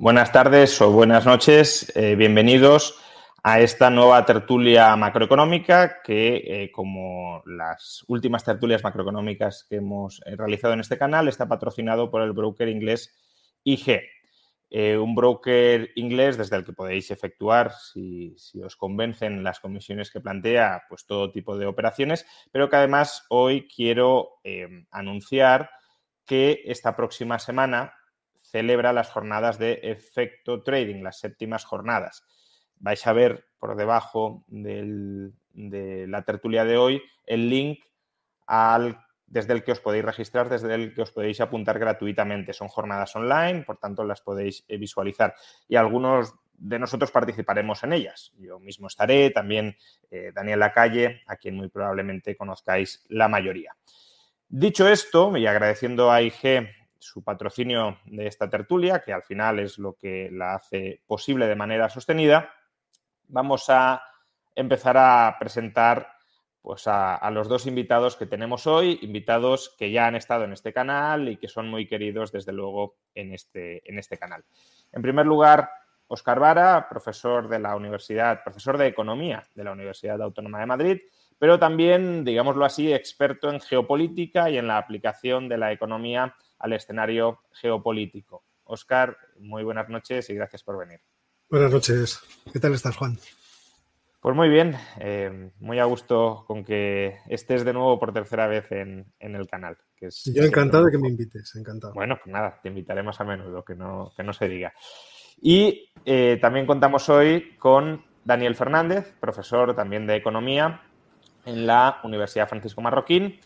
Buenas 0.00 0.30
tardes 0.30 0.80
o 0.80 0.92
buenas 0.92 1.26
noches, 1.26 1.90
eh, 1.96 2.14
bienvenidos 2.14 2.96
a 3.42 3.58
esta 3.58 3.90
nueva 3.90 4.24
tertulia 4.24 4.94
macroeconómica 4.94 6.02
que, 6.04 6.36
eh, 6.36 6.70
como 6.70 7.42
las 7.46 8.04
últimas 8.06 8.44
tertulias 8.44 8.84
macroeconómicas 8.84 9.66
que 9.68 9.74
hemos 9.78 10.20
eh, 10.24 10.36
realizado 10.36 10.74
en 10.74 10.80
este 10.80 10.98
canal, 10.98 11.26
está 11.26 11.48
patrocinado 11.48 12.12
por 12.12 12.22
el 12.22 12.30
broker 12.30 12.68
inglés 12.68 13.12
IG. 13.64 14.00
un 14.70 15.16
broker 15.16 15.90
inglés 15.96 16.38
desde 16.38 16.54
el 16.54 16.64
que 16.64 16.74
podéis 16.74 17.10
efectuar, 17.10 17.72
si, 17.72 18.36
si, 18.38 18.62
os 18.62 18.76
convencen 18.76 19.42
las 19.42 19.58
comisiones 19.58 20.12
que 20.12 20.20
plantea, 20.20 20.84
pues 20.88 21.06
todo 21.06 21.32
tipo 21.32 21.58
de 21.58 21.66
operaciones, 21.66 22.24
pero 22.52 22.70
que 22.70 22.76
además 22.76 23.26
hoy 23.30 23.66
quiero 23.66 24.38
anunciar 24.92 25.70
que 26.24 26.62
esta 26.66 26.94
próxima 26.94 27.40
semana 27.40 27.97
celebra 28.50 28.92
las 28.92 29.10
jornadas 29.10 29.58
de 29.58 29.80
efecto 29.82 30.62
trading, 30.62 31.02
las 31.02 31.18
séptimas 31.18 31.64
jornadas. 31.64 32.24
Vais 32.76 33.06
a 33.06 33.12
ver 33.12 33.46
por 33.58 33.76
debajo 33.76 34.44
de 34.46 35.32
la 35.52 36.22
tertulia 36.22 36.64
de 36.64 36.76
hoy 36.76 37.02
el 37.26 37.50
link 37.50 37.80
desde 39.26 39.52
el 39.52 39.62
que 39.62 39.72
os 39.72 39.80
podéis 39.80 40.04
registrar, 40.04 40.48
desde 40.48 40.74
el 40.74 40.94
que 40.94 41.02
os 41.02 41.12
podéis 41.12 41.40
apuntar 41.40 41.78
gratuitamente. 41.78 42.52
Son 42.52 42.68
jornadas 42.68 43.14
online, 43.14 43.62
por 43.62 43.78
tanto 43.78 44.04
las 44.04 44.22
podéis 44.22 44.64
eh, 44.68 44.78
visualizar. 44.78 45.34
Y 45.68 45.76
algunos 45.76 46.34
de 46.54 46.78
nosotros 46.78 47.10
participaremos 47.10 47.82
en 47.84 47.92
ellas. 47.92 48.32
Yo 48.38 48.58
mismo 48.58 48.86
estaré, 48.86 49.30
también 49.30 49.76
eh, 50.10 50.32
Daniel 50.34 50.60
Lacalle, 50.60 51.22
a 51.26 51.36
quien 51.36 51.56
muy 51.56 51.68
probablemente 51.68 52.36
conozcáis 52.36 53.04
la 53.08 53.28
mayoría. 53.28 53.76
Dicho 54.48 54.88
esto, 54.88 55.36
y 55.36 55.46
agradeciendo 55.46 56.10
a 56.10 56.22
IG 56.22 56.68
su 56.98 57.22
patrocinio 57.22 57.98
de 58.06 58.26
esta 58.26 58.50
tertulia, 58.50 59.00
que 59.00 59.12
al 59.12 59.22
final 59.22 59.58
es 59.58 59.78
lo 59.78 59.94
que 59.94 60.30
la 60.32 60.54
hace 60.54 61.02
posible 61.06 61.46
de 61.46 61.56
manera 61.56 61.88
sostenida, 61.88 62.52
vamos 63.28 63.68
a 63.68 64.02
empezar 64.54 64.96
a 64.96 65.36
presentar 65.38 66.08
pues, 66.60 66.86
a, 66.86 67.30
los 67.30 67.48
dos 67.48 67.66
invitados 67.66 68.16
que 68.16 68.26
tenemos 68.26 68.66
hoy, 68.66 68.98
invitados 69.02 69.74
que 69.78 69.90
ya 69.90 70.06
han 70.06 70.16
estado 70.16 70.44
en 70.44 70.52
este 70.52 70.72
canal 70.72 71.28
y 71.28 71.36
que 71.36 71.48
son 71.48 71.68
muy 71.68 71.86
queridos, 71.86 72.32
desde 72.32 72.52
luego, 72.52 72.96
en 73.14 73.32
este, 73.32 73.88
en 73.88 73.98
este 73.98 74.18
canal. 74.18 74.44
En 74.92 75.02
primer 75.02 75.26
lugar, 75.26 75.70
Oscar 76.08 76.40
Vara, 76.40 76.88
profesor 76.88 77.48
de 77.48 77.58
la 77.58 77.76
Universidad, 77.76 78.42
profesor 78.42 78.78
de 78.78 78.86
Economía 78.86 79.44
de 79.54 79.64
la 79.64 79.72
Universidad 79.72 80.20
Autónoma 80.20 80.60
de 80.60 80.66
Madrid, 80.66 81.00
pero 81.38 81.58
también, 81.58 82.24
digámoslo 82.24 82.64
así, 82.64 82.92
experto 82.92 83.50
en 83.50 83.60
geopolítica 83.60 84.50
y 84.50 84.58
en 84.58 84.66
la 84.66 84.78
aplicación 84.78 85.48
de 85.48 85.58
la 85.58 85.70
economía 85.70 86.34
al 86.58 86.72
escenario 86.72 87.40
geopolítico. 87.52 88.44
Oscar, 88.64 89.16
muy 89.38 89.64
buenas 89.64 89.88
noches 89.88 90.28
y 90.30 90.34
gracias 90.34 90.62
por 90.62 90.78
venir. 90.78 91.00
Buenas 91.50 91.72
noches. 91.72 92.20
¿Qué 92.52 92.60
tal 92.60 92.74
estás, 92.74 92.96
Juan? 92.96 93.18
Pues 94.20 94.34
muy 94.34 94.48
bien, 94.48 94.74
eh, 94.98 95.50
muy 95.60 95.78
a 95.78 95.84
gusto 95.84 96.44
con 96.46 96.64
que 96.64 97.18
estés 97.28 97.64
de 97.64 97.72
nuevo 97.72 97.98
por 97.98 98.12
tercera 98.12 98.48
vez 98.48 98.70
en, 98.72 99.06
el 99.20 99.46
canal. 99.48 99.78
Que 99.96 100.08
Yo 100.34 100.42
encantado 100.42 100.84
de 100.84 100.90
que 100.90 100.98
me 100.98 101.08
invites, 101.08 101.54
encantado. 101.54 101.94
Bueno, 101.94 102.18
pues 102.22 102.32
nada, 102.32 102.58
te 102.60 102.68
invitaremos 102.68 103.20
a 103.20 103.24
menudo, 103.24 103.64
que 103.64 103.74
no, 103.74 104.12
que 104.16 104.24
no 104.24 104.32
se 104.32 104.48
diga. 104.48 104.74
Y 105.40 105.90
eh, 106.04 106.38
también 106.42 106.66
contamos 106.66 107.08
hoy 107.08 107.56
con 107.58 108.04
Daniel 108.24 108.56
Fernández, 108.56 109.14
profesor 109.20 109.74
también 109.74 110.06
de 110.06 110.16
Economía 110.16 110.82
en 111.46 111.66
la 111.66 112.00
Universidad 112.02 112.48
Francisco 112.48 112.82
Marroquín 112.82 113.40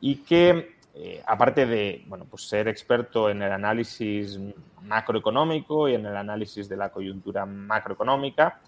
y 0.00 0.16
que 0.24 0.73
eh, 0.96 1.20
aparte 1.26 1.66
de 1.66 2.04
bueno, 2.06 2.24
pues 2.30 2.48
ser 2.48 2.68
experto 2.68 3.28
en 3.28 3.42
el 3.42 3.50
análisis 3.50 4.38
macroeconómico 4.82 5.88
y 5.88 5.94
en 5.94 6.06
el 6.06 6.16
análisis 6.16 6.68
de 6.68 6.76
la 6.76 6.90
coyuntura 6.90 7.44
macroeconómica, 7.44 8.60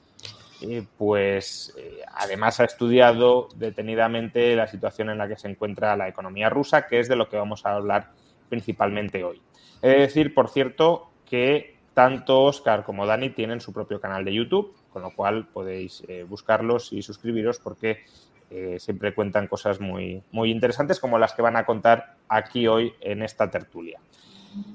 eh, 0.60 0.84
pues 0.98 1.72
eh, 1.78 2.00
además 2.14 2.58
ha 2.58 2.64
estudiado 2.64 3.48
detenidamente 3.54 4.56
la 4.56 4.66
situación 4.66 5.10
en 5.10 5.18
la 5.18 5.28
que 5.28 5.36
se 5.36 5.48
encuentra 5.48 5.96
la 5.96 6.08
economía 6.08 6.50
rusa, 6.50 6.86
que 6.88 6.98
es 6.98 7.08
de 7.08 7.14
lo 7.14 7.28
que 7.28 7.36
vamos 7.36 7.64
a 7.64 7.74
hablar 7.74 8.10
principalmente 8.48 9.22
hoy. 9.22 9.40
He 9.80 9.90
de 9.90 10.00
decir, 10.00 10.34
por 10.34 10.48
cierto, 10.48 11.10
que 11.24 11.76
tanto 11.94 12.42
Oscar 12.42 12.82
como 12.82 13.06
Dani 13.06 13.30
tienen 13.30 13.60
su 13.60 13.72
propio 13.72 14.00
canal 14.00 14.24
de 14.24 14.34
YouTube, 14.34 14.74
con 14.92 15.02
lo 15.02 15.14
cual 15.14 15.46
podéis 15.46 16.02
buscarlos 16.28 16.92
y 16.92 17.02
suscribiros 17.02 17.58
porque 17.58 18.04
eh, 18.50 18.76
siempre 18.78 19.14
cuentan 19.14 19.48
cosas 19.48 19.80
muy, 19.80 20.22
muy 20.30 20.50
interesantes 20.50 21.00
como 21.00 21.18
las 21.18 21.32
que 21.32 21.42
van 21.42 21.56
a 21.56 21.66
contar 21.66 22.16
aquí 22.28 22.66
hoy 22.68 22.92
en 23.00 23.22
esta 23.22 23.50
tertulia. 23.50 23.98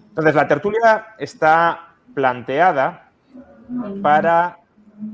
Entonces, 0.10 0.36
la 0.36 0.48
tertulia 0.48 1.16
está 1.18 1.96
planteada 2.14 3.12
para 4.02 4.60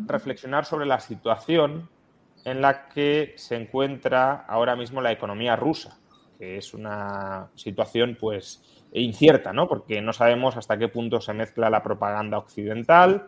reflexionar 0.07 0.65
sobre 0.65 0.85
la 0.85 0.99
situación 0.99 1.87
en 2.43 2.61
la 2.61 2.89
que 2.89 3.33
se 3.37 3.55
encuentra 3.55 4.45
ahora 4.47 4.75
mismo 4.75 5.01
la 5.01 5.11
economía 5.11 5.55
rusa, 5.55 5.99
que 6.39 6.57
es 6.57 6.73
una 6.73 7.49
situación 7.55 8.17
pues 8.19 8.63
incierta, 8.91 9.53
¿no? 9.53 9.67
Porque 9.67 10.01
no 10.01 10.13
sabemos 10.13 10.57
hasta 10.57 10.77
qué 10.77 10.87
punto 10.87 11.21
se 11.21 11.33
mezcla 11.33 11.69
la 11.69 11.83
propaganda 11.83 12.37
occidental 12.37 13.27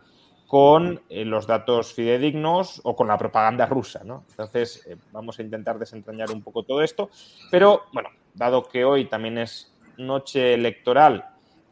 con 0.50 1.00
eh, 1.10 1.26
los 1.26 1.46
datos 1.46 1.94
fidedignos 1.94 2.82
o 2.84 2.96
con 2.96 3.08
la 3.08 3.20
propaganda 3.20 3.68
rusa, 3.68 4.02
¿no? 4.04 4.26
Entonces, 4.32 4.84
eh, 4.88 4.98
vamos 5.12 5.38
a 5.38 5.44
intentar 5.44 5.78
desentrañar 5.78 6.32
un 6.32 6.42
poco 6.42 6.64
todo 6.64 6.82
esto, 6.82 7.12
pero 7.52 7.84
bueno, 7.94 8.10
dado 8.34 8.64
que 8.64 8.84
hoy 8.84 9.06
también 9.06 9.38
es 9.38 9.72
noche 10.00 10.56
electoral 10.56 11.24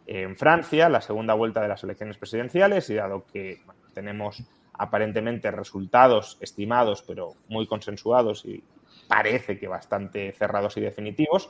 en 0.05 0.37
Francia, 0.37 0.89
la 0.89 1.01
segunda 1.01 1.33
vuelta 1.33 1.59
de 1.59 1.69
las 1.69 1.83
elecciones 1.83 2.19
presidenciales, 2.19 2.87
y 2.91 2.93
dado 2.93 3.25
que 3.25 3.63
tenemos 3.95 4.43
aparentemente 4.73 5.49
resultados 5.49 6.37
estimados, 6.39 7.01
pero 7.01 7.33
muy 7.49 7.65
consensuados 7.65 8.45
y 8.45 8.63
parece 9.07 9.57
que 9.57 9.67
bastante 9.67 10.33
cerrados 10.33 10.77
y 10.77 10.81
definitivos, 10.81 11.49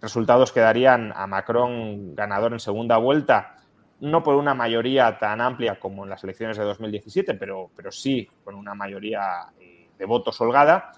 resultados 0.00 0.50
que 0.50 0.58
darían 0.58 1.12
a 1.14 1.28
Macron 1.28 2.16
ganador 2.16 2.52
en 2.52 2.58
segunda 2.58 2.96
vuelta, 2.96 3.58
no 4.00 4.22
por 4.22 4.34
una 4.34 4.54
mayoría 4.54 5.18
tan 5.18 5.40
amplia 5.40 5.78
como 5.78 6.04
en 6.04 6.10
las 6.10 6.22
elecciones 6.24 6.56
de 6.56 6.64
2017, 6.64 7.34
pero, 7.34 7.70
pero 7.74 7.90
sí 7.90 8.28
con 8.44 8.54
una 8.54 8.74
mayoría 8.74 9.46
eh, 9.58 9.88
de 9.98 10.04
votos 10.04 10.40
holgada, 10.40 10.92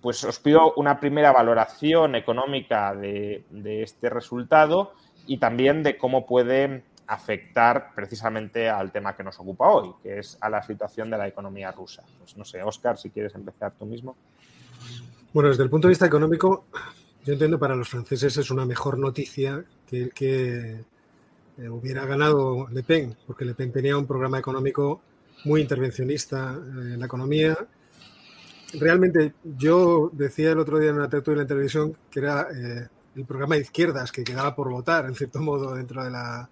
pues 0.00 0.22
os 0.24 0.38
pido 0.38 0.74
una 0.76 1.00
primera 1.00 1.32
valoración 1.32 2.14
económica 2.14 2.94
de, 2.94 3.44
este 3.82 4.08
resultado 4.08 4.92
y 5.26 5.38
también 5.38 5.82
de 5.82 5.98
cómo 5.98 6.26
puede 6.26 6.84
afectar 7.06 7.90
precisamente 7.94 8.68
al 8.68 8.92
tema 8.92 9.16
que 9.16 9.24
nos 9.24 9.38
ocupa 9.40 9.68
hoy, 9.68 9.92
que 10.02 10.20
es 10.20 10.38
a 10.40 10.48
la 10.48 10.62
situación 10.62 11.10
de 11.10 11.18
la 11.18 11.26
economía 11.26 11.72
rusa. 11.72 12.02
Pues 12.18 12.36
no 12.36 12.44
sé, 12.44 12.62
Oscar, 12.62 12.96
si 12.96 13.10
quieres 13.10 13.34
empezar 13.34 13.72
tú 13.78 13.84
mismo. 13.84 14.16
Bueno, 15.32 15.48
desde 15.48 15.64
el 15.64 15.70
punto 15.70 15.88
de 15.88 15.92
vista 15.92 16.06
económico, 16.06 16.66
yo 17.24 17.32
entiendo 17.32 17.58
para 17.58 17.74
los 17.74 17.88
franceses 17.88 18.36
es 18.36 18.50
una 18.50 18.64
mejor 18.64 18.98
noticia 18.98 19.64
que 19.86 20.02
el 20.04 20.14
que 20.14 20.84
eh, 21.58 21.68
hubiera 21.68 22.04
ganado 22.06 22.68
Le 22.70 22.82
Pen, 22.82 23.16
porque 23.26 23.44
Le 23.44 23.54
Pen 23.54 23.72
tenía 23.72 23.96
un 23.96 24.06
programa 24.06 24.38
económico 24.38 25.00
muy 25.44 25.60
intervencionista 25.60 26.54
en 26.54 26.98
la 26.98 27.06
economía 27.06 27.56
realmente 28.78 29.34
yo 29.44 30.10
decía 30.12 30.52
el 30.52 30.58
otro 30.58 30.78
día 30.78 30.90
en 30.90 30.96
una 30.96 31.08
tertulia 31.08 31.42
en 31.42 31.48
televisión 31.48 31.96
que 32.10 32.20
era 32.20 32.48
eh, 32.54 32.88
el 33.16 33.24
programa 33.24 33.54
de 33.56 33.62
izquierdas 33.62 34.10
que 34.10 34.24
quedaba 34.24 34.54
por 34.54 34.70
votar, 34.70 35.06
en 35.06 35.14
cierto 35.14 35.40
modo, 35.40 35.74
dentro 35.74 36.02
de 36.02 36.10
la, 36.10 36.48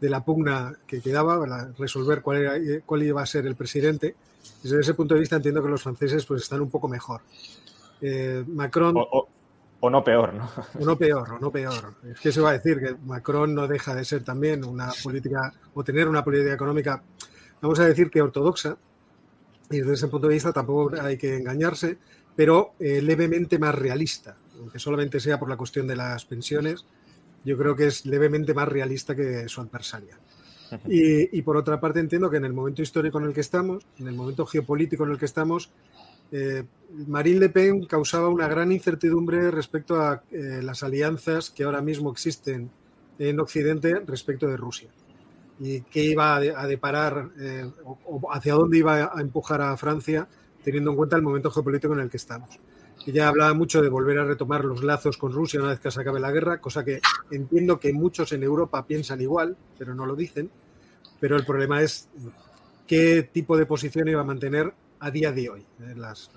de 0.00 0.10
la 0.10 0.24
pugna 0.24 0.74
que 0.86 1.00
quedaba, 1.00 1.72
resolver 1.78 2.20
cuál, 2.20 2.38
era, 2.38 2.80
cuál 2.84 3.02
iba 3.04 3.22
a 3.22 3.26
ser 3.26 3.46
el 3.46 3.54
presidente. 3.54 4.16
Desde 4.62 4.80
ese 4.80 4.94
punto 4.94 5.14
de 5.14 5.20
vista 5.20 5.36
entiendo 5.36 5.62
que 5.62 5.68
los 5.68 5.82
franceses 5.82 6.26
pues, 6.26 6.42
están 6.42 6.60
un 6.60 6.70
poco 6.70 6.88
mejor. 6.88 7.20
Eh, 8.00 8.44
Macron... 8.48 8.96
O, 8.96 9.28
no 9.88 10.04
peor, 10.04 10.34
¿no? 10.34 10.50
O 10.78 10.84
no 10.84 10.98
peor, 10.98 11.32
o 11.32 11.38
no 11.38 11.50
peor. 11.50 11.94
Es 12.12 12.20
que 12.20 12.32
se 12.32 12.40
va 12.40 12.50
a 12.50 12.52
decir 12.52 12.78
que 12.80 12.94
Macron 13.06 13.54
no 13.54 13.66
deja 13.66 13.94
de 13.94 14.04
ser 14.04 14.22
también 14.22 14.64
una 14.64 14.90
política, 15.02 15.54
o 15.72 15.82
tener 15.82 16.08
una 16.08 16.22
política 16.22 16.52
económica, 16.52 17.02
vamos 17.62 17.80
a 17.80 17.86
decir 17.86 18.10
que 18.10 18.20
ortodoxa, 18.20 18.76
y 19.70 19.78
desde 19.78 19.94
ese 19.94 20.08
punto 20.08 20.26
de 20.28 20.34
vista 20.34 20.52
tampoco 20.52 21.00
hay 21.00 21.16
que 21.16 21.36
engañarse, 21.36 21.96
pero 22.36 22.74
eh, 22.78 23.00
levemente 23.00 23.58
más 23.58 23.74
realista, 23.74 24.36
aunque 24.58 24.78
solamente 24.78 25.20
sea 25.20 25.38
por 25.38 25.48
la 25.48 25.56
cuestión 25.56 25.86
de 25.86 25.96
las 25.96 26.24
pensiones, 26.24 26.84
yo 27.44 27.56
creo 27.56 27.74
que 27.74 27.86
es 27.86 28.04
levemente 28.04 28.52
más 28.52 28.68
realista 28.68 29.14
que 29.14 29.48
su 29.48 29.60
adversaria. 29.60 30.18
Y, 30.86 31.42
por 31.42 31.56
otra 31.56 31.80
parte 31.80 31.98
entiendo 31.98 32.30
que 32.30 32.36
en 32.36 32.44
el 32.44 32.52
momento 32.52 32.80
histórico 32.80 33.18
en 33.18 33.24
el 33.24 33.32
que 33.32 33.40
estamos, 33.40 33.84
en 33.98 34.06
el 34.06 34.14
momento 34.14 34.46
geopolítico 34.46 35.04
en 35.04 35.10
el 35.10 35.18
que 35.18 35.24
estamos, 35.24 35.70
eh, 36.32 36.64
Marine 37.06 37.40
Le 37.40 37.48
Pen 37.48 37.84
causaba 37.84 38.28
una 38.28 38.48
gran 38.48 38.72
incertidumbre 38.72 39.50
respecto 39.50 40.00
a 40.00 40.22
eh, 40.30 40.60
las 40.62 40.82
alianzas 40.82 41.50
que 41.50 41.64
ahora 41.64 41.80
mismo 41.80 42.10
existen 42.10 42.70
en 43.18 43.40
Occidente 43.40 44.00
respecto 44.06 44.46
de 44.46 44.56
Rusia 44.56 44.90
y 45.60 45.82
qué 45.82 46.02
iba 46.04 46.36
a 46.36 46.66
deparar 46.66 47.30
eh, 47.38 47.70
o, 47.84 48.32
hacia 48.32 48.54
dónde 48.54 48.78
iba 48.78 49.12
a 49.14 49.20
empujar 49.20 49.60
a 49.60 49.76
Francia, 49.76 50.26
teniendo 50.64 50.90
en 50.90 50.96
cuenta 50.96 51.16
el 51.16 51.22
momento 51.22 51.50
geopolítico 51.50 51.92
en 51.92 52.00
el 52.00 52.10
que 52.10 52.16
estamos. 52.16 52.58
Ella 53.06 53.28
hablaba 53.28 53.52
mucho 53.54 53.82
de 53.82 53.88
volver 53.90 54.18
a 54.18 54.24
retomar 54.24 54.64
los 54.64 54.82
lazos 54.82 55.18
con 55.18 55.32
Rusia 55.32 55.60
una 55.60 55.70
vez 55.70 55.80
que 55.80 55.90
se 55.90 56.00
acabe 56.00 56.18
la 56.18 56.32
guerra, 56.32 56.60
cosa 56.60 56.84
que 56.84 57.00
entiendo 57.30 57.78
que 57.78 57.92
muchos 57.92 58.32
en 58.32 58.42
Europa 58.42 58.86
piensan 58.86 59.20
igual, 59.20 59.56
pero 59.78 59.94
no 59.94 60.06
lo 60.06 60.16
dicen. 60.16 60.50
Pero 61.18 61.36
el 61.36 61.44
problema 61.44 61.82
es 61.82 62.08
qué 62.86 63.28
tipo 63.30 63.56
de 63.58 63.66
posición 63.66 64.08
iba 64.08 64.22
a 64.22 64.24
mantener 64.24 64.72
a 65.00 65.10
día 65.10 65.32
de 65.32 65.50
hoy. 65.50 65.66
¿eh? 65.80 65.94
Las, 65.96 66.30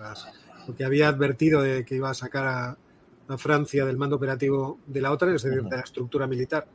porque 0.66 0.84
había 0.84 1.10
advertido 1.10 1.62
de 1.62 1.86
que 1.86 1.96
iba 1.96 2.10
a 2.10 2.14
sacar 2.14 2.48
a, 2.48 2.78
a 3.28 3.38
Francia 3.38 3.86
del 3.86 3.98
mando 3.98 4.16
operativo 4.16 4.80
de 4.88 5.02
la 5.02 5.12
OTAN, 5.12 5.36
es 5.36 5.44
decir, 5.44 5.62
de 5.62 5.78
la 5.78 5.84
estructura 5.84 6.28
militar 6.28 6.68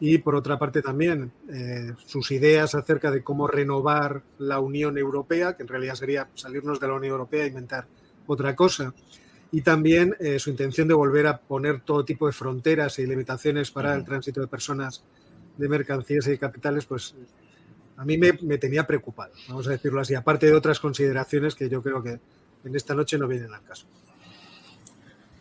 y 0.00 0.18
por 0.18 0.34
otra 0.34 0.58
parte 0.58 0.82
también 0.82 1.32
eh, 1.48 1.92
sus 2.04 2.30
ideas 2.30 2.74
acerca 2.74 3.10
de 3.10 3.22
cómo 3.22 3.46
renovar 3.46 4.22
la 4.38 4.60
Unión 4.60 4.98
Europea, 4.98 5.56
que 5.56 5.62
en 5.62 5.68
realidad 5.68 5.94
sería 5.94 6.28
salirnos 6.34 6.80
de 6.80 6.88
la 6.88 6.94
Unión 6.94 7.12
Europea 7.12 7.44
e 7.44 7.48
inventar 7.48 7.86
otra 8.26 8.56
cosa, 8.56 8.92
y 9.52 9.62
también 9.62 10.16
eh, 10.18 10.38
su 10.38 10.50
intención 10.50 10.88
de 10.88 10.94
volver 10.94 11.26
a 11.26 11.38
poner 11.38 11.80
todo 11.80 12.04
tipo 12.04 12.26
de 12.26 12.32
fronteras 12.32 12.98
y 12.98 13.06
limitaciones 13.06 13.70
para 13.70 13.94
el 13.94 14.04
tránsito 14.04 14.40
de 14.40 14.48
personas, 14.48 15.04
de 15.56 15.68
mercancías 15.68 16.26
y 16.26 16.30
de 16.30 16.38
capitales, 16.38 16.86
pues 16.86 17.14
a 17.96 18.04
mí 18.04 18.18
me, 18.18 18.58
tenía 18.58 18.86
preocupado, 18.86 19.32
vamos 19.48 19.66
a 19.68 19.70
decirlo 19.70 20.00
así, 20.00 20.14
aparte 20.14 20.46
de 20.46 20.54
otras 20.54 20.80
consideraciones 20.80 21.54
que 21.54 21.68
yo 21.68 21.82
creo 21.82 22.02
que 22.02 22.18
en 22.64 22.74
esta 22.74 22.94
noche 22.94 23.18
no 23.18 23.28
vienen 23.28 23.52
al 23.52 23.62
caso. 23.62 23.86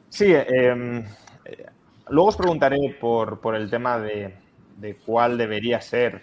Sí, 0.09 0.31
em, 0.33 1.03
luego 2.09 2.29
os 2.29 2.38
preguntaré 2.38 2.95
por, 3.00 3.39
por 3.39 3.55
el 3.55 3.69
tema 3.69 3.97
de, 3.97 4.35
de 4.77 4.95
cuál 4.95 5.38
debería 5.38 5.81
ser 5.81 6.21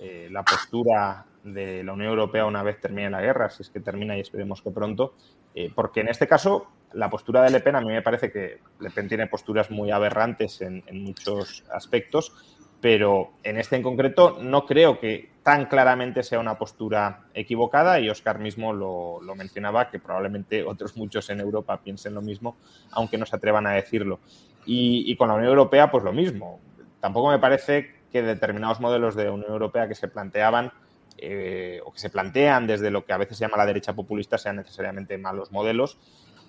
eh, 0.00 0.28
la 0.30 0.42
postura 0.42 1.24
de 1.44 1.82
la 1.84 1.92
Unión 1.92 2.10
Europea 2.10 2.44
una 2.44 2.62
vez 2.62 2.80
termine 2.80 3.10
la 3.10 3.20
guerra, 3.20 3.50
si 3.50 3.62
es 3.62 3.70
que 3.70 3.80
termina 3.80 4.16
y 4.16 4.20
esperemos 4.20 4.62
que 4.62 4.70
pronto, 4.70 5.14
eh, 5.54 5.70
porque 5.74 6.00
en 6.00 6.08
este 6.08 6.26
caso 6.26 6.68
la 6.92 7.08
postura 7.08 7.42
de 7.42 7.50
Le 7.50 7.60
Pen 7.60 7.76
a 7.76 7.80
mí 7.80 7.88
me 7.88 8.02
parece 8.02 8.30
que 8.30 8.60
Le 8.78 8.90
Pen 8.90 9.08
tiene 9.08 9.26
posturas 9.26 9.70
muy 9.70 9.90
aberrantes 9.90 10.60
en, 10.60 10.82
muchos 10.92 11.64
aspectos, 11.72 12.32
pero 12.80 13.32
en 13.42 13.58
este 13.58 13.76
en 13.76 13.82
concreto 13.82 14.38
no 14.40 14.66
creo 14.66 14.98
que 14.98 15.30
tan 15.42 15.66
claramente 15.66 16.22
sea 16.22 16.38
una 16.38 16.58
postura 16.58 17.24
equivocada 17.34 17.98
y 18.00 18.10
Oscar 18.10 18.38
mismo 18.38 18.72
lo, 18.72 19.20
mencionaba, 19.34 19.90
que 19.90 19.98
probablemente 19.98 20.62
otros 20.66 20.96
muchos 20.96 21.28
en 21.30 21.40
Europa 21.40 21.80
piensen 21.82 22.14
lo 22.14 22.22
mismo, 22.22 22.56
aunque 22.90 23.18
no 23.18 23.26
se 23.26 23.36
atrevan 23.36 23.66
a 23.66 23.72
decirlo. 23.72 24.20
Y, 24.66 25.10
y 25.10 25.16
con 25.16 25.28
la 25.28 25.34
Unión 25.34 25.50
Europea, 25.50 25.90
pues 25.90 26.04
lo 26.04 26.12
mismo 26.12 26.60
tampoco 27.00 27.30
me 27.30 27.38
parece 27.38 27.94
que 28.12 28.22
determinados 28.22 28.80
modelos 28.80 29.14
de 29.14 29.30
Unión 29.30 29.50
Europea 29.50 29.88
que 29.88 29.94
se 29.94 30.08
planteaban 30.08 30.72
eh, 31.16 31.80
o 31.84 31.92
que 31.92 31.98
se 31.98 32.10
plantean 32.10 32.66
desde 32.66 32.90
lo 32.90 33.04
que 33.04 33.12
a 33.12 33.16
veces 33.16 33.38
se 33.38 33.44
llama 33.44 33.56
la 33.56 33.66
derecha 33.66 33.94
populista 33.94 34.38
sean 34.38 34.56
necesariamente 34.56 35.18
malos 35.18 35.50
modelos. 35.50 35.98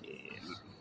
Eh, 0.03 0.29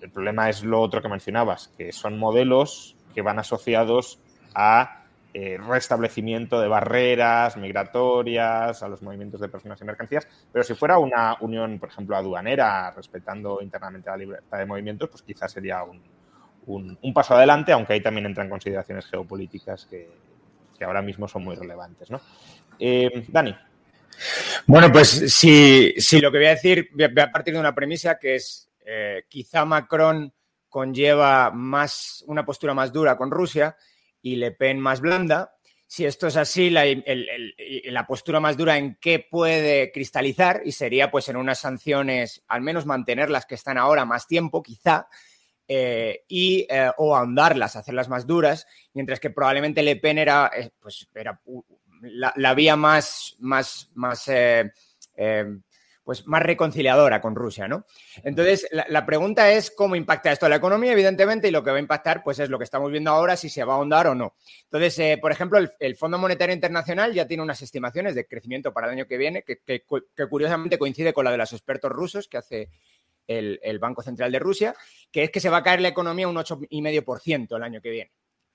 el 0.01 0.11
problema 0.11 0.49
es 0.49 0.63
lo 0.65 0.81
otro 0.81 1.01
que 1.03 1.09
mencionabas, 1.09 1.73
que 1.77 1.93
son 1.93 2.19
modelos 2.19 2.97
que 3.15 3.23
van 3.23 3.39
asociados 3.39 4.21
a 4.55 5.00
eh, 5.33 5.59
restablecimiento 5.59 6.61
de 6.61 6.69
barreras 6.69 7.57
migratorias, 7.57 8.83
a 8.83 8.89
los 8.89 9.03
movimientos 9.03 9.41
de 9.41 9.49
personas 9.49 9.81
y 9.81 9.85
mercancías, 9.85 10.27
pero 10.53 10.65
si 10.65 10.75
fuera 10.75 10.99
una 10.99 11.37
unión, 11.41 11.79
por 11.79 11.89
ejemplo, 11.89 12.17
aduanera, 12.17 12.91
respetando 12.91 13.61
internamente 13.63 14.11
la 14.11 14.17
libertad 14.17 14.59
de 14.59 14.67
movimientos, 14.67 15.09
pues 15.09 15.23
quizás 15.23 15.53
sería 15.53 15.85
un, 15.85 16.03
un, 16.67 17.15
paso 17.15 17.35
adelante, 17.35 17.73
aunque 17.73 17.95
ahí 17.95 18.01
también 18.01 18.27
entran 18.27 18.49
consideraciones 18.49 19.07
geopolíticas 19.07 19.87
que, 19.87 20.09
ahora 20.85 21.03
mismo 21.03 21.29
son 21.29 21.45
muy 21.45 21.57
relevantes. 21.57 22.11
¿no? 22.11 22.21
Eh, 22.79 23.25
Dani. 23.29 23.55
Bueno, 24.67 24.91
pues 24.91 25.09
si, 25.33 25.95
lo 26.21 26.33
que 26.33 26.39
voy 26.39 26.47
a 26.47 26.51
decir, 26.51 26.89
voy 26.93 27.05
a 27.05 27.31
partir 27.31 27.55
de 27.55 27.61
una 27.61 27.75
premisa 27.75 28.19
que 28.19 28.37
es 28.37 28.71
eh, 28.85 29.25
quizá 29.29 29.65
Macron 29.65 30.33
conlleva 30.69 31.51
más 31.51 32.25
una 32.27 32.45
postura 32.45 32.75
más 32.75 32.93
dura 32.93 33.17
con 33.17 33.31
Rusia 33.31 33.77
y 34.23 34.37
Le 34.37 34.53
Pen 34.53 34.79
más 34.81 35.01
blanda. 35.01 35.55
Si 35.87 36.05
esto 36.05 36.29
es 36.29 36.37
así, 36.37 36.71
la, 36.71 36.85
la, 36.87 38.07
postura 38.07 38.39
más 38.39 38.57
dura 38.57 38.79
en 38.79 38.97
qué 39.01 39.19
puede 39.19 39.91
cristalizar 39.91 40.63
y 40.65 40.71
sería 40.71 41.11
pues 41.11 41.29
en 41.29 41.37
unas 41.37 41.59
sanciones, 41.59 42.45
al 42.47 42.61
menos 42.61 42.87
mantener 42.87 43.29
las 43.29 43.45
que 43.45 43.57
están 43.57 43.77
ahora 43.77 44.05
más 44.05 44.29
tiempo, 44.29 44.63
quizá, 44.63 45.09
eh, 45.73 46.25
y, 46.27 46.67
eh, 46.69 46.91
o 46.97 47.15
ahondarlas, 47.15 47.77
hacerlas 47.77 48.09
más 48.09 48.27
duras, 48.27 48.67
mientras 48.93 49.21
que 49.21 49.31
probablemente 49.31 49.85
Le 49.85 49.95
Pen 49.95 50.19
era, 50.19 50.51
eh, 50.57 50.71
pues, 50.81 51.09
era 51.15 51.41
la, 52.03 52.55
vía 52.55 52.75
más, 52.75 53.37
más, 53.39 53.89
más 53.95 54.29
pues 56.11 56.27
más 56.27 56.43
reconciliadora 56.43 57.21
con 57.21 57.37
Rusia, 57.37 57.69
¿no? 57.69 57.87
Entonces, 58.25 58.67
la, 58.73 59.07
pregunta 59.07 59.53
es 59.53 59.71
cómo 59.71 59.95
impacta 59.95 60.33
esto 60.33 60.45
a 60.45 60.49
la 60.49 60.57
economía, 60.57 60.91
evidentemente, 60.91 61.47
y 61.47 61.53
lo 61.53 61.63
que 61.63 61.71
va 61.71 61.77
a 61.77 61.81
impactar, 61.81 62.25
pues 62.25 62.41
es 62.41 62.51
lo 62.51 62.59
que 62.59 62.65
estamos 62.65 62.91
viendo 62.91 63.13
ahora, 63.13 63.37
si 63.37 63.49
se 63.49 63.63
va 63.63 63.75
a 63.75 63.77
ahondar 63.77 64.09
o 64.09 64.17
no. 64.17 64.35
Entonces, 64.65 64.99
eh, 64.99 65.19
por 65.23 65.31
ejemplo, 65.31 65.61
el, 65.79 65.97
Fondo 65.97 66.19
Monetario 66.19 66.53
Internacional 66.53 67.15
ya 67.15 67.29
tiene 67.29 67.45
unas 67.45 67.63
estimaciones 67.63 68.17
de 68.17 68.27
crecimiento 68.27 68.73
para 68.73 68.89
el 68.89 68.95
año 68.95 69.07
que 69.07 69.19
viene, 69.19 69.45
que, 69.45 69.85
curiosamente 70.29 70.81
coincide 70.81 71.13
con 71.13 71.27
la 71.27 71.31
de 71.31 71.39
los 71.39 71.53
expertos 71.53 71.93
rusos 71.93 72.27
que 72.27 72.39
hace 72.39 72.71
el, 73.29 73.61
el 73.63 73.79
Banco 73.79 74.03
Central 74.03 74.33
de 74.33 74.41
Rusia, 74.41 74.75
que 75.13 75.23
es 75.23 75.31
que 75.31 75.39
se 75.39 75.49
va 75.49 75.59
a 75.59 75.63
caer 75.63 75.81
la 75.81 75.91
economía 75.91 76.27
un 76.27 76.35
8,5% 76.35 77.55
el 77.57 77.63
año 77.63 77.81
que 77.81 77.91
viene. 77.91 78.11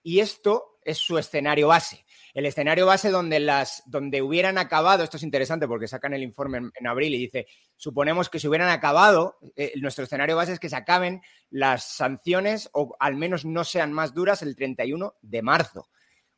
Y 0.05 0.19
esto 0.19 0.77
es 0.83 0.99
su 0.99 1.17
escenario 1.17 1.69
base. 1.69 2.05
El 2.35 2.45
escenario 2.45 2.85
base 2.85 3.09
donde, 3.09 3.39
las, 3.39 3.81
donde 3.87 4.21
hubieran 4.21 4.59
acabado, 4.59 5.03
esto 5.03 5.17
es 5.17 5.23
interesante 5.23 5.67
porque 5.67 5.87
sacan 5.87 6.13
el 6.13 6.21
informe 6.21 6.69
en, 6.75 6.87
abril 6.87 7.15
y 7.15 7.17
dice, 7.17 7.47
suponemos 7.75 8.29
que 8.29 8.39
si 8.39 8.47
hubieran 8.47 8.69
acabado, 8.69 9.39
eh, 9.55 9.73
nuestro 9.77 10.03
escenario 10.03 10.35
base 10.35 10.53
es 10.53 10.59
que 10.59 10.69
se 10.69 10.75
acaben 10.75 11.23
las 11.49 11.85
sanciones 11.85 12.69
o 12.73 12.95
al 12.99 13.15
menos 13.15 13.45
no 13.45 13.63
sean 13.63 13.91
más 13.91 14.13
duras 14.13 14.43
el 14.43 14.55
31 14.55 15.15
de 15.23 15.41
marzo. 15.41 15.89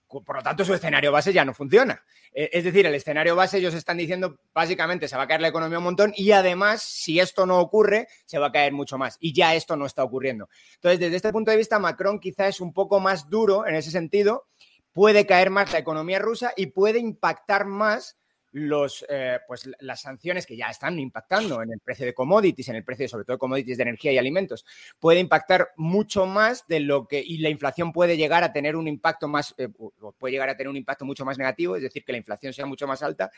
Por 0.08 0.36
lo 0.36 0.42
tanto, 0.42 0.64
su 0.64 0.74
escenario 0.74 1.12
base 1.12 1.34
ya 1.34 1.44
no 1.44 1.54
funciona. 1.54 2.04
E, 2.34 2.50
es 2.54 2.64
decir, 2.64 2.86
el 2.86 2.96
escenario 2.96 3.36
base, 3.36 3.58
ellos 3.58 3.74
están 3.74 3.98
diciendo, 3.98 4.40
básicamente, 4.54 5.08
se 5.08 5.18
va 5.18 5.24
a 5.24 5.28
caer 5.28 5.42
la 5.42 5.50
economía 5.50 5.78
un 5.78 5.84
montón 5.84 6.14
y 6.16 6.32
además, 6.32 6.82
si 6.82 7.20
esto 7.20 7.46
no 7.46 7.60
ocurre, 7.60 8.08
se 8.26 8.40
va 8.40 8.48
a 8.48 8.52
caer 8.52 8.74
mucho 8.74 8.98
más. 8.98 9.18
Y 9.20 9.34
ya 9.34 9.56
esto 9.56 9.76
no 9.76 9.86
está 9.86 10.04
ocurriendo. 10.04 10.50
Entonces, 10.76 11.00
desde 11.00 11.18
este 11.18 11.32
punto 11.32 11.52
de 11.52 11.58
vista, 11.58 11.80
Macron 11.80 12.20
quizá 12.20 12.48
es 12.48 12.62
un 12.62 12.74
poco 12.74 13.00
más 13.00 13.30
duro 13.30 13.68
en 13.68 13.76
ese 13.76 13.92
sentido. 13.92 14.48
Puede 14.94 15.26
caer 15.26 15.50
más 15.50 15.72
la 15.74 15.80
economía 15.80 16.20
rusa 16.20 16.54
y 16.56 16.68
puede 16.68 17.00
impactar 17.00 17.66
más 17.66 18.18
los, 18.58 19.06
eh, 19.08 19.40
pues, 19.48 19.70
las 19.80 20.02
sanciones 20.02 20.46
que 20.46 20.58
ya 20.58 20.68
están 20.68 20.98
impactando 21.00 21.62
en 21.62 21.72
el 21.72 21.80
precio 21.80 22.06
de 22.06 22.14
commodities, 22.14 22.70
en 22.70 22.78
el 22.78 22.84
precio 22.84 23.08
sobre 23.08 23.24
todo 23.24 23.36
de 23.36 23.40
commodities 23.40 23.78
de 23.78 23.84
energía 23.84 24.12
y 24.12 24.18
alimentos, 24.18 24.66
puede 25.00 25.20
impactar 25.20 25.72
mucho 25.78 26.26
más 26.26 26.68
de 26.68 26.80
lo 26.80 27.08
que, 27.08 27.22
y 27.24 27.38
la 27.38 27.50
inflación 27.50 27.92
puede 27.92 28.18
llegar 28.18 28.44
a 28.44 28.52
tener 28.52 28.76
un 28.76 28.88
impacto 28.88 29.28
más, 29.28 29.54
eh, 29.58 29.70
puede 30.18 30.32
llegar 30.32 30.50
a 30.50 30.58
tener 30.58 30.70
un 30.70 30.76
impacto 30.76 31.06
mucho 31.06 31.24
más 31.24 31.38
negativo, 31.38 31.76
es 31.76 31.84
decir, 31.84 32.04
que 32.04 32.12
la 32.12 32.18
inflación 32.18 32.52
sea 32.52 32.66
mucho 32.66 32.88
más 32.88 33.04
alta, 33.04 33.32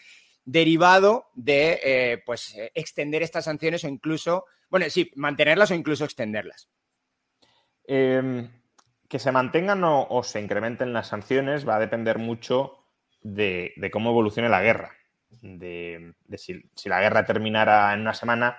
derivado 0.45 1.29
de, 1.35 1.79
eh, 1.83 2.23
pues, 2.25 2.55
extender 2.73 3.21
estas 3.21 3.45
sanciones 3.45 3.83
o 3.83 3.87
incluso, 3.89 4.45
bueno, 4.69 4.85
sí, 4.89 5.11
mantenerlas 5.15 5.71
o 5.71 5.75
incluso 5.75 6.05
extenderlas. 6.05 6.69
Em, 7.85 8.49
que 9.09 9.19
se 9.19 9.31
mantengan 9.31 9.83
o, 9.83 10.21
se 10.23 10.39
incrementen 10.39 10.93
las 10.93 11.07
sanciones 11.07 11.67
va 11.67 11.75
a 11.75 11.79
depender 11.79 12.19
mucho 12.19 12.85
de 13.21 13.89
cómo 13.91 14.11
evolucione 14.11 14.47
la 14.47 14.61
guerra 14.61 14.98
de, 15.41 16.13
si, 16.37 16.61
la 16.85 17.01
guerra 17.01 17.25
terminara 17.25 17.93
en 17.93 18.01
una 18.01 18.13
semana, 18.13 18.57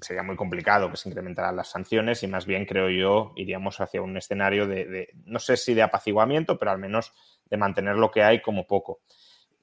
sería 0.00 0.22
muy 0.22 0.36
complicado 0.36 0.90
que 0.90 0.96
se 0.96 1.08
incrementaran 1.08 1.56
las 1.56 1.68
sanciones 1.68 2.22
y 2.22 2.26
más 2.26 2.46
bien, 2.46 2.66
creo 2.66 2.90
yo, 2.90 3.32
iríamos 3.36 3.80
hacia 3.80 4.02
un 4.02 4.16
escenario 4.16 4.66
de, 4.66 5.10
no 5.24 5.38
sé 5.38 5.56
si 5.56 5.74
de 5.74 5.82
apaciguamiento, 5.82 6.58
pero 6.58 6.72
al 6.72 6.78
menos 6.78 7.12
de 7.48 7.56
mantener 7.56 7.96
lo 7.96 8.10
que 8.10 8.22
hay 8.22 8.42
como 8.42 8.66
poco. 8.66 9.00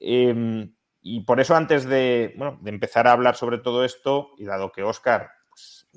Em, 0.00 0.74
y 1.02 1.20
por 1.20 1.40
eso 1.40 1.54
antes 1.54 1.84
de, 1.84 2.34
empezar 2.64 3.06
a 3.06 3.12
hablar 3.12 3.36
sobre 3.36 3.58
todo 3.58 3.84
esto, 3.84 4.30
y 4.38 4.44
dado 4.44 4.72
que 4.72 4.82
Oscar 4.82 5.30
pues, 5.48 5.88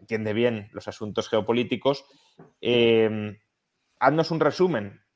entiende 0.00 0.32
bien 0.32 0.68
los 0.72 0.88
asuntos 0.88 1.28
geopolíticos, 1.28 2.04
eh, 2.60 3.38
haznos 4.00 4.30
un 4.30 4.40
resumen 4.40 5.00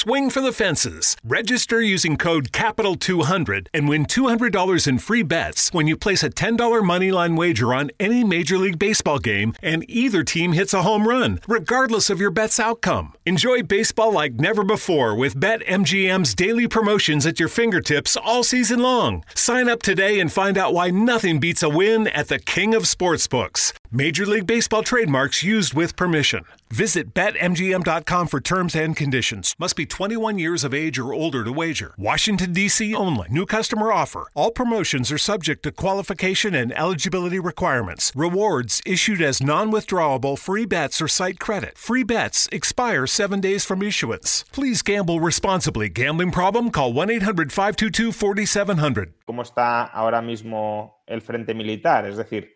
swing 0.00 0.30
for 0.30 0.40
the 0.40 0.50
fences. 0.50 1.14
Register 1.22 1.82
using 1.82 2.16
code 2.16 2.52
CAPITAL200 2.52 3.66
and 3.74 3.86
win 3.86 4.06
$200 4.06 4.88
in 4.88 4.98
free 4.98 5.22
bets 5.22 5.74
when 5.74 5.86
you 5.86 5.94
place 5.94 6.22
a 6.22 6.30
$10 6.30 6.56
moneyline 6.80 7.36
wager 7.36 7.74
on 7.74 7.90
any 8.00 8.24
Major 8.24 8.56
League 8.56 8.78
Baseball 8.78 9.18
game 9.18 9.52
and 9.62 9.84
either 9.90 10.24
team 10.24 10.52
hits 10.52 10.72
a 10.72 10.84
home 10.84 11.06
run, 11.06 11.38
regardless 11.46 12.08
of 12.08 12.18
your 12.18 12.30
bet's 12.30 12.58
outcome. 12.58 13.12
Enjoy 13.26 13.62
baseball 13.62 14.10
like 14.10 14.40
never 14.40 14.64
before 14.64 15.14
with 15.14 15.38
BetMGM's 15.38 16.34
daily 16.34 16.66
promotions 16.66 17.26
at 17.26 17.38
your 17.38 17.50
fingertips 17.50 18.16
all 18.16 18.42
season 18.42 18.80
long. 18.80 19.22
Sign 19.34 19.68
up 19.68 19.82
today 19.82 20.18
and 20.18 20.32
find 20.32 20.56
out 20.56 20.72
why 20.72 20.88
nothing 20.88 21.40
beats 21.40 21.62
a 21.62 21.68
win 21.68 22.08
at 22.08 22.28
the 22.28 22.38
King 22.38 22.74
of 22.74 22.84
Sportsbooks. 22.84 23.74
Major 23.92 24.24
League 24.24 24.46
Baseball 24.46 24.82
trademarks 24.82 25.42
used 25.42 25.74
with 25.74 25.94
permission. 25.94 26.46
Visit 26.72 27.12
BetMGM.com 27.14 28.28
for 28.28 28.40
terms 28.40 28.76
and 28.76 28.94
conditions. 28.94 29.56
Must 29.58 29.74
be 29.74 29.86
21 29.86 30.38
years 30.38 30.62
of 30.62 30.72
age 30.72 31.00
or 31.00 31.12
older 31.12 31.42
to 31.42 31.50
wager. 31.50 31.94
Washington, 31.98 32.52
D.C. 32.52 32.94
only. 32.94 33.26
New 33.28 33.44
customer 33.44 33.90
offer. 33.90 34.28
All 34.36 34.52
promotions 34.52 35.10
are 35.10 35.18
subject 35.18 35.64
to 35.64 35.72
qualification 35.72 36.54
and 36.54 36.72
eligibility 36.78 37.40
requirements. 37.40 38.12
Rewards 38.14 38.80
issued 38.86 39.20
as 39.20 39.42
non 39.42 39.72
withdrawable 39.72 40.38
free 40.38 40.64
bets 40.64 41.02
or 41.02 41.08
site 41.08 41.40
credit. 41.40 41.76
Free 41.76 42.04
bets 42.04 42.48
expire 42.52 43.04
seven 43.04 43.40
days 43.40 43.64
from 43.64 43.82
issuance. 43.82 44.44
Please 44.52 44.80
gamble 44.82 45.18
responsibly. 45.18 45.88
Gambling 45.88 46.30
problem? 46.30 46.70
Call 46.70 46.92
1 46.92 47.10
800 47.10 47.52
522 47.52 48.12
4700. 48.12 49.14
¿Cómo 49.26 49.42
está 49.42 49.90
ahora 49.92 50.22
mismo 50.22 51.02
el 51.08 51.20
frente 51.20 51.52
militar? 51.52 52.06
Es 52.06 52.16
decir, 52.16 52.48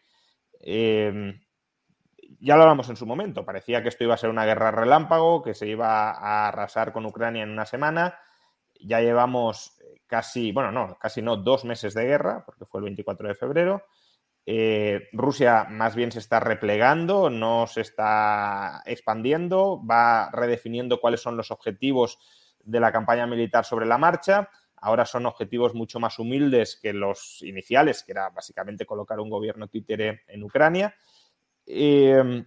eh, 0.61 1.35
ya 2.45 2.57
lo 2.57 2.63
hablamos 2.63 2.89
en 2.91 2.97
su 2.97 3.07
momento, 3.07 3.45
parecía 3.45 3.83
que 3.83 3.89
esto 3.89 4.05
iba 4.05 4.15
a 4.15 4.19
ser 4.19 4.31
una 4.31 4.45
guerra 4.45 4.71
relámpago, 4.71 5.43
que 5.43 5.55
se 5.55 5.67
iba 5.67 6.11
a 6.11 6.49
arrasar 6.49 6.93
con 6.93 7.07
Ucrania 7.07 7.43
en 7.43 7.51
una 7.51 7.65
semana. 7.67 8.19
Ya 8.81 9.01
llevamos 9.01 9.79
casi, 10.07 10.53
bueno, 10.53 10.71
no, 10.71 10.97
casi 10.99 11.23
no, 11.23 11.37
dos 11.39 11.65
meses 11.65 11.95
de 11.95 12.05
guerra, 12.05 12.45
porque 12.45 12.67
fue 12.67 12.81
el 12.81 12.85
24 12.85 13.29
de 13.29 13.35
febrero. 13.35 13.85
eh, 14.47 15.09
Rusia 15.13 15.67
más 15.71 15.95
bien 15.97 16.13
se 16.13 16.19
está 16.19 16.39
replegando, 16.41 17.31
no 17.31 17.67
se 17.67 17.81
está 17.81 18.83
expandiendo, 18.85 19.83
va 19.87 20.31
redefiniendo 20.33 21.01
cuáles 21.01 21.23
son 21.23 21.37
los 21.37 21.51
objetivos 21.51 22.19
de 22.63 22.81
la 22.81 22.93
campaña 22.93 23.27
militar 23.27 23.65
sobre 23.65 23.87
la 23.87 23.99
marcha. 23.99 24.51
Ahora 24.77 25.07
son 25.07 25.25
objetivos 25.27 25.75
mucho 25.75 25.99
más 25.99 26.19
humildes 26.19 26.79
que 26.81 26.93
los 26.93 27.41
iniciales, 27.43 28.03
que 28.05 28.13
era 28.13 28.29
básicamente 28.31 28.85
colocar 28.85 29.19
un 29.19 29.31
gobierno 29.31 29.69
títere 29.69 30.25
en 30.29 30.43
Ucrania. 30.43 30.95
Em, 31.67 32.45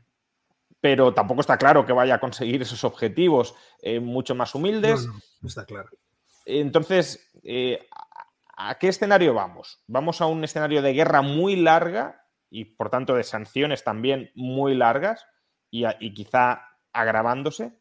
pero 0.79 1.13
tampoco 1.13 1.41
está 1.41 1.57
claro 1.57 1.85
que 1.85 1.93
vaya 1.93 2.15
a 2.15 2.19
conseguir 2.19 2.61
esos 2.61 2.83
objetivos 2.83 3.55
eh, 3.81 3.99
mucho 3.99 4.35
más 4.35 4.53
humildes. 4.55 5.07
No, 5.07 5.47
está 5.47 5.65
claro. 5.65 5.89
Entonces, 6.45 7.29
eh, 7.43 7.87
¿a 8.55 8.77
qué 8.77 8.87
escenario 8.87 9.33
vamos? 9.33 9.83
¿Vamos 9.87 10.21
a 10.21 10.27
un 10.27 10.43
escenario 10.43 10.81
de 10.81 10.93
guerra 10.93 11.21
muy 11.21 11.55
larga 11.55 12.25
y 12.49 12.65
por 12.65 12.89
tanto 12.89 13.15
de 13.15 13.23
sanciones 13.23 13.83
también 13.83 14.31
muy 14.35 14.75
largas 14.75 15.25
y, 15.69 15.85
quizá 16.13 16.61
agravándose? 16.93 17.77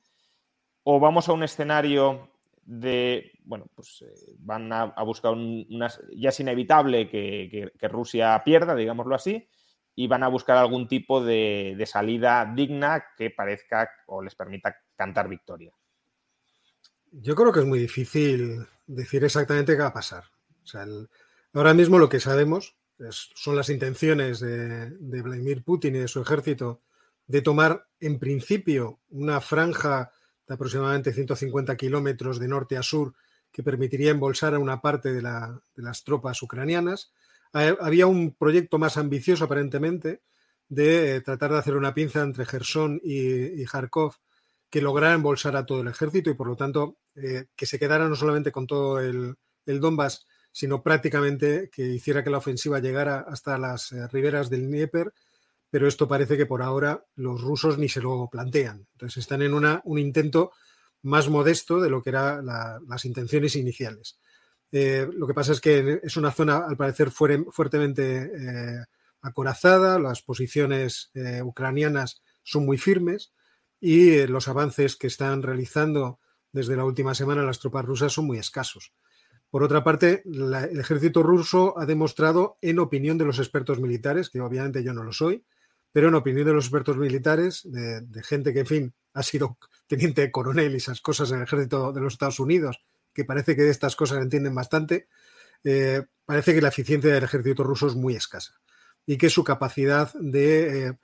¿O 0.83 0.99
vamos 0.99 1.28
a 1.28 1.33
un 1.33 1.45
escenario 1.45 2.31
de, 2.64 3.38
bueno, 3.45 3.66
pues 3.75 4.02
eh, 4.02 4.35
van 4.38 4.73
a, 4.73 4.87
buscar 5.05 5.33
unas, 5.33 6.00
ya 6.16 6.31
es 6.31 6.40
inevitable 6.40 7.09
que, 7.09 7.71
Rusia 7.83 8.43
pierda, 8.45 8.75
digámoslo 8.75 9.14
así, 9.14 9.49
y 9.98 10.06
van 10.06 10.22
a 10.22 10.28
buscar 10.28 10.58
algún 10.58 10.86
tipo 10.86 11.24
de, 11.24 11.82
salida 11.90 12.52
digna 12.54 13.06
que 13.16 13.30
parezca 13.30 13.90
o 14.06 14.22
les 14.22 14.34
permita 14.34 14.76
cantar 14.94 15.26
victoria. 15.26 15.72
Yo 17.10 17.34
creo 17.34 17.50
que 17.50 17.60
es 17.60 17.66
muy 17.66 17.78
difícil 17.78 18.66
decir 18.86 19.24
exactamente 19.24 19.72
qué 19.72 19.80
va 19.80 19.88
a 19.88 19.94
pasar. 19.94 20.24
ahora 21.54 21.72
mismo 21.72 21.98
lo 21.98 22.10
que 22.10 22.20
sabemos 22.20 22.76
son 23.10 23.56
las 23.56 23.70
intenciones 23.70 24.38
de, 24.40 24.90
de, 24.90 25.22
Vladimir 25.22 25.64
Putin 25.64 25.96
y 25.96 26.00
de 26.00 26.08
su 26.08 26.20
ejército 26.20 26.82
de 27.26 27.40
tomar 27.40 27.86
en 27.98 28.18
principio 28.18 29.00
una 29.08 29.40
franja 29.40 30.12
de 30.46 30.54
aproximadamente 30.54 31.12
150 31.12 31.74
kilómetros 31.76 32.38
de 32.38 32.48
norte 32.48 32.76
a 32.76 32.82
sur 32.82 33.14
que 33.50 33.62
permitiría 33.62 34.10
embolsar 34.10 34.54
a 34.54 34.58
una 34.58 34.82
parte 34.82 35.12
de, 35.12 35.22
de 35.22 35.82
las 35.82 36.04
tropas 36.04 36.42
ucranianas 36.42 37.12
había 37.56 38.06
un 38.06 38.34
proyecto 38.34 38.78
más 38.78 38.96
ambicioso 38.96 39.44
aparentemente 39.44 40.20
de 40.68 41.16
eh, 41.16 41.20
tratar 41.20 41.52
de 41.52 41.58
hacer 41.58 41.76
una 41.76 41.94
pinza 41.94 42.22
entre 42.22 42.44
Gerson 42.44 43.00
y, 43.02 43.64
Kharkov 43.64 44.14
que 44.68 44.82
lograra 44.82 45.14
embolsar 45.14 45.56
a 45.56 45.64
todo 45.64 45.80
el 45.80 45.88
ejército 45.88 46.30
y 46.30 46.34
por 46.34 46.48
lo 46.48 46.56
tanto 46.56 46.98
eh, 47.14 47.46
que 47.54 47.66
se 47.66 47.78
quedara 47.78 48.08
no 48.08 48.16
solamente 48.16 48.52
con 48.52 48.66
todo 48.66 49.00
el, 49.00 49.36
Donbass, 49.64 50.26
sino 50.52 50.82
prácticamente 50.82 51.70
que 51.72 51.82
hiciera 51.82 52.22
que 52.22 52.30
la 52.30 52.38
ofensiva 52.38 52.78
llegara 52.78 53.26
hasta 53.28 53.58
las 53.58 53.90
eh, 53.90 54.06
riberas 54.08 54.48
del 54.48 54.68
Dnieper, 54.68 55.12
pero 55.70 55.88
esto 55.88 56.06
parece 56.06 56.36
que 56.36 56.46
por 56.46 56.62
ahora 56.62 57.04
los 57.16 57.40
rusos 57.40 57.78
ni 57.78 57.88
se 57.88 58.00
lo 58.00 58.28
plantean. 58.30 58.86
Entonces 58.92 59.18
están 59.18 59.42
en 59.42 59.54
una, 59.54 59.80
un 59.84 59.98
intento 59.98 60.52
más 61.02 61.28
modesto 61.28 61.80
de 61.80 61.90
lo 61.90 62.00
que 62.00 62.10
eran 62.10 62.46
las 62.46 63.04
intenciones 63.04 63.56
iniciales. 63.56 64.18
Eh, 64.78 65.09
lo 65.11 65.26
que 65.26 65.33
pasa 65.33 65.52
es 65.52 65.61
que 65.62 66.00
es 66.02 66.18
una 66.18 66.30
zona, 66.30 66.59
al 66.59 66.76
parecer, 66.76 67.11
fuertemente 67.11 68.30
eh, 68.37 68.85
acorazada, 69.23 69.99
las 69.99 70.21
posiciones 70.21 71.11
eh, 71.14 71.40
ucranianas 71.42 72.21
son 72.42 72.66
muy 72.66 72.76
firmes 72.76 73.33
y 73.80 74.26
los 74.26 74.49
avances 74.49 74.97
que 74.97 75.06
están 75.06 75.42
realizando 75.42 76.21
desde 76.52 76.76
la 76.76 76.85
última 76.85 77.14
semana 77.14 77.42
las 77.42 77.59
tropas 77.59 77.87
rusas 77.87 78.12
son 78.12 78.26
muy 78.26 78.37
escasos. 78.37 78.92
Por 79.49 79.62
otra 79.62 79.83
parte, 79.83 80.23
el 80.26 80.78
ejército 80.78 81.23
ruso 81.23 81.78
ha 81.78 81.87
demostrado, 81.87 82.59
en 82.61 82.78
opinión 82.78 83.16
de 83.16 83.25
los 83.25 83.38
expertos 83.38 83.80
militares, 83.80 84.28
que 84.28 84.42
obviamente 84.42 84.85
yo 84.85 84.92
no 84.92 85.04
lo 85.04 85.12
soy, 85.14 85.42
pero 85.90 86.09
en 86.09 86.16
opinión 86.16 86.45
de 86.45 86.52
los 86.52 86.66
expertos 86.66 86.99
militares, 86.99 87.62
de, 87.64 88.02
de 88.02 88.23
gente 88.23 88.52
que, 88.52 88.61
en 88.61 88.66
fin, 88.66 88.95
ha 89.14 89.23
sido 89.23 89.56
teniente 89.87 90.30
coronel 90.30 90.75
y 90.75 90.76
esas 90.76 91.00
cosas 91.00 91.30
en 91.30 91.38
el 91.38 91.45
ejército 91.45 91.95
de 91.95 92.00
los 92.02 92.12
Estados 92.12 92.40
Unidos 92.40 92.85
que 93.16 93.25
parece 93.25 93.56
que 93.56 93.62
de 93.62 93.70
estas 93.70 93.96
cosas 93.96 94.18
entienden 94.18 94.54
bastante, 94.54 95.08
eh, 95.64 96.04
parece 96.26 96.54
que 96.54 96.61
la 96.61 96.68
eficiencia 96.68 97.14
del 97.14 97.25
ejército 97.25 97.64
ruso 97.64 97.87
es 97.87 97.94
muy 97.94 98.14
escasa 98.14 98.61
y 99.06 99.16
que 99.16 99.30
su 99.30 99.42
capacidad 99.42 100.12
de 100.12 100.88
eh, 100.88 100.99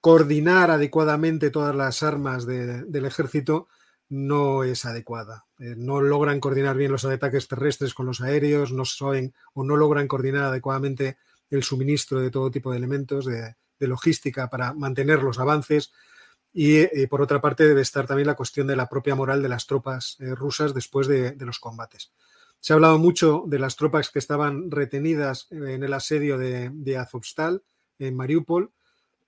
coordinar 0.00 0.70
adecuadamente 0.70 1.50
todas 1.50 1.74
las 1.74 2.04
armas 2.04 2.46
del 2.46 3.04
ejército 3.04 3.66
no 4.08 4.62
es 4.62 4.84
adecuada. 4.84 5.46
Eh, 5.58 5.74
no 5.76 6.00
logran 6.00 6.38
coordinar 6.38 6.76
bien 6.76 6.92
los 6.92 7.04
ataques 7.04 7.48
terrestres 7.48 7.92
con 7.92 8.06
los 8.06 8.20
aéreos, 8.20 8.70
no 8.70 8.84
saben 8.84 9.34
o 9.54 9.64
no 9.64 9.76
logran 9.76 10.06
coordinar 10.06 10.44
adecuadamente 10.44 11.18
el 11.50 11.64
suministro 11.64 12.20
de 12.20 12.30
todo 12.30 12.52
tipo 12.52 12.70
de 12.70 12.78
elementos 12.78 13.26
de 13.26 13.56
logística 13.80 14.48
para 14.48 14.72
mantener 14.72 15.20
los 15.24 15.40
avances 15.40 15.92
y 16.52 16.78
eh, 16.78 17.06
por 17.08 17.22
otra 17.22 17.40
parte 17.40 17.66
debe 17.66 17.82
estar 17.82 18.06
también 18.06 18.26
la 18.26 18.34
cuestión 18.34 18.66
de 18.66 18.76
la 18.76 18.88
propia 18.88 19.14
moral 19.14 19.42
de 19.42 19.48
las 19.48 19.66
tropas 19.66 20.16
eh, 20.20 20.34
rusas 20.34 20.74
después 20.74 21.06
de, 21.06 21.36
los 21.38 21.60
combates. 21.60 22.12
Se 22.58 22.72
ha 22.72 22.74
hablado 22.74 22.98
mucho 22.98 23.44
de 23.46 23.58
las 23.58 23.76
tropas 23.76 24.10
que 24.10 24.18
estaban 24.18 24.70
retenidas 24.70 25.46
en 25.50 25.82
el 25.82 25.92
asedio 25.92 26.36
de, 26.36 26.98
Azovstal, 26.98 27.62
en 27.98 28.16
Mariupol, 28.16 28.72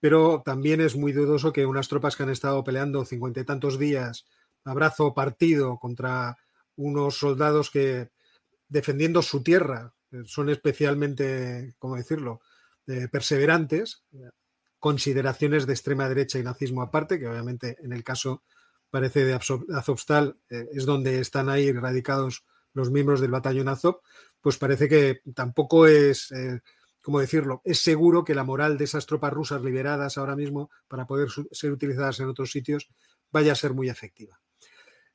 pero 0.01 0.43
también 0.45 0.81
es 0.81 0.97
muy 0.97 1.13
dudoso 1.13 1.53
que 1.53 1.65
unas 1.65 1.89
tropas 1.89 2.17
que 2.17 2.25
han 2.25 2.31
estado 2.31 2.63
peleando 2.65 3.05
cincuenta 3.05 3.41
y 3.41 3.45
tantos 3.45 3.79
días 3.79 4.27
a 4.65 4.75
brazo 4.75 5.15
partido 5.15 5.79
contra 5.79 6.37
unos 6.77 7.17
soldados 7.17 7.71
que 7.71 8.11
defendiendo 8.69 9.23
su 9.23 9.43
tierra 9.43 9.95
eh, 10.11 10.23
son 10.27 10.51
especialmente, 10.51 11.75
¿cómo 11.79 11.97
decirlo?, 11.97 12.41
perseverantes, 13.13 14.03
consideraciones 14.83 15.65
de 15.65 15.75
extrema 15.75 16.09
derecha 16.09 16.41
y 16.41 16.43
nazismo 16.43 16.83
aparte, 16.83 17.21
que 17.21 17.29
obviamente 17.29 17.77
en 17.85 17.93
el 17.93 18.03
caso 18.03 18.43
parece 18.91 19.25
de 19.25 19.33
Azovstal 19.33 20.39
eh, 20.51 20.67
es 20.73 20.85
donde 20.87 21.21
están 21.21 21.49
ahí 21.49 21.71
radicados 21.71 22.45
los 22.75 22.91
miembros 22.91 23.21
del 23.21 23.31
batallón 23.31 23.69
Azov, 23.69 24.01
pues 24.41 24.59
parece 24.59 24.89
que 24.89 25.21
tampoco 25.37 25.87
es, 25.87 26.33
eh, 26.33 26.63
¿cómo 27.01 27.21
decirlo?, 27.21 27.63
es 27.65 27.79
seguro 27.79 28.25
que 28.25 28.35
la 28.35 28.43
moral 28.43 28.77
de 28.77 28.83
esas 28.83 29.07
tropas 29.07 29.33
rusas 29.33 29.63
liberadas 29.63 30.19
ahora 30.19 30.35
mismo 30.35 30.69
para 30.89 31.07
poder 31.07 31.29
ser 31.53 31.71
utilizadas 31.71 32.19
en 32.19 32.29
otros 32.29 32.51
sitios 32.51 32.89
vaya 33.31 33.53
a 33.53 33.55
ser 33.55 33.75
muy 33.75 33.89
efectiva. 33.89 34.41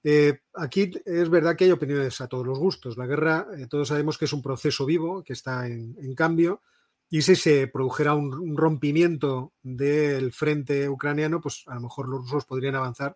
Eh, 0.01 0.43
aquí 0.53 0.91
es 1.03 1.29
verdad 1.29 1.57
que 1.57 1.65
hay 1.65 1.71
opiniones 1.71 2.21
a 2.21 2.29
todos 2.29 2.47
los 2.47 2.57
gustos. 2.57 2.95
La 2.95 3.05
guerra, 3.05 3.45
todos 3.69 3.89
sabemos 3.89 4.17
que 4.17 4.23
es 4.23 4.31
un 4.31 4.41
proceso 4.41 4.85
vivo, 4.85 5.25
que 5.25 5.33
está 5.33 5.67
en 5.67 6.15
cambio, 6.15 6.61
y 7.09 7.21
si 7.21 7.35
se 7.35 7.67
produjera 7.67 8.15
un, 8.15 8.57
rompimiento 8.57 9.53
del 9.63 10.33
frente 10.33 10.89
ucraniano, 10.89 11.39
pues 11.39 11.63
a 11.67 11.75
lo 11.75 11.81
mejor 11.81 12.09
los 12.09 12.21
rusos 12.21 12.45
podrían 12.45 12.75
avanzar 12.75 13.15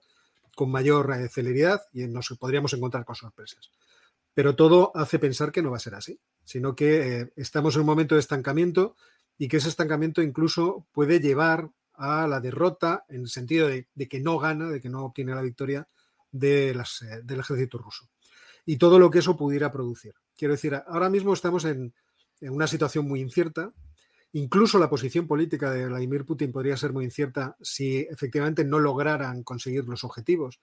con 0.55 0.71
mayor 0.71 1.11
eh, 1.13 1.27
celeridad 1.27 1.81
y 1.91 2.07
nos 2.07 2.29
podríamos 2.39 2.73
encontrar 2.73 3.03
con 3.05 3.15
sorpresas. 3.15 3.69
Pero 4.33 4.55
todo 4.55 4.91
hace 4.95 5.19
pensar 5.19 5.51
que 5.51 5.61
no 5.61 5.71
va 5.71 5.77
a 5.77 5.81
ser 5.81 5.95
así, 5.95 6.19
sino 6.43 6.73
que 6.73 7.19
eh, 7.19 7.33
estamos 7.35 7.75
en 7.75 7.81
un 7.81 7.87
momento 7.87 8.15
de 8.15 8.21
estancamiento 8.21 8.95
y 9.37 9.49
que 9.49 9.57
ese 9.57 9.69
estancamiento 9.69 10.21
incluso 10.21 10.85
puede 10.93 11.19
llevar 11.19 11.69
a 11.93 12.27
la 12.27 12.39
derrota 12.39 13.05
en 13.09 13.21
el 13.21 13.29
sentido 13.29 13.67
de, 13.67 13.87
que 14.07 14.19
no 14.21 14.39
gana, 14.39 14.69
de 14.69 14.79
que 14.79 14.89
no 14.89 15.03
obtiene 15.03 15.35
la 15.35 15.41
victoria 15.41 15.87
eh, 16.41 16.73
del 17.23 17.39
ejército 17.39 17.77
ruso. 17.77 18.09
Y 18.65 18.77
todo 18.77 18.99
lo 18.99 19.11
que 19.11 19.19
eso 19.19 19.35
pudiera 19.35 19.71
producir. 19.71 20.13
Quiero 20.37 20.53
decir, 20.53 20.75
ahora 20.87 21.09
mismo 21.09 21.33
estamos 21.33 21.65
en, 21.65 21.93
en 22.41 22.53
una 22.53 22.67
situación 22.67 23.07
muy 23.07 23.21
incierta. 23.21 23.71
Incluso 24.33 24.79
la 24.79 24.89
posición 24.89 25.27
política 25.27 25.71
de 25.71 25.87
Vladimir 25.87 26.25
Putin 26.25 26.51
podría 26.51 26.77
ser 26.77 26.93
muy 26.93 27.05
incierta 27.05 27.55
si 27.61 27.99
efectivamente 27.99 28.63
no 28.63 28.79
lograran 28.79 29.43
conseguir 29.43 29.85
los 29.85 30.03
objetivos 30.03 30.59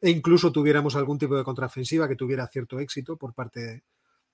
e 0.00 0.10
incluso 0.10 0.50
tuviéramos 0.50 0.96
algún 0.96 1.18
tipo 1.18 1.36
de 1.36 1.44
contraofensiva 1.44 2.08
que 2.08 2.16
tuviera 2.16 2.48
cierto 2.48 2.80
éxito 2.80 3.16
por 3.16 3.34
parte 3.34 3.84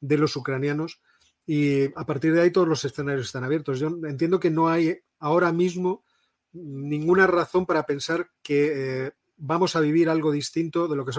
de 0.00 0.18
los 0.18 0.36
ucranianos. 0.36 1.00
Y 1.44 1.86
a 1.98 2.06
partir 2.06 2.32
de 2.32 2.42
ahí 2.42 2.50
todos 2.50 2.68
los 2.68 2.84
escenarios 2.84 3.26
están 3.26 3.44
abiertos. 3.44 3.78
Yo 3.80 3.88
entiendo 3.88 4.38
que 4.38 4.50
no 4.50 4.68
hay 4.68 4.98
ahora 5.18 5.52
mismo 5.52 6.04
ninguna 6.52 7.26
razón 7.26 7.66
para 7.66 7.84
pensar 7.84 8.30
que 8.42 9.06
eh, 9.06 9.12
vamos 9.36 9.76
a 9.76 9.80
vivir 9.80 10.08
algo 10.08 10.30
distinto 10.30 10.88
de 10.88 10.96
lo 10.96 11.04
que 11.04 11.12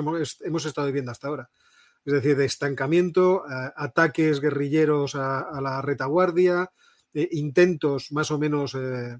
hemos 0.45 0.65
estado 0.65 0.87
viviendo 0.87 1.11
hasta 1.11 1.27
ahora 1.27 1.49
es 2.07 2.13
decir, 2.13 2.37
de 2.37 2.45
estancamiento, 2.45 3.43
eh, 3.45 3.71
ataques 3.75 4.39
guerrilleros 4.39 5.15
a, 5.15 5.59
la 5.61 5.81
retaguardia, 5.81 6.71
eh, 7.13 7.27
intentos 7.33 8.13
más 8.13 8.31
o 8.31 8.39
menos 8.39 8.75
eh, 8.75 9.19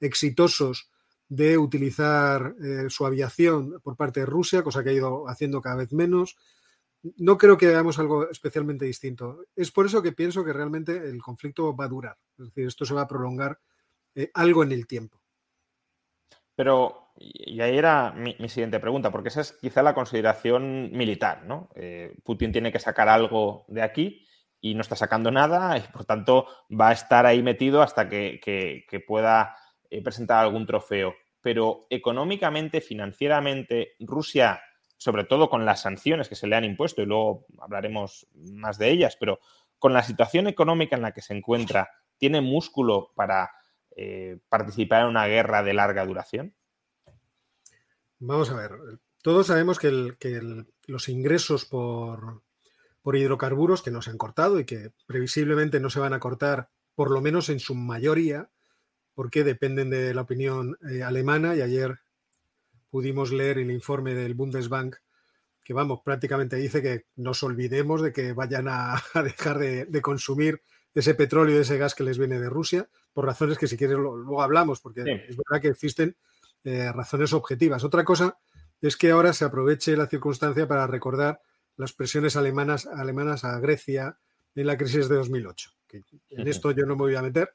exitosos 0.00 0.90
de 1.28 1.58
utilizar 1.58 2.54
su 2.88 3.06
aviación 3.06 3.80
por 3.82 3.96
parte 3.96 4.20
de 4.20 4.26
Rusia, 4.26 4.62
cosa 4.62 4.82
que 4.82 4.90
ha 4.90 4.94
ido 4.94 5.28
haciendo 5.28 5.62
cada 5.62 5.76
vez 5.76 5.92
menos. 5.92 6.36
No 7.16 7.38
creo 7.38 7.56
que 7.56 7.68
veamos 7.68 7.98
algo 7.98 8.28
especialmente 8.28 8.84
distinto. 8.84 9.44
Es 9.56 9.70
por 9.70 9.86
eso 9.86 10.02
que 10.02 10.12
pienso 10.12 10.44
que 10.44 10.52
realmente 10.52 10.94
el 10.94 11.22
conflicto 11.22 11.74
va 11.74 11.86
a 11.86 11.88
durar. 11.88 12.18
Es 12.38 12.46
decir, 12.46 12.66
esto 12.66 12.84
se 12.84 12.92
va 12.92 13.02
a 13.02 13.08
prolongar 13.08 13.58
algo 14.34 14.62
en 14.62 14.72
el 14.72 14.86
tiempo. 14.86 15.21
Pero, 16.54 17.12
y 17.16 17.60
ahí 17.60 17.76
era 17.76 18.12
mi, 18.12 18.48
siguiente 18.48 18.80
pregunta, 18.80 19.10
porque 19.10 19.28
esa 19.28 19.40
es 19.40 19.52
quizá 19.52 19.82
la 19.82 19.94
consideración 19.94 20.90
militar, 20.92 21.44
¿no? 21.44 21.70
Eh, 21.74 22.14
Putin 22.24 22.52
tiene 22.52 22.72
que 22.72 22.78
sacar 22.78 23.08
algo 23.08 23.64
de 23.68 23.82
aquí 23.82 24.26
y 24.60 24.74
no 24.74 24.80
está 24.80 24.96
sacando 24.96 25.30
nada 25.30 25.76
y 25.78 25.80
por 25.92 26.04
tanto 26.04 26.46
va 26.70 26.90
a 26.90 26.92
estar 26.92 27.26
ahí 27.26 27.42
metido 27.42 27.82
hasta 27.82 28.08
que, 28.08 29.04
pueda 29.06 29.56
eh, 29.90 30.02
presentar 30.02 30.38
algún 30.38 30.66
trofeo. 30.66 31.14
Pero 31.40 31.86
económicamente, 31.90 32.80
financieramente, 32.80 33.94
Rusia, 33.98 34.62
sobre 34.96 35.24
todo 35.24 35.50
con 35.50 35.64
las 35.64 35.80
sanciones 35.80 36.28
que 36.28 36.36
se 36.36 36.46
le 36.46 36.54
han 36.54 36.64
impuesto, 36.64 37.02
y 37.02 37.06
luego 37.06 37.46
hablaremos 37.60 38.28
más 38.34 38.78
de 38.78 38.90
ellas, 38.90 39.16
pero 39.18 39.40
con 39.80 39.92
la 39.92 40.04
situación 40.04 40.46
económica 40.46 40.94
en 40.94 41.02
la 41.02 41.10
que 41.10 41.22
se 41.22 41.34
encuentra, 41.34 41.90
¿tiene 42.16 42.40
músculo 42.40 43.10
para 43.16 43.50
eh, 43.96 44.38
participar 44.48 45.02
en 45.02 45.08
una 45.08 45.26
guerra 45.26 45.62
de 45.62 45.74
larga 45.74 46.04
duración? 46.04 46.54
Vamos 48.18 48.50
a 48.50 48.56
ver, 48.56 48.72
todos 49.22 49.48
sabemos 49.48 49.78
que, 49.78 49.90
los 50.86 51.08
ingresos 51.08 51.64
por, 51.64 52.42
hidrocarburos 53.04 53.82
que 53.82 53.90
no 53.90 54.02
se 54.02 54.10
han 54.10 54.18
cortado 54.18 54.60
y 54.60 54.64
que 54.64 54.92
previsiblemente 55.06 55.80
no 55.80 55.90
se 55.90 56.00
van 56.00 56.12
a 56.12 56.20
cortar, 56.20 56.70
por 56.94 57.10
lo 57.10 57.20
menos 57.20 57.48
en 57.48 57.60
su 57.60 57.74
mayoría, 57.74 58.50
porque 59.14 59.44
dependen 59.44 59.90
de 59.90 60.14
la 60.14 60.22
opinión 60.22 60.78
eh, 60.90 61.02
alemana 61.02 61.54
y 61.56 61.62
ayer 61.62 61.98
pudimos 62.90 63.32
leer 63.32 63.58
el 63.58 63.70
informe 63.70 64.14
del 64.14 64.34
Bundesbank 64.34 64.96
que 65.64 65.74
vamos, 65.74 66.00
prácticamente 66.04 66.56
dice 66.56 66.82
que 66.82 67.06
nos 67.16 67.42
olvidemos 67.42 68.02
de 68.02 68.12
que 68.12 68.32
vayan 68.32 68.68
a, 68.68 69.02
dejar 69.22 69.58
de, 69.58 70.02
consumir 70.02 70.62
ese 70.94 71.14
petróleo 71.14 71.56
y 71.56 71.60
ese 71.60 71.78
gas 71.78 71.94
que 71.94 72.04
les 72.04 72.18
viene 72.18 72.40
de 72.40 72.50
Rusia, 72.50 72.88
por 73.12 73.26
razones 73.26 73.58
que 73.58 73.66
si 73.66 73.76
quieres 73.76 73.96
luego 73.96 74.42
hablamos, 74.42 74.80
porque 74.80 75.02
es 75.28 75.36
verdad 75.36 75.60
que 75.60 75.68
existen 75.68 76.16
eh, 76.64 76.90
razones 76.92 77.32
objetivas. 77.32 77.84
Otra 77.84 78.04
cosa 78.04 78.38
es 78.80 78.96
que 78.96 79.10
ahora 79.10 79.32
se 79.32 79.44
aproveche 79.44 79.96
la 79.96 80.06
circunstancia 80.06 80.66
para 80.66 80.86
recordar 80.86 81.40
las 81.76 81.92
presiones 81.92 82.36
alemanas, 82.36 82.86
alemanas 82.86 83.44
a 83.44 83.58
Grecia 83.60 84.18
en 84.54 84.66
la 84.66 84.76
crisis 84.76 85.08
de 85.08 85.16
2008. 85.16 85.70
Que 85.86 86.02
en 86.30 86.48
esto 86.48 86.70
yo 86.70 86.86
no 86.86 86.96
me 86.96 87.02
voy 87.02 87.16
a 87.16 87.22
meter, 87.22 87.54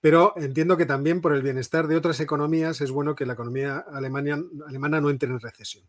pero 0.00 0.34
entiendo 0.36 0.76
que 0.76 0.86
también 0.86 1.20
por 1.20 1.32
el 1.32 1.42
bienestar 1.42 1.86
de 1.86 1.96
otras 1.96 2.20
economías 2.20 2.80
es 2.80 2.90
bueno 2.90 3.14
que 3.14 3.24
la 3.24 3.34
economía 3.34 3.78
alemana 3.78 5.00
no 5.00 5.10
entre 5.10 5.30
en 5.30 5.40
recesión. 5.40 5.84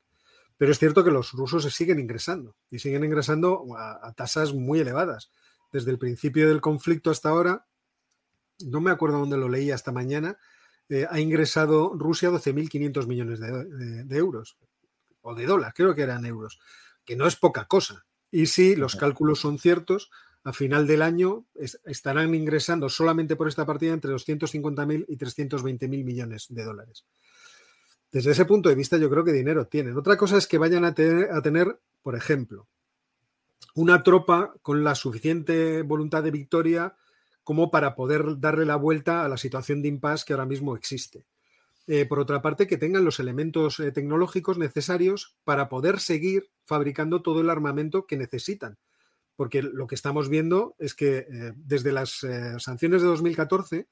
Pero 0.57 0.71
es 0.71 0.79
cierto 0.79 1.03
que 1.03 1.11
los 1.11 1.31
rusos 1.31 1.63
se 1.63 1.71
siguen 1.71 1.99
ingresando 1.99 2.55
y 2.69 2.79
siguen 2.79 3.03
ingresando 3.03 3.65
a, 3.75 4.13
tasas 4.13 4.53
muy 4.53 4.79
elevadas. 4.79 5.31
Desde 5.71 5.91
el 5.91 5.97
principio 5.97 6.47
del 6.47 6.61
conflicto 6.61 7.09
hasta 7.09 7.29
ahora, 7.29 7.65
no 8.65 8.81
me 8.81 8.91
acuerdo 8.91 9.19
dónde 9.19 9.37
lo 9.37 9.49
leí 9.49 9.71
hasta 9.71 9.91
mañana, 9.91 10.37
eh, 10.89 11.07
ha 11.09 11.19
ingresado 11.19 11.93
Rusia 11.95 12.29
12.500 12.29 13.07
millones 13.07 13.39
de, 13.39 14.17
euros 14.17 14.57
o 15.21 15.33
de 15.33 15.45
dólares, 15.45 15.73
creo 15.75 15.95
que 15.95 16.01
eran 16.01 16.25
euros, 16.25 16.59
que 17.05 17.15
no 17.15 17.25
es 17.25 17.35
poca 17.35 17.65
cosa. 17.65 18.05
Y 18.31 18.47
si 18.47 18.75
los 18.75 18.95
cálculos 18.95 19.39
son 19.39 19.59
ciertos, 19.59 20.11
a 20.43 20.51
final 20.51 20.85
del 20.87 21.01
año 21.01 21.45
estarán 21.85 22.35
ingresando 22.35 22.89
solamente 22.89 23.35
por 23.35 23.47
esta 23.47 23.65
partida 23.65 23.93
entre 23.93 24.11
250.000 24.11 25.05
y 25.07 25.17
320.000 25.17 25.87
millones 26.03 26.47
de 26.49 26.63
dólares. 26.63 27.05
Desde 28.11 28.31
ese 28.31 28.45
punto 28.45 28.69
de 28.69 28.75
vista 28.75 28.97
yo 28.97 29.09
creo 29.09 29.23
que 29.23 29.31
dinero 29.31 29.67
tienen. 29.67 29.97
Otra 29.97 30.17
cosa 30.17 30.37
es 30.37 30.47
que 30.47 30.57
vayan 30.57 30.83
a 30.83 30.93
tener, 30.93 31.79
por 32.01 32.15
ejemplo, 32.15 32.67
una 33.75 34.03
tropa 34.03 34.53
con 34.61 34.83
la 34.83 34.95
suficiente 34.95 35.81
voluntad 35.81 36.23
de 36.23 36.31
victoria 36.31 36.95
como 37.43 37.71
para 37.71 37.95
poder 37.95 38.39
darle 38.39 38.65
la 38.65 38.75
vuelta 38.75 39.23
a 39.23 39.29
la 39.29 39.37
situación 39.37 39.81
de 39.81 39.89
impasse 39.89 40.25
que 40.25 40.33
ahora 40.33 40.45
mismo 40.45 40.75
existe. 40.75 41.25
Eh, 41.85 42.05
por 42.05 42.19
otra 42.19 42.41
parte, 42.41 42.65
que 42.65 42.77
tengan 42.77 43.03
los 43.03 43.19
elementos 43.19 43.79
eh, 43.79 43.91
tecnológicos 43.91 44.57
necesarios 44.57 45.35
para 45.43 45.67
poder 45.67 45.99
seguir 45.99 46.49
fabricando 46.65 47.21
todo 47.21 47.41
el 47.41 47.49
armamento 47.49 48.07
que 48.07 48.15
necesitan. 48.15 48.77
Porque 49.35 49.61
lo 49.61 49.87
que 49.87 49.95
estamos 49.95 50.29
viendo 50.29 50.75
es 50.79 50.93
que 50.93 51.17
eh, 51.17 51.53
desde 51.55 51.91
las 51.91 52.25
sanciones 52.59 53.01
de 53.01 53.07
2014 53.07 53.87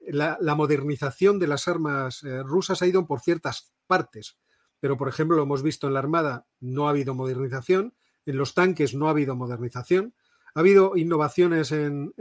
la, 0.00 0.36
modernización 0.56 1.38
de 1.38 1.46
las 1.46 1.68
armas 1.68 2.22
rusas 2.44 2.82
ha 2.82 2.86
ido 2.88 3.06
por 3.06 3.20
ciertas 3.20 3.72
partes, 3.86 4.36
pero 4.80 4.96
por 4.96 5.08
ejemplo 5.08 5.36
lo 5.36 5.44
hemos 5.44 5.62
visto 5.62 5.86
en 5.86 5.94
la 5.94 6.00
Armada, 6.00 6.46
no 6.58 6.88
ha 6.88 6.90
habido 6.90 7.14
modernización, 7.14 7.94
en 8.26 8.36
los 8.36 8.54
tanques 8.54 8.94
no 8.94 9.06
ha 9.06 9.10
habido 9.10 9.36
modernización, 9.36 10.12
ha 10.54 10.60
habido 10.60 10.96
innovaciones 10.96 11.72
en, 11.72 12.12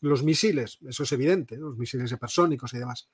los 0.00 0.22
misiles, 0.22 0.78
eso 0.86 1.02
es 1.02 1.12
evidente, 1.12 1.56
los 1.56 1.76
misiles 1.76 2.12
hipersónicos 2.12 2.74
y 2.74 2.78
demás. 2.78 3.08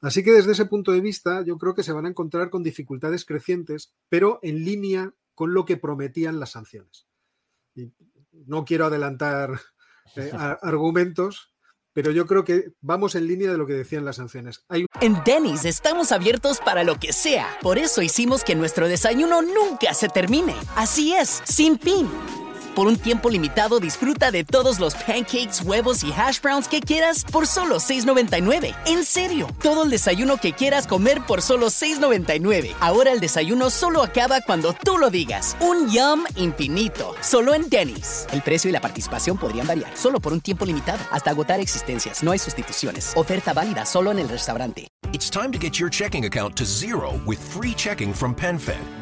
Así 0.00 0.22
que 0.22 0.32
desde 0.32 0.52
ese 0.52 0.66
punto 0.66 0.92
de 0.92 1.00
vista 1.00 1.42
yo 1.44 1.58
creo 1.58 1.74
que 1.74 1.82
se 1.82 1.92
van 1.92 2.06
a 2.06 2.08
encontrar 2.08 2.50
con 2.50 2.62
dificultades 2.62 3.24
crecientes, 3.24 3.94
pero 4.08 4.38
en 4.42 4.64
línea 4.64 5.12
con 5.34 5.54
lo 5.54 5.64
que 5.64 5.76
prometían 5.76 6.40
las 6.40 6.50
sanciones. 6.50 7.06
no 8.32 8.64
quiero 8.64 8.86
adelantar 8.86 9.60
eh, 10.16 10.30
argumentos, 10.62 11.52
pero 11.92 12.12
yo 12.12 12.26
creo 12.26 12.44
que 12.44 12.72
vamos 12.80 13.14
en 13.16 13.26
línea 13.26 13.50
de 13.50 13.58
lo 13.58 13.66
que 13.66 13.72
decían 13.72 14.04
las 14.04 14.16
sanciones. 14.16 14.64
En 15.00 15.16
Denny's 15.24 15.64
estamos 15.64 16.12
abiertos 16.12 16.60
para 16.60 16.84
lo 16.84 17.00
que 17.00 17.12
sea. 17.12 17.48
Por 17.60 17.78
eso 17.78 18.02
hicimos 18.02 18.44
que 18.44 18.54
nuestro 18.54 18.86
desayuno 18.86 19.42
nunca 19.42 19.94
se 19.94 20.08
termine. 20.08 20.54
Así 20.76 21.14
es, 21.14 21.42
sin 21.44 21.78
fin. 21.78 22.08
Por 22.78 22.86
un 22.86 22.96
tiempo 22.96 23.28
limitado 23.28 23.80
disfruta 23.80 24.30
de 24.30 24.44
todos 24.44 24.78
los 24.78 24.94
pancakes, 24.94 25.62
huevos 25.64 26.04
y 26.04 26.12
hash 26.12 26.40
browns 26.40 26.68
que 26.68 26.80
quieras 26.80 27.24
por 27.24 27.48
solo 27.48 27.80
$6.99. 27.80 28.72
En 28.86 29.04
serio, 29.04 29.48
todo 29.60 29.82
el 29.82 29.90
desayuno 29.90 30.36
que 30.36 30.52
quieras 30.52 30.86
comer 30.86 31.20
por 31.26 31.42
solo 31.42 31.70
$6.99. 31.70 32.76
Ahora 32.78 33.10
el 33.10 33.18
desayuno 33.18 33.70
solo 33.70 34.00
acaba 34.00 34.42
cuando 34.42 34.74
tú 34.74 34.96
lo 34.96 35.10
digas. 35.10 35.56
Un 35.58 35.90
yum 35.90 36.22
infinito, 36.36 37.16
solo 37.20 37.52
en 37.52 37.68
Denny's. 37.68 38.28
El 38.30 38.42
precio 38.42 38.70
y 38.70 38.72
la 38.72 38.80
participación 38.80 39.38
podrían 39.38 39.66
variar, 39.66 39.90
solo 39.96 40.20
por 40.20 40.32
un 40.32 40.40
tiempo 40.40 40.64
limitado, 40.64 41.00
hasta 41.10 41.30
agotar 41.30 41.58
existencias. 41.58 42.22
No 42.22 42.30
hay 42.30 42.38
sustituciones. 42.38 43.10
Oferta 43.16 43.54
válida 43.54 43.86
solo 43.86 44.12
en 44.12 44.20
el 44.20 44.28
restaurante. 44.28 44.86
It's 45.12 45.28
time 45.28 45.50
to 45.50 45.58
get 45.58 45.80
your 45.80 45.90
checking 45.90 46.26
account 46.26 46.54
to 46.54 46.64
zero 46.64 47.20
with 47.26 47.40
free 47.40 47.74
checking 47.74 48.14
from 48.14 48.36
PenFed. 48.36 48.97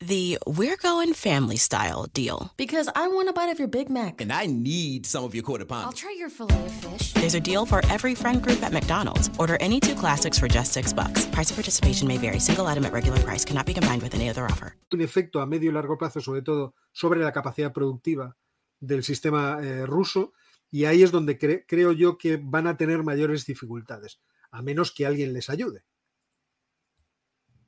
the 0.00 0.38
We're 0.46 0.76
Going 0.76 1.12
Family 1.12 1.56
Style 1.56 2.06
deal. 2.12 2.52
Because 2.56 2.88
I 2.94 3.08
want 3.08 3.28
a 3.28 3.32
bite 3.32 3.50
of 3.50 3.58
your 3.58 3.68
Big 3.68 3.90
Mac. 3.90 4.20
And 4.20 4.32
I 4.32 4.46
need 4.46 5.06
some 5.06 5.24
of 5.24 5.34
your 5.34 5.42
quarter 5.42 5.64
pound. 5.64 5.86
I'll 5.86 5.92
try 5.92 6.14
your 6.16 6.30
filet 6.30 6.54
of 6.54 6.72
fish. 6.72 7.12
There's 7.14 7.34
a 7.34 7.40
deal 7.40 7.66
for 7.66 7.84
every 7.90 8.14
friend 8.14 8.42
group 8.42 8.62
at 8.62 8.72
McDonald's. 8.72 9.30
Order 9.38 9.56
any 9.60 9.80
two 9.80 9.94
classics 9.94 10.38
for 10.38 10.48
just 10.48 10.72
six 10.72 10.92
bucks. 10.92 11.26
Price 11.26 11.50
of 11.50 11.56
participation 11.56 12.06
may 12.06 12.16
vary. 12.18 12.38
Single 12.38 12.66
item 12.66 12.84
at 12.84 12.92
regular 12.92 13.18
price 13.20 13.44
cannot 13.44 13.66
be 13.66 13.74
combined 13.74 14.02
with 14.02 14.14
any 14.14 14.30
other 14.30 14.44
offer. 14.44 14.76
Un 14.92 15.00
efecto 15.00 15.40
a 15.40 15.46
medio 15.46 15.70
y 15.70 15.74
largo 15.74 15.98
plazo, 15.98 16.20
sobre 16.20 16.42
todo 16.42 16.74
sobre 16.92 17.20
la 17.20 17.32
capacidad 17.32 17.72
productiva 17.72 18.36
del 18.80 19.02
sistema 19.02 19.58
eh, 19.62 19.84
ruso. 19.84 20.32
Y 20.70 20.84
ahí 20.84 21.02
es 21.02 21.10
donde 21.10 21.38
cre 21.38 21.64
creo 21.66 21.92
yo 21.92 22.18
que 22.18 22.38
van 22.40 22.66
a 22.66 22.76
tener 22.76 23.02
mayores 23.02 23.46
dificultades, 23.46 24.20
a 24.50 24.62
menos 24.62 24.92
que 24.92 25.06
alguien 25.06 25.32
les 25.32 25.50
ayude. 25.50 25.82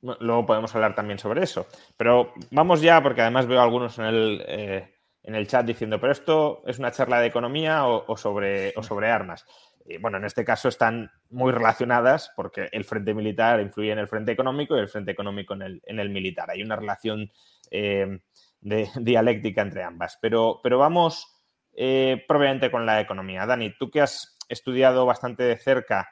Luego 0.01 0.45
podemos 0.45 0.73
hablar 0.73 0.95
también 0.95 1.19
sobre 1.19 1.43
eso. 1.43 1.67
Pero 1.95 2.33
vamos 2.49 2.81
ya, 2.81 3.01
porque 3.01 3.21
además 3.21 3.45
veo 3.45 3.61
algunos 3.61 3.99
en 3.99 4.05
el, 4.05 4.43
eh, 4.47 4.95
en 5.23 5.35
el 5.35 5.47
chat 5.47 5.65
diciendo, 5.65 5.99
pero 5.99 6.11
esto 6.11 6.63
es 6.65 6.79
una 6.79 6.91
charla 6.91 7.19
de 7.19 7.27
economía 7.27 7.85
o, 7.85 8.17
sobre, 8.17 8.73
o 8.75 8.83
sobre 8.83 9.11
armas. 9.11 9.45
Bueno, 9.99 10.17
en 10.17 10.25
este 10.25 10.45
caso 10.45 10.69
están 10.69 11.11
muy 11.29 11.51
relacionadas 11.51 12.31
porque 12.35 12.69
el 12.71 12.85
frente 12.85 13.13
militar 13.13 13.59
influye 13.59 13.91
en 13.91 13.99
el 13.99 14.07
frente 14.07 14.31
económico 14.31 14.75
y 14.75 14.79
el 14.79 14.87
frente 14.87 15.11
económico 15.11 15.53
en 15.53 15.61
el, 15.63 15.81
en 15.85 15.99
el 15.99 16.09
militar. 16.09 16.49
Hay 16.49 16.61
una 16.63 16.75
relación 16.75 17.31
eh, 17.69 18.19
de, 18.61 18.89
dialéctica 19.01 19.61
entre 19.61 19.83
ambas. 19.83 20.17
Pero, 20.21 20.61
pero 20.63 20.79
vamos 20.79 21.27
eh, 21.73 22.25
con 22.71 22.85
la 22.85 23.01
economía. 23.01 23.45
Dani, 23.45 23.75
tú 23.77 23.91
que 23.91 24.01
has 24.01 24.37
estudiado 24.49 25.05
bastante 25.05 25.43
de 25.43 25.57
cerca, 25.57 26.09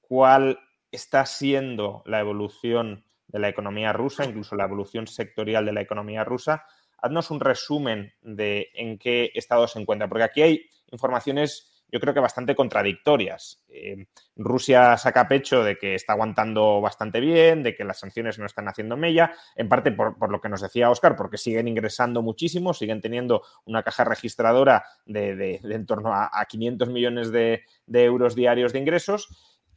¿cuál 0.00 0.58
está 0.90 1.26
siendo 1.26 2.02
la 2.06 2.20
evolución 2.20 3.04
de 3.26 3.38
la 3.38 3.48
economía 3.48 3.92
rusa, 3.92 4.24
incluso 4.24 4.56
la 4.56 4.64
evolución 4.64 5.06
sectorial 5.06 5.66
de 5.66 5.72
la 5.72 5.82
economía 5.82 6.24
rusa. 6.24 6.64
Haznos 6.96 7.30
un 7.30 7.40
resumen 7.40 8.14
de 8.22 8.68
en 8.74 8.98
qué 8.98 9.30
estado 9.34 9.68
se 9.68 9.78
encuentra, 9.78 10.08
porque 10.08 10.24
aquí 10.24 10.42
hay 10.42 10.70
informaciones 10.90 11.78
yo 11.90 12.00
creo 12.00 12.12
que 12.12 12.20
bastante 12.20 12.54
contradictorias. 12.54 13.64
Eh, 13.68 14.06
Rusia 14.36 14.96
saca 14.96 15.26
pecho 15.26 15.64
de 15.64 15.76
que 15.76 15.94
está 15.94 16.12
aguantando 16.12 16.80
bastante 16.80 17.20
bien, 17.20 17.62
de 17.62 17.74
que 17.74 17.84
las 17.84 17.98
sanciones 17.98 18.38
no 18.38 18.46
están 18.46 18.68
haciendo 18.68 18.96
mella, 18.96 19.32
en 19.56 19.68
parte 19.68 19.92
por, 19.92 20.30
lo 20.30 20.40
que 20.40 20.48
nos 20.48 20.60
decía 20.60 20.90
Oscar, 20.90 21.16
porque 21.16 21.38
siguen 21.38 21.68
ingresando 21.68 22.22
muchísimo, 22.22 22.74
siguen 22.74 23.00
teniendo 23.00 23.42
una 23.64 23.82
caja 23.82 24.04
registradora 24.04 24.84
de, 25.06 25.60
en 25.62 25.86
torno 25.86 26.12
a, 26.12 26.30
500 26.46 26.88
millones 26.90 27.32
de, 27.32 27.62
euros 27.86 28.34
diarios 28.34 28.72
de 28.72 28.78
ingresos, 28.80 29.28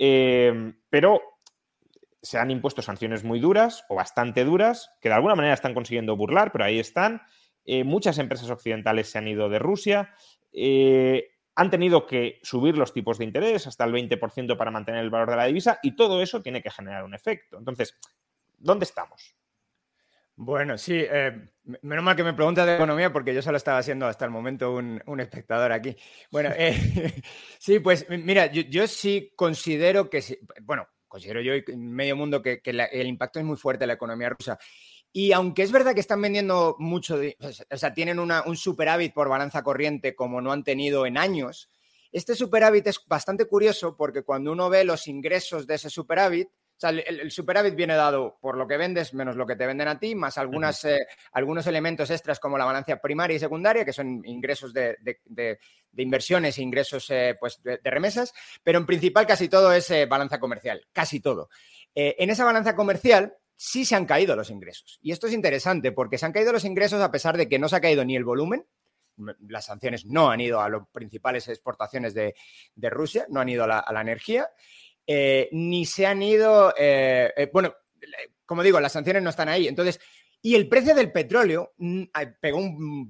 eh, 0.03 0.73
pero 0.89 1.21
se 2.23 2.39
han 2.39 2.49
impuesto 2.49 2.81
sanciones 2.81 3.23
muy 3.23 3.39
duras 3.39 3.85
o 3.87 3.93
bastante 3.93 4.43
duras, 4.43 4.89
que 4.99 5.09
de 5.09 5.15
alguna 5.15 5.35
manera 5.35 5.53
están 5.53 5.75
consiguiendo 5.75 6.17
burlar, 6.17 6.51
pero 6.51 6.65
ahí 6.65 6.79
están. 6.79 7.21
Eh, 7.65 7.83
muchas 7.83 8.17
empresas 8.17 8.49
occidentales 8.49 9.11
se 9.11 9.19
han 9.19 9.27
ido 9.27 9.47
de 9.47 9.59
Rusia. 9.59 10.15
Eh, 10.53 11.35
han 11.53 11.69
tenido 11.69 12.07
que 12.07 12.39
subir 12.41 12.79
los 12.79 12.93
tipos 12.93 13.19
de 13.19 13.25
interés 13.25 13.67
hasta 13.67 13.83
el 13.83 13.93
20% 13.93 14.57
para 14.57 14.71
mantener 14.71 15.01
el 15.01 15.11
valor 15.11 15.29
de 15.29 15.35
la 15.35 15.45
divisa 15.45 15.79
y 15.83 15.95
todo 15.95 16.23
eso 16.23 16.41
tiene 16.41 16.63
que 16.63 16.71
generar 16.71 17.03
un 17.03 17.13
efecto. 17.13 17.59
Entonces, 17.59 17.95
¿dónde 18.57 18.85
estamos? 18.85 19.35
Bueno, 20.43 20.75
sí, 20.75 20.95
eh, 20.97 21.51
menos 21.83 22.03
mal 22.03 22.15
que 22.15 22.23
me 22.23 22.33
preguntas 22.33 22.65
de 22.65 22.73
economía 22.73 23.13
porque 23.13 23.31
yo 23.31 23.43
solo 23.43 23.57
estaba 23.57 23.83
siendo 23.83 24.07
hasta 24.07 24.25
el 24.25 24.31
momento 24.31 24.73
un, 24.73 25.19
espectador 25.19 25.71
aquí. 25.71 25.95
Bueno, 26.31 26.49
sí, 27.59 27.77
pues 27.77 28.07
mira, 28.09 28.47
yo, 28.47 28.87
sí 28.87 29.33
considero 29.35 30.09
que, 30.09 30.39
bueno, 30.63 30.87
considero 31.07 31.41
yo 31.41 31.53
en 31.53 31.91
medio 31.91 32.15
mundo 32.15 32.41
que, 32.41 32.59
el 32.63 33.05
impacto 33.05 33.37
es 33.37 33.45
muy 33.45 33.55
fuerte 33.55 33.83
en 33.83 33.89
la 33.89 33.93
economía 33.93 34.29
rusa. 34.29 34.57
Y 35.11 35.31
aunque 35.31 35.61
es 35.61 35.71
verdad 35.71 35.93
que 35.93 35.99
están 35.99 36.23
vendiendo 36.23 36.75
mucho, 36.79 37.19
o 37.69 37.77
sea, 37.77 37.93
tienen 37.93 38.17
un 38.17 38.57
superávit 38.57 39.13
por 39.13 39.29
balanza 39.29 39.61
corriente 39.61 40.15
como 40.15 40.41
no 40.41 40.51
han 40.51 40.63
tenido 40.63 41.05
en 41.05 41.19
años, 41.19 41.69
este 42.11 42.33
superávit 42.33 42.87
es 42.87 42.99
bastante 43.05 43.45
curioso 43.45 43.95
porque 43.95 44.23
cuando 44.23 44.51
uno 44.51 44.71
ve 44.71 44.85
los 44.85 45.05
ingresos 45.07 45.67
de 45.67 45.75
ese 45.75 45.91
superávit, 45.91 46.49
sea, 46.81 46.89
el, 46.89 47.31
superávit 47.31 47.75
viene 47.75 47.95
dado 47.95 48.37
por 48.41 48.57
lo 48.57 48.67
que 48.67 48.77
vendes 48.77 49.13
menos 49.13 49.35
lo 49.35 49.45
que 49.45 49.55
te 49.55 49.65
venden 49.65 49.87
a 49.87 49.99
ti, 49.99 50.15
más 50.15 50.37
algunas, 50.37 50.83
eh, 50.85 51.07
algunos 51.33 51.67
elementos 51.67 52.09
extras 52.09 52.39
como 52.39 52.57
la 52.57 52.65
balanza 52.65 52.97
primaria 52.97 53.35
y 53.35 53.39
secundaria, 53.39 53.85
que 53.85 53.93
son 53.93 54.21
ingresos 54.25 54.73
de, 54.73 54.97
inversiones 55.95 56.57
e 56.57 56.61
ingresos 56.61 57.09
eh, 57.09 57.37
pues 57.39 57.61
de, 57.63 57.79
remesas, 57.83 58.33
pero 58.63 58.79
en 58.79 58.85
principal 58.85 59.25
casi 59.25 59.47
todo 59.47 59.71
es 59.71 59.89
eh, 59.91 60.05
balanza 60.05 60.39
comercial, 60.39 60.85
casi 60.91 61.19
todo. 61.19 61.49
en 61.93 62.29
esa 62.29 62.45
balanza 62.45 62.75
comercial, 62.75 63.35
sí 63.63 63.85
se 63.85 63.95
han 63.95 64.07
caído 64.07 64.35
los 64.35 64.49
ingresos. 64.49 64.97
Y 65.03 65.11
esto 65.11 65.27
es 65.27 65.33
interesante 65.33 65.91
porque 65.91 66.17
se 66.17 66.25
han 66.25 66.31
caído 66.31 66.51
los 66.51 66.65
ingresos 66.65 66.99
a 66.99 67.11
pesar 67.11 67.37
de 67.37 67.47
que 67.47 67.59
no 67.59 67.69
se 67.69 67.75
ha 67.75 67.81
caído 67.81 68.03
ni 68.03 68.15
el 68.15 68.23
volumen. 68.23 68.65
Las 69.47 69.65
sanciones 69.65 70.03
no 70.07 70.31
han 70.31 70.41
ido 70.41 70.61
a 70.61 70.69
las 70.69 70.81
principales 70.91 71.47
exportaciones 71.47 72.15
de, 72.15 72.33
Rusia, 72.89 73.27
no 73.29 73.39
han 73.39 73.49
ido 73.49 73.63
a 73.65 73.67
la, 73.67 74.01
energía, 74.01 74.49
eh, 75.13 75.49
ni 75.51 75.85
se 75.85 76.07
han 76.07 76.23
ido, 76.23 76.73
eh, 76.77 77.33
eh, 77.35 77.49
bueno, 77.51 77.75
como 78.45 78.63
digo, 78.63 78.79
las 78.79 78.93
sanciones 78.93 79.21
no 79.21 79.29
están 79.29 79.49
ahí. 79.49 79.67
Entonces, 79.67 79.99
y 80.41 80.55
el 80.55 80.69
precio 80.69 80.95
del 80.95 81.11
petróleo 81.11 81.73
mm, 81.79 82.03
pegó 82.39 82.59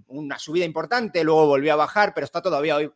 una 0.08 0.40
subida 0.40 0.66
importante, 0.66 1.24
luego 1.24 1.46
volvió 1.46 1.74
a 1.74 1.76
bajar, 1.76 2.12
pero 2.16 2.26
está 2.26 2.42
todavía 2.42 2.78
hoy 2.78 2.92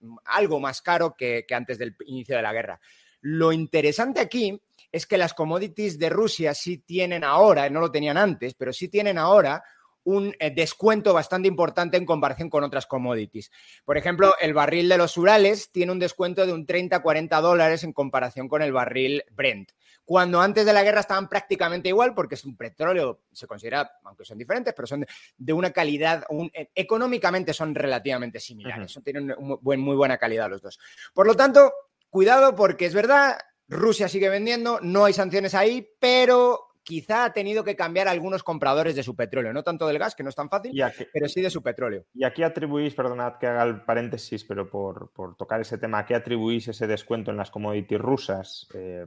mm, 0.00 0.16
algo 0.26 0.60
más 0.60 0.82
caro 0.82 1.14
que 1.16 1.46
antes 1.50 1.78
del 1.78 1.96
inicio 2.04 2.36
de 2.36 2.42
la 2.42 2.52
guerra. 2.52 2.78
Lo 3.22 3.50
interesante 3.50 4.20
aquí 4.20 4.60
es 4.92 5.06
que 5.06 5.16
las 5.16 5.32
commodities 5.32 5.98
de 5.98 6.10
Rusia 6.10 6.52
sí 6.52 6.76
tienen 6.76 7.24
ahora, 7.24 7.70
no 7.70 7.80
lo 7.80 7.90
tenían 7.90 8.18
antes, 8.18 8.52
pero 8.52 8.74
sí 8.74 8.88
tienen 8.88 9.16
ahora 9.16 9.64
un 10.04 10.34
eh, 10.38 10.50
descuento 10.50 11.12
bastante 11.12 11.48
importante 11.48 11.96
en 11.96 12.06
comparación 12.06 12.48
con 12.48 12.64
otras 12.64 12.86
commodities. 12.86 13.50
Por 13.84 13.98
ejemplo, 13.98 14.34
el 14.40 14.54
barril 14.54 14.88
de 14.88 14.98
los 14.98 15.16
Urales 15.16 15.70
tiene 15.70 15.92
un 15.92 15.98
descuento 15.98 16.46
de 16.46 16.52
un 16.52 16.66
30-40 16.66 17.40
dólares 17.40 17.84
en 17.84 17.92
comparación 17.92 18.48
con 18.48 18.62
el 18.62 18.72
barril 18.72 19.24
Brent. 19.30 19.72
Cuando 20.04 20.40
antes 20.40 20.64
de 20.64 20.72
la 20.72 20.82
guerra 20.82 21.00
estaban 21.00 21.28
prácticamente 21.28 21.90
igual, 21.90 22.14
porque 22.14 22.36
es 22.36 22.44
un 22.46 22.56
petróleo, 22.56 23.20
se 23.30 23.46
considera, 23.46 23.98
aunque 24.04 24.24
son 24.24 24.38
diferentes, 24.38 24.72
pero 24.72 24.86
son 24.86 25.04
de, 25.36 25.52
una 25.52 25.70
calidad, 25.70 26.24
eh, 26.54 26.70
económicamente 26.74 27.52
son 27.52 27.74
relativamente 27.74 28.40
similares, 28.40 28.98
tienen 29.04 29.34
muy 29.38 29.96
buena 29.96 30.16
calidad 30.16 30.48
los 30.48 30.62
dos. 30.62 30.78
Por 31.12 31.26
lo 31.26 31.34
tanto, 31.34 31.72
cuidado 32.08 32.54
porque 32.56 32.86
es 32.86 32.94
verdad, 32.94 33.38
Rusia 33.68 34.08
sigue 34.08 34.30
vendiendo, 34.30 34.80
no 34.80 35.04
hay 35.04 35.12
sanciones 35.12 35.54
ahí, 35.54 35.86
pero 36.00 36.67
quizá 36.88 37.26
ha 37.26 37.32
tenido 37.34 37.64
que 37.64 37.76
cambiar 37.76 38.08
algunos 38.08 38.42
compradores 38.42 38.96
de 38.96 39.02
su 39.02 39.14
petróleo, 39.14 39.52
no 39.52 39.62
tanto 39.62 39.86
del 39.86 39.98
gas, 39.98 40.14
que 40.14 40.22
no 40.22 40.30
es 40.30 40.34
tan 40.34 40.48
fácil, 40.48 40.72
pero 41.12 41.28
sí 41.28 41.42
de 41.42 41.50
su 41.50 41.62
petróleo. 41.62 42.06
Y 42.14 42.24
aquí 42.24 42.42
atribuís, 42.42 42.94
perdonad 42.94 43.34
que 43.38 43.46
haga 43.46 43.62
el 43.64 43.82
paréntesis, 43.82 44.42
pero 44.42 44.70
por, 44.70 45.10
tocar 45.36 45.60
ese 45.60 45.76
tema, 45.76 45.98
¿a 45.98 46.06
qué 46.06 46.14
atribuís 46.14 46.66
ese 46.66 46.86
descuento 46.86 47.30
en 47.30 47.36
las 47.36 47.50
commodities 47.50 48.00
rusas? 48.00 48.68
Eh, 48.72 49.04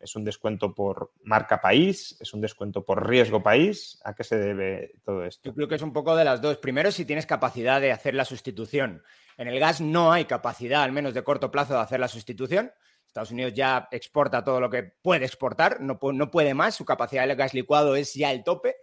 ¿Es 0.00 0.16
un 0.16 0.24
descuento 0.24 0.74
por 0.74 1.12
marca 1.22 1.60
país? 1.60 2.16
¿Es 2.20 2.34
un 2.34 2.40
descuento 2.40 2.84
por 2.84 3.08
riesgo 3.08 3.40
país? 3.40 4.00
¿A 4.04 4.14
qué 4.16 4.24
se 4.24 4.36
debe 4.36 4.94
todo 5.04 5.24
esto? 5.24 5.48
Yo 5.48 5.54
creo 5.54 5.68
que 5.68 5.76
es 5.76 5.82
un 5.82 5.92
poco 5.92 6.16
de 6.16 6.24
las 6.24 6.42
dos. 6.42 6.56
Primero, 6.56 6.90
si 6.90 7.04
tienes 7.04 7.24
capacidad 7.24 7.80
de 7.80 7.92
hacer 7.92 8.14
la 8.14 8.24
sustitución. 8.24 9.04
En 9.38 9.46
el 9.46 9.60
gas 9.60 9.80
no 9.80 10.10
hay 10.10 10.24
capacidad, 10.24 10.82
al 10.82 10.90
menos 10.90 11.14
de 11.14 11.22
corto 11.22 11.52
plazo, 11.52 11.74
de 11.74 11.80
hacer 11.80 12.00
la 12.00 12.08
sustitución. 12.08 12.72
Estados 13.12 13.30
Unidos 13.30 13.52
ya 13.52 13.88
exporta 13.90 14.42
todo 14.42 14.58
lo 14.58 14.70
que 14.70 14.84
puede 14.84 15.26
exportar, 15.26 15.82
no, 15.82 15.98
no 16.14 16.30
puede 16.30 16.54
más, 16.54 16.74
su 16.74 16.86
capacidad 16.86 17.28
de 17.28 17.34
gas 17.34 17.52
licuado 17.52 17.94
es 17.94 18.14
ya 18.14 18.32
el 18.32 18.42
tope. 18.42 18.76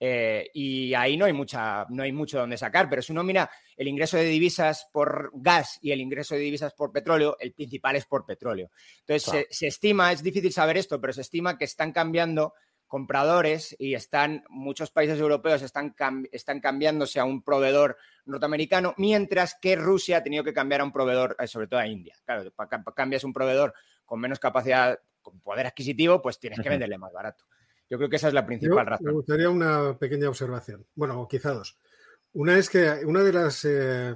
Eh, 0.00 0.50
y 0.54 0.92
ahí 0.94 1.16
no 1.16 1.26
hay, 1.26 1.32
mucha, 1.32 1.86
no 1.90 2.02
hay 2.02 2.10
mucho 2.10 2.38
donde 2.38 2.56
sacar, 2.56 2.88
pero 2.90 3.00
si 3.00 3.12
uno 3.12 3.22
mira 3.22 3.50
el 3.76 3.86
ingreso 3.86 4.16
de 4.16 4.24
divisas 4.24 4.88
por 4.90 5.30
gas 5.34 5.78
y 5.82 5.92
el 5.92 6.00
ingreso 6.00 6.34
de 6.34 6.40
divisas 6.40 6.74
por 6.74 6.92
petróleo, 6.92 7.36
el 7.38 7.52
principal 7.52 7.96
es 7.96 8.06
por 8.06 8.26
petróleo. 8.26 8.70
Entonces, 9.00 9.46
se, 9.50 9.66
estima, 9.66 10.12
es 10.12 10.22
difícil 10.22 10.52
saber 10.52 10.78
esto, 10.78 11.00
pero 11.00 11.12
se 11.12 11.20
estima 11.20 11.56
que 11.56 11.64
están 11.64 11.92
cambiando 11.92 12.54
compradores 12.94 13.74
y 13.76 13.94
están, 13.94 14.44
muchos 14.48 14.92
países 14.92 15.18
europeos 15.18 15.62
están, 15.62 15.96
están 16.30 16.60
cambiándose 16.60 17.18
a 17.18 17.24
un 17.24 17.42
proveedor 17.42 17.96
norteamericano, 18.24 18.94
mientras 18.98 19.56
que 19.60 19.74
Rusia 19.74 20.18
ha 20.18 20.22
tenido 20.22 20.44
que 20.44 20.52
cambiar 20.52 20.80
a 20.80 20.84
un 20.84 20.92
proveedor, 20.92 21.34
eh, 21.40 21.48
sobre 21.48 21.66
todo 21.66 21.80
a 21.80 21.88
India. 21.88 22.14
Claro, 22.24 22.52
cambias 22.94 23.24
un 23.24 23.32
proveedor 23.32 23.74
con 24.04 24.20
menos 24.20 24.38
capacidad, 24.38 24.96
con 25.22 25.40
poder 25.40 25.66
adquisitivo, 25.66 26.22
pues 26.22 26.38
tienes 26.38 26.60
que 26.60 26.68
venderle 26.68 26.96
más 26.96 27.12
barato. 27.12 27.46
Yo 27.90 27.98
creo 27.98 28.08
que 28.08 28.14
esa 28.14 28.28
es 28.28 28.34
la 28.34 28.46
principal 28.46 28.86
razón. 28.86 29.06
Me 29.06 29.12
gustaría 29.12 29.50
una 29.50 29.98
pequeña 29.98 30.28
observación. 30.28 30.86
Bueno, 30.94 31.20
o 31.20 31.26
quizá 31.26 31.50
dos. 31.50 31.76
Una 32.32 32.56
es 32.56 32.70
que 32.70 33.04
una 33.04 33.24
de 33.24 33.32
las, 33.32 33.64
eh, 33.64 34.14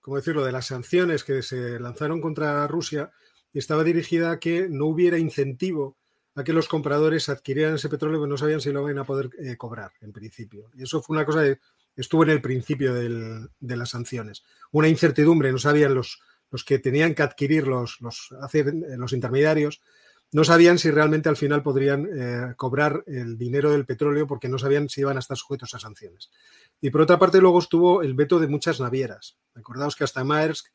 ¿cómo 0.00 0.16
decirlo?, 0.16 0.42
de 0.42 0.52
las 0.52 0.64
sanciones 0.64 1.22
que 1.22 1.42
se 1.42 1.78
lanzaron 1.78 2.22
contra 2.22 2.66
Rusia 2.66 3.12
estaba 3.52 3.84
dirigida 3.84 4.30
a 4.30 4.40
que 4.40 4.70
no 4.70 4.86
hubiera 4.86 5.18
incentivo 5.18 5.98
a 6.36 6.44
que 6.44 6.52
los 6.52 6.68
compradores 6.68 7.28
adquirieran 7.28 7.74
ese 7.74 7.88
petróleo 7.88 8.22
que 8.22 8.28
no 8.28 8.36
sabían 8.36 8.60
si 8.60 8.70
lo 8.70 8.82
iban 8.82 8.98
a 8.98 9.04
poder 9.04 9.30
eh, 9.38 9.56
cobrar, 9.56 9.92
en 10.02 10.12
principio. 10.12 10.70
Y 10.74 10.84
eso 10.84 11.02
fue 11.02 11.16
una 11.16 11.24
cosa 11.26 11.42
que 11.42 11.58
estuvo 11.96 12.22
en 12.22 12.30
el 12.30 12.42
principio 12.42 12.94
de 12.94 13.76
las 13.76 13.90
sanciones. 13.90 14.44
Una 14.70 14.88
incertidumbre, 14.88 15.50
no 15.50 15.58
sabían 15.58 15.94
los, 15.94 16.20
los 16.50 16.62
que 16.62 16.78
tenían 16.78 17.14
que 17.14 17.22
adquirir 17.22 17.66
los, 17.66 18.00
los, 18.02 18.28
los 18.98 19.12
intermediarios, 19.14 19.80
no 20.32 20.44
sabían 20.44 20.78
si 20.78 20.90
realmente 20.90 21.28
al 21.28 21.36
final 21.36 21.62
podrían 21.62 22.06
eh, 22.12 22.54
cobrar 22.56 23.02
el 23.06 23.38
dinero 23.38 23.70
del 23.70 23.86
petróleo 23.86 24.26
porque 24.26 24.48
no 24.48 24.58
sabían 24.58 24.88
si 24.88 25.00
iban 25.00 25.16
a 25.16 25.20
estar 25.20 25.36
sujetos 25.36 25.74
a 25.74 25.78
sanciones. 25.78 26.30
Y 26.80 26.90
por 26.90 27.00
otra 27.00 27.18
parte, 27.18 27.40
luego 27.40 27.60
estuvo 27.60 28.02
el 28.02 28.14
veto 28.14 28.38
de 28.38 28.48
muchas 28.48 28.80
navieras. 28.80 29.38
Acordaos 29.54 29.96
que 29.96 30.04
hasta 30.04 30.24
Maersk 30.24 30.66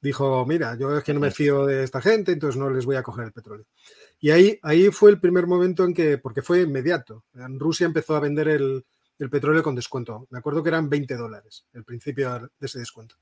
dijo, 0.00 0.44
mira, 0.46 0.76
yo 0.76 0.96
es 0.96 1.02
que 1.02 1.14
no 1.14 1.20
me 1.20 1.30
fío 1.30 1.66
de 1.66 1.82
esta 1.82 2.00
gente, 2.00 2.32
entonces 2.32 2.58
no 2.58 2.70
les 2.70 2.84
voy 2.84 2.96
a 2.96 3.02
coger 3.02 3.24
el 3.24 3.32
petróleo. 3.32 3.66
Y 4.20 4.30
ahí, 4.30 4.58
ahí 4.62 4.90
fue 4.90 5.10
el 5.10 5.20
primer 5.20 5.46
momento 5.46 5.84
en 5.84 5.94
que, 5.94 6.18
porque 6.18 6.42
fue 6.42 6.62
inmediato, 6.62 7.24
Rusia 7.32 7.86
empezó 7.86 8.16
a 8.16 8.20
vender 8.20 8.48
el, 8.48 8.84
petróleo 9.30 9.62
con 9.62 9.74
descuento. 9.74 10.26
Me 10.30 10.38
acuerdo 10.38 10.62
que 10.62 10.68
eran 10.68 10.88
20 10.88 11.16
dólares 11.16 11.66
el 11.72 11.84
principio 11.84 12.50
de 12.58 12.66
ese 12.66 12.78
descuento. 12.78 13.16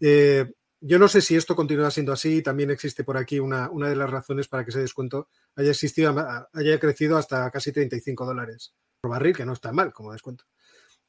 Eh, 0.00 0.52
yo 0.80 0.98
no 0.98 1.08
sé 1.08 1.22
si 1.22 1.34
esto 1.34 1.56
continúa 1.56 1.90
siendo 1.90 2.12
así. 2.12 2.42
También 2.42 2.70
existe 2.70 3.04
por 3.04 3.16
aquí 3.16 3.40
una, 3.40 3.70
una 3.70 3.88
de 3.88 3.96
las 3.96 4.10
razones 4.10 4.48
para 4.48 4.64
que 4.64 4.70
ese 4.70 4.80
descuento 4.80 5.28
haya 5.56 5.70
existido, 5.70 6.14
haya 6.52 6.78
crecido 6.78 7.16
hasta 7.16 7.50
casi 7.50 7.72
35 7.72 8.26
dólares 8.26 8.74
por 9.00 9.10
barril, 9.10 9.34
que 9.34 9.46
no 9.46 9.54
está 9.54 9.72
mal 9.72 9.92
como 9.92 10.12
descuento. 10.12 10.44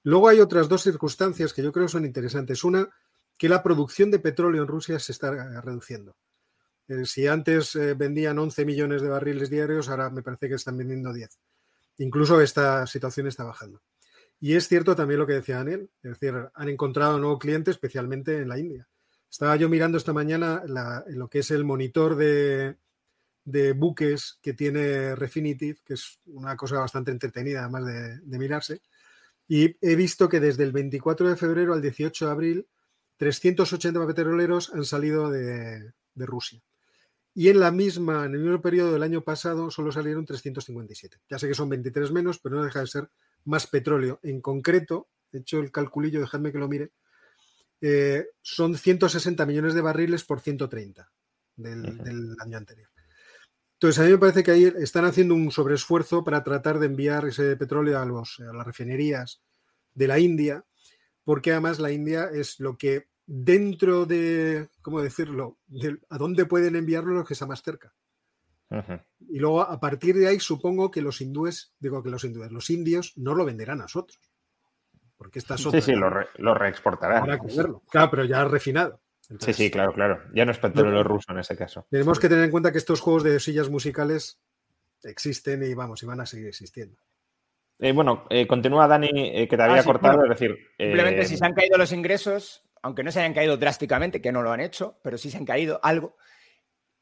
Luego 0.03 0.29
hay 0.29 0.39
otras 0.39 0.69
dos 0.69 0.83
circunstancias 0.83 1.51
que 1.51 1.61
yo 1.61 1.71
creo 1.71 1.87
son 1.87 2.05
interesantes. 2.05 2.63
Una, 2.63 2.89
que 3.37 3.49
la 3.49 3.63
producción 3.63 4.11
de 4.11 4.19
petróleo 4.19 4.61
en 4.61 4.67
Rusia 4.67 4.99
se 4.99 5.11
está 5.11 5.61
reduciendo. 5.61 6.15
Eh, 6.87 7.05
si 7.05 7.27
antes 7.27 7.75
eh, 7.75 7.93
vendían 7.93 8.37
11 8.37 8.65
millones 8.65 9.01
de 9.01 9.09
barriles 9.09 9.49
diarios, 9.49 9.89
ahora 9.89 10.09
me 10.09 10.21
parece 10.21 10.47
que 10.49 10.55
están 10.55 10.77
vendiendo 10.77 11.13
10. 11.13 11.29
Incluso 11.97 12.41
esta 12.41 12.85
situación 12.87 13.27
está 13.27 13.43
bajando. 13.43 13.81
Y 14.39 14.53
es 14.55 14.67
cierto 14.67 14.95
también 14.95 15.19
lo 15.19 15.27
que 15.27 15.33
decía 15.33 15.57
Daniel, 15.57 15.89
es 16.03 16.19
decir, 16.19 16.33
han 16.53 16.69
encontrado 16.69 17.17
nuevo 17.17 17.39
cliente, 17.39 17.71
especialmente 17.71 18.39
en 18.39 18.49
la 18.49 18.59
India. 18.59 18.87
Estaba 19.29 19.55
yo 19.55 19.69
mirando 19.69 19.97
esta 19.97 20.13
mañana 20.13 20.63
lo 21.07 21.29
que 21.29 21.39
es 21.39 21.51
el 21.51 21.63
monitor 21.63 22.15
de, 22.15 22.77
buques 23.73 24.39
que 24.41 24.53
tiene 24.53 25.15
Refinitiv, 25.15 25.81
que 25.83 25.95
es 25.95 26.19
una 26.25 26.55
cosa 26.55 26.79
bastante 26.79 27.11
entretenida, 27.11 27.61
además 27.61 27.85
de, 27.85 28.19
de 28.19 28.39
mirarse. 28.39 28.81
Y 29.47 29.77
he 29.81 29.95
visto 29.95 30.29
que 30.29 30.39
desde 30.39 30.63
el 30.63 30.71
24 30.71 31.29
de 31.29 31.35
febrero 31.35 31.73
al 31.73 31.81
18 31.81 32.25
de 32.25 32.31
abril 32.31 32.67
380 33.17 34.05
petroleros 34.07 34.71
han 34.73 34.83
salido 34.83 35.29
de, 35.29 35.93
de 36.13 36.25
Rusia. 36.25 36.61
Y 37.37 37.49
en 37.49 37.59
la 37.59 37.69
misma, 37.69 38.25
en 38.25 38.33
el 38.33 38.39
mismo 38.39 38.61
periodo 38.61 38.93
del 38.93 39.03
año 39.03 39.21
pasado, 39.21 39.69
solo 39.69 39.91
salieron 39.91 40.25
357. 40.25 41.17
Ya 41.29 41.37
sé 41.37 41.49
que 41.49 41.53
son 41.53 41.67
23 41.67 42.11
menos, 42.11 42.39
pero 42.39 42.55
no 42.55 42.63
deja 42.63 42.79
de 42.79 42.87
ser 42.87 43.09
más 43.43 43.67
petróleo. 43.67 44.21
En 44.23 44.39
concreto, 44.39 45.09
he 45.33 45.39
hecho 45.39 45.59
el 45.59 45.69
calculillo, 45.69 46.21
dejadme 46.21 46.53
que 46.53 46.57
lo 46.59 46.69
mire, 46.69 46.93
eh, 47.81 48.27
son 48.41 48.77
160 48.77 49.45
millones 49.45 49.73
de 49.73 49.81
barriles 49.81 50.23
por 50.23 50.39
130 50.39 51.11
del, 51.57 51.97
del, 51.97 52.37
año 52.39 52.57
anterior. 52.57 52.89
Entonces, 53.73 53.99
a 53.99 54.05
mí 54.05 54.11
me 54.11 54.17
parece 54.17 54.41
que 54.41 54.51
ahí 54.51 54.73
están 54.79 55.03
haciendo 55.03 55.35
un 55.35 55.51
sobreesfuerzo 55.51 56.23
para 56.23 56.41
tratar 56.41 56.79
de 56.79 56.85
enviar 56.85 57.25
ese 57.25 57.57
petróleo 57.57 57.99
a, 57.99 58.05
los, 58.05 58.39
a 58.39 58.53
las 58.53 58.65
refinerías 58.65 59.41
de 59.93 60.07
la 60.07 60.19
India, 60.19 60.63
porque 61.25 61.51
además 61.51 61.79
la 61.79 61.91
India 61.91 62.29
es 62.33 62.61
lo 62.61 62.77
que 62.77 63.09
dentro 63.25 64.05
de, 64.05 64.69
¿cómo 64.81 65.01
decirlo?, 65.01 65.57
de 65.67 65.97
a 66.09 66.17
dónde 66.17 66.45
pueden 66.45 66.75
enviarlo 66.75 67.13
los 67.13 67.27
que 67.27 67.33
está 67.33 67.45
más 67.45 67.61
cerca. 67.61 67.93
Uh 68.69 68.75
-huh. 68.75 69.03
Y 69.29 69.39
luego, 69.39 69.61
a 69.61 69.79
partir 69.79 70.15
de 70.15 70.27
ahí, 70.27 70.39
supongo 70.39 70.91
que 70.91 71.01
los 71.01 71.21
hindúes, 71.21 71.73
digo 71.79 72.01
que 72.03 72.09
los 72.09 72.23
hindúes, 72.23 72.51
los 72.51 72.69
indios 72.69 73.13
no 73.15 73.35
lo 73.35 73.45
venderán 73.45 73.79
a 73.79 73.83
nosotros. 73.83 74.19
Porque 75.17 75.39
estas 75.39 75.61
Sí, 75.61 75.81
sí, 75.81 75.93
lo, 75.93 76.09
re, 76.09 76.27
lo 76.37 76.53
reexportarán. 76.53 77.39
Claro, 77.89 78.09
pero 78.09 78.25
ya 78.25 78.43
refinado. 78.45 79.01
Entonces, 79.29 79.55
sí, 79.55 79.63
sí, 79.63 79.71
claro, 79.71 79.93
claro. 79.93 80.21
Ya 80.33 80.45
no 80.45 80.51
es 80.51 80.59
petróleo 80.59 81.03
ruso 81.03 81.31
en 81.31 81.39
ese 81.39 81.55
caso. 81.55 81.87
Tenemos 81.89 82.19
que 82.19 82.29
tener 82.29 82.45
en 82.45 82.51
cuenta 82.51 82.71
que 82.71 82.77
estos 82.77 82.99
juegos 82.99 83.23
de 83.23 83.39
sillas 83.39 83.69
musicales 83.69 84.39
existen 85.03 85.63
y 85.63 85.73
vamos, 85.73 86.03
y 86.03 86.05
van 86.05 86.21
a 86.21 86.25
seguir 86.25 86.47
existiendo. 86.47 86.97
Eh, 87.79 87.91
bueno, 87.91 88.25
eh, 88.29 88.47
continúa 88.47 88.87
Dani, 88.87 89.09
eh, 89.13 89.47
que 89.47 89.57
te 89.57 89.63
había 89.63 89.77
ah, 89.77 89.81
sí, 89.81 89.87
cortado, 89.87 90.23
es 90.23 90.29
decir. 90.29 90.57
Simplemente 90.77 91.25
si 91.25 91.37
se 91.37 91.45
han 91.45 91.53
caído 91.53 91.77
los 91.77 91.91
ingresos, 91.91 92.64
aunque 92.85 93.01
no 93.01 93.11
se 93.11 93.17
hayan 93.17 93.33
caído 93.33 93.57
drásticamente, 93.57 94.21
que 94.21 94.31
no 94.31 94.43
lo 94.43 94.51
han 94.51 94.59
hecho, 94.59 94.99
pero 95.01 95.17
sí 95.17 95.31
se 95.31 95.37
han 95.37 95.45
caído 95.45 95.79
algo. 95.81 96.17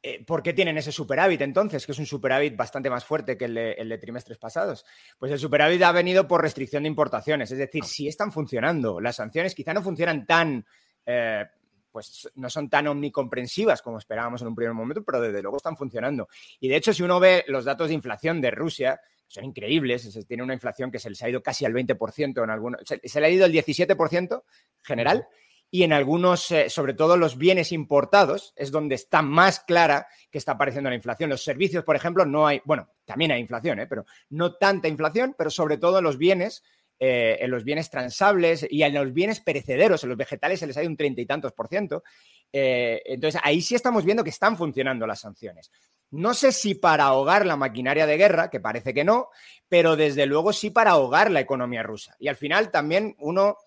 Eh, 0.02 0.24
¿Por 0.24 0.41
qué 0.41 0.54
tienen 0.54 0.78
ese 0.78 0.93
superávit 0.93 1.41
entonces? 1.41 1.86
Que 1.86 1.91
es 1.91 2.00
un 2.00 2.06
superávit 2.06 2.56
bastante 2.56 2.89
más 2.89 3.04
fuerte 3.04 3.38
que 3.38 3.43
el 3.43 3.54
de, 3.54 3.74
el 3.74 3.89
de, 3.89 3.98
trimestres 3.98 4.38
pasados. 4.38 4.86
Pues 5.19 5.34
el 5.34 5.39
superávit 5.39 5.82
ha 5.82 5.91
venido 5.91 6.26
por 6.26 6.41
restricción 6.41 6.84
de 6.84 6.88
importaciones. 6.88 7.52
Es 7.52 7.58
decir, 7.58 7.84
si 7.84 8.08
están 8.08 8.32
funcionando, 8.32 9.02
las 9.02 9.17
sanciones 9.17 9.54
quizá 9.54 9.74
no 9.74 9.84
funcionan 9.84 10.26
tan. 10.26 10.65
Eh, 11.06 11.43
pues 11.91 12.30
no 12.36 12.50
son 12.50 12.69
tan 12.69 12.88
omnicomprensivas 12.88 13.82
como 13.82 13.98
esperábamos 13.98 14.41
en 14.41 14.48
un 14.48 14.56
primer 14.56 14.74
momento, 14.74 15.04
pero 15.04 15.19
desde 15.19 15.41
luego 15.41 15.58
están 15.58 15.76
funcionando. 15.76 16.30
Y 16.62 16.69
de 16.69 16.78
hecho, 16.78 16.93
si 16.93 17.04
uno 17.04 17.19
ve 17.19 17.43
los 17.50 17.65
datos 17.65 17.89
de 17.89 17.93
inflación 17.93 18.39
de 18.39 18.52
Rusia, 18.52 19.02
son 19.28 19.43
increíbles. 19.43 20.04
Se 20.04 20.24
tiene 20.24 20.43
una 20.43 20.54
inflación 20.54 20.91
que 20.91 21.00
se 21.00 21.10
les 21.10 21.22
ha 21.24 21.30
ido 21.30 21.43
casi 21.43 21.65
al 21.65 21.74
20% 21.74 22.41
en 22.41 22.50
algunos. 22.50 22.80
Se, 22.86 23.02
se 23.04 23.19
le 23.19 23.28
ha 23.28 23.30
ido 23.30 23.46
el 23.46 23.52
17% 23.52 24.43
general 24.82 25.28
y 25.74 25.82
en 25.82 25.92
algunos, 25.92 26.52
eh, 26.52 26.70
sobre 26.70 26.94
todo 26.94 27.18
los 27.18 27.36
bienes 27.36 27.72
importados, 27.72 28.54
es 28.56 28.70
donde 28.70 28.94
está 28.94 29.24
más 29.24 29.60
clara 29.60 30.06
que 30.30 30.38
está 30.38 30.52
apareciendo 30.52 30.88
la 30.92 30.96
inflación. 30.96 31.32
Los 31.32 31.44
servicios, 31.44 31.84
por 31.84 31.96
ejemplo, 31.96 32.28
no 32.28 32.46
hay, 32.46 32.62
bueno, 32.64 32.90
también 33.06 33.32
hay 33.32 33.42
inflación, 33.42 33.80
¿eh? 33.80 33.88
pero 33.88 34.06
no 34.30 34.54
tanta 34.54 34.88
inflación, 34.88 35.34
pero 35.36 35.50
sobre 35.50 35.80
todo 35.80 35.98
en 35.98 36.04
los 36.04 36.20
bienes, 36.20 36.64
eh, 37.00 37.40
en 37.42 37.50
los 37.50 37.64
bienes 37.64 37.90
transables 37.90 38.68
y 38.70 38.84
en 38.84 38.94
los 38.94 39.12
bienes 39.14 39.40
perecederos, 39.40 40.04
en 40.04 40.10
los 40.10 40.18
vegetales 40.20 40.60
se 40.60 40.68
les 40.68 40.78
ha 40.78 40.84
ido 40.84 40.92
un 40.92 40.96
treinta 40.96 41.22
y 41.22 41.26
tantos 41.26 41.54
por 41.54 41.68
ciento. 41.68 42.04
Eh, 42.52 43.02
entonces, 43.06 43.42
ahí 43.44 43.60
sí 43.60 43.74
estamos 43.74 44.06
viendo 44.06 44.24
que 44.24 44.30
están 44.30 44.56
funcionando 44.56 45.08
las 45.08 45.22
sanciones. 45.22 45.72
No 46.12 46.36
sé 46.36 46.52
si 46.52 46.76
para 46.76 47.06
ahogar 47.06 47.48
la 47.48 47.56
maquinaria 47.56 48.06
de 48.06 48.18
guerra, 48.18 48.52
que 48.52 48.60
parece 48.60 48.94
que 48.94 49.04
no, 49.04 49.30
pero 49.68 49.96
desde 49.96 50.28
luego 50.28 50.54
sí 50.54 50.70
para 50.70 50.92
ahogar 50.92 51.32
la 51.32 51.40
economía 51.40 51.82
rusa. 51.82 52.16
Y 52.20 52.28
al 52.28 52.36
final 52.36 52.70
también 52.70 53.16
uno 53.18 53.58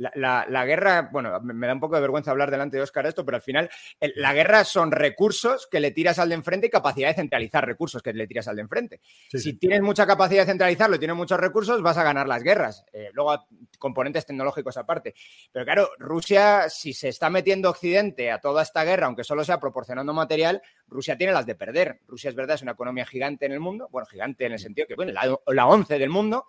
la, 0.00 0.10
la, 0.14 0.46
la, 0.48 0.64
guerra, 0.64 1.10
bueno, 1.12 1.38
me 1.42 1.66
da 1.66 1.74
un 1.74 1.80
poco 1.80 1.94
de 1.94 2.00
vergüenza 2.00 2.30
hablar 2.30 2.50
delante 2.50 2.78
de 2.78 2.82
Oscar 2.82 3.06
esto, 3.06 3.22
pero 3.24 3.36
al 3.36 3.42
final 3.42 3.68
el, 4.00 4.14
la 4.16 4.32
guerra 4.32 4.64
son 4.64 4.92
recursos 4.92 5.68
que 5.70 5.78
le 5.78 5.90
tiras 5.90 6.18
al 6.18 6.30
de 6.30 6.36
enfrente 6.36 6.68
y 6.68 6.70
capacidad 6.70 7.08
de 7.08 7.14
centralizar 7.14 7.66
recursos 7.66 8.02
que 8.02 8.14
le 8.14 8.26
tiras 8.26 8.48
al 8.48 8.56
de 8.56 8.62
enfrente. 8.62 9.00
Sí, 9.30 9.38
si 9.38 9.50
sí. 9.50 9.52
tienes 9.58 9.82
mucha 9.82 10.06
capacidad 10.06 10.42
de 10.42 10.52
centralizarlo 10.52 10.96
y 10.96 10.98
tienes 10.98 11.16
muchos 11.16 11.38
recursos, 11.38 11.82
vas 11.82 11.98
a 11.98 12.02
ganar 12.02 12.26
las 12.26 12.42
guerras. 12.42 12.84
Eh, 12.94 13.10
luego, 13.12 13.46
componentes 13.78 14.24
tecnológicos 14.24 14.78
aparte. 14.78 15.14
Pero 15.52 15.66
claro, 15.66 15.90
Rusia, 15.98 16.70
si 16.70 16.94
se 16.94 17.08
está 17.08 17.28
metiendo 17.28 17.68
Occidente 17.68 18.30
a 18.30 18.40
toda 18.40 18.62
esta 18.62 18.84
guerra, 18.84 19.06
aunque 19.06 19.22
solo 19.22 19.44
sea 19.44 19.60
proporcionando 19.60 20.14
material, 20.14 20.62
Rusia 20.88 21.18
tiene 21.18 21.34
las 21.34 21.44
de 21.44 21.56
perder. 21.56 22.00
Rusia 22.06 22.30
es 22.30 22.36
verdad, 22.36 22.54
es 22.54 22.62
una 22.62 22.72
economía 22.72 23.04
gigante 23.04 23.44
en 23.44 23.52
el 23.52 23.60
mundo, 23.60 23.88
bueno, 23.92 24.06
gigante 24.06 24.46
en 24.46 24.52
el 24.52 24.58
sentido 24.58 24.86
que, 24.88 24.94
bueno, 24.94 25.12
la, 25.12 25.38
la 25.48 25.66
11 25.66 25.98
del 25.98 26.08
mundo, 26.08 26.46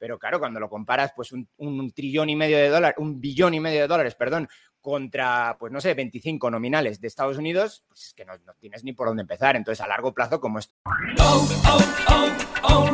pero 0.00 0.18
claro, 0.18 0.38
cuando 0.38 0.58
lo 0.58 0.70
comparas, 0.70 1.12
pues 1.14 1.30
un, 1.32 1.46
un, 1.58 1.92
trillón 1.92 2.30
y 2.30 2.36
medio 2.36 2.56
de 2.56 2.70
dólares, 2.70 2.96
un 2.98 3.20
billón 3.20 3.52
y 3.52 3.60
medio 3.60 3.82
de 3.82 3.86
dólares, 3.86 4.14
perdón, 4.14 4.48
contra, 4.80 5.58
pues 5.60 5.70
no 5.70 5.80
sé, 5.80 5.92
25 5.92 6.50
nominales 6.50 7.02
de 7.02 7.06
Estados 7.08 7.36
Unidos, 7.36 7.84
pues 7.86 8.06
es 8.06 8.14
que 8.14 8.24
no, 8.24 8.32
no 8.38 8.54
tienes 8.58 8.82
ni 8.82 8.94
por 8.94 9.08
dónde 9.08 9.20
empezar. 9.20 9.56
Entonces, 9.56 9.84
a 9.84 9.86
largo 9.86 10.14
plazo, 10.14 10.40
como 10.40 10.58
esto. 10.58 10.74
Oh, 11.20 11.48
oh, 11.68 12.30
oh, 12.62 12.90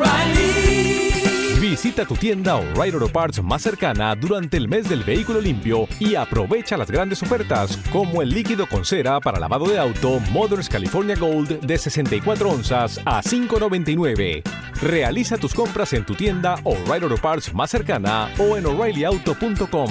Visita 1.77 2.07
tu 2.07 2.17
tienda 2.17 2.57
O'Reilly 2.57 2.95
Auto 2.95 3.09
Parts 3.11 3.43
más 3.43 3.61
cercana 3.61 4.15
durante 4.17 4.57
el 4.57 4.67
mes 4.67 4.89
del 4.89 5.05
vehículo 5.05 5.43
limpio 5.43 5.87
y 6.01 6.15
aprovecha 6.15 6.75
las 6.79 6.91
grandes 6.91 7.23
ofertas 7.23 7.77
como 7.93 8.23
el 8.23 8.31
líquido 8.31 8.67
con 8.67 8.87
cera 8.87 9.21
para 9.21 9.39
lavado 9.39 9.69
de 9.69 9.79
auto 9.79 10.19
Mothers 10.33 10.71
California 10.71 11.17
Gold 11.17 11.61
de 11.61 11.77
64 11.77 12.49
onzas 12.49 12.99
a 13.05 13.21
5.99. 13.21 14.43
Realiza 14.81 15.37
tus 15.37 15.53
compras 15.53 15.93
en 15.93 16.07
tu 16.07 16.15
tienda 16.15 16.55
O'Reilly 16.65 17.05
Auto 17.05 17.19
Parts 17.19 17.53
más 17.53 17.69
cercana 17.69 18.31
o 18.39 18.57
en 18.57 18.65
o'ReillyAuto.com. 18.65 19.91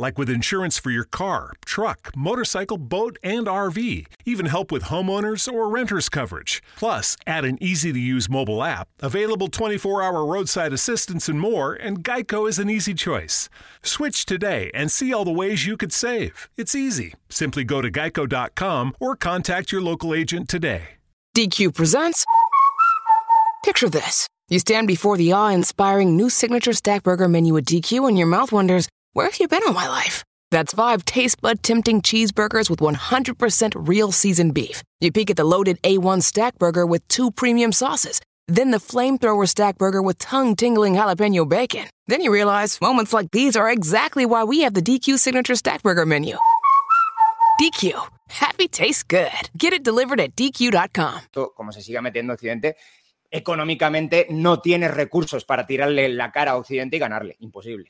Like 0.00 0.16
with 0.16 0.30
insurance 0.30 0.78
for 0.78 0.90
your 0.90 1.04
car, 1.04 1.52
truck, 1.66 2.10
motorcycle, 2.16 2.78
boat, 2.78 3.18
and 3.22 3.46
RV. 3.46 4.06
Even 4.24 4.46
help 4.46 4.72
with 4.72 4.84
homeowners 4.84 5.46
or 5.52 5.68
renters 5.68 6.08
coverage. 6.08 6.62
Plus, 6.76 7.18
add 7.26 7.44
an 7.44 7.58
easy 7.62 7.92
to 7.92 7.98
use 7.98 8.30
mobile 8.30 8.64
app, 8.64 8.88
available 9.00 9.48
24 9.48 10.02
hour 10.02 10.24
roadside 10.24 10.72
assistance, 10.72 11.28
and 11.28 11.38
more, 11.38 11.74
and 11.74 12.02
Geico 12.02 12.48
is 12.48 12.58
an 12.58 12.70
easy 12.70 12.94
choice. 12.94 13.50
Switch 13.82 14.24
today 14.24 14.70
and 14.72 14.90
see 14.90 15.12
all 15.12 15.26
the 15.26 15.30
ways 15.30 15.66
you 15.66 15.76
could 15.76 15.92
save. 15.92 16.48
It's 16.56 16.74
easy. 16.74 17.12
Simply 17.28 17.64
go 17.64 17.82
to 17.82 17.90
geico.com 17.90 18.94
or 19.00 19.16
contact 19.16 19.70
your 19.70 19.82
local 19.82 20.14
agent 20.14 20.48
today. 20.48 20.96
DQ 21.36 21.74
presents. 21.74 22.24
Picture 23.66 23.90
this. 23.90 24.26
You 24.48 24.60
stand 24.60 24.88
before 24.88 25.18
the 25.18 25.32
awe 25.32 25.50
inspiring 25.50 26.16
new 26.16 26.30
signature 26.30 26.72
stack 26.72 27.02
burger 27.02 27.28
menu 27.28 27.54
at 27.58 27.66
DQ, 27.66 28.08
and 28.08 28.16
your 28.16 28.26
mouth 28.26 28.50
wonders, 28.50 28.88
where 29.12 29.26
have 29.26 29.40
you 29.40 29.48
been 29.48 29.62
all 29.66 29.72
my 29.72 29.88
life? 29.88 30.22
That's 30.50 30.72
five 30.72 31.04
taste 31.04 31.40
bud 31.40 31.62
tempting 31.62 32.02
cheeseburgers 32.02 32.70
with 32.70 32.80
100% 32.80 33.88
real 33.88 34.12
seasoned 34.12 34.54
beef. 34.54 34.82
You 35.00 35.10
peek 35.10 35.30
at 35.30 35.36
the 35.36 35.44
loaded 35.44 35.80
A1 35.82 36.22
stack 36.22 36.58
burger 36.58 36.86
with 36.86 37.06
two 37.08 37.30
premium 37.30 37.72
sauces. 37.72 38.20
Then 38.46 38.70
the 38.70 38.78
flamethrower 38.78 39.48
stack 39.48 39.78
burger 39.78 40.02
with 40.02 40.18
tongue 40.18 40.54
tingling 40.56 40.94
jalapeno 40.94 41.48
bacon. 41.48 41.86
Then 42.06 42.20
you 42.20 42.32
realize 42.32 42.80
moments 42.80 43.12
like 43.12 43.30
these 43.32 43.56
are 43.56 43.70
exactly 43.70 44.26
why 44.26 44.44
we 44.44 44.60
have 44.60 44.74
the 44.74 44.82
DQ 44.82 45.18
signature 45.18 45.56
stack 45.56 45.82
burger 45.82 46.06
menu. 46.06 46.36
DQ. 47.60 47.92
Happy 48.28 48.68
tastes 48.68 49.02
good. 49.02 49.50
Get 49.56 49.72
it 49.72 49.82
delivered 49.82 50.20
at 50.20 50.36
DQ.com. 50.36 51.20
Como 51.56 51.72
se 51.72 51.82
siga 51.82 52.00
metiendo 52.00 52.32
Occidente, 52.32 52.76
económicamente 53.30 54.28
no 54.30 54.60
tienes 54.60 54.92
recursos 54.92 55.44
para 55.44 55.66
tirarle 55.66 56.08
la 56.08 56.30
cara 56.30 56.52
a 56.52 56.56
Occidente 56.56 56.96
y 56.96 57.00
ganarle. 57.00 57.36
Imposible. 57.40 57.88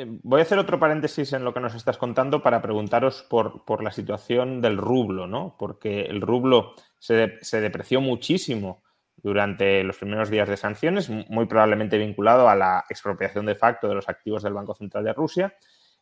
Eh, 0.00 0.06
voy 0.22 0.40
a 0.40 0.44
hacer 0.44 0.58
otro 0.58 0.78
paréntesis 0.78 1.34
en 1.34 1.44
lo 1.44 1.52
que 1.52 1.60
nos 1.60 1.74
estás 1.74 1.98
contando 1.98 2.42
para 2.42 2.62
preguntaros 2.62 3.22
por, 3.28 3.66
por 3.66 3.82
la 3.82 3.90
situación 3.90 4.62
del 4.62 4.78
rublo, 4.78 5.26
¿no? 5.26 5.56
Porque 5.58 6.02
el 6.02 6.22
rublo 6.22 6.74
se, 6.98 7.36
se, 7.42 7.60
depreció 7.60 8.00
muchísimo 8.00 8.82
durante 9.16 9.84
los 9.84 9.98
primeros 9.98 10.30
días 10.30 10.48
de 10.48 10.56
sanciones, 10.56 11.10
muy 11.10 11.44
probablemente 11.44 11.98
vinculado 11.98 12.48
a 12.48 12.56
la 12.56 12.86
expropiación 12.88 13.44
de 13.44 13.54
facto 13.54 13.88
de 13.88 13.94
los 13.94 14.08
activos 14.08 14.42
del 14.42 14.54
Banco 14.54 14.74
Central 14.74 15.04
de 15.04 15.12
Rusia, 15.12 15.54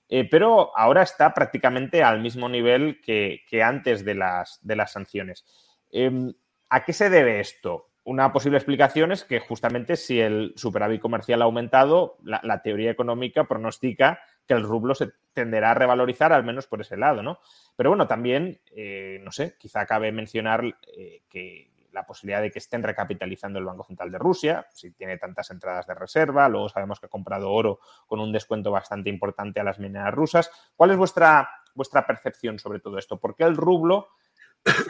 eh, 0.08 0.28
pero 0.30 0.70
ahora 0.78 1.02
está 1.02 1.34
prácticamente 1.34 2.04
al 2.04 2.20
mismo 2.20 2.48
nivel 2.48 3.00
que, 3.00 3.40
que 3.48 3.64
antes 3.64 4.04
de 4.04 4.14
las, 4.14 4.61
de 4.62 4.76
las 4.76 4.92
sanciones. 4.92 5.44
Eh, 5.90 6.32
¿A 6.68 6.84
qué 6.84 6.92
se 6.92 7.11
debe 7.11 7.40
esto? 7.40 7.88
Una 8.09 8.33
posible 8.33 8.57
explicación 8.57 9.12
es 9.12 9.23
que 9.23 9.38
justamente 9.38 9.94
si 9.94 10.18
el 10.18 10.55
superávit 10.57 10.99
comercial 10.99 11.42
ha 11.42 11.44
aumentado, 11.44 12.16
la, 12.23 12.62
teoría 12.62 12.90
económica 12.90 13.44
pronostica 13.44 14.21
que 14.46 14.54
el 14.54 14.63
rublo 14.63 14.94
se 14.94 15.13
tenderá 15.35 15.73
a 15.73 15.75
revalorizar, 15.75 16.33
al 16.33 16.42
menos 16.42 16.67
por 16.67 16.81
ese 16.81 16.96
lado, 16.96 17.23
¿no? 17.23 17.38
Pero 17.77 17.90
bueno, 17.90 18.06
también, 18.06 18.63
eh, 18.75 19.21
no 19.23 19.31
sé, 19.31 19.56
quizá 19.59 19.85
cabe 19.85 20.11
mencionar 20.11 20.65
eh, 20.96 21.25
que 21.29 21.71
la 21.92 22.06
posibilidad 22.06 22.40
de 22.40 22.50
que 22.50 22.61
estén 22.61 22.83
recapitalizando 22.83 23.59
el 23.59 23.67
Banco 23.67 23.85
Central 23.85 24.11
de 24.11 24.17
Rusia, 24.17 24.67
si 24.73 24.90
tiene 24.92 25.19
tantas 25.19 25.50
entradas 25.50 25.87
de 25.87 25.94
reserva, 25.94 26.48
luego 26.48 26.71
sabemos 26.71 27.00
que 27.00 27.06
ha 27.06 27.11
comprado 27.11 27.52
oro 27.52 27.79
con 28.06 28.21
un 28.21 28.33
descuento 28.33 28.71
bastante 28.71 29.11
importante 29.11 29.61
a 29.61 29.65
las 29.65 29.79
mineras 29.79 30.15
rusas. 30.15 30.50
¿Cuál 30.77 30.92
es 30.92 30.96
vuestra, 30.96 31.46
vuestra 31.75 32.06
percepción 32.06 32.59
sobre 32.59 32.81
todo 32.81 32.96
esto? 32.96 33.21
¿Por 33.21 33.37
qué 33.37 33.44
el 33.44 33.56
rublo 33.56 34.09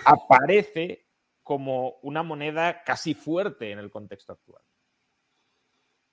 aparece 0.04 1.07
como 1.48 1.94
una 2.02 2.22
moneda 2.22 2.82
casi 2.84 3.14
fuerte 3.14 3.70
en 3.70 3.78
el 3.78 3.90
contexto 3.90 4.34
actual? 4.34 4.60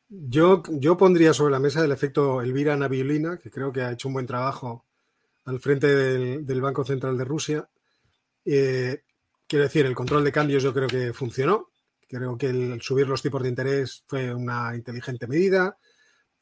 Yo, 0.07 0.63
yo 0.69 0.95
pondría 0.95 1.33
sobre 1.33 1.51
la 1.51 1.59
mesa 1.59 1.83
el 1.83 1.91
efecto 1.91 2.41
Elvira 2.41 2.77
Naviolina, 2.77 3.37
que 3.37 3.51
creo 3.51 3.69
que 3.69 3.81
ha 3.81 3.91
hecho 3.91 4.07
un 4.07 4.13
buen 4.13 4.25
trabajo 4.25 4.85
al 5.43 5.59
frente 5.59 5.93
del, 5.93 6.61
Banco 6.61 6.85
Central 6.85 7.17
de 7.17 7.25
Rusia. 7.25 7.69
Eh, 8.45 9.03
quiero 9.45 9.63
decir, 9.63 9.85
el 9.85 9.93
control 9.93 10.23
de 10.23 10.31
cambios 10.31 10.63
yo 10.63 10.73
creo 10.73 10.87
que 10.87 11.11
funcionó. 11.11 11.67
Creo 12.07 12.37
que 12.37 12.47
el 12.47 12.81
subir 12.81 13.05
los 13.05 13.21
tipos 13.21 13.43
de 13.43 13.49
interés 13.49 14.05
fue 14.07 14.33
una 14.33 14.73
inteligente 14.73 15.27
medida. 15.27 15.77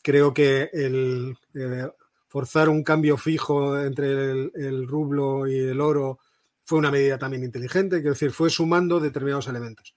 Creo 0.03 0.31
que 0.31 0.69
el 0.71 1.35
eh, 1.55 1.89
forzar 2.27 2.69
un 2.69 2.83
cambio 2.83 3.17
fijo 3.17 3.75
entre 3.79 4.29
el, 4.33 4.51
el, 4.53 4.87
rublo 4.87 5.47
y 5.47 5.57
el 5.57 5.81
oro 5.81 6.19
fue 6.65 6.79
una 6.79 6.91
medida 6.91 7.17
también 7.17 7.43
inteligente. 7.43 7.97
Quiero 7.97 8.13
decir, 8.13 8.31
fue 8.31 8.49
sumando 8.49 8.99
determinados 8.99 9.47
elementos. 9.47 9.95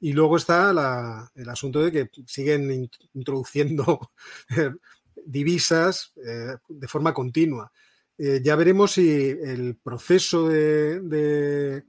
Y 0.00 0.12
luego 0.12 0.36
está 0.36 1.30
el 1.34 1.48
asunto 1.48 1.82
de 1.82 1.92
que 1.92 2.10
siguen 2.26 2.90
introduciendo 3.14 4.10
divisas 5.24 6.12
eh, 6.16 6.56
de 6.68 6.88
forma 6.88 7.14
continua. 7.14 7.72
Eh, 8.18 8.40
ya 8.42 8.56
veremos 8.56 8.92
si 8.92 9.30
el 9.30 9.76
proceso 9.76 10.48
de, 10.48 11.84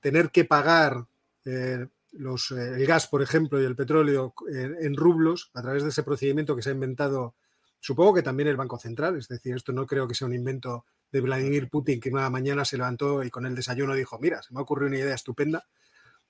tener 0.00 0.30
que 0.30 0.44
pagar 0.44 1.06
eh, 1.44 1.86
el 2.12 2.86
gas, 2.86 3.06
por 3.06 3.22
ejemplo, 3.22 3.60
y 3.60 3.64
el 3.64 3.74
petróleo 3.74 4.34
en 4.50 4.94
rublos 4.94 5.50
a 5.54 5.62
través 5.62 5.82
de 5.82 5.88
ese 5.88 6.02
procedimiento 6.02 6.54
que 6.54 6.60
se 6.60 6.68
ha 6.68 6.74
inventado, 6.74 7.34
supongo 7.82 8.14
que 8.14 8.22
también 8.22 8.48
el 8.48 8.56
Banco 8.56 8.78
Central, 8.78 9.18
es 9.18 9.28
decir, 9.28 9.56
esto 9.56 9.72
no 9.72 9.84
creo 9.86 10.06
que 10.06 10.14
sea 10.14 10.28
un 10.28 10.34
invento 10.34 10.86
de 11.10 11.20
Vladimir 11.20 11.68
Putin 11.68 12.00
que 12.00 12.10
una 12.10 12.30
mañana 12.30 12.64
se 12.64 12.78
levantó 12.78 13.22
y 13.22 13.30
con 13.30 13.44
el 13.44 13.54
desayuno 13.54 13.94
dijo, 13.94 14.18
mira, 14.20 14.40
se 14.40 14.54
me 14.54 14.60
ha 14.60 14.62
ocurrido 14.62 14.88
una 14.88 14.98
idea 14.98 15.14
estupenda 15.14 15.66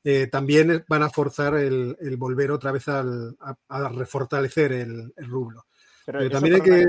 eh, 0.05 0.27
también 0.27 0.85
van 0.89 1.03
a 1.03 1.11
forzar 1.11 1.55
el, 1.55 1.97
volver 2.17 2.51
otra 2.51 2.73
vez 2.73 2.89
al, 2.89 3.37
a, 3.69 3.89
refortalecer 3.89 4.73
el, 4.73 5.13
rublo. 5.17 5.67
Pero, 6.05 6.29
también 6.29 6.57
hay 6.57 6.61
que... 6.61 6.87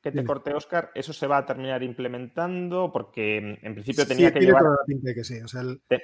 Que 0.00 0.12
te 0.12 0.24
corte, 0.24 0.54
Oscar, 0.54 0.92
¿eso 0.94 1.12
se 1.12 1.26
va 1.26 1.38
a 1.38 1.44
terminar 1.44 1.82
implementando? 1.82 2.92
Porque 2.92 3.58
en 3.60 3.74
principio 3.74 4.06
tenía 4.06 4.32
que 4.32 4.38
llevar. 4.38 4.62
que 4.86 5.24
sí. 5.24 5.40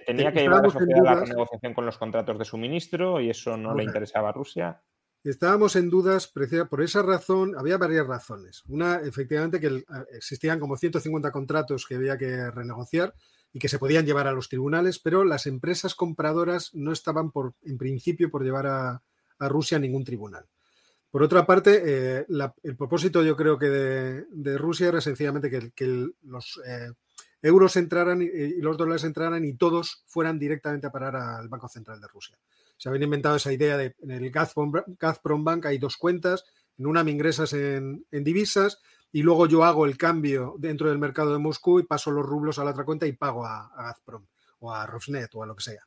tenía 0.04 0.32
que 0.32 0.40
llevar 0.40 0.64
a 0.66 1.02
la 1.04 1.14
renegociación 1.20 1.72
con 1.72 1.86
los 1.86 1.98
contratos 1.98 2.36
de 2.36 2.44
suministro 2.44 3.20
y 3.20 3.30
eso 3.30 3.56
no 3.56 3.76
le 3.76 3.84
interesaba 3.84 4.30
a 4.30 4.32
Rusia. 4.32 4.82
Estábamos 5.24 5.76
en 5.76 5.88
dudas 5.88 6.26
por 6.26 6.82
esa 6.82 7.02
razón, 7.02 7.54
había 7.56 7.78
varias 7.78 8.06
razones. 8.06 8.64
Una, 8.66 8.96
efectivamente, 8.96 9.60
que 9.60 9.84
existían 10.16 10.58
como 10.58 10.76
150 10.76 11.30
contratos 11.30 11.86
que 11.86 11.94
había 11.94 12.18
que 12.18 12.50
renegociar 12.50 13.14
y 13.52 13.60
que 13.60 13.68
se 13.68 13.78
podían 13.78 14.04
llevar 14.04 14.26
a 14.26 14.32
los 14.32 14.48
tribunales, 14.48 14.98
pero 14.98 15.22
las 15.22 15.46
empresas 15.46 15.94
compradoras 15.94 16.74
no 16.74 16.90
estaban 16.90 17.30
por, 17.30 17.54
en 17.62 17.78
principio 17.78 18.30
por 18.30 18.42
llevar 18.42 18.66
a, 18.66 19.02
Rusia 19.38 19.76
a 19.76 19.80
ningún 19.80 20.04
tribunal. 20.04 20.46
Por 21.10 21.24
otra 21.24 21.44
parte, 21.44 21.82
eh, 21.84 22.26
el 22.62 22.76
propósito 22.76 23.24
yo 23.24 23.36
creo 23.36 23.58
que 23.58 23.68
de, 23.68 24.58
Rusia 24.58 24.86
era 24.88 25.00
sencillamente 25.00 25.50
que, 25.50 26.08
los 26.22 26.60
eh, 26.64 26.92
euros 27.42 27.76
entraran 27.76 28.22
y, 28.22 28.60
los 28.60 28.76
dólares 28.76 29.02
entraran 29.02 29.44
y 29.44 29.54
todos 29.54 30.04
fueran 30.06 30.38
directamente 30.38 30.86
a 30.86 30.92
parar 30.92 31.16
al 31.16 31.48
Banco 31.48 31.68
Central 31.68 32.00
de 32.00 32.06
Rusia. 32.06 32.38
Se 32.82 32.88
habían 32.88 33.04
inventado 33.04 33.36
esa 33.36 33.52
idea 33.52 33.76
de 33.76 33.94
en 34.00 34.10
el 34.10 34.32
Gazprom, 34.32 35.44
Bank 35.44 35.66
hay 35.66 35.78
dos 35.78 35.96
cuentas, 35.96 36.44
en 36.76 36.86
una 36.86 37.04
me 37.04 37.12
ingresas 37.12 37.52
en 37.52 38.04
divisas 38.10 38.80
y 39.12 39.22
luego 39.22 39.46
yo 39.46 39.62
hago 39.62 39.84
el 39.84 39.96
cambio 39.96 40.56
dentro 40.58 40.88
del 40.88 40.98
mercado 40.98 41.32
de 41.32 41.38
Moscú 41.38 41.78
y 41.78 41.84
paso 41.84 42.10
los 42.10 42.26
rublos 42.26 42.58
a 42.58 42.64
la 42.64 42.72
otra 42.72 42.84
cuenta 42.84 43.06
y 43.06 43.12
pago 43.12 43.46
a, 43.46 43.70
Gazprom 43.76 44.26
o 44.58 44.72
a 44.72 44.84
Rosnet 44.84 45.32
o 45.36 45.44
a 45.44 45.46
lo 45.46 45.54
que 45.54 45.62
sea. 45.62 45.86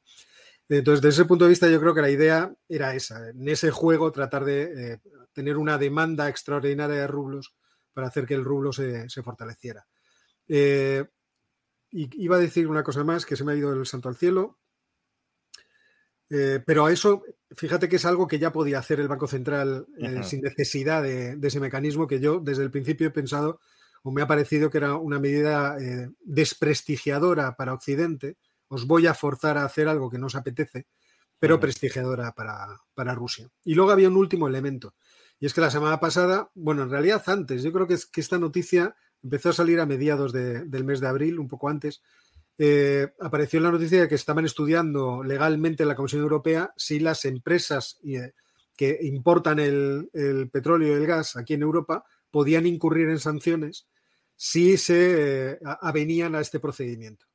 Entonces, 0.69 1.01
desde 1.01 1.21
ese 1.21 1.27
punto 1.27 1.43
de 1.43 1.49
vista, 1.49 1.67
yo 1.67 1.81
creo 1.81 1.93
que 1.93 2.01
la 2.01 2.09
idea 2.09 2.55
era 2.69 2.95
esa, 2.95 3.29
en 3.29 3.45
ese 3.49 3.71
juego 3.71 4.11
tratar 4.13 4.45
de 4.45 4.93
eh, 4.93 5.01
tener 5.33 5.57
una 5.57 5.77
demanda 5.77 6.29
extraordinaria 6.29 6.95
de 6.95 7.07
rublos 7.07 7.55
para 7.93 8.07
hacer 8.07 8.25
que 8.25 8.35
el 8.35 8.45
rublo 8.45 8.71
se, 8.71 9.09
fortaleciera. 9.21 9.85
Eh, 10.47 11.03
iba 11.91 12.37
a 12.37 12.39
decir 12.39 12.69
una 12.69 12.83
cosa 12.83 13.03
más 13.03 13.25
que 13.25 13.35
se 13.35 13.43
me 13.43 13.51
ha 13.51 13.55
ido 13.55 13.73
el 13.73 13.85
santo 13.85 14.07
al 14.07 14.15
cielo. 14.15 14.59
Eh, 16.29 16.61
pero 16.65 16.85
a 16.85 16.91
eso, 16.91 17.23
fíjate 17.51 17.87
que 17.87 17.97
es 17.97 18.05
algo 18.05 18.27
que 18.27 18.39
ya 18.39 18.51
podía 18.51 18.79
hacer 18.79 18.99
el 18.99 19.07
Banco 19.07 19.27
Central 19.27 19.85
eh, 19.97 20.23
sin 20.23 20.41
necesidad 20.41 21.03
de, 21.03 21.37
ese 21.41 21.59
mecanismo 21.59 22.07
que 22.07 22.19
yo 22.19 22.39
desde 22.39 22.63
el 22.63 22.71
principio 22.71 23.07
he 23.07 23.11
pensado 23.11 23.59
o 24.03 24.11
me 24.11 24.21
ha 24.21 24.27
parecido 24.27 24.69
que 24.69 24.77
era 24.77 24.95
una 24.95 25.19
medida 25.19 25.77
eh, 25.79 26.09
desprestigiadora 26.21 27.55
para 27.55 27.73
Occidente. 27.73 28.37
Os 28.67 28.87
voy 28.87 29.07
a 29.07 29.13
forzar 29.13 29.57
a 29.57 29.65
hacer 29.65 29.87
algo 29.87 30.09
que 30.09 30.17
no 30.17 30.27
os 30.27 30.35
apetece, 30.35 30.87
pero 31.39 31.59
prestigiadora 31.59 32.33
para, 32.33 33.15
Rusia. 33.15 33.49
Y 33.63 33.75
luego 33.75 33.91
había 33.91 34.09
un 34.09 34.17
último 34.17 34.47
elemento, 34.47 34.95
y 35.39 35.45
es 35.45 35.53
que 35.53 35.61
la 35.61 35.71
semana 35.71 35.99
pasada, 35.99 36.49
bueno, 36.55 36.83
en 36.83 36.89
realidad 36.89 37.21
antes, 37.27 37.61
yo 37.61 37.71
creo 37.71 37.87
que, 37.87 37.95
es, 37.95 38.05
que 38.05 38.21
esta 38.21 38.39
noticia 38.39 38.95
empezó 39.21 39.49
a 39.49 39.53
salir 39.53 39.79
a 39.79 39.85
mediados 39.85 40.31
del 40.31 40.83
mes 40.83 40.99
de 40.99 41.07
abril, 41.07 41.39
un 41.39 41.47
poco 41.47 41.69
antes, 41.69 42.01
eh, 42.57 43.13
apareció 43.19 43.59
la 43.59 43.71
noticia 43.71 44.01
de 44.01 44.07
que 44.07 44.15
estaban 44.15 44.45
estudiando 44.45 45.23
legalmente 45.23 45.83
en 45.83 45.89
la 45.89 45.95
Comisión 45.95 46.21
Europea 46.21 46.71
si 46.77 46.99
las 46.99 47.25
empresas 47.25 47.99
eh, 48.05 48.31
que 48.77 48.97
importan 49.01 49.59
el, 49.59 50.09
petróleo 50.51 50.89
y 50.89 51.01
el 51.01 51.07
gas 51.07 51.35
aquí 51.35 51.53
en 51.53 51.63
Europa 51.63 52.05
podían 52.31 52.65
incurrir 52.65 53.09
en 53.09 53.19
sanciones 53.19 53.87
si 54.35 54.77
se 54.77 55.51
eh, 55.53 55.59
avenían 55.81 56.35
a 56.35 56.41
este 56.41 56.59
procedimiento. 56.59 57.25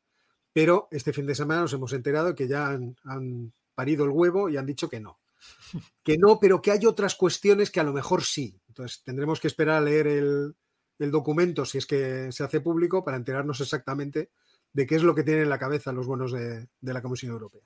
Pero 0.53 0.89
este 0.91 1.13
fin 1.13 1.27
de 1.27 1.35
semana 1.35 1.63
nos 1.63 1.73
hemos 1.73 1.93
enterado 1.93 2.35
que 2.35 2.49
ya 2.49 2.69
han, 2.69 3.53
parido 3.75 4.05
el 4.05 4.11
huevo 4.11 4.51
y 4.51 4.57
han 4.57 4.67
dicho 4.67 4.89
que 4.89 5.01
no. 5.01 5.19
Que 6.03 6.19
no, 6.19 6.41
pero 6.41 6.61
que 6.61 6.73
hay 6.73 6.85
otras 6.87 7.15
cuestiones 7.15 7.71
que 7.71 7.81
a 7.81 7.85
lo 7.85 7.93
mejor 7.93 8.25
sí. 8.25 8.59
Entonces 8.69 9.03
tendremos 9.05 9.39
que 9.39 9.49
esperar 9.49 9.77
a 9.77 9.81
leer 9.81 10.07
el, 10.07 10.55
el 10.99 11.11
documento 11.11 11.65
si 11.65 11.79
es 11.79 11.87
que 11.87 12.33
se 12.33 12.43
hace 12.43 12.61
público 12.61 13.05
para 13.05 13.17
enterarnos 13.17 13.61
exactamente 13.61 14.31
de 14.73 14.87
qué 14.87 14.97
es 14.97 15.03
lo 15.03 15.15
que 15.15 15.23
tienen 15.23 15.45
en 15.45 15.51
la 15.51 15.59
cabeza 15.59 15.93
los 15.93 16.07
bonos 16.07 16.33
de, 16.33 16.67
la 16.81 17.03
Comisión 17.03 17.33
Europea. 17.33 17.63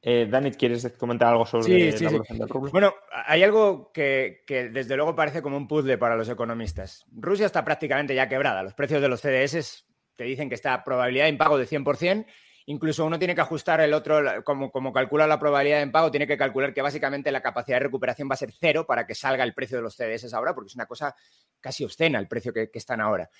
Eh, 0.00 0.28
Dani, 0.30 0.52
¿quieres 0.52 0.92
comentar 0.96 1.28
algo 1.28 1.44
sobre 1.44 1.90
la 1.90 2.08
evolución 2.08 2.38
del 2.38 2.48
rublo? 2.48 2.70
Bueno, 2.70 2.94
hay 3.10 3.42
algo 3.42 3.90
que, 3.92 4.44
desde 4.72 4.96
luego 4.96 5.16
parece 5.16 5.42
como 5.42 5.56
un 5.56 5.66
puzzle 5.66 5.98
para 5.98 6.16
los 6.16 6.28
economistas. 6.28 7.04
Rusia 7.10 7.46
está 7.46 7.64
prácticamente 7.64 8.14
ya 8.14 8.28
quebrada. 8.28 8.62
Los 8.62 8.74
precios 8.74 9.02
de 9.02 9.08
los 9.08 9.20
CDS 9.20 9.86
te 10.14 10.24
dicen 10.24 10.48
que 10.48 10.54
está 10.54 10.84
probabilidad 10.84 11.24
de 11.24 11.30
impago 11.30 11.58
de 11.58 11.66
100%. 11.66 12.26
Incluso 12.66 13.06
uno 13.06 13.18
tiene 13.18 13.34
que 13.34 13.40
ajustar 13.40 13.80
el 13.80 13.94
otro, 13.94 14.44
como, 14.44 14.70
como 14.70 14.92
calcula 14.92 15.26
la 15.26 15.38
probabilidad 15.38 15.78
de 15.78 15.84
impago, 15.84 16.10
tiene 16.10 16.26
que 16.26 16.36
calcular 16.36 16.74
que 16.74 16.82
básicamente 16.82 17.32
la 17.32 17.40
capacidad 17.40 17.76
de 17.76 17.84
recuperación 17.84 18.28
va 18.28 18.34
a 18.34 18.36
ser 18.36 18.52
cero 18.52 18.84
para 18.86 19.06
que 19.06 19.14
salga 19.14 19.42
el 19.42 19.54
precio 19.54 19.78
de 19.78 19.82
los 19.82 19.96
CDS 19.96 20.34
ahora, 20.34 20.54
porque 20.54 20.68
es 20.68 20.74
una 20.74 20.84
cosa 20.84 21.16
casi 21.60 21.82
obscena 21.82 22.18
el 22.18 22.28
precio 22.28 22.52
que, 22.52 22.68
están 22.74 23.00
ahora. 23.00 23.30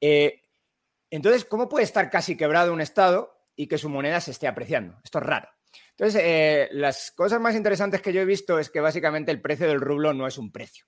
Eh, 0.00 0.40
entonces, 1.10 1.44
¿cómo 1.44 1.68
puede 1.68 1.84
estar 1.84 2.10
casi 2.10 2.36
quebrado 2.36 2.72
un 2.72 2.80
Estado 2.80 3.38
y 3.54 3.66
que 3.66 3.78
su 3.78 3.88
moneda 3.88 4.20
se 4.20 4.32
esté 4.32 4.46
apreciando? 4.46 4.98
Esto 5.04 5.18
es 5.18 5.24
raro. 5.24 5.48
Entonces, 5.90 6.22
eh, 6.24 6.68
las 6.72 7.10
cosas 7.12 7.40
más 7.40 7.54
interesantes 7.54 8.02
que 8.02 8.12
yo 8.12 8.20
he 8.20 8.26
visto 8.26 8.58
es 8.58 8.70
que 8.70 8.80
básicamente 8.80 9.30
el 9.30 9.40
precio 9.40 9.68
del 9.68 9.80
rublo 9.80 10.12
no 10.12 10.26
es 10.26 10.38
un 10.38 10.52
precio. 10.52 10.86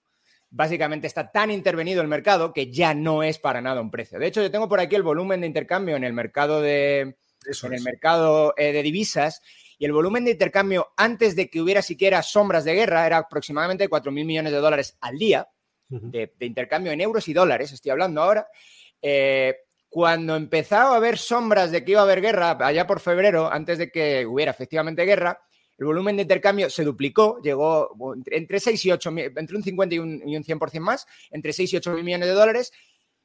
Básicamente 0.50 1.06
está 1.06 1.30
tan 1.30 1.50
intervenido 1.50 2.00
el 2.00 2.08
mercado 2.08 2.52
que 2.52 2.72
ya 2.72 2.94
no 2.94 3.22
es 3.22 3.38
para 3.38 3.60
nada 3.60 3.80
un 3.80 3.90
precio. 3.90 4.18
De 4.18 4.26
hecho, 4.26 4.42
yo 4.42 4.50
tengo 4.50 4.68
por 4.68 4.80
aquí 4.80 4.96
el 4.96 5.02
volumen 5.02 5.40
de 5.42 5.46
intercambio 5.46 5.96
en 5.96 6.04
el 6.04 6.14
mercado 6.14 6.60
de, 6.62 7.00
en 7.00 7.72
el 7.72 7.82
mercado, 7.82 8.54
eh, 8.56 8.72
de 8.72 8.82
divisas 8.82 9.42
y 9.78 9.84
el 9.84 9.92
volumen 9.92 10.24
de 10.24 10.32
intercambio 10.32 10.88
antes 10.96 11.36
de 11.36 11.48
que 11.48 11.60
hubiera 11.60 11.82
siquiera 11.82 12.22
sombras 12.22 12.64
de 12.64 12.74
guerra 12.74 13.06
era 13.06 13.18
aproximadamente 13.18 13.88
4.000 13.88 14.10
millones 14.24 14.52
de 14.52 14.58
dólares 14.58 14.96
al 15.00 15.18
día 15.18 15.48
de, 15.88 16.32
intercambio 16.40 16.92
en 16.92 17.00
euros 17.00 17.28
y 17.28 17.32
dólares, 17.32 17.72
estoy 17.72 17.90
hablando 17.90 18.22
ahora. 18.22 18.48
Eh, 19.00 19.54
cuando 19.88 20.36
empezaba 20.36 20.92
a 20.92 20.96
haber 20.96 21.18
sombras 21.18 21.70
de 21.70 21.84
que 21.84 21.92
iba 21.92 22.00
a 22.00 22.04
haber 22.04 22.20
guerra, 22.20 22.56
allá 22.60 22.86
por 22.86 23.00
febrero, 23.00 23.50
antes 23.50 23.78
de 23.78 23.90
que 23.90 24.26
hubiera 24.26 24.50
efectivamente 24.50 25.04
guerra, 25.04 25.40
el 25.78 25.86
volumen 25.86 26.16
de 26.16 26.22
intercambio 26.22 26.68
se 26.68 26.84
duplicó, 26.84 27.40
llegó 27.40 27.90
entre 28.26 28.60
6 28.60 28.84
y 28.84 28.90
8, 28.92 29.10
entre 29.36 29.56
un 29.56 29.62
50 29.62 29.94
y 29.94 29.98
un, 29.98 30.20
100% 30.20 30.80
más, 30.80 31.06
entre 31.30 31.52
6 31.52 31.72
y 31.72 31.76
8 31.76 31.92
mil 31.92 32.04
millones 32.04 32.28
de 32.28 32.34
dólares, 32.34 32.72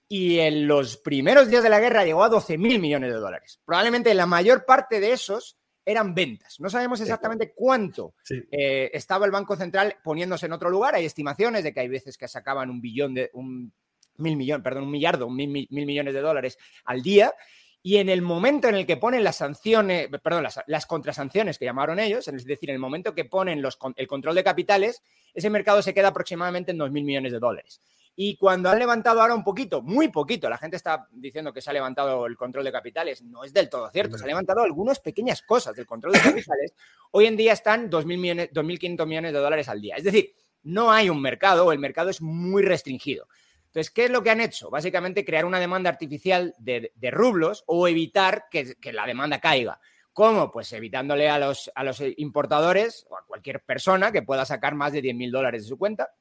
y 0.07 0.39
en 0.39 0.67
los 0.67 0.97
primeros 0.97 1.49
días 1.49 1.63
de 1.63 1.69
la 1.69 1.79
guerra 1.79 2.05
llegó 2.05 2.23
a 2.23 2.29
12 2.29 2.57
mil 2.57 2.79
millones 2.79 3.11
de 3.11 3.19
dólares. 3.19 3.59
Probablemente 3.65 4.13
la 4.13 4.27
mayor 4.27 4.65
parte 4.65 4.99
de 4.99 5.13
esos 5.13 5.57
eran 5.85 6.13
ventas. 6.13 6.59
No 6.59 6.69
sabemos 6.69 7.01
exactamente 7.01 7.51
cuánto 7.53 8.13
eh, 8.51 8.91
estaba 8.93 9.25
el 9.25 9.31
Banco 9.31 9.55
Central 9.55 9.97
poniéndose 10.03 10.45
en 10.45 10.53
otro 10.53 10.69
lugar. 10.69 10.95
Hay 10.95 11.05
estimaciones 11.05 11.63
de 11.63 11.73
que 11.73 11.79
hay 11.79 11.87
veces 11.87 12.17
que 12.17 12.27
sacaban 12.27 12.69
un 12.69 12.79
billón 12.79 13.15
de 13.15 13.31
un 13.33 13.73
mil 14.17 14.37
millones, 14.37 14.63
perdón, 14.63 14.83
un 14.83 14.91
millardo, 14.91 15.29
mil, 15.29 15.49
mil, 15.49 15.67
millones 15.69 16.13
de 16.13 16.21
dólares 16.21 16.57
al 16.85 17.01
día. 17.01 17.33
Y 17.81 17.97
en 17.97 18.07
el 18.07 18.21
momento 18.21 18.69
en 18.69 18.75
el 18.75 18.85
que 18.85 18.95
ponen 18.95 19.23
las 19.23 19.37
sanciones, 19.37 20.07
perdón, 20.23 20.43
las, 20.43 20.59
las 20.67 20.85
contrasanciones 20.85 21.59
que 21.59 21.65
llamaron 21.65 21.99
ellos, 21.99 22.27
es 22.27 22.45
decir, 22.45 22.69
en 22.69 22.75
el 22.75 22.79
momento 22.79 23.13
que 23.13 23.25
ponen 23.25 23.61
los, 23.61 23.77
el 23.97 24.07
control 24.07 24.35
de 24.35 24.43
capitales, 24.43 25.03
ese 25.33 25.49
mercado 25.49 25.81
se 25.81 25.93
queda 25.93 26.09
aproximadamente 26.09 26.71
en 26.71 26.77
2.000 26.77 26.91
millones 27.03 27.31
de 27.33 27.39
dólares. 27.39 27.81
Y 28.15 28.37
cuando 28.37 28.69
han 28.69 28.77
levantado 28.77 29.21
ahora 29.21 29.33
un 29.33 29.43
poquito, 29.43 29.81
muy 29.81 30.09
poquito, 30.09 30.47
la 30.47 30.57
gente 30.57 30.77
está 30.77 31.07
diciendo 31.11 31.51
que 31.51 31.61
se 31.61 31.71
ha 31.71 31.73
levantado 31.73 32.27
el 32.27 32.37
control 32.37 32.63
de 32.63 32.71
capitales, 32.71 33.23
no 33.23 33.43
es 33.43 33.53
del 33.53 33.69
todo 33.69 33.89
cierto, 33.89 34.17
se 34.17 34.25
ha 34.25 34.27
levantado 34.27 34.61
algunas 34.61 34.99
pequeñas 34.99 35.41
cosas 35.41 35.75
del 35.75 35.87
control 35.87 36.13
de 36.13 36.19
capitales, 36.19 36.73
hoy 37.11 37.25
en 37.25 37.35
día 37.35 37.53
están 37.53 37.89
2.000 37.89 38.05
millones, 38.05 38.51
2.500 38.51 39.07
millones 39.07 39.33
de 39.33 39.39
dólares 39.39 39.67
al 39.67 39.81
día. 39.81 39.95
Es 39.95 40.03
decir, 40.03 40.31
no 40.61 40.91
hay 40.91 41.09
un 41.09 41.21
mercado, 41.21 41.71
el 41.71 41.79
mercado 41.79 42.11
es 42.11 42.21
muy 42.21 42.61
restringido. 42.61 43.27
Entonces, 43.73 43.89
¿qué 43.89 44.05
es 44.05 44.11
lo 44.11 44.21
que 44.21 44.29
han 44.29 44.39
hecho? 44.39 44.69
Básicamente 44.69 45.25
crear 45.25 45.45
una 45.45 45.59
demanda 45.59 45.89
artificial 45.89 46.53
de, 46.59 46.91
rublos 47.09 47.63
o 47.65 47.87
evitar 47.87 48.45
que, 48.51 48.75
la 48.93 49.07
demanda 49.07 49.39
caiga. 49.39 49.79
¿Cómo? 50.13 50.51
Pues 50.51 50.71
evitándole 50.73 51.27
a 51.27 51.39
los, 51.39 51.71
importadores 52.17 53.07
o 53.09 53.17
a 53.17 53.25
cualquier 53.25 53.63
persona 53.63 54.11
que 54.11 54.21
pueda 54.21 54.45
sacar 54.45 54.75
más 54.75 54.93
de 54.93 55.01
10.000 55.01 55.31
dólares 55.31 55.63
de 55.63 55.69
su 55.69 55.79
cuenta, 55.79 56.11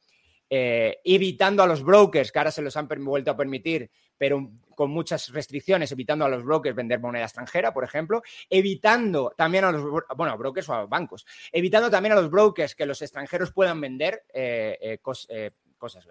eh, 0.48 1.00
evitando 1.04 1.62
a 1.62 1.66
los 1.66 1.82
brokers, 1.84 2.32
que 2.32 2.38
ahora 2.38 2.50
se 2.50 2.62
los 2.62 2.74
han 2.78 2.88
vuelto 2.88 3.30
a 3.30 3.36
permitir, 3.36 3.90
pero 4.16 4.50
con 4.74 4.90
muchas 4.90 5.28
restricciones, 5.28 5.92
evitando 5.92 6.24
a 6.24 6.30
los 6.30 6.44
brokers 6.44 6.74
vender 6.74 7.00
moneda 7.00 7.24
extranjera, 7.24 7.74
por 7.74 7.84
ejemplo, 7.84 8.22
evitando 8.48 9.34
también 9.36 9.64
a 9.64 9.72
los, 9.72 9.84
bueno, 10.16 10.38
brokers 10.38 10.70
o 10.70 10.74
a 10.74 10.80
los 10.80 10.88
bancos, 10.88 11.26
evitando 11.52 11.90
también 11.90 12.12
a 12.12 12.16
los 12.16 12.30
brokers 12.30 12.74
que 12.74 12.86
los 12.86 13.02
extranjeros 13.02 13.52
puedan 13.52 13.78
vender 13.78 14.24
eh, 14.32 14.78
eh, 14.80 14.98
cos, 15.02 15.28
cosas, 15.76 16.06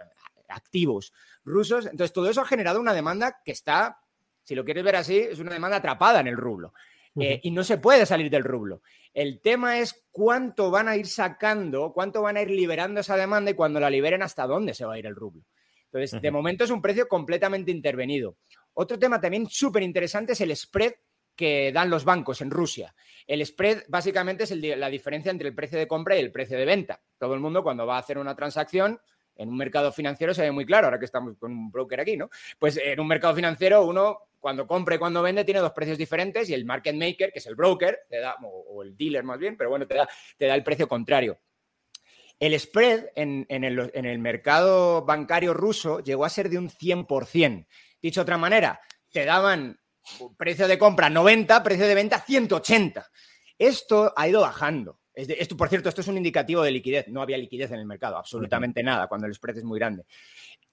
activos 0.52 1.14
rusos. 1.44 1.86
Entonces, 1.86 2.14
todo 2.14 2.30
eso 2.30 2.42
ha 2.42 2.46
generado 2.46 2.80
una 2.80 2.94
demanda 2.94 3.42
que 3.44 3.52
está, 3.52 4.00
si 4.44 4.56
lo 4.56 4.66
quieres 4.66 4.84
ver 4.84 4.96
así, 4.96 5.18
es 5.18 5.40
una 5.40 5.54
demanda 5.54 5.78
atrapada 5.78 6.20
en 6.20 6.28
el 6.28 6.38
rublo. 6.38 6.74
Eh, 7.20 7.42
y 7.44 7.52
no 7.52 7.66
se 7.66 7.78
puede 7.78 8.06
salir 8.06 8.30
del 8.30 8.46
rublo. 8.46 8.82
El 9.14 9.42
tema 9.42 9.80
es 9.80 10.06
cuánto 10.12 10.72
van 10.72 10.88
a 10.88 10.96
ir 10.96 11.08
sacando, 11.08 11.92
cuánto 11.92 12.22
van 12.22 12.38
a 12.38 12.42
ir 12.42 12.50
liberando 12.50 13.02
esa 13.02 13.18
demanda 13.18 13.52
y 13.52 13.54
cuando 13.54 13.82
la 13.82 13.90
liberen, 13.90 14.24
hasta 14.24 14.48
dónde 14.48 14.74
se 14.74 14.86
va 14.86 14.94
a 14.94 15.00
ir 15.00 15.06
el 15.06 15.16
rublo. 15.16 15.44
Entonces, 15.86 16.14
uh 16.14 16.18
-huh. 16.18 16.22
de 16.22 16.32
momento 16.32 16.64
es 16.64 16.70
un 16.70 16.82
precio 16.82 17.10
completamente 17.10 17.70
intervenido. 17.70 18.38
Otro 18.74 18.98
tema 18.98 19.20
también 19.20 19.48
súper 19.50 19.84
interesante 19.84 20.32
es 20.34 20.42
el 20.42 20.56
spread 20.56 20.94
que 21.36 21.72
dan 21.74 21.90
los 21.90 22.06
bancos 22.06 22.42
en 22.42 22.50
Rusia. 22.50 22.96
El 23.28 23.46
spread 23.46 23.84
básicamente 23.90 24.46
es 24.46 24.52
el, 24.52 24.80
la 24.80 24.90
diferencia 24.90 25.32
entre 25.32 25.50
el 25.50 25.56
precio 25.56 25.78
de 25.78 25.88
compra 25.88 26.16
y 26.16 26.20
el 26.20 26.32
precio 26.32 26.58
de 26.58 26.66
venta. 26.66 27.02
Todo 27.18 27.34
el 27.34 27.40
mundo 27.40 27.64
cuando 27.64 27.86
va 27.86 27.98
a 27.98 28.00
hacer 28.00 28.18
una 28.18 28.36
transacción 28.36 29.00
en 29.36 29.50
un 29.50 29.58
mercado 29.58 29.92
financiero 29.92 30.34
se 30.34 30.42
ve 30.42 30.52
muy 30.52 30.66
claro, 30.66 30.88
ahora 30.88 31.00
que 31.00 31.06
estamos 31.06 31.38
con 31.38 31.52
un 31.52 31.72
broker 31.72 32.00
aquí, 32.00 32.18
¿no? 32.18 32.30
Pues 32.60 32.78
en 32.78 33.00
un 33.00 33.08
mercado 33.08 33.36
financiero 33.36 33.86
uno 33.86 34.20
cuando 34.40 34.68
compra 34.68 34.96
y 34.96 34.98
cuando 34.98 35.22
vende 35.22 35.46
tiene 35.46 35.60
dos 35.60 35.72
precios 35.72 35.98
diferentes 35.98 36.50
y 36.50 36.54
el 36.54 36.66
market 36.66 36.96
maker, 36.96 37.32
que 37.32 37.40
es 37.40 37.46
el 37.46 37.56
broker, 37.56 38.00
te 38.10 38.20
da, 38.20 38.36
o, 38.44 38.82
el 38.84 38.98
dealer 38.98 39.24
más 39.24 39.38
bien, 39.38 39.56
pero 39.56 39.70
bueno, 39.70 39.88
te 39.88 39.96
da, 39.96 40.10
te 40.38 40.48
da 40.48 40.56
el 40.56 40.64
precio 40.64 40.88
contrario. 40.88 41.40
El 42.40 42.60
spread 42.60 43.10
en, 43.16 43.46
en, 43.50 43.64
el, 43.64 43.92
en, 43.94 44.06
el, 44.06 44.18
mercado 44.18 45.06
bancario 45.06 45.54
ruso 45.54 46.00
llegó 46.00 46.26
a 46.26 46.30
ser 46.30 46.50
de 46.50 46.58
un 46.58 46.70
100%. 46.70 47.68
Dicho 48.02 48.22
de 48.22 48.24
otra 48.24 48.40
manera, 48.40 48.82
te 49.12 49.26
daban 49.26 49.80
precio 50.38 50.68
de 50.68 50.80
compra 50.80 51.10
90, 51.10 51.62
precio 51.62 51.88
de 51.88 51.96
venta 51.96 52.20
180. 52.20 53.12
Esto 53.60 54.12
ha 54.16 54.28
ido 54.28 54.42
bajando. 54.42 55.01
Esto, 55.14 55.58
por 55.58 55.68
cierto, 55.68 55.90
esto 55.90 56.02
es 56.02 56.08
un 56.08 56.18
indicativo 56.18 56.64
de 56.64 56.72
liquidez. 56.72 57.08
No 57.10 57.22
había 57.22 57.38
liquidez 57.38 57.72
en 57.72 57.80
el 57.80 57.86
mercado, 57.86 58.18
absolutamente 58.18 58.82
nada, 58.82 59.08
cuando 59.08 59.28
el 59.28 59.34
spread 59.34 59.58
es 59.58 59.64
muy 59.64 59.80
grande. 59.80 60.06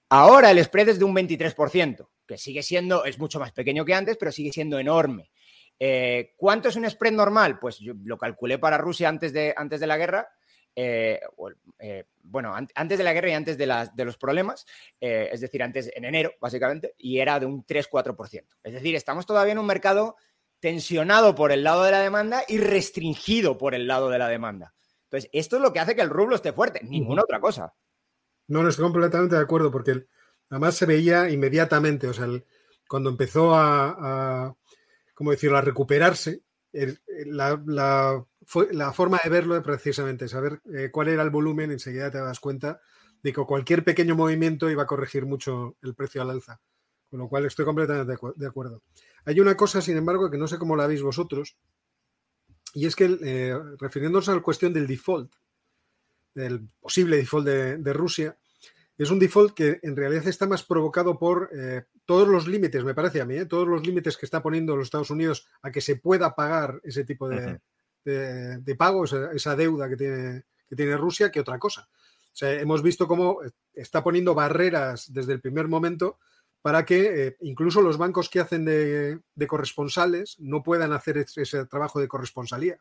Ahora 0.09 0.49
el 0.49 0.63
spread 0.63 0.89
es 0.89 0.99
de 0.99 1.05
un 1.05 1.15
23%, 1.15 2.07
que 2.25 2.37
sigue 2.37 2.63
siendo, 2.63 3.05
es 3.05 3.19
mucho 3.19 3.39
más 3.39 3.51
pequeño 3.51 3.85
que 3.85 3.93
antes, 3.93 4.17
pero 4.17 4.31
sigue 4.31 4.51
siendo 4.51 4.79
enorme. 4.79 5.29
Eh, 5.77 6.33
¿Cuánto 6.35 6.69
es 6.69 6.75
un 6.75 6.89
spread 6.89 7.13
normal? 7.13 7.59
Pues 7.59 7.77
yo 7.79 7.93
lo 8.03 8.17
calculé 8.17 8.57
para 8.57 8.77
Rusia 8.77 9.07
antes 9.07 9.31
de, 9.33 9.53
antes 9.55 9.79
de 9.79 9.87
la 9.87 9.97
guerra. 9.97 10.27
Eh, 10.75 11.19
eh, 11.79 12.05
bueno, 12.23 12.55
an 12.55 12.67
antes 12.75 12.97
de 12.97 13.03
la 13.03 13.13
guerra 13.13 13.29
y 13.29 13.33
antes 13.33 13.57
de, 13.57 13.67
las, 13.67 13.95
de 13.95 14.05
los 14.05 14.17
problemas, 14.17 14.65
es 14.99 15.41
decir, 15.41 15.61
antes 15.61 15.91
en 15.95 16.05
enero, 16.05 16.33
básicamente, 16.39 16.95
y 16.97 17.19
era 17.19 17.39
de 17.39 17.45
un 17.45 17.65
3-4%. 17.65 18.45
Es 18.63 18.73
decir, 18.73 18.95
estamos 18.95 19.25
todavía 19.25 19.53
en 19.53 19.59
un 19.59 19.65
mercado 19.65 20.15
tensionado 20.59 21.35
por 21.35 21.51
el 21.51 21.63
lado 21.63 21.83
de 21.83 21.91
la 21.91 22.01
demanda 22.01 22.43
y 22.47 22.57
restringido 22.57 23.57
por 23.57 23.75
el 23.75 23.87
lado 23.87 24.09
de 24.09 24.19
la 24.19 24.27
demanda. 24.27 24.73
Entonces, 25.03 25.29
esto 25.33 25.55
es 25.55 25.61
lo 25.61 25.73
que 25.73 25.79
hace 25.79 25.95
que 25.95 26.01
el 26.01 26.09
rublo 26.09 26.35
esté 26.35 26.53
fuerte, 26.53 26.81
ninguna 26.83 27.23
otra 27.23 27.39
cosa. 27.39 27.73
No, 28.47 28.61
no 28.61 28.69
estoy 28.69 28.83
completamente 28.83 29.35
de 29.35 29.41
acuerdo, 29.41 29.71
porque 29.71 30.05
además 30.49 30.75
se 30.75 30.85
veía 30.85 31.29
inmediatamente, 31.29 32.07
o 32.07 32.13
sea, 32.13 32.25
el, 32.25 32.45
cuando 32.87 33.09
empezó 33.09 33.55
a, 33.55 33.95
a, 34.47 34.55
¿cómo 35.13 35.31
decirlo?, 35.31 35.57
a 35.57 35.61
recuperarse, 35.61 36.43
el, 36.71 36.99
la, 37.25 37.61
la, 37.65 38.23
fue, 38.45 38.73
la, 38.73 38.91
forma 38.93 39.19
de 39.23 39.29
verlo 39.29 39.55
es 39.55 39.63
precisamente 39.63 40.27
saber 40.27 40.61
eh, 40.73 40.89
cuál 40.91 41.07
era 41.07 41.23
el 41.23 41.29
volumen, 41.29 41.71
enseguida 41.71 42.11
te 42.11 42.19
das 42.19 42.39
cuenta 42.39 42.79
de 43.21 43.33
que 43.33 43.41
cualquier 43.41 43.83
pequeño 43.83 44.15
movimiento 44.15 44.69
iba 44.69 44.83
a 44.83 44.87
corregir 44.87 45.25
mucho 45.25 45.75
el 45.81 45.95
precio 45.95 46.21
al 46.21 46.29
alza, 46.29 46.61
con 47.09 47.19
lo 47.19 47.27
cual 47.27 47.45
estoy 47.45 47.65
completamente 47.65 48.15
de 48.35 48.47
acuerdo. 48.47 48.83
Hay 49.25 49.39
una 49.39 49.55
cosa, 49.55 49.81
sin 49.81 49.97
embargo, 49.97 50.29
que 50.29 50.37
no 50.37 50.47
sé 50.47 50.57
cómo 50.57 50.75
la 50.75 50.87
veis 50.87 51.01
vosotros, 51.01 51.57
y 52.73 52.85
es 52.85 52.95
que, 52.95 53.17
eh, 53.21 53.57
refiriéndonos 53.79 54.29
a 54.29 54.35
la 54.35 54.41
cuestión 54.41 54.73
del 54.73 54.87
default, 54.87 55.33
del 56.33 56.67
posible 56.79 57.17
default 57.17 57.45
de, 57.47 57.77
de, 57.77 57.93
Rusia, 57.93 58.37
es 58.97 59.09
un 59.09 59.17
default 59.17 59.53
que 59.53 59.79
en 59.81 59.95
realidad 59.95 60.27
está 60.27 60.45
más 60.45 60.63
provocado 60.63 61.17
por 61.17 61.49
eh, 61.51 61.85
todos 62.05 62.27
los 62.27 62.47
límites, 62.47 62.83
me 62.83 62.93
parece 62.93 63.21
a 63.21 63.25
mí, 63.25 63.35
¿eh? 63.35 63.45
todos 63.45 63.67
los 63.67 63.85
límites 63.85 64.17
que 64.17 64.25
está 64.25 64.43
poniendo 64.43 64.75
los 64.75 64.87
Estados 64.87 65.09
Unidos 65.09 65.47
a 65.61 65.71
que 65.71 65.81
se 65.81 65.95
pueda 65.95 66.35
pagar 66.35 66.79
ese 66.83 67.03
tipo 67.05 67.27
de, 67.27 67.37
uh 67.37 67.49
-huh. 67.49 67.61
de, 68.05 68.57
de 68.59 68.75
pago, 68.75 69.05
esa, 69.05 69.31
esa, 69.31 69.55
deuda 69.55 69.89
que 69.89 69.97
tiene, 69.97 70.43
que 70.67 70.75
tiene 70.75 70.97
Rusia, 70.97 71.31
que 71.31 71.39
otra 71.39 71.57
cosa. 71.57 71.89
O 71.91 72.35
sea, 72.39 72.53
hemos 72.53 72.83
visto 72.83 73.07
cómo 73.07 73.39
está 73.73 74.03
poniendo 74.03 74.35
barreras 74.35 75.11
desde 75.11 75.33
el 75.33 75.41
primer 75.41 75.67
momento 75.67 76.19
para 76.61 76.85
que 76.85 77.27
eh, 77.27 77.37
incluso 77.41 77.81
los 77.81 77.97
bancos 77.97 78.29
que 78.29 78.39
hacen 78.39 78.65
de, 78.65 79.19
de, 79.35 79.47
corresponsales 79.47 80.35
no 80.39 80.61
puedan 80.61 80.91
hacer 80.93 81.17
ese, 81.17 81.65
trabajo 81.65 81.99
de 81.99 82.07
corresponsalía. 82.07 82.79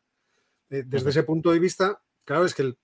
Eh, 0.70 0.83
desde 0.87 1.05
uh 1.05 1.07
-huh. 1.07 1.11
ese 1.11 1.22
punto 1.22 1.53
de 1.53 1.59
vista, 1.59 2.01
claro, 2.24 2.45
es 2.45 2.55
que 2.55 2.62
el, 2.62 2.79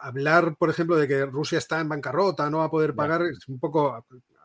hablar, 0.00 0.56
por 0.56 0.70
ejemplo, 0.70 0.96
de 0.96 1.08
que 1.08 1.26
Rusia 1.26 1.58
está 1.58 1.80
en 1.80 1.88
bancarrota, 1.88 2.48
no 2.50 2.58
va 2.58 2.64
a 2.64 2.70
poder 2.70 2.94
pagar, 2.94 3.22
es 3.22 3.48
un 3.48 3.58
poco, 3.58 4.04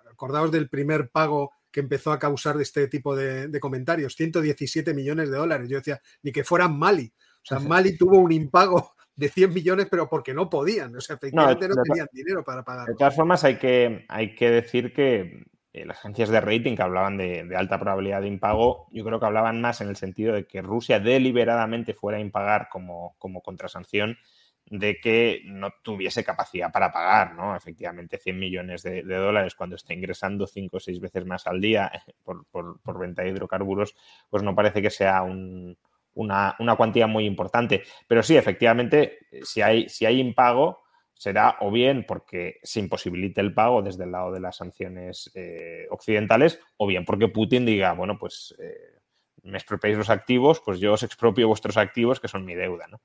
acordaos 0.10 0.52
del 0.52 0.70
primer 0.70 1.10
pago 1.10 1.52
que 1.72 1.82
empezó 1.82 2.12
a 2.12 2.20
causar 2.20 2.60
este 2.60 2.88
tipo 2.88 3.16
de, 3.16 3.48
de, 3.48 3.60
comentarios, 3.60 4.16
117 4.16 4.94
millones 4.94 5.30
de 5.30 5.38
dólares. 5.38 5.70
Yo 5.70 5.78
decía, 5.78 6.02
ni 6.24 6.32
que 6.32 6.44
fueran 6.44 6.78
Mali. 6.78 7.14
O 7.44 7.46
sea, 7.46 7.60
Mali 7.60 7.98
tuvo 7.98 8.18
un 8.18 8.32
impago 8.32 8.94
de 9.16 9.30
100 9.30 9.54
millones, 9.54 9.88
pero 9.90 10.10
porque 10.10 10.34
no 10.34 10.50
podían. 10.50 10.96
O 10.96 11.02
sea, 11.02 11.18
efectivamente 11.18 11.68
no, 11.68 11.76
no 11.76 11.84
tenían 11.84 12.08
dinero 12.12 12.44
para 12.44 12.64
pagar. 12.64 12.88
De 12.88 12.96
todas 12.96 13.16
formas, 13.16 13.44
hay 13.44 13.58
que, 13.58 14.06
hay 14.10 14.34
que 14.36 14.50
decir 14.50 14.94
que 14.94 15.46
eh, 15.78 15.86
las 15.86 16.00
agencias 16.00 16.30
de 16.30 16.42
rating 16.42 16.76
que 16.76 16.82
hablaban 16.82 17.18
de, 17.18 17.48
alta 17.56 17.80
probabilidad 17.80 18.22
de 18.22 18.28
impago, 18.28 18.88
yo 18.92 19.04
creo 19.04 19.20
que 19.20 19.26
hablaban 19.26 19.62
más 19.62 19.82
en 19.82 19.90
el 19.90 19.96
sentido 19.96 20.34
de 20.34 20.48
que 20.48 20.62
Rusia 20.62 21.00
deliberadamente 21.00 21.94
fuera 21.94 22.18
a 22.18 22.22
impagar 22.22 22.68
como, 22.70 23.16
como 23.20 23.42
contrasanción 23.42 24.18
de 24.66 25.00
que 25.00 25.42
no 25.46 25.70
tuviese 25.82 26.24
capacidad 26.24 26.72
para 26.72 26.92
pagar, 26.92 27.36
¿no? 27.36 27.56
Efectivamente, 27.56 28.18
100 28.18 28.40
millones 28.40 28.84
de, 28.84 29.04
dólares 29.04 29.56
cuando 29.56 29.76
está 29.76 29.94
ingresando 29.94 30.48
5 30.48 30.78
o 30.78 30.80
6 30.80 31.00
veces 31.00 31.26
más 31.26 31.48
al 31.48 31.62
día 31.62 31.92
por, 32.24 32.46
por, 32.48 32.82
por, 32.82 33.00
venta 33.00 33.22
de 33.22 33.30
hidrocarburos, 33.30 33.96
pues 34.30 34.44
no 34.44 34.56
parece 34.56 34.82
que 34.82 34.90
sea 34.90 35.22
un, 35.22 35.78
una, 36.16 36.56
una, 36.60 36.76
cuantía 36.76 37.08
muy 37.08 37.26
importante. 37.26 37.84
Pero 38.08 38.24
sí, 38.24 38.36
efectivamente, 38.36 39.20
si 39.44 39.62
hay, 39.62 39.88
si 39.88 40.06
hay 40.06 40.20
impago, 40.20 40.87
será 41.18 41.57
o 41.61 41.72
bien 41.72 42.05
porque 42.07 42.59
se 42.63 42.80
imposibilite 42.80 43.41
el 43.41 43.53
pago 43.53 43.82
desde 43.82 44.03
el 44.03 44.11
lado 44.11 44.32
de 44.32 44.39
las 44.39 44.57
sanciones 44.57 45.32
eh, 45.34 45.88
occidentales, 45.89 46.59
o 46.78 46.88
bien 46.88 47.05
porque 47.05 47.28
Putin 47.28 47.65
diga, 47.65 47.93
bueno, 47.93 48.18
pues 48.20 48.55
eh, 48.59 48.99
me 49.43 49.57
expropiáis 49.57 49.97
los 49.97 50.09
activos, 50.09 50.61
pues 50.63 50.80
yo 50.80 50.93
os 50.93 51.03
expropio 51.03 51.47
vuestros 51.47 51.78
activos, 51.78 52.20
que 52.20 52.28
son 52.28 52.45
mi 52.45 52.55
deuda, 52.55 52.88
¿no? 52.88 53.01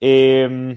Eh, 0.00 0.76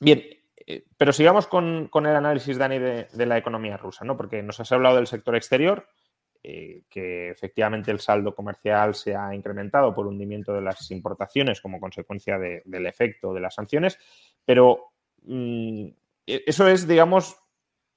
bien, 0.00 0.22
eh, 0.66 0.84
pero 0.96 1.12
sigamos 1.12 1.46
con, 1.46 1.88
con, 1.88 2.06
el 2.06 2.16
análisis, 2.16 2.58
Dani, 2.58 2.78
de, 2.78 3.06
de, 3.12 3.26
la 3.26 3.38
economía 3.38 3.76
rusa, 3.76 4.04
¿no? 4.04 4.16
Porque 4.16 4.42
nos 4.42 4.58
has 4.58 4.72
hablado 4.72 4.96
del 4.96 5.06
sector 5.06 5.36
exterior, 5.36 5.86
que 6.42 7.30
efectivamente 7.30 7.92
el 7.92 8.00
saldo 8.00 8.34
comercial 8.34 8.96
se 8.96 9.14
ha 9.14 9.32
incrementado 9.32 9.94
por 9.94 10.08
hundimiento 10.08 10.52
de 10.52 10.60
las 10.60 10.90
importaciones 10.90 11.60
como 11.60 11.78
consecuencia 11.78 12.36
de, 12.36 12.62
del 12.64 12.86
efecto 12.86 13.32
de 13.32 13.40
las 13.40 13.54
sanciones, 13.54 13.96
pero 14.44 14.91
eso 16.26 16.68
es, 16.68 16.88
digamos, 16.88 17.36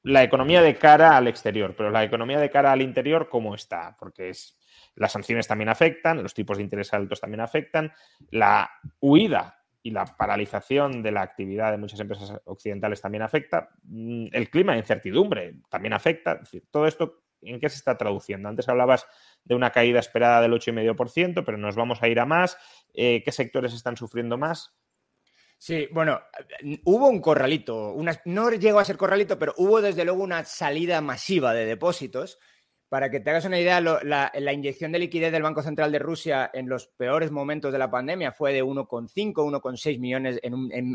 la 0.03 0.23
economía 0.23 0.61
de 0.61 0.75
cara 0.77 1.17
al 1.17 1.27
exterior, 1.27 1.73
pero 1.75 1.89
la 1.89 2.03
economía 2.03 2.39
de 2.39 2.49
cara 2.51 2.71
al 2.71 2.81
interior, 2.81 3.27
¿cómo 3.27 3.55
está? 3.55 3.95
Porque 3.99 4.31
las 4.95 5.11
sanciones 5.11 5.47
también 5.47 5.69
afectan, 5.69 6.21
los 6.21 6.33
tipos 6.33 6.57
de 6.57 6.63
interés 6.63 6.93
altos 6.93 7.19
también 7.19 7.41
afectan, 7.41 7.91
la 8.29 8.69
huida 8.99 9.65
y 9.81 9.91
la 9.91 10.05
paralización 10.05 11.03
de 11.03 11.11
la 11.11 11.21
actividad 11.21 11.71
de 11.71 11.77
muchas 11.77 11.99
empresas 11.99 12.39
occidentales 12.45 13.01
también 13.01 13.21
afecta. 13.21 13.69
Mm, 13.83 14.27
el 14.31 14.49
clima 14.49 14.73
de 14.73 14.79
incertidumbre 14.79 15.55
también 15.69 15.93
afecta. 15.93 16.39
Todo 16.71 16.87
esto, 16.87 17.23
¿en 17.41 17.59
qué 17.59 17.69
se 17.69 17.77
está 17.77 17.97
traduciendo? 17.97 18.49
Antes 18.49 18.69
hablabas 18.69 19.05
de 19.43 19.55
una 19.55 19.71
caída 19.71 19.99
esperada 19.99 20.41
del 20.41 20.53
8,5%, 20.53 21.43
pero 21.43 21.57
nos 21.57 21.75
vamos 21.75 22.01
a 22.01 22.07
ir 22.07 22.19
a 22.19 22.25
más. 22.25 22.57
Eh, 22.93 23.21
¿Qué 23.23 23.31
sectores 23.31 23.73
están 23.73 23.97
sufriendo 23.97 24.37
más? 24.37 24.75
Sí, 25.65 25.87
bueno, 25.91 26.21
hubo 26.83 27.07
un 27.07 27.19
corralito, 27.19 27.95
no 28.25 28.51
llegó 28.51 28.77
a 28.77 28.85
ser 28.85 28.97
corralito, 28.97 29.39
pero 29.39 29.55
hubo 29.57 29.81
desde 29.81 30.05
luego 30.05 30.21
una 30.21 30.45
salida 30.45 31.01
masiva 31.01 31.55
de 31.55 31.65
depósitos. 31.65 32.37
Para 32.87 33.09
que 33.09 33.19
te 33.19 33.31
hagas 33.31 33.45
una 33.45 33.59
idea, 33.59 33.81
la, 33.81 34.53
inyección 34.53 34.91
de 34.91 34.99
liquidez 34.99 35.31
del 35.31 35.41
Banco 35.41 35.63
Central 35.63 35.91
de 35.91 35.97
Rusia 35.97 36.51
en 36.53 36.69
los 36.69 36.85
peores 36.85 37.31
momentos 37.31 37.73
de 37.73 37.79
la 37.79 37.89
pandemia 37.89 38.31
fue 38.31 38.53
de 38.53 38.63
1,5, 38.63 39.33
1,6 39.33 39.99
millones 39.99 40.39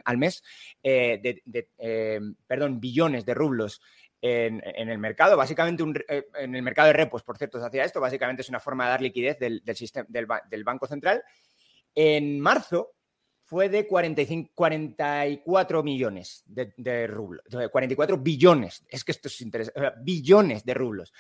al 0.05 0.19
mes, 0.19 0.45
eh, 0.85 1.19
de, 1.21 1.69
eh, 1.77 2.21
perdón, 2.47 2.79
billones 2.79 3.27
de 3.27 3.35
rublos 3.35 3.83
en, 4.23 4.63
el 4.63 4.99
mercado. 4.99 5.37
Básicamente, 5.37 5.83
eh, 6.09 6.27
en 6.39 6.55
el 6.55 6.63
mercado 6.63 6.87
de 6.87 6.95
repos, 6.95 7.25
por 7.25 7.39
cierto, 7.39 7.59
se 7.59 7.67
hacía 7.67 7.83
esto. 7.83 8.01
Básicamente 8.01 8.43
es 8.43 8.49
una 8.49 8.61
forma 8.61 8.85
de 8.85 8.91
dar 8.91 9.03
liquidez 9.03 9.37
del, 9.37 9.63
sistema, 9.75 10.07
del, 10.09 10.63
Banco 10.63 10.87
Central. 10.87 11.25
En 11.93 12.39
marzo 12.39 12.93
fue 13.51 13.69
de 13.69 13.85
45, 13.85 14.53
44 14.55 15.83
millones 15.83 16.45
de, 16.47 17.09
rublos, 17.09 17.43
44 17.73 18.17
billones, 18.19 18.85
es 18.89 19.03
que 19.03 19.11
esto 19.11 19.27
es 19.27 19.41
interesante, 19.41 19.91
billones 20.05 20.65
de 20.65 20.73
rublos 20.73 21.13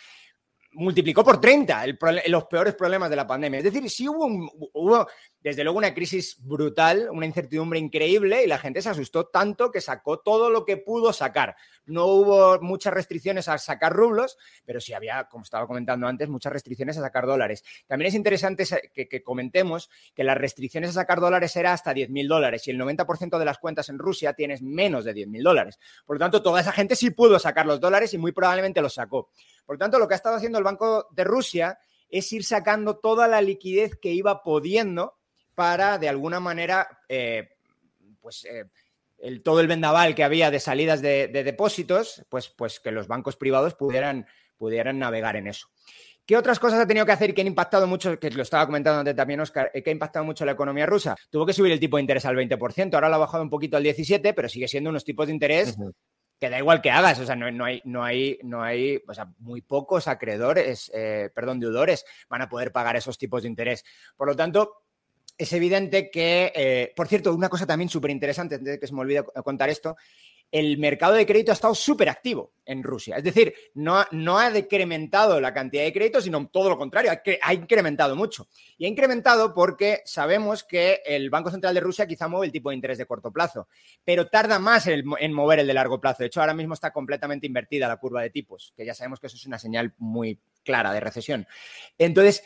multiplicó 0.73 1.25
por 1.25 1.41
30 1.41 1.85
los 2.29 2.45
peores 2.45 2.75
problemas 2.75 3.11
de 3.11 3.17
la 3.17 3.27
pandemia. 3.27 3.59
Es 3.59 3.65
decir, 3.65 3.89
sí 3.91 4.09
hubo, 4.09 5.07
desde 5.41 5.65
luego, 5.65 5.79
una 5.79 5.93
crisis 5.95 6.37
brutal, 6.39 7.09
una 7.11 7.27
incertidumbre 7.27 7.79
increíble 7.79 8.45
y 8.45 8.47
la 8.47 8.59
gente 8.59 8.81
se 8.81 8.91
asustó 8.91 9.27
tanto 9.27 9.71
que 9.71 9.81
sacó 9.81 10.21
todo 10.21 10.51
lo 10.51 10.65
que 10.65 10.77
pudo 10.77 11.13
sacar. 11.13 11.57
No 11.87 12.07
hubo 12.07 12.61
muchas 12.61 12.95
restricciones 12.95 13.49
a 13.49 13.59
sacar 13.59 13.93
rublos, 13.93 14.37
pero 14.65 14.81
sí 14.81 14.93
había, 14.93 15.25
como 15.25 15.43
estaba 15.43 15.67
comentando 15.67 16.07
antes, 16.07 16.29
muchas 16.29 16.53
restricciones 16.53 16.97
a 16.99 17.01
sacar 17.01 17.27
dólares. 17.27 17.65
También 17.87 18.09
es 18.09 18.15
interesante 18.15 18.65
que, 18.95 19.23
comentemos 19.23 19.91
que 20.15 20.25
las 20.25 20.39
restricciones 20.39 20.91
a 20.91 20.93
sacar 20.93 21.21
dólares 21.21 21.57
era 21.57 21.73
hasta 21.73 21.93
10.000 21.93 22.29
dólares 22.29 22.69
y 22.69 22.71
el 22.71 22.79
90% 22.79 23.39
de 23.39 23.45
las 23.45 23.59
cuentas 23.59 23.89
en 23.89 23.99
Rusia 23.99 24.35
tienes 24.35 24.63
menos 24.63 25.05
de 25.05 25.15
10.000 25.15 25.43
dólares. 25.43 25.79
Por 26.07 26.17
lo 26.17 26.21
tanto, 26.21 26.43
toda 26.43 26.61
esa 26.61 26.73
gente 26.73 26.95
sí 26.95 27.11
pudo 27.11 27.39
sacar 27.39 27.67
los 27.67 27.81
dólares 27.81 28.15
y 28.15 28.19
muy 28.19 28.33
probablemente 28.33 28.81
los 28.81 28.95
sacó. 28.95 29.31
Por 29.71 29.77
lo 29.77 29.85
tanto, 29.85 30.01
lo 30.01 30.09
que 30.09 30.15
ha 30.15 30.17
estado 30.17 30.35
haciendo 30.35 30.59
el 30.59 30.65
Banco 30.65 31.07
de 31.13 31.23
Rusia 31.23 31.79
es 32.09 32.33
ir 32.33 32.43
sacando 32.43 32.97
toda 32.97 33.29
la 33.29 33.41
liquidez 33.41 33.95
que 33.95 34.11
iba 34.11 34.43
pudiendo 34.43 35.15
para, 35.55 35.97
de 35.97 36.09
alguna 36.09 36.41
manera, 36.41 36.89
eh, 37.09 37.51
pues 38.21 38.45
eh, 38.47 38.65
todo 39.45 39.61
el 39.61 39.69
vendaval 39.69 40.17
que 40.17 40.25
había 40.25 40.51
de 40.51 40.59
salidas 40.59 41.01
de, 41.01 41.29
depósitos, 41.29 42.27
pues, 42.29 42.49
pues 42.49 42.81
que 42.81 42.91
los 42.91 43.07
bancos 43.07 43.37
privados 43.37 43.77
pudieran, 43.77 44.27
pudieran 44.59 44.99
navegar 44.99 45.37
en 45.37 45.47
eso. 45.47 45.69
¿Qué 46.27 46.37
otras 46.37 46.59
cosas 46.59 46.81
ha 46.81 46.87
tenido 46.89 47.07
que 47.07 47.13
hacer 47.13 47.33
que 47.33 47.43
han 47.43 47.47
impactado 47.47 47.87
mucho, 47.87 48.19
que 48.19 48.29
lo 48.31 48.43
estaba 48.43 48.67
comentando 48.67 48.99
antes 48.99 49.15
también 49.15 49.39
Oscar, 49.39 49.71
eh, 49.73 49.85
que 49.85 49.91
ha 49.91 49.93
impactado 49.93 50.25
mucho 50.25 50.45
la 50.45 50.51
economía 50.51 50.87
rusa? 50.87 51.15
Tuvo 51.31 51.47
que 51.47 51.53
subir 51.53 51.71
el 51.71 51.79
tipo 51.79 51.97
de 51.97 52.01
interés 52.01 52.25
al 52.25 52.35
20%, 52.35 52.93
ahora 52.95 53.09
lo 53.09 53.15
ha 53.15 53.19
bajado 53.19 53.45
un 53.45 53.51
poquito 53.51 53.77
al 53.77 53.85
17%, 53.85 54.33
pero 54.35 54.49
sigue 54.49 54.67
siendo 54.67 54.91
unos 54.91 55.05
tipos 55.05 55.29
de 55.29 55.33
interés 55.33 55.77
que 56.41 56.51
da 56.51 56.59
igual 56.59 56.81
que 56.81 56.91
hagas, 56.91 57.19
o 57.21 57.27
sea, 57.27 57.37
no, 57.37 57.65
hay, 57.65 57.83
no 57.85 58.03
hay, 58.03 58.39
no 58.43 58.63
hay, 58.63 59.03
o 59.07 59.15
sea, 59.15 59.31
muy 59.39 59.61
pocos 59.61 60.09
acreedores, 60.09 60.91
perdón, 61.35 61.61
deudores 61.61 62.07
van 62.29 62.43
a 62.43 62.49
poder 62.49 62.73
pagar 62.73 62.97
esos 62.97 63.19
tipos 63.19 63.43
de 63.43 63.49
interés. 63.49 63.85
Por 64.17 64.27
lo 64.27 64.35
tanto, 64.35 64.83
es 65.41 65.55
evidente 65.55 66.11
que, 66.11 66.53
eh, 66.55 66.93
por 66.95 67.09
cierto, 67.09 67.35
una 67.35 67.49
cosa 67.49 67.67
también 67.67 67.89
súper 67.89 68.11
interesante, 68.11 68.57
antes 68.57 68.73
de 68.75 68.79
que 68.79 68.87
se 68.87 68.93
me 68.93 69.01
olvide 69.01 69.25
contar 69.43 69.71
esto, 69.71 69.97
el 70.53 70.79
mercado 70.79 71.15
de 71.15 71.27
crédito 71.27 71.53
ha 71.53 71.55
estado 71.55 71.75
súper 71.75 72.09
activo 72.09 72.53
en 72.65 72.83
Rusia. 72.83 73.17
Es 73.17 73.25
decir, 73.25 73.55
no, 73.75 73.99
ha 74.39 74.51
decrementado 74.51 75.41
la 75.41 75.55
cantidad 75.55 75.85
de 75.85 75.93
créditos, 75.93 76.25
sino 76.25 76.47
todo 76.49 76.69
lo 76.69 76.79
contrario, 76.79 77.11
ha, 77.13 77.23
ha, 77.43 77.55
incrementado 77.55 78.17
mucho. 78.17 78.49
Y 78.77 78.85
ha 78.85 78.89
incrementado 78.89 79.55
porque 79.55 80.03
sabemos 80.05 80.65
que 80.65 81.03
el 81.05 81.31
Banco 81.31 81.51
Central 81.51 81.75
de 81.75 81.81
Rusia 81.81 82.07
quizá 82.07 82.29
mueve 82.29 82.47
el 82.47 82.53
tipo 82.53 82.71
de 82.71 82.77
interés 82.77 82.99
de 82.99 83.07
corto 83.07 83.33
plazo, 83.33 83.69
pero 84.05 84.29
tarda 84.29 84.59
más 84.59 84.87
en, 84.87 85.05
en 85.19 85.33
mover 85.33 85.61
el 85.61 85.67
de 85.67 85.75
largo 85.75 86.01
plazo. 86.01 86.23
De 86.23 86.27
hecho, 86.27 86.41
ahora 86.41 86.55
mismo 86.55 86.75
está 86.75 86.93
completamente 86.93 87.47
invertida 87.47 87.89
la 87.89 87.97
curva 87.97 88.23
de 88.23 88.31
tipos, 88.31 88.73
que 88.77 88.85
ya 88.85 88.95
sabemos 88.95 89.21
que 89.21 89.29
eso 89.29 89.37
es 89.37 89.47
una 89.47 89.59
señal 89.59 89.95
muy 89.99 90.41
clara 90.65 90.93
de 90.93 91.01
recesión. 91.01 91.47
Entonces, 91.99 92.45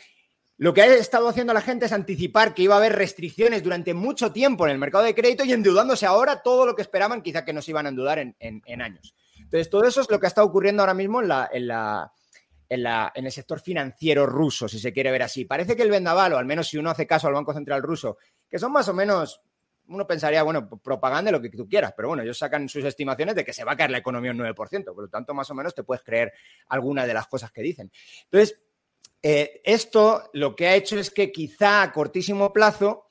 lo 0.57 0.73
que 0.73 0.81
ha 0.81 0.85
estado 0.85 1.27
haciendo 1.27 1.53
la 1.53 1.61
gente 1.61 1.85
es 1.85 1.91
anticipar 1.91 2.53
que 2.53 2.63
iba 2.63 2.75
a 2.75 2.77
haber 2.77 2.93
restricciones 2.93 3.61
durante 3.61 3.93
mucho 3.93 4.31
tiempo 4.31 4.65
en 4.65 4.71
el 4.71 4.77
mercado 4.77 5.03
de 5.03 5.13
crédito 5.13 5.43
y 5.43 5.51
endeudándose 5.51 6.05
ahora 6.05 6.41
todo 6.41 6.65
lo 6.65 6.75
que 6.75 6.81
esperaban, 6.81 7.21
quizá 7.21 7.43
que 7.43 7.51
nos 7.51 7.67
iban 7.67 7.85
a 7.85 7.89
endeudar 7.89 8.19
en, 8.19 8.81
años. 8.81 9.13
Entonces, 9.37 9.69
todo 9.69 9.83
eso 9.83 10.01
es 10.01 10.09
lo 10.09 10.19
que 10.19 10.27
estado 10.27 10.47
ocurriendo 10.47 10.81
ahora 10.81 10.93
mismo 10.93 11.21
en, 11.21 11.29
el 12.69 13.31
sector 13.31 13.59
financiero 13.59 14.25
ruso, 14.25 14.69
si 14.69 14.79
se 14.79 14.93
quiere 14.93 15.11
ver 15.11 15.23
así. 15.23 15.43
Parece 15.43 15.75
que 15.75 15.83
el 15.83 15.91
vendaval, 15.91 16.33
o 16.33 16.37
al 16.37 16.45
menos 16.45 16.69
si 16.69 16.77
uno 16.77 16.89
hace 16.89 17.05
caso 17.05 17.27
al 17.27 17.33
Banco 17.33 17.53
Central 17.53 17.83
ruso, 17.83 18.17
que 18.49 18.57
son 18.57 18.71
más 18.71 18.87
o 18.87 18.93
menos 18.93 19.41
uno 19.87 20.07
pensaría, 20.07 20.41
bueno, 20.43 20.67
propaganda 20.67 21.31
lo 21.31 21.41
que 21.41 21.49
tú 21.49 21.67
quieras, 21.67 21.93
pero 21.95 22.07
bueno, 22.07 22.23
ellos 22.23 22.37
sacan 22.37 22.67
sus 22.67 22.83
estimaciones 22.85 23.35
de 23.35 23.45
que 23.45 23.53
se 23.53 23.63
va 23.63 23.73
a 23.73 23.77
caer 23.77 23.91
la 23.91 23.99
economía 23.99 24.31
un 24.31 24.39
9%, 24.39 24.55
por 24.85 25.03
lo 25.03 25.09
tanto, 25.09 25.33
más 25.33 25.49
o 25.51 25.53
menos 25.53 25.75
te 25.75 25.83
puedes 25.83 26.03
creer 26.03 26.33
alguna 26.69 27.05
de 27.05 27.13
las 27.13 27.27
cosas 27.27 27.51
que 27.51 27.61
dicen. 27.61 27.91
Entonces, 28.23 28.61
eh, 29.27 29.59
esto 29.63 30.29
lo 30.33 30.55
que 30.55 30.67
ha 30.67 30.75
hecho 30.75 30.99
es 30.99 31.09
que 31.09 31.31
quizá 31.31 31.81
a 31.81 31.91
cortísimo 31.91 32.53
plazo 32.53 33.09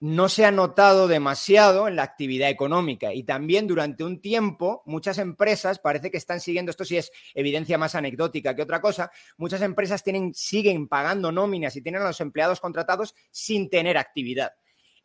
no 0.00 0.28
se 0.28 0.44
ha 0.44 0.50
notado 0.50 1.06
demasiado 1.06 1.86
en 1.86 1.94
la 1.94 2.02
actividad 2.02 2.50
económica 2.50 3.14
y 3.14 3.22
también 3.22 3.68
durante 3.68 4.02
un 4.02 4.20
tiempo 4.20 4.82
muchas 4.84 5.18
empresas 5.18 5.78
parece 5.78 6.10
que 6.10 6.16
están 6.16 6.40
siguiendo, 6.40 6.70
esto 6.70 6.84
sí 6.84 6.96
es 6.96 7.12
evidencia 7.34 7.78
más 7.78 7.94
anecdótica 7.94 8.56
que 8.56 8.62
otra 8.62 8.80
cosa, 8.80 9.12
muchas 9.36 9.62
empresas 9.62 10.02
tienen, 10.02 10.34
siguen 10.34 10.88
pagando 10.88 11.30
nóminas 11.30 11.76
y 11.76 11.82
tienen 11.82 12.02
a 12.02 12.06
los 12.06 12.20
empleados 12.20 12.58
contratados 12.58 13.14
sin 13.30 13.70
tener 13.70 13.96
actividad. 13.96 14.54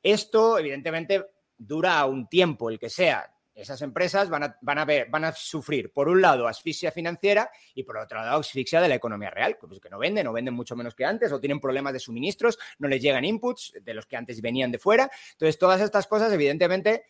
Esto 0.02 0.58
evidentemente 0.58 1.28
dura 1.60 2.04
un 2.08 2.28
tiempo, 2.28 2.72
el 2.72 2.80
que 2.80 2.90
sea, 2.90 3.32
esas 3.62 3.82
empresas 3.82 4.30
van 4.30 4.44
a, 4.44 4.58
van, 4.62 4.78
a 4.78 4.86
ver, 4.86 5.10
van 5.10 5.26
a 5.26 5.32
sufrir, 5.32 5.92
por 5.92 6.08
un 6.10 6.22
lado, 6.22 6.48
asfixia 6.48 6.92
financiera 6.92 7.52
y 7.74 7.84
por 7.84 7.98
otro 7.98 8.20
lado, 8.20 8.40
asfixia 8.40 8.82
de 8.82 8.88
la 8.88 8.96
economía 8.96 9.30
real, 9.30 9.58
pues 9.60 9.80
que 9.80 9.90
no 9.90 10.00
venden 10.00 10.28
o 10.28 10.34
venden 10.34 10.54
mucho 10.54 10.76
menos 10.76 10.96
que 10.96 11.06
antes 11.06 11.32
o 11.32 11.40
tienen 11.40 11.60
problemas 11.60 11.94
de 11.94 12.00
suministros, 12.00 12.58
no 12.80 12.88
les 12.88 13.02
llegan 13.02 13.26
inputs 13.26 13.74
de 13.82 13.94
los 13.94 14.06
que 14.06 14.18
antes 14.18 14.42
venían 14.42 14.72
de 14.72 14.80
fuera. 14.80 15.10
Entonces, 15.32 15.58
todas 15.58 15.82
estas 15.82 16.08
cosas, 16.08 16.32
evidentemente, 16.32 17.06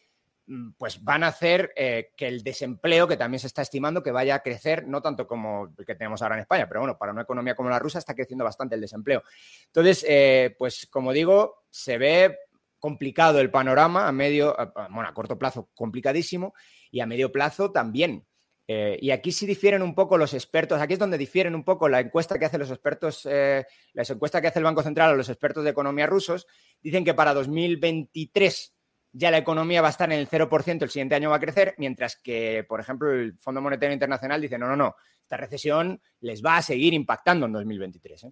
mm, 0.47 0.72
pues 0.78 1.04
van 1.04 1.24
a 1.24 1.28
hacer 1.28 1.72
eh, 1.76 2.12
que 2.16 2.28
el 2.28 2.43
desempleo, 2.43 3.08
que 3.08 3.18
también 3.18 3.39
se 3.39 3.47
está 3.47 3.62
estimando 3.62 4.02
que 4.02 4.12
vaya 4.12 4.36
a 4.36 4.39
crecer, 4.43 4.88
no 4.88 5.02
tanto 5.02 5.28
como 5.28 5.74
el 5.78 5.86
que 5.86 5.95
tenemos 5.95 6.22
ahora 6.22 6.36
en 6.36 6.41
España, 6.41 6.68
pero 6.68 6.82
bueno, 6.82 6.97
para 6.97 7.12
una 7.12 7.22
economía 7.22 7.56
como 7.56 7.70
la 7.70 7.80
rusa 7.80 8.00
está 8.00 8.14
creciendo 8.16 8.43
bastante 8.43 8.76
el 8.76 8.82
desempleo. 8.82 9.24
Entonces, 9.68 10.06
eh, 10.08 10.56
pues 10.58 10.88
como 10.88 11.14
digo, 11.14 11.66
se 11.70 11.97
ve 11.97 12.38
complicado 12.80 13.40
el 13.40 13.52
panorama, 13.52 14.08
a 14.08 14.12
medio, 14.12 14.56
bueno, 14.92 15.10
a 15.10 15.14
corto 15.14 15.38
plazo 15.38 15.70
complicadísimo 15.74 16.54
y 16.92 17.02
a 17.02 17.06
medio 17.06 17.32
plazo 17.32 17.72
también. 17.72 18.26
Eh, 18.72 19.00
y 19.02 19.10
aquí 19.10 19.32
sí 19.32 19.48
difieren 19.48 19.82
un 19.82 19.96
poco 19.96 20.16
los 20.16 20.36
expertos, 20.36 20.80
aquí 20.80 20.94
es 20.94 21.00
donde 21.00 21.18
difieren 21.18 21.56
un 21.56 21.64
poco 21.64 21.90
la 21.90 22.00
encuesta 22.00 22.38
que 22.38 22.46
hacen 22.46 22.60
los 22.60 22.70
expertos, 22.70 23.28
eh, 23.30 23.66
la 23.94 24.04
encuesta 24.04 24.42
que 24.42 24.48
hace 24.48 24.60
el 24.60 24.66
Banco 24.66 24.84
Central 24.84 25.12
o 25.12 25.16
los 25.16 25.28
expertos 25.28 25.64
de 25.64 25.72
economía 25.72 26.06
rusos, 26.06 26.46
dicen 26.80 27.04
que 27.04 27.16
para 27.16 27.34
2023 27.34 28.76
ya 29.12 29.32
la 29.32 29.40
economía 29.40 29.82
va 29.82 29.88
a 29.88 29.90
estar 29.90 30.12
en 30.12 30.20
el 30.20 30.30
0%, 30.30 30.84
el 30.84 30.90
siguiente 30.92 31.16
año 31.16 31.32
va 31.32 31.38
a 31.38 31.40
crecer, 31.40 31.74
mientras 31.80 32.16
que, 32.16 32.64
por 32.70 32.80
ejemplo, 32.80 33.12
el 33.12 33.40
Fondo 33.40 33.60
Monetario 33.60 33.94
Internacional 33.94 34.40
dice, 34.40 34.60
no, 34.60 34.68
no, 34.68 34.76
no, 34.76 34.96
esta 35.20 35.38
recesión 35.38 36.00
les 36.20 36.46
va 36.46 36.58
a 36.58 36.62
seguir 36.62 36.94
impactando 36.94 37.48
en 37.48 37.54
2023. 37.54 38.28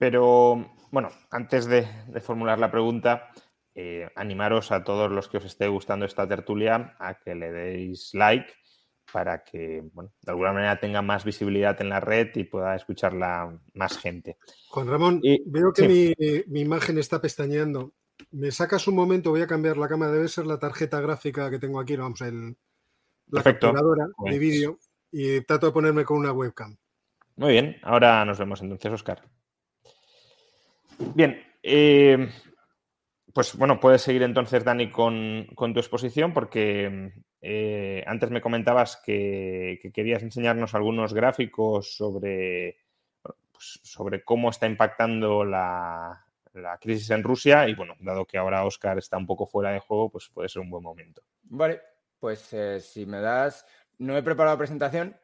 Pero, 0.00 0.66
bueno, 0.90 1.10
antes 1.30 1.66
de, 1.66 1.86
formular 2.22 2.58
la 2.58 2.70
pregunta, 2.70 3.28
eh, 3.74 4.08
animaros 4.16 4.72
a 4.72 4.82
todos 4.82 5.12
los 5.12 5.28
que 5.28 5.36
os 5.36 5.44
esté 5.44 5.68
gustando 5.68 6.06
esta 6.06 6.26
tertulia 6.26 6.96
a 6.98 7.18
que 7.18 7.34
le 7.34 7.52
deis 7.52 8.14
like 8.14 8.50
para 9.12 9.44
que, 9.44 9.82
bueno, 9.92 10.10
de 10.22 10.32
alguna 10.32 10.54
manera 10.54 10.80
tenga 10.80 11.02
más 11.02 11.26
visibilidad 11.26 11.78
en 11.82 11.90
la 11.90 12.00
red 12.00 12.28
y 12.34 12.44
pueda 12.44 12.74
escucharla 12.76 13.60
más 13.74 13.98
gente. 13.98 14.38
Juan 14.70 14.88
Ramón, 14.88 15.20
veo 15.44 15.70
que 15.74 15.86
mi, 15.86 16.60
imagen 16.60 16.96
está 16.96 17.20
pestañeando. 17.20 17.92
Me 18.30 18.52
sacas 18.52 18.88
un 18.88 18.94
momento, 18.94 19.28
voy 19.28 19.42
a 19.42 19.46
cambiar 19.46 19.76
la 19.76 19.88
cámara, 19.88 20.12
debe 20.12 20.28
ser 20.28 20.46
la 20.46 20.58
tarjeta 20.58 20.98
gráfica 21.02 21.50
que 21.50 21.58
tengo 21.58 21.78
aquí, 21.78 21.96
vamos, 21.96 22.22
el, 22.22 22.56
la 23.26 23.42
capturadora 23.42 24.08
de 24.24 24.38
vídeo 24.38 24.78
y 25.12 25.42
trato 25.42 25.66
de 25.66 25.72
ponerme 25.72 26.06
con 26.06 26.16
una 26.16 26.32
webcam. 26.32 26.78
Muy 27.36 27.52
bien, 27.52 27.76
ahora 27.82 28.24
nos 28.24 28.38
vemos 28.38 28.62
entonces, 28.62 28.90
Oscar. 28.90 29.22
Bien, 31.14 31.42
eh, 31.62 32.28
pues 33.32 33.56
bueno, 33.56 33.78
puedes 33.80 34.02
seguir 34.02 34.22
entonces, 34.22 34.64
Dani, 34.64 34.90
con, 34.90 35.46
tu 35.56 35.78
exposición, 35.78 36.32
porque 36.32 37.12
eh, 37.40 38.04
antes 38.06 38.30
me 38.30 38.40
comentabas 38.40 39.00
que, 39.04 39.80
querías 39.94 40.22
enseñarnos 40.22 40.74
algunos 40.74 41.14
gráficos 41.14 41.96
sobre, 41.96 42.78
pues, 43.22 43.80
sobre 43.82 44.24
cómo 44.24 44.50
está 44.50 44.66
impactando 44.66 45.44
la, 45.44 46.26
crisis 46.80 47.10
en 47.10 47.22
Rusia 47.22 47.68
y 47.68 47.74
bueno, 47.74 47.94
dado 48.00 48.26
que 48.26 48.36
ahora 48.36 48.64
Oscar 48.64 48.98
está 48.98 49.16
un 49.16 49.26
poco 49.26 49.46
fuera 49.46 49.70
de 49.70 49.78
juego, 49.78 50.10
pues 50.10 50.28
puede 50.28 50.48
ser 50.48 50.62
un 50.62 50.70
buen 50.70 50.82
momento. 50.82 51.22
Vale, 51.44 51.80
pues 52.18 52.52
eh, 52.52 52.80
si 52.80 53.06
me 53.06 53.20
das, 53.20 53.64
no 53.98 54.16
he 54.16 54.22
preparado 54.22 54.58
presentación, 54.58 55.16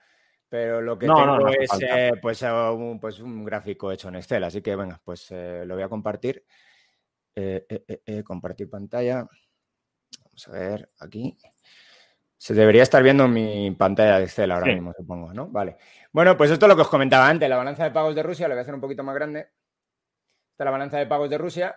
pero 0.48 0.80
lo 0.80 0.98
que 0.98 1.06
No, 1.06 1.14
tengo 1.16 1.26
no, 1.26 1.38
no 1.38 1.46
hace 1.48 1.64
es 1.64 1.82
eh, 1.82 2.12
pues, 2.20 2.42
un, 2.42 2.98
pues 3.00 3.20
un 3.20 3.44
gráfico 3.44 3.90
hecho 3.92 4.08
en 4.08 4.16
Excel, 4.16 4.44
así 4.44 4.62
que 4.62 4.76
venga, 4.76 5.00
pues 5.04 5.30
eh, 5.30 5.64
lo 5.66 5.74
voy 5.74 5.82
a 5.82 5.88
compartir. 5.88 6.44
Eh, 7.34 8.22
compartir 8.24 8.70
pantalla. 8.70 9.26
Vamos 10.24 10.48
a 10.48 10.52
ver 10.52 10.90
aquí. 11.00 11.36
Se 12.38 12.54
debería 12.54 12.82
estar 12.82 13.02
viendo 13.02 13.26
mi 13.28 13.70
pantalla 13.72 14.18
de 14.18 14.24
Excel 14.24 14.50
ahora 14.50 14.66
Sí. 14.66 14.72
mismo, 14.74 14.92
supongo, 14.96 15.32
¿no? 15.32 15.48
Vale. 15.48 15.76
Bueno, 16.12 16.36
pues 16.36 16.50
esto 16.50 16.66
es 16.66 16.68
lo 16.70 16.76
que 16.76 16.82
os 16.82 16.88
comentaba 16.88 17.28
antes, 17.28 17.48
la 17.48 17.56
balanza 17.56 17.84
de 17.84 17.90
pagos 17.90 18.14
de 18.14 18.22
Rusia, 18.22 18.46
lo 18.48 18.54
voy 18.54 18.60
a 18.60 18.62
hacer 18.62 18.74
un 18.74 18.80
poquito 18.80 19.02
más 19.02 19.14
grande. 19.14 19.40
Esta 19.40 20.62
es 20.62 20.66
la 20.66 20.70
balanza 20.70 20.98
de 20.98 21.06
pagos 21.06 21.28
de 21.28 21.38
Rusia 21.38 21.76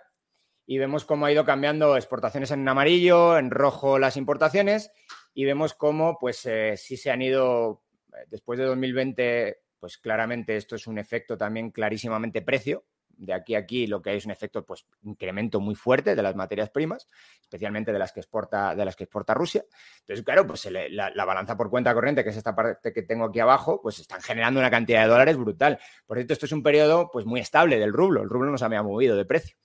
y 0.65 0.78
vemos 0.78 1.03
cómo 1.03 1.26
ha 1.26 1.32
ido 1.32 1.43
cambiando 1.43 1.97
exportaciones 1.97 2.51
en 2.51 2.67
amarillo, 2.67 3.38
en 3.38 3.51
rojo 3.51 3.99
las 3.99 4.15
importaciones 4.15 4.91
y 5.34 5.43
vemos 5.45 5.74
cómo 5.74 6.17
pues 6.20 6.45
eh, 6.45 6.76
sí 6.78 6.95
se 6.95 7.11
han 7.11 7.22
ido 7.22 7.84
después 8.28 8.60
de 8.60 8.66
2020, 8.66 9.62
pues 9.80 9.97
claramente 9.97 10.55
esto 10.55 10.76
es 10.76 10.88
un 10.88 10.97
efecto 10.97 11.38
también 11.38 11.72
clarísimamente 11.72 12.41
precio. 12.41 12.86
De 13.10 13.34
aquí 13.34 13.55
a 13.55 13.60
aquí 13.60 13.86
lo 13.86 14.01
que 14.01 14.12
hay 14.12 14.18
es 14.18 14.26
un 14.26 14.32
efecto 14.32 14.66
pues 14.66 14.86
incremento 15.03 15.60
muy 15.60 15.76
fuerte 15.76 16.16
de 16.16 16.24
las 16.24 16.38
materias 16.38 16.70
primas, 16.70 17.10
especialmente 17.41 17.91
de 17.91 17.99
las 17.99 18.14
que 18.14 18.22
exporta 18.22 18.74
de 18.74 18.86
las 18.86 18.95
que 18.95 19.03
exporta 19.03 19.34
Rusia. 19.34 19.66
Entonces, 19.99 20.24
claro, 20.24 20.47
pues 20.47 20.70
la 20.72 21.26
balanza 21.26 21.57
por 21.57 21.70
cuenta 21.70 21.93
corriente, 21.93 22.24
que 22.24 22.30
es 22.30 22.38
esta 22.38 22.55
parte 22.55 22.93
que 22.93 23.01
tengo 23.01 23.26
aquí 23.26 23.41
abajo, 23.41 23.82
pues 23.82 23.99
están 23.99 24.22
generando 24.22 24.62
una 24.62 24.72
cantidad 24.72 25.01
de 25.01 25.10
dólares 25.10 25.36
brutal. 25.36 25.80
Por 26.05 26.16
cierto, 26.16 26.32
esto 26.32 26.45
es 26.45 26.53
un 26.53 26.64
periodo 26.64 27.10
pues 27.12 27.26
muy 27.26 27.41
estable 27.41 27.78
del 27.78 27.91
rublo. 27.91 28.22
El 28.22 28.30
rublo 28.30 28.51
no 28.51 28.57
se 28.57 28.64
había 28.64 28.84
movido 28.84 29.18
de 29.18 29.26
precio. 29.26 29.57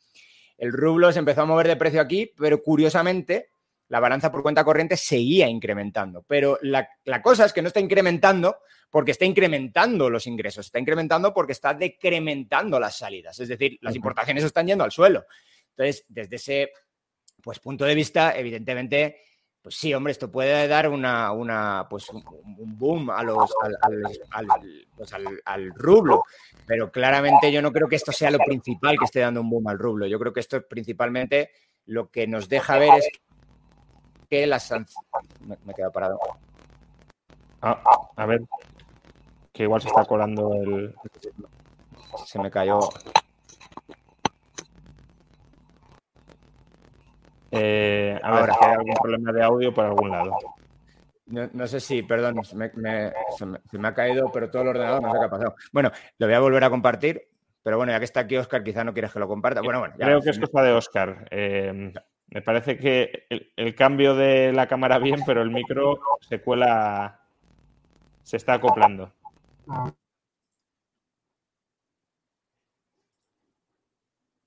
El 0.58 0.72
rublo 0.72 1.12
se 1.12 1.20
empezó 1.20 1.42
a 1.42 1.46
mover 1.46 1.68
de 1.68 1.76
precio 1.76 2.00
aquí, 2.00 2.32
pero 2.36 2.60
curiosamente 2.60 3.50
la 3.94 4.00
balanza 4.00 4.32
por 4.32 4.42
cuenta 4.42 4.64
corriente 4.64 4.96
seguía 4.96 5.46
incrementando. 5.46 6.24
Pero 6.26 6.58
la, 6.62 6.88
la 7.04 7.22
cosa 7.22 7.44
es 7.44 7.52
que 7.52 7.62
no 7.62 7.68
está 7.68 7.78
incrementando 7.78 8.56
porque 8.90 9.12
está 9.12 9.24
incrementando 9.24 10.10
los 10.10 10.26
ingresos, 10.26 10.66
está 10.66 10.80
incrementando 10.80 11.32
porque 11.32 11.52
está 11.52 11.74
decrementando 11.74 12.80
las 12.80 12.98
salidas. 12.98 13.38
Es 13.38 13.46
decir, 13.46 13.78
las 13.82 13.94
importaciones 13.94 14.42
están 14.42 14.66
yendo 14.66 14.82
al 14.82 14.90
suelo. 14.90 15.26
Entonces, 15.70 16.04
desde 16.08 16.34
ese 16.34 16.72
pues, 17.40 17.60
punto 17.60 17.84
de 17.84 17.94
vista, 17.94 18.36
evidentemente, 18.36 19.20
pues 19.62 19.76
sí, 19.76 19.94
hombre, 19.94 20.10
esto 20.10 20.28
puede 20.28 20.66
dar 20.66 20.88
una, 20.88 21.30
una 21.30 21.86
pues, 21.88 22.08
un, 22.08 22.20
un 22.58 22.76
boom 22.76 23.10
a 23.10 23.22
los, 23.22 23.48
al, 23.62 23.76
al- 23.80 24.04
al- 24.32 24.86
pues, 24.96 25.12
al- 25.12 25.40
al 25.44 25.70
rublo, 25.72 26.24
pero 26.66 26.90
claramente 26.90 27.52
yo 27.52 27.62
no 27.62 27.70
creo 27.70 27.86
que 27.88 27.94
esto 27.94 28.10
sea 28.10 28.32
lo 28.32 28.38
principal 28.38 28.98
que 28.98 29.04
esté 29.04 29.20
dando 29.20 29.40
un 29.40 29.50
boom 29.50 29.68
al 29.68 29.78
rublo. 29.78 30.04
Yo 30.08 30.18
creo 30.18 30.32
que 30.32 30.40
esto 30.40 30.56
es 30.56 30.64
principalmente 30.64 31.52
lo 31.86 32.10
que 32.10 32.26
nos 32.26 32.48
deja 32.48 32.76
ver 32.76 32.94
es 32.98 33.08
que 34.34 34.46
las 34.48 34.64
sanciones... 34.64 35.04
Me, 35.40 35.56
me 35.64 35.72
he 35.72 35.74
quedado 35.76 35.92
parado. 35.92 36.18
Ah, 37.62 37.80
a 38.16 38.26
ver, 38.26 38.42
que 39.52 39.62
igual 39.62 39.80
se 39.80 39.86
está 39.88 40.04
colando 40.04 40.52
el... 40.54 40.92
Se 42.26 42.40
me 42.40 42.50
cayó. 42.50 42.80
Eh, 47.52 48.18
a 48.22 48.30
ver, 48.32 48.40
Ahora. 48.40 48.56
que 48.58 48.66
hay 48.66 48.72
algún 48.72 48.94
problema 48.94 49.32
de 49.32 49.42
audio 49.44 49.72
por 49.72 49.84
algún 49.84 50.10
lado. 50.10 50.36
No, 51.26 51.48
no 51.52 51.66
sé 51.68 51.78
si, 51.78 52.02
perdón, 52.02 52.44
se 52.44 52.56
me, 52.56 52.70
me- 52.74 53.12
se 53.38 53.46
me- 53.46 53.60
se 53.70 53.78
me 53.78 53.88
ha 53.88 53.94
caído, 53.94 54.30
pero 54.32 54.50
todo 54.50 54.62
el 54.62 54.68
ordenador 54.68 55.00
no 55.00 55.12
sé 55.12 55.18
qué 55.20 55.24
ha 55.26 55.30
pasado. 55.30 55.54
Bueno, 55.72 55.92
lo 56.18 56.26
voy 56.26 56.34
a 56.34 56.40
volver 56.40 56.64
a 56.64 56.70
compartir, 56.70 57.22
pero 57.62 57.76
bueno, 57.76 57.92
ya 57.92 57.98
que 58.00 58.04
está 58.04 58.20
aquí 58.20 58.36
Oscar, 58.36 58.64
quizá 58.64 58.82
no 58.82 58.92
quieres 58.92 59.12
que 59.12 59.20
lo 59.20 59.28
comparta. 59.28 59.62
Bueno, 59.62 59.78
bueno, 59.78 59.94
ya. 59.96 60.06
Creo 60.06 60.20
que 60.20 60.30
es 60.30 60.38
cosa 60.40 60.62
de 60.62 60.72
Oscar. 60.72 61.28
Eh, 61.30 61.92
me 62.34 62.42
parece 62.42 62.76
que 62.76 63.26
el, 63.30 63.52
el 63.56 63.74
cambio 63.76 64.16
de 64.16 64.52
la 64.52 64.66
cámara 64.66 64.98
bien, 64.98 65.20
pero 65.24 65.40
el 65.40 65.50
micro 65.50 66.00
se 66.20 66.40
cuela, 66.40 67.20
se 68.24 68.36
está 68.36 68.54
acoplando. 68.54 69.12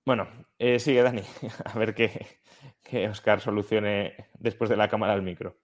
Bueno, 0.05 0.27
eh, 0.59 0.79
sigue 0.79 1.01
Dani, 1.01 1.21
a 1.65 1.79
ver 1.79 1.95
que, 1.95 2.39
que 2.83 3.07
Oscar 3.07 3.39
solucione 3.39 4.31
después 4.37 4.69
de 4.69 4.75
la 4.75 4.89
cámara 4.89 5.13
el 5.13 5.21
micro. 5.21 5.55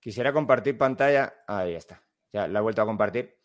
Quisiera 0.00 0.32
compartir 0.32 0.76
pantalla. 0.76 1.34
Ahí 1.46 1.74
está. 1.74 2.02
Ya 2.32 2.48
la 2.48 2.58
he 2.58 2.62
vuelto 2.62 2.82
a 2.82 2.86
compartir. 2.86 3.38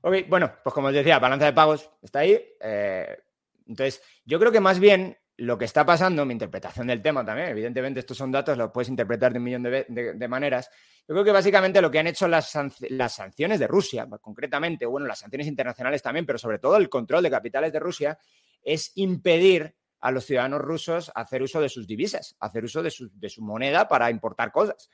Ok, 0.00 0.16
bueno, 0.28 0.52
pues 0.64 0.74
como 0.74 0.88
os 0.88 0.94
decía, 0.94 1.20
balanza 1.20 1.46
de 1.46 1.52
pagos 1.52 1.90
está 2.02 2.20
ahí. 2.20 2.44
Eh, 2.60 3.18
entonces, 3.66 4.02
yo 4.24 4.40
creo 4.40 4.50
que 4.50 4.60
más 4.60 4.80
bien 4.80 5.16
lo 5.38 5.58
que 5.58 5.66
está 5.66 5.84
pasando, 5.84 6.24
mi 6.24 6.32
interpretación 6.32 6.86
del 6.86 7.02
tema 7.02 7.24
también, 7.24 7.48
evidentemente 7.48 8.00
estos 8.00 8.16
son 8.16 8.32
datos, 8.32 8.56
los 8.56 8.70
puedes 8.72 8.88
interpretar 8.88 9.32
de 9.32 9.38
un 9.38 9.44
millón 9.44 9.62
de, 9.64 9.84
de- 9.88 10.28
maneras. 10.28 10.70
Yo 11.06 11.14
creo 11.14 11.24
que 11.24 11.32
básicamente 11.32 11.80
lo 11.82 11.90
que 11.90 11.98
han 11.98 12.06
hecho 12.06 12.26
las, 12.26 12.52
las 12.88 13.14
sanciones 13.14 13.60
de 13.60 13.66
Rusia, 13.66 14.08
concretamente, 14.20 14.86
bueno, 14.86 15.06
las 15.06 15.18
sanciones 15.18 15.46
internacionales 15.46 16.02
también, 16.02 16.24
pero 16.24 16.38
sobre 16.38 16.58
todo 16.58 16.76
el 16.78 16.88
control 16.88 17.22
de 17.22 17.30
capitales 17.30 17.72
de 17.72 17.80
Rusia, 17.80 18.18
es 18.62 18.92
impedir 18.94 19.74
a 20.00 20.10
los 20.10 20.24
ciudadanos 20.24 20.60
rusos 20.60 21.10
hacer 21.14 21.42
uso 21.42 21.60
de 21.60 21.68
sus 21.68 21.86
divisas, 21.86 22.36
hacer 22.40 22.64
uso 22.64 22.82
de 22.82 22.90
su, 22.90 23.10
de 23.12 23.28
su 23.28 23.42
moneda 23.42 23.88
para 23.88 24.10
importar 24.10 24.52
cosas. 24.52 24.88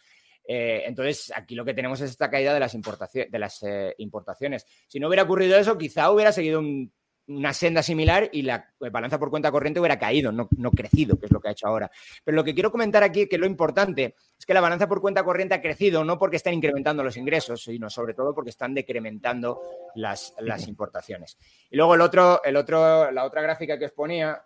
Eh, 0.45 0.83
entonces, 0.87 1.33
aquí 1.37 1.55
lo 1.55 1.65
que 1.65 1.73
tenemos 1.75 2.01
es 2.01 2.11
esta 2.11 2.29
caída 2.29 2.53
de 2.53 2.61
las, 2.61 2.75
importaci- 2.75 3.31
de 3.31 3.39
las 3.39 3.63
eh, 3.63 3.95
importaciones. 3.99 4.67
Si 4.89 4.99
no 4.99 5.07
hubiera 5.07 5.23
ocurrido 5.23 5.57
eso, 5.57 5.79
quizá 5.79 6.11
hubiera 6.11 6.33
seguido 6.33 6.59
un- 6.61 6.93
una 7.29 7.53
senda 7.53 7.83
similar 7.83 8.29
y 8.33 8.43
la 8.43 8.69
balanza 8.91 9.19
por 9.19 9.31
cuenta 9.31 9.53
corriente 9.53 9.79
hubiera 9.81 9.99
caído, 9.99 10.33
no, 10.33 10.49
no 10.57 10.71
crecido, 10.73 11.19
que 11.19 11.27
es 11.27 11.33
lo 11.33 11.41
que 11.41 11.49
ha 11.49 11.53
hecho 11.53 11.67
ahora. 11.67 11.91
Pero 12.25 12.35
lo 12.35 12.45
que 12.45 12.53
quiero 12.53 12.71
comentar 12.71 13.03
aquí, 13.03 13.29
que 13.29 13.39
lo 13.39 13.47
importante, 13.47 14.17
es 14.39 14.45
que 14.45 14.55
la 14.55 14.61
balanza 14.61 14.89
por 14.89 15.01
cuenta 15.01 15.25
corriente 15.25 15.55
ha 15.55 15.63
crecido 15.63 16.05
no 16.05 16.19
porque 16.19 16.37
están 16.37 16.55
incrementando 16.55 17.05
los 17.05 17.17
ingresos, 17.17 17.63
sino 17.63 17.89
sobre 17.89 18.15
todo 18.15 18.35
porque 18.35 18.51
están 18.51 18.75
decrementando 18.75 19.61
las, 19.95 20.35
las 20.41 20.67
importaciones. 20.67 21.39
Y 21.71 21.77
luego 21.77 21.95
el 21.95 22.01
otro, 22.01 22.43
el 22.45 22.57
otro, 22.57 23.11
la 23.11 23.25
otra 23.25 23.41
gráfica 23.43 23.79
que 23.79 23.87
os 23.87 23.93
ponía, 23.93 24.43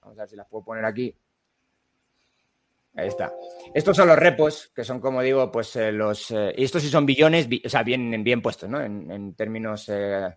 vamos 0.00 0.18
a 0.18 0.22
ver 0.22 0.28
si 0.28 0.36
las 0.36 0.46
puedo 0.46 0.64
poner 0.64 0.84
aquí. 0.84 1.14
Ahí 2.94 3.06
está. 3.06 3.32
Estos 3.72 3.96
son 3.96 4.08
los 4.08 4.18
repos, 4.18 4.72
que 4.74 4.82
son, 4.82 5.00
como 5.00 5.22
digo, 5.22 5.50
pues 5.52 5.76
eh, 5.76 5.92
los. 5.92 6.32
eh, 6.32 6.52
estos 6.56 6.82
sí 6.82 6.88
son 6.88 7.06
billones, 7.06 7.48
bi- 7.48 7.62
o 7.64 7.68
sea, 7.68 7.84
bien, 7.84 8.24
bien 8.24 8.42
puestos, 8.42 8.68
¿no? 8.68 8.80
En, 8.80 9.08
en 9.10 9.34
términos 9.34 9.88
eh, 9.88 10.28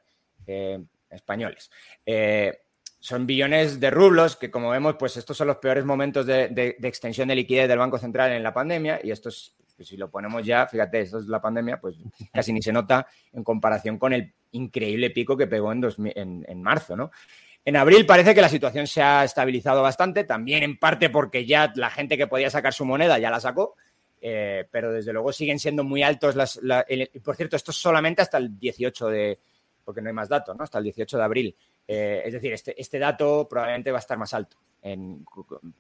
eh, 0.46 0.80
españoles. 1.14 1.70
Eh, 2.06 2.60
son 3.00 3.26
billones 3.26 3.80
de 3.80 3.90
rublos 3.92 4.36
que, 4.38 4.50
como 4.50 4.70
vemos, 4.70 4.96
pues 4.98 5.18
estos 5.18 5.36
son 5.36 5.48
los 5.48 5.58
peores 5.58 5.84
momentos 5.84 6.26
de, 6.26 6.48
de- 6.48 6.78
de 6.80 6.88
extensión 6.88 7.28
de 7.28 7.36
liquidez 7.36 7.68
del 7.68 7.80
Banco 7.80 7.98
Central 7.98 8.32
en 8.32 8.44
la 8.44 8.54
pandemia. 8.54 9.00
Y 9.04 9.12
esto 9.12 9.28
es, 9.30 9.56
pues, 9.76 9.90
si 9.90 9.98
lo 9.98 10.10
ponemos 10.10 10.46
ya, 10.46 10.68
fíjate, 10.68 11.02
esto 11.02 11.18
es 11.20 11.26
la 11.28 11.42
pandemia, 11.42 11.82
pues 11.82 11.98
casi 12.34 12.54
ni 12.54 12.62
se 12.62 12.72
nota 12.72 13.06
en 13.34 13.44
comparación 13.44 13.98
con 13.98 14.14
el 14.14 14.34
increíble 14.52 15.10
pico 15.10 15.36
que 15.36 15.48
pegó 15.48 15.72
en, 15.74 15.82
2000 15.82 16.14
en, 16.16 16.46
en 16.48 16.62
marzo, 16.62 16.96
¿no? 16.96 17.12
En 17.66 17.76
abril 17.78 18.06
parece 18.06 18.36
que 18.36 18.42
la 18.42 18.50
situación 18.50 18.88
se 18.88 19.02
ha 19.02 19.24
estabilizado 19.24 19.82
bastante, 19.82 20.26
también 20.26 20.64
en 20.64 20.78
parte 20.78 21.10
porque 21.10 21.46
ya 21.46 21.72
la 21.76 21.90
gente 21.90 22.18
que 22.18 22.28
podía 22.28 22.50
sacar 22.50 22.74
su 22.74 22.84
moneda 22.86 23.20
ya 23.20 23.30
la 23.32 23.40
sacó, 23.40 23.76
eh, 24.22 24.66
pero 24.72 24.92
desde 24.92 25.12
luego 25.14 25.32
siguen 25.34 25.60
siendo 25.60 25.84
muy 25.84 26.04
altos. 26.04 26.36
Las, 26.36 26.58
la- 26.64 26.86
el- 26.88 27.10
por 27.24 27.36
cierto, 27.36 27.56
esto 27.56 27.72
es 27.72 27.78
solamente 27.78 28.22
hasta 28.22 28.38
el 28.38 28.58
18 28.60 29.08
de, 29.08 29.40
porque 29.84 30.02
no 30.02 30.08
hay 30.10 30.14
más 30.14 30.30
datos, 30.30 30.56
¿no? 30.56 30.64
Hasta 30.64 30.78
el 30.78 30.86
18 30.86 31.18
de 31.18 31.24
abril. 31.24 31.56
Eh, 31.88 32.24
es 32.26 32.34
decir, 32.34 32.54
este, 32.54 32.80
este 32.80 33.00
dato 33.00 33.48
probablemente 33.50 33.92
va 33.92 33.98
a 33.98 34.00
estar 34.00 34.18
más 34.18 34.34
alto, 34.34 34.58
en- 34.82 35.26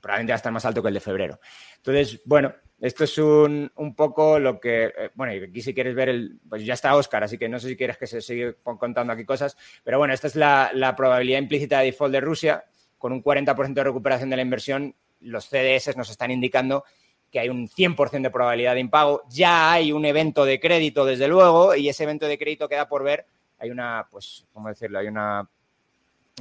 probablemente 0.01 0.31
va 0.31 0.35
a 0.35 0.37
estar 0.37 0.51
más 0.51 0.65
alto 0.65 0.81
que 0.81 0.87
el 0.89 0.93
de 0.95 0.99
febrero. 0.99 1.39
Entonces, 1.77 2.21
bueno, 2.25 2.53
esto 2.81 3.05
es 3.05 3.17
un, 3.17 3.71
un 3.75 3.95
poco 3.95 4.39
lo 4.39 4.59
que, 4.59 4.85
eh, 4.85 5.09
bueno, 5.15 5.33
y 5.33 5.41
aquí 5.43 5.61
si 5.61 5.73
quieres 5.73 5.95
ver 5.95 6.09
el, 6.09 6.39
pues 6.49 6.65
ya 6.65 6.73
está 6.73 6.95
Oscar, 6.95 7.23
así 7.23 7.37
que 7.37 7.47
no 7.47 7.57
sé 7.59 7.69
si 7.69 7.77
quieres 7.77 7.97
que 7.97 8.07
se 8.07 8.21
siga 8.21 8.53
contando 8.61 9.13
aquí 9.13 9.23
cosas, 9.23 9.55
pero 9.83 9.97
bueno, 9.99 10.13
esta 10.13 10.27
es 10.27 10.35
la, 10.35 10.71
la 10.73 10.95
probabilidad 10.95 11.39
implícita 11.39 11.79
de 11.79 11.85
default 11.85 12.11
de 12.11 12.19
Rusia, 12.21 12.65
con 12.97 13.13
un 13.13 13.23
40% 13.23 13.73
de 13.73 13.83
recuperación 13.83 14.29
de 14.29 14.35
la 14.35 14.41
inversión, 14.41 14.95
los 15.21 15.45
CDS 15.47 15.95
nos 15.95 16.09
están 16.09 16.31
indicando 16.31 16.83
que 17.31 17.39
hay 17.39 17.49
un 17.49 17.67
100% 17.67 18.21
de 18.21 18.29
probabilidad 18.29 18.73
de 18.75 18.81
impago, 18.81 19.23
ya 19.29 19.71
hay 19.71 19.91
un 19.91 20.05
evento 20.05 20.45
de 20.45 20.59
crédito, 20.59 21.03
desde 21.05 21.27
luego, 21.27 21.75
y 21.75 21.89
ese 21.89 22.03
evento 22.03 22.27
de 22.27 22.37
crédito 22.37 22.67
queda 22.69 22.87
por 22.87 23.03
ver, 23.03 23.25
hay 23.63 23.71
una, 23.71 24.05
pues, 24.11 24.45
¿cómo 24.51 24.67
decirlo? 24.67 24.99
Hay 24.99 25.07
una, 25.07 25.49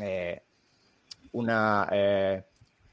eh, 0.01 0.43
una, 1.31 1.89
eh, 1.93 2.43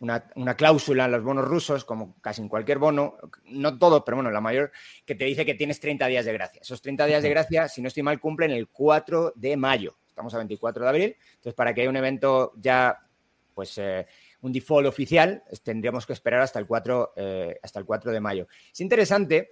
una, 0.01 0.23
una 0.35 0.55
cláusula 0.55 1.05
en 1.05 1.11
los 1.11 1.23
bonos 1.23 1.45
rusos, 1.45 1.83
como 1.83 2.15
casi 2.21 2.43
en 2.43 2.47
cualquier 2.47 2.77
bono, 2.77 3.17
no 3.45 3.79
todos, 3.79 4.03
pero 4.05 4.17
bueno, 4.17 4.29
la 4.29 4.39
mayor, 4.39 4.71
que 5.03 5.15
te 5.15 5.25
dice 5.25 5.47
que 5.47 5.55
tienes 5.55 5.79
30 5.79 6.05
días 6.05 6.25
de 6.25 6.33
gracia. 6.33 6.61
Esos 6.61 6.79
30 6.79 7.07
días 7.07 7.23
de 7.23 7.29
gracia, 7.31 7.67
si 7.67 7.81
no 7.81 7.87
estoy 7.87 8.03
mal, 8.03 8.19
cumplen 8.19 8.51
el 8.51 8.67
4 8.67 9.33
de 9.35 9.57
mayo. 9.57 9.97
Estamos 10.07 10.31
a 10.35 10.37
24 10.37 10.83
de 10.83 10.89
abril. 10.89 11.17
Entonces, 11.29 11.55
para 11.55 11.73
que 11.73 11.81
haya 11.81 11.89
un 11.89 11.97
evento 11.97 12.53
ya, 12.57 12.99
pues, 13.55 13.79
eh, 13.79 14.05
un 14.41 14.53
default 14.53 14.87
oficial, 14.87 15.43
tendríamos 15.63 16.05
que 16.05 16.13
esperar 16.13 16.41
hasta 16.41 16.59
el 16.59 16.67
4, 16.67 17.13
eh, 17.15 17.59
hasta 17.63 17.79
el 17.79 17.85
4 17.85 18.11
de 18.11 18.19
mayo. 18.19 18.47
Es 18.71 18.79
interesante 18.79 19.49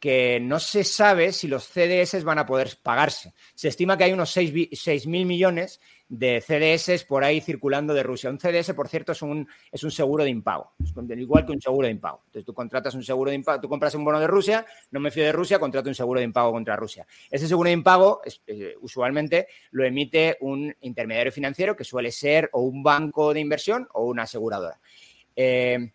que 0.00 0.40
no 0.40 0.58
se 0.58 0.82
sabe 0.82 1.32
si 1.32 1.46
los 1.46 1.68
CDS 1.68 2.24
van 2.24 2.38
a 2.38 2.46
poder 2.46 2.78
pagarse. 2.82 3.34
Se 3.54 3.68
estima 3.68 3.98
que 3.98 4.04
hay 4.04 4.12
unos 4.12 4.30
6 4.32 5.06
mil 5.06 5.26
millones 5.26 5.78
de 6.08 6.40
CDS 6.40 7.04
por 7.04 7.22
ahí 7.22 7.40
circulando 7.40 7.92
de 7.94 8.02
Rusia. 8.02 8.30
Un 8.30 8.40
CDS, 8.40 8.72
por 8.74 8.88
cierto, 8.88 9.12
es 9.12 9.20
un, 9.22 9.46
es 9.70 9.84
un 9.84 9.90
seguro 9.90 10.24
de 10.24 10.30
impago, 10.30 10.72
es 10.82 10.92
igual 11.18 11.44
que 11.44 11.52
un 11.52 11.60
seguro 11.60 11.86
de 11.86 11.92
impago. 11.92 12.22
Entonces 12.26 12.46
tú 12.46 12.54
contratas 12.54 12.94
un 12.94 13.04
seguro 13.04 13.30
de 13.30 13.36
impago, 13.36 13.60
tú 13.60 13.68
compras 13.68 13.94
un 13.94 14.04
bono 14.04 14.18
de 14.18 14.26
Rusia, 14.26 14.66
no 14.90 15.00
me 15.00 15.10
fío 15.10 15.22
de 15.22 15.32
Rusia, 15.32 15.58
contrato 15.58 15.88
un 15.88 15.94
seguro 15.94 16.18
de 16.18 16.24
impago 16.24 16.50
contra 16.50 16.74
Rusia. 16.74 17.06
Ese 17.30 17.46
seguro 17.46 17.68
de 17.68 17.74
impago 17.74 18.22
eh, 18.46 18.74
usualmente 18.80 19.48
lo 19.70 19.84
emite 19.84 20.38
un 20.40 20.74
intermediario 20.80 21.30
financiero 21.30 21.76
que 21.76 21.84
suele 21.84 22.10
ser 22.10 22.48
o 22.54 22.62
un 22.62 22.82
banco 22.82 23.32
de 23.32 23.40
inversión 23.40 23.86
o 23.92 24.06
una 24.06 24.22
aseguradora. 24.22 24.80
Eh, 25.36 25.92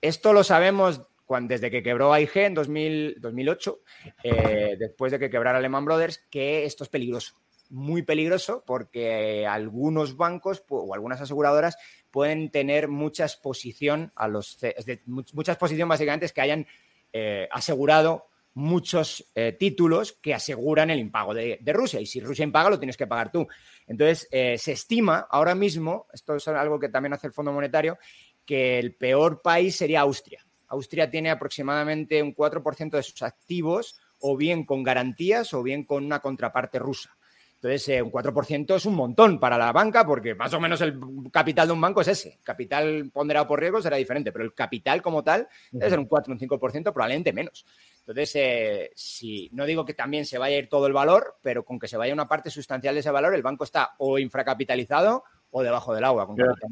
esto 0.00 0.32
lo 0.32 0.42
sabemos 0.42 1.00
desde 1.42 1.70
que 1.70 1.82
quebró 1.82 2.12
AIG 2.12 2.36
en 2.36 2.54
2008, 2.54 3.80
eh, 4.22 4.76
después 4.78 5.10
de 5.12 5.18
que 5.18 5.30
quebrara 5.30 5.60
Lehman 5.60 5.84
Brothers, 5.84 6.24
que 6.30 6.64
esto 6.64 6.84
es 6.84 6.90
peligroso, 6.90 7.34
muy 7.70 8.02
peligroso, 8.02 8.62
porque 8.66 9.46
algunos 9.46 10.16
bancos 10.16 10.62
o 10.68 10.94
algunas 10.94 11.20
aseguradoras 11.20 11.76
pueden 12.10 12.50
tener 12.50 12.88
mucha 12.88 13.24
exposición 13.24 14.12
a 14.14 14.28
los 14.28 14.58
mucha 15.06 15.52
exposición 15.52 15.88
básicamente 15.88 16.26
es 16.26 16.32
que 16.32 16.42
hayan 16.42 16.66
eh, 17.12 17.48
asegurado 17.50 18.28
muchos 18.56 19.28
eh, 19.34 19.56
títulos 19.58 20.12
que 20.12 20.32
aseguran 20.32 20.90
el 20.90 21.00
impago 21.00 21.34
de, 21.34 21.58
Rusia. 21.72 22.00
Y 22.00 22.06
si 22.06 22.20
Rusia 22.20 22.44
impaga, 22.44 22.70
lo 22.70 22.78
tienes 22.78 22.96
que 22.96 23.08
pagar 23.08 23.32
tú. 23.32 23.48
Entonces, 23.88 24.28
se 24.30 24.72
estima 24.72 25.26
ahora 25.28 25.56
mismo, 25.56 26.06
esto 26.12 26.36
es 26.36 26.46
algo 26.46 26.78
que 26.78 26.88
también 26.88 27.14
hace 27.14 27.26
el 27.26 27.32
Fondo 27.32 27.50
Monetario, 27.50 27.98
que 28.44 28.78
el 28.78 28.94
peor 28.94 29.42
país 29.42 29.74
sería 29.74 30.02
Austria. 30.02 30.46
Austria 30.68 31.10
tiene 31.10 31.30
aproximadamente 31.30 32.22
un 32.22 32.34
4% 32.34 32.90
de 32.90 33.02
sus 33.02 33.22
activos 33.22 33.96
o 34.20 34.36
bien 34.36 34.64
con 34.64 34.82
garantías 34.82 35.52
o 35.54 35.62
bien 35.62 35.84
con 35.84 36.04
una 36.04 36.20
contraparte 36.20 36.78
rusa. 36.78 37.16
Entonces, 37.64 37.88
eh, 37.88 38.02
un 38.02 38.12
4% 38.12 38.76
es 38.76 38.84
un 38.84 38.94
montón 38.94 39.40
para 39.40 39.56
la 39.56 39.72
banca 39.72 40.04
porque 40.06 40.34
más 40.34 40.52
o 40.52 40.60
menos 40.60 40.82
el 40.82 41.00
capital 41.32 41.68
de 41.68 41.72
un 41.72 41.80
banco 41.80 42.02
es 42.02 42.08
ese. 42.08 42.38
Capital 42.42 43.10
ponderado 43.10 43.46
por 43.46 43.58
riesgo 43.58 43.80
será 43.80 43.96
diferente, 43.96 44.32
pero 44.32 44.44
el 44.44 44.52
capital 44.52 45.00
como 45.00 45.24
tal 45.24 45.48
debe 45.72 45.88
ser 45.88 45.98
un 45.98 46.04
4 46.04 46.30
o 46.30 46.34
un 46.34 46.40
5%, 46.40 46.92
probablemente 46.92 47.32
menos. 47.32 47.64
Entonces, 48.00 48.32
eh, 48.36 48.90
si 48.94 49.48
no 49.54 49.64
digo 49.64 49.82
que 49.86 49.94
también 49.94 50.26
se 50.26 50.36
vaya 50.36 50.56
a 50.56 50.58
ir 50.58 50.68
todo 50.68 50.86
el 50.86 50.92
valor, 50.92 51.38
pero 51.40 51.64
con 51.64 51.78
que 51.78 51.88
se 51.88 51.96
vaya 51.96 52.12
una 52.12 52.28
parte 52.28 52.50
sustancial 52.50 52.94
de 52.94 53.00
ese 53.00 53.10
valor, 53.10 53.34
el 53.34 53.42
banco 53.42 53.64
está 53.64 53.94
o 53.96 54.18
infracapitalizado 54.18 55.24
o 55.56 55.62
debajo 55.62 55.94
del 55.94 56.02
agua. 56.02 56.26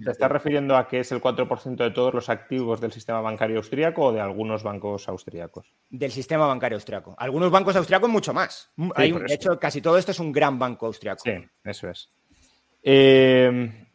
¿Te 0.04 0.10
estás 0.10 0.28
refiriendo 0.28 0.76
a 0.76 0.88
que 0.88 0.98
es 0.98 1.12
el 1.12 1.22
4% 1.22 1.76
de 1.76 1.92
todos 1.92 2.12
los 2.12 2.28
activos 2.28 2.80
del 2.80 2.90
sistema 2.90 3.20
bancario 3.20 3.58
austríaco 3.58 4.06
o 4.06 4.12
de 4.12 4.20
algunos 4.20 4.64
bancos 4.64 5.08
austríacos? 5.08 5.72
Del 5.88 6.10
sistema 6.10 6.48
bancario 6.48 6.78
austriaco. 6.78 7.14
Algunos 7.16 7.52
bancos 7.52 7.76
austriacos 7.76 8.10
mucho 8.10 8.34
más. 8.34 8.72
de 8.76 9.24
hecho, 9.28 9.56
casi 9.60 9.80
todo 9.80 9.98
esto 9.98 10.10
es 10.10 10.18
un 10.18 10.32
gran 10.32 10.58
banco 10.58 10.86
austriaco. 10.86 11.22
Sí, 11.22 11.30
eso 11.62 11.90
es. 11.90 12.10
Eh, 12.82 13.86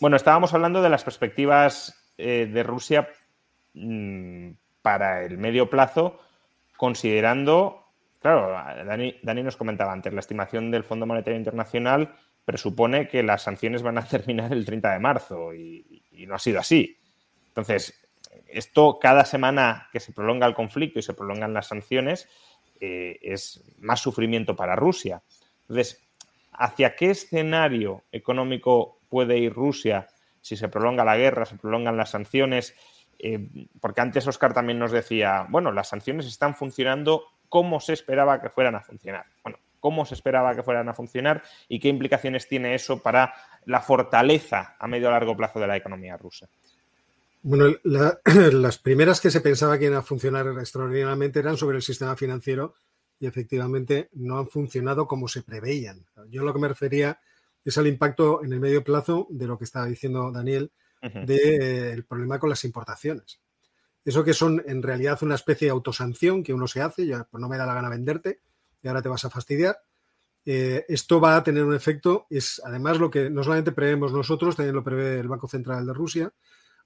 bueno, 0.00 0.16
estábamos 0.16 0.54
hablando 0.54 0.80
de 0.80 0.88
las 0.88 1.04
perspectivas 1.04 2.14
eh, 2.16 2.48
de 2.50 2.62
Rusia 2.62 3.06
mm, 3.74 4.52
para 4.80 5.22
el 5.22 5.36
medio 5.36 5.68
plazo, 5.68 6.18
considerando, 6.78 7.88
claro, 8.22 8.52
Dani, 8.86 9.16
Dani 9.22 9.42
nos 9.42 9.58
comentaba 9.58 9.92
antes, 9.92 10.14
la 10.14 10.20
estimación 10.20 10.70
del 10.70 10.82
Fondo 10.82 11.04
Monetario 11.04 11.36
Internacional 11.36 12.16
presupone 12.44 13.08
que 13.08 13.22
las 13.22 13.42
sanciones 13.42 13.82
van 13.82 13.98
a 13.98 14.04
terminar 14.08 14.52
el 14.52 14.64
30 14.64 14.92
de 14.92 14.98
marzo 14.98 15.54
y, 15.54 16.02
no 16.26 16.36
ha 16.36 16.38
sido 16.38 16.60
así. 16.60 16.98
Entonces, 17.48 18.00
esto 18.46 18.98
cada 19.00 19.24
semana 19.24 19.88
que 19.92 20.00
se 20.00 20.12
prolonga 20.12 20.46
el 20.46 20.54
conflicto 20.54 20.98
y 20.98 21.02
se 21.02 21.12
prolongan 21.12 21.52
las 21.52 21.66
sanciones 21.68 22.28
eh, 22.80 23.18
es 23.20 23.62
más 23.78 24.00
sufrimiento 24.00 24.56
para 24.56 24.76
Rusia. 24.76 25.22
Entonces, 25.62 26.02
¿hacia 26.52 26.94
qué 26.94 27.10
escenario 27.10 28.04
económico 28.12 29.00
puede 29.08 29.38
ir 29.38 29.52
Rusia 29.52 30.08
si 30.40 30.56
se 30.56 30.68
prolonga 30.68 31.04
la 31.04 31.16
guerra, 31.16 31.44
se 31.44 31.56
prolongan 31.56 31.96
las 31.96 32.10
sanciones? 32.10 32.74
Eh, 33.18 33.48
porque 33.80 34.00
antes 34.00 34.26
Oscar 34.26 34.54
también 34.54 34.78
nos 34.78 34.92
decía, 34.92 35.46
bueno, 35.48 35.72
las 35.72 35.88
sanciones 35.88 36.26
están 36.26 36.54
funcionando 36.54 37.24
como 37.48 37.80
se 37.80 37.92
esperaba 37.92 38.40
que 38.40 38.50
fueran 38.50 38.74
a 38.74 38.80
funcionar. 38.80 39.26
Bueno, 39.42 39.58
cómo 39.84 40.06
se 40.06 40.14
esperaba 40.14 40.56
que 40.56 40.62
fueran 40.62 40.88
a 40.88 40.94
funcionar 40.94 41.42
y 41.68 41.78
qué 41.78 41.88
implicaciones 41.88 42.48
tiene 42.48 42.74
eso 42.74 43.02
para 43.02 43.34
la 43.66 43.82
fortaleza 43.82 44.76
a 44.78 44.88
medio 44.88 45.08
o 45.08 45.10
largo 45.10 45.36
plazo 45.36 45.60
de 45.60 45.66
la 45.66 45.76
economía 45.76 46.16
rusa. 46.16 46.48
Bueno, 47.42 47.66
las 47.84 48.78
primeras 48.78 49.20
que 49.20 49.30
se 49.30 49.42
pensaba 49.42 49.78
que 49.78 49.84
iban 49.84 49.98
a 49.98 50.02
funcionar 50.02 50.46
extraordinariamente 50.58 51.38
eran 51.40 51.58
sobre 51.58 51.76
el 51.76 51.82
sistema 51.82 52.16
financiero 52.16 52.76
y 53.20 53.26
efectivamente 53.26 54.08
no 54.14 54.38
han 54.38 54.48
funcionado 54.48 55.06
como 55.06 55.28
se 55.28 55.42
preveían. 55.42 56.06
Yo 56.30 56.44
lo 56.44 56.54
que 56.54 56.60
me 56.60 56.68
refería 56.68 57.20
es 57.62 57.76
al 57.76 57.86
impacto 57.86 58.42
en 58.42 58.54
el 58.54 58.60
medio 58.60 58.82
plazo 58.82 59.26
de 59.28 59.46
lo 59.46 59.58
que 59.58 59.64
estaba 59.64 59.84
diciendo 59.84 60.32
Daniel, 60.32 60.72
del 61.02 61.98
eh, 61.98 62.02
problema 62.08 62.38
con 62.38 62.48
las 62.48 62.64
importaciones. 62.64 63.38
Eso 64.02 64.24
que 64.24 64.32
son 64.32 64.62
en 64.66 64.82
realidad 64.82 65.18
una 65.20 65.34
especie 65.34 65.66
de 65.66 65.72
autosanción 65.72 66.42
que 66.42 66.54
uno 66.54 66.66
se 66.66 66.80
hace, 66.80 67.04
ya 67.04 67.24
pues 67.24 67.38
no 67.38 67.50
me 67.50 67.58
da 67.58 67.66
la 67.66 67.74
gana 67.74 67.90
venderte, 67.90 68.40
y 68.84 68.88
ahora 68.88 69.02
te 69.02 69.08
vas 69.08 69.24
a 69.24 69.30
fastidiar. 69.30 69.78
Eh, 70.44 70.84
esto 70.88 71.20
va 71.20 71.36
a 71.36 71.42
tener 71.42 71.64
un 71.64 71.74
efecto, 71.74 72.26
es 72.28 72.60
además 72.62 72.98
lo 72.98 73.10
que 73.10 73.30
no 73.30 73.42
solamente 73.42 73.72
prevemos 73.72 74.12
nosotros, 74.12 74.56
también 74.56 74.74
lo 74.74 74.84
prevé 74.84 75.18
el 75.18 75.28
Banco 75.28 75.48
Central 75.48 75.86
de 75.86 75.94
Rusia, 75.94 76.32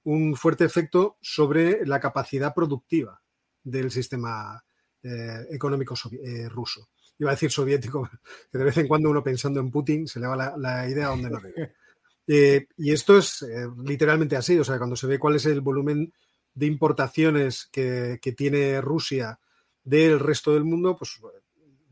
un 0.05 0.37
fuerte 0.37 0.65
efecto 0.65 1.19
sobre 1.21 1.85
la 1.85 1.99
capacidad 1.99 2.55
productiva 2.55 3.21
del 3.65 3.91
sistema 3.91 4.65
eh, 5.03 5.47
económico 5.51 5.97
eh, 6.25 6.49
ruso. 6.49 6.89
Iba 7.19 7.31
a 7.31 7.35
decir 7.35 7.51
soviético, 7.51 8.09
que 8.53 8.59
de 8.59 8.65
vez 8.65 8.77
en 8.77 8.87
cuando 8.87 9.11
uno 9.11 9.25
pensando 9.25 9.59
en 9.59 9.73
Putin 9.73 10.07
se 10.07 10.21
le 10.21 10.29
va 10.29 10.55
la, 10.57 10.89
idea 10.89 11.07
a 11.07 11.11
donde 11.11 11.31
no 11.31 11.41
debe. 11.41 11.75
y 12.77 12.93
esto 12.93 13.19
es 13.19 13.45
literalmente 13.83 14.37
así, 14.37 14.57
o 14.57 14.63
sea, 14.63 14.79
cuando 14.79 14.95
se 14.95 15.09
ve 15.09 15.19
cuál 15.19 15.35
es 15.35 15.47
el 15.47 15.63
volumen 15.63 16.13
de 16.55 16.67
importaciones 16.67 17.69
que, 17.73 18.21
que 18.23 18.33
tiene 18.33 18.81
Rusia 18.81 19.41
del 19.83 20.21
resto 20.21 20.53
del 20.55 20.65
mundo, 20.65 20.97
pues 20.97 21.19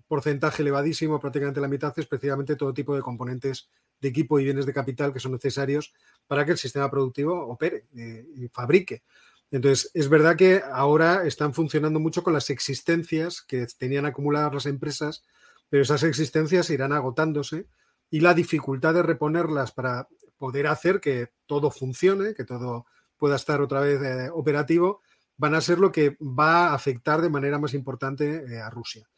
porcentaje 0.06 0.62
elevadísimo, 0.62 1.20
prácticamente 1.20 1.60
la 1.60 1.68
mitad, 1.68 1.92
es 1.96 2.06
precisamente 2.06 2.56
todo 2.56 2.72
tipo 2.72 2.94
de 2.94 3.02
componentes 3.02 3.68
de 4.00 4.08
equipo 4.08 4.38
y 4.38 4.44
bienes 4.44 4.66
de 4.66 4.72
capital 4.72 5.12
que 5.12 5.20
son 5.20 5.32
necesarios 5.32 5.92
para 6.26 6.44
que 6.44 6.52
el 6.52 6.58
sistema 6.58 6.90
productivo 6.90 7.46
opere 7.46 7.86
eh, 7.96 8.26
y 8.36 8.48
fabrique. 8.48 9.02
Entonces, 9.50 9.90
es 9.94 10.08
verdad 10.08 10.36
que 10.36 10.62
ahora 10.70 11.24
están 11.26 11.54
funcionando 11.54 12.00
mucho 12.00 12.22
con 12.22 12.32
las 12.32 12.50
existencias 12.50 13.42
que 13.42 13.66
tenían 13.78 14.06
acumuladas 14.06 14.52
las 14.52 14.66
empresas, 14.66 15.22
pero 15.68 15.82
esas 15.82 16.02
existencias 16.02 16.68
irán 16.70 16.92
agotándose 16.92 17.66
y 18.10 18.20
la 18.20 18.34
dificultad 18.34 18.94
de 18.94 19.02
reponerlas 19.02 19.72
para 19.72 20.08
poder 20.36 20.66
hacer 20.66 21.00
que 21.00 21.30
todo 21.46 21.70
funcione, 21.70 22.34
que 22.34 22.44
todo 22.44 22.86
pueda 23.16 23.36
estar 23.36 23.60
otra 23.60 23.80
vez 23.80 24.02
eh, 24.02 24.30
operativo, 24.32 25.00
van 25.36 25.54
a 25.54 25.60
ser 25.60 25.78
lo 25.78 25.92
que 25.92 26.16
va 26.20 26.68
a 26.68 26.74
afectar 26.74 27.22
de 27.22 27.30
manera 27.30 27.58
más 27.58 27.72
importante 27.74 28.44
eh, 28.48 28.60
a 28.60 28.70
Rusia 28.70 29.08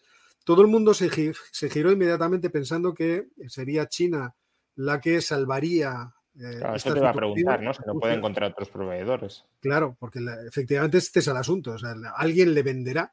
todo 0.49 0.63
el 0.63 0.69
mundo 0.69 0.95
se, 0.95 1.11
giró 1.11 1.93
inmediatamente 1.93 2.49
pensando 2.49 2.95
que 2.95 3.27
sería 3.49 3.87
China 3.87 4.35
la 4.77 4.99
que 4.99 5.21
salvaría. 5.21 6.15
Eh, 6.41 6.57
claro, 6.57 6.75
eso 6.75 6.95
te 6.95 7.01
iba 7.01 7.11
a 7.11 7.13
preguntar, 7.13 7.63
¿no? 7.63 7.75
Si 7.75 7.83
no 7.87 8.01
puede 8.01 8.15
encontrar 8.15 8.53
otros 8.53 8.71
proveedores. 8.71 9.45
Claro, 9.61 9.95
porque 10.01 10.21
efectivamente 10.47 10.97
este 10.97 11.19
es 11.19 11.29
el 11.29 11.37
asunto. 11.37 11.73
O 11.73 11.79
sea, 11.79 11.95
alguien 12.17 12.55
le 12.55 12.63
venderá. 12.63 13.13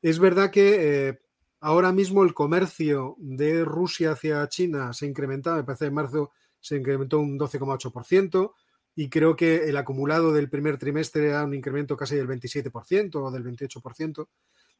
Es 0.00 0.18
verdad 0.18 0.50
que 0.50 1.08
eh, 1.08 1.20
ahora 1.60 1.92
mismo 1.92 2.22
el 2.22 2.32
comercio 2.32 3.14
de 3.18 3.62
Rusia 3.62 4.12
hacia 4.12 4.48
China 4.48 4.94
se 4.94 5.04
ha 5.04 5.08
incrementado, 5.10 5.58
me 5.58 5.64
parece 5.64 5.84
en 5.84 5.92
marzo 5.92 6.30
se 6.60 6.76
incrementó 6.76 7.20
un 7.20 7.38
12,8% 7.38 8.54
y 8.94 9.10
creo 9.10 9.36
que 9.36 9.68
el 9.68 9.76
acumulado 9.76 10.32
del 10.32 10.48
primer 10.48 10.78
trimestre 10.78 11.28
era 11.28 11.44
un 11.44 11.52
incremento 11.52 11.94
casi 11.94 12.16
del 12.16 12.26
27% 12.26 13.16
o 13.16 13.30
del 13.30 13.44
28%. 13.44 14.28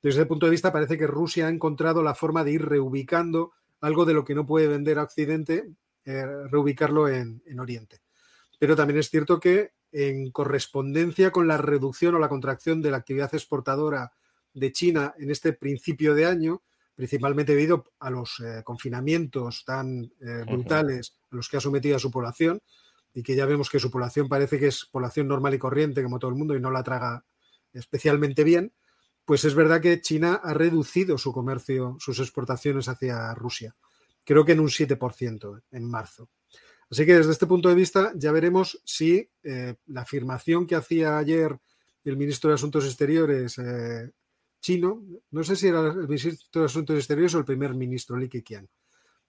Desde 0.02 0.20
ese 0.20 0.26
punto 0.26 0.46
de 0.46 0.50
vista, 0.50 0.72
parece 0.72 0.96
que 0.96 1.06
Rusia 1.06 1.46
ha 1.46 1.50
encontrado 1.50 2.02
la 2.02 2.14
forma 2.14 2.42
de 2.42 2.52
ir 2.52 2.64
reubicando 2.64 3.52
algo 3.80 4.04
de 4.04 4.14
lo 4.14 4.24
que 4.24 4.34
no 4.34 4.46
puede 4.46 4.66
vender 4.66 4.98
a 4.98 5.02
Occidente, 5.02 5.70
eh, 6.04 6.26
reubicarlo 6.50 7.08
en, 7.08 7.42
Oriente. 7.58 8.00
Pero 8.58 8.76
también 8.76 8.98
es 8.98 9.10
cierto 9.10 9.38
que 9.40 9.72
en 9.92 10.30
correspondencia 10.30 11.30
con 11.30 11.48
la 11.48 11.56
reducción 11.56 12.14
o 12.14 12.18
la 12.18 12.28
contracción 12.28 12.80
de 12.80 12.90
la 12.90 12.98
actividad 12.98 13.34
exportadora 13.34 14.12
de 14.54 14.72
China 14.72 15.14
en 15.18 15.30
este 15.30 15.52
principio 15.52 16.14
de 16.14 16.26
año, 16.26 16.62
principalmente 16.94 17.54
debido 17.54 17.92
a 17.98 18.10
los 18.10 18.40
eh, 18.40 18.62
confinamientos 18.64 19.64
tan 19.64 20.12
eh, 20.20 20.44
brutales 20.46 21.16
a 21.30 21.36
los 21.36 21.48
que 21.48 21.56
ha 21.56 21.60
sometido 21.60 21.96
a 21.96 22.00
su 22.00 22.10
población, 22.10 22.60
y 23.12 23.22
que 23.22 23.34
ya 23.34 23.46
vemos 23.46 23.68
que 23.68 23.80
su 23.80 23.90
población 23.90 24.28
parece 24.28 24.58
que 24.58 24.68
es 24.68 24.84
población 24.84 25.26
normal 25.26 25.54
y 25.54 25.58
corriente, 25.58 26.02
como 26.02 26.18
todo 26.18 26.30
el 26.30 26.36
mundo, 26.36 26.54
y 26.54 26.60
no 26.60 26.70
la 26.70 26.84
traga 26.84 27.24
especialmente 27.72 28.44
bien, 28.44 28.72
pues 29.24 29.44
es 29.44 29.54
verdad 29.54 29.80
que 29.80 30.00
China 30.00 30.40
ha 30.42 30.54
reducido 30.54 31.18
su 31.18 31.32
comercio, 31.32 31.96
sus 31.98 32.18
exportaciones 32.18 32.88
hacia 32.88 33.34
Rusia. 33.34 33.76
Creo 34.24 34.44
que 34.44 34.52
en 34.52 34.60
un 34.60 34.68
7% 34.68 35.62
en 35.70 35.84
marzo. 35.84 36.28
Así 36.90 37.06
que 37.06 37.14
desde 37.14 37.32
este 37.32 37.46
punto 37.46 37.68
de 37.68 37.76
vista 37.76 38.12
ya 38.16 38.32
veremos 38.32 38.80
si 38.84 39.30
eh, 39.42 39.76
la 39.86 40.00
afirmación 40.02 40.66
que 40.66 40.74
hacía 40.74 41.18
ayer 41.18 41.56
el 42.04 42.16
ministro 42.16 42.48
de 42.48 42.54
Asuntos 42.54 42.84
Exteriores, 42.84 43.58
eh, 43.58 44.10
chino, 44.60 45.04
no 45.30 45.44
sé 45.44 45.54
si 45.56 45.68
era 45.68 45.86
el 45.88 46.08
ministro 46.08 46.62
de 46.62 46.66
Asuntos 46.66 46.96
Exteriores 46.96 47.34
o 47.34 47.38
el 47.38 47.44
primer 47.44 47.74
ministro, 47.74 48.16
Li 48.16 48.28
Keqiang. 48.28 48.68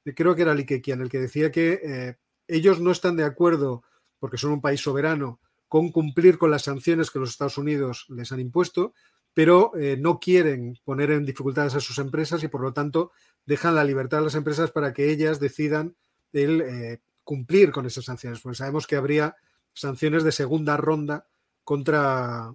Creo 0.04 0.36
que 0.36 0.42
era 0.42 0.56
Li 0.56 0.66
Keqiang 0.66 1.02
el 1.02 1.10
que 1.10 1.20
decía 1.20 1.52
que 1.52 1.80
eh, 1.84 2.18
ellos 2.48 2.80
no 2.80 2.92
están 2.92 3.16
de 3.16 3.24
acuerdo, 3.24 3.84
porque 4.20 4.38
son 4.38 4.52
un 4.52 4.62
país 4.62 4.82
soberano, 4.82 5.40
con 5.68 5.92
cumplir 5.92 6.38
con 6.38 6.52
las 6.52 6.64
sanciones 6.64 7.12
que 7.12 7.20
los 7.20 7.30
Estados 7.30 7.58
Unidos 7.58 8.06
les 8.10 8.32
han 8.32 8.40
impuesto, 8.40 8.94
pero 9.34 9.72
eh, 9.78 9.98
no 9.98 10.20
quieren 10.20 10.78
poner 10.84 11.12
en 11.12 11.26
dificultades 11.26 11.76
a 11.76 11.80
sus 11.80 11.98
empresas 12.00 12.44
y 12.44 12.48
por 12.48 12.62
lo 12.62 12.74
tanto 12.74 13.12
dejan 13.46 13.76
la 13.76 13.84
libertad 13.84 14.20
a 14.20 14.24
las 14.24 14.36
empresas 14.36 14.72
para 14.72 14.94
que 14.94 15.10
ellas 15.10 15.40
decidan 15.40 15.96
el 16.34 16.62
eh, 16.62 17.02
cumplir 17.24 17.72
con 17.72 17.86
esas 17.86 18.06
sanciones. 18.06 18.42
Porque 18.42 18.58
sabemos 18.58 18.88
que 18.88 18.96
habría 18.96 19.36
sanciones 19.74 20.24
de 20.24 20.32
segunda 20.32 20.76
ronda 20.78 21.28
contra, 21.64 22.54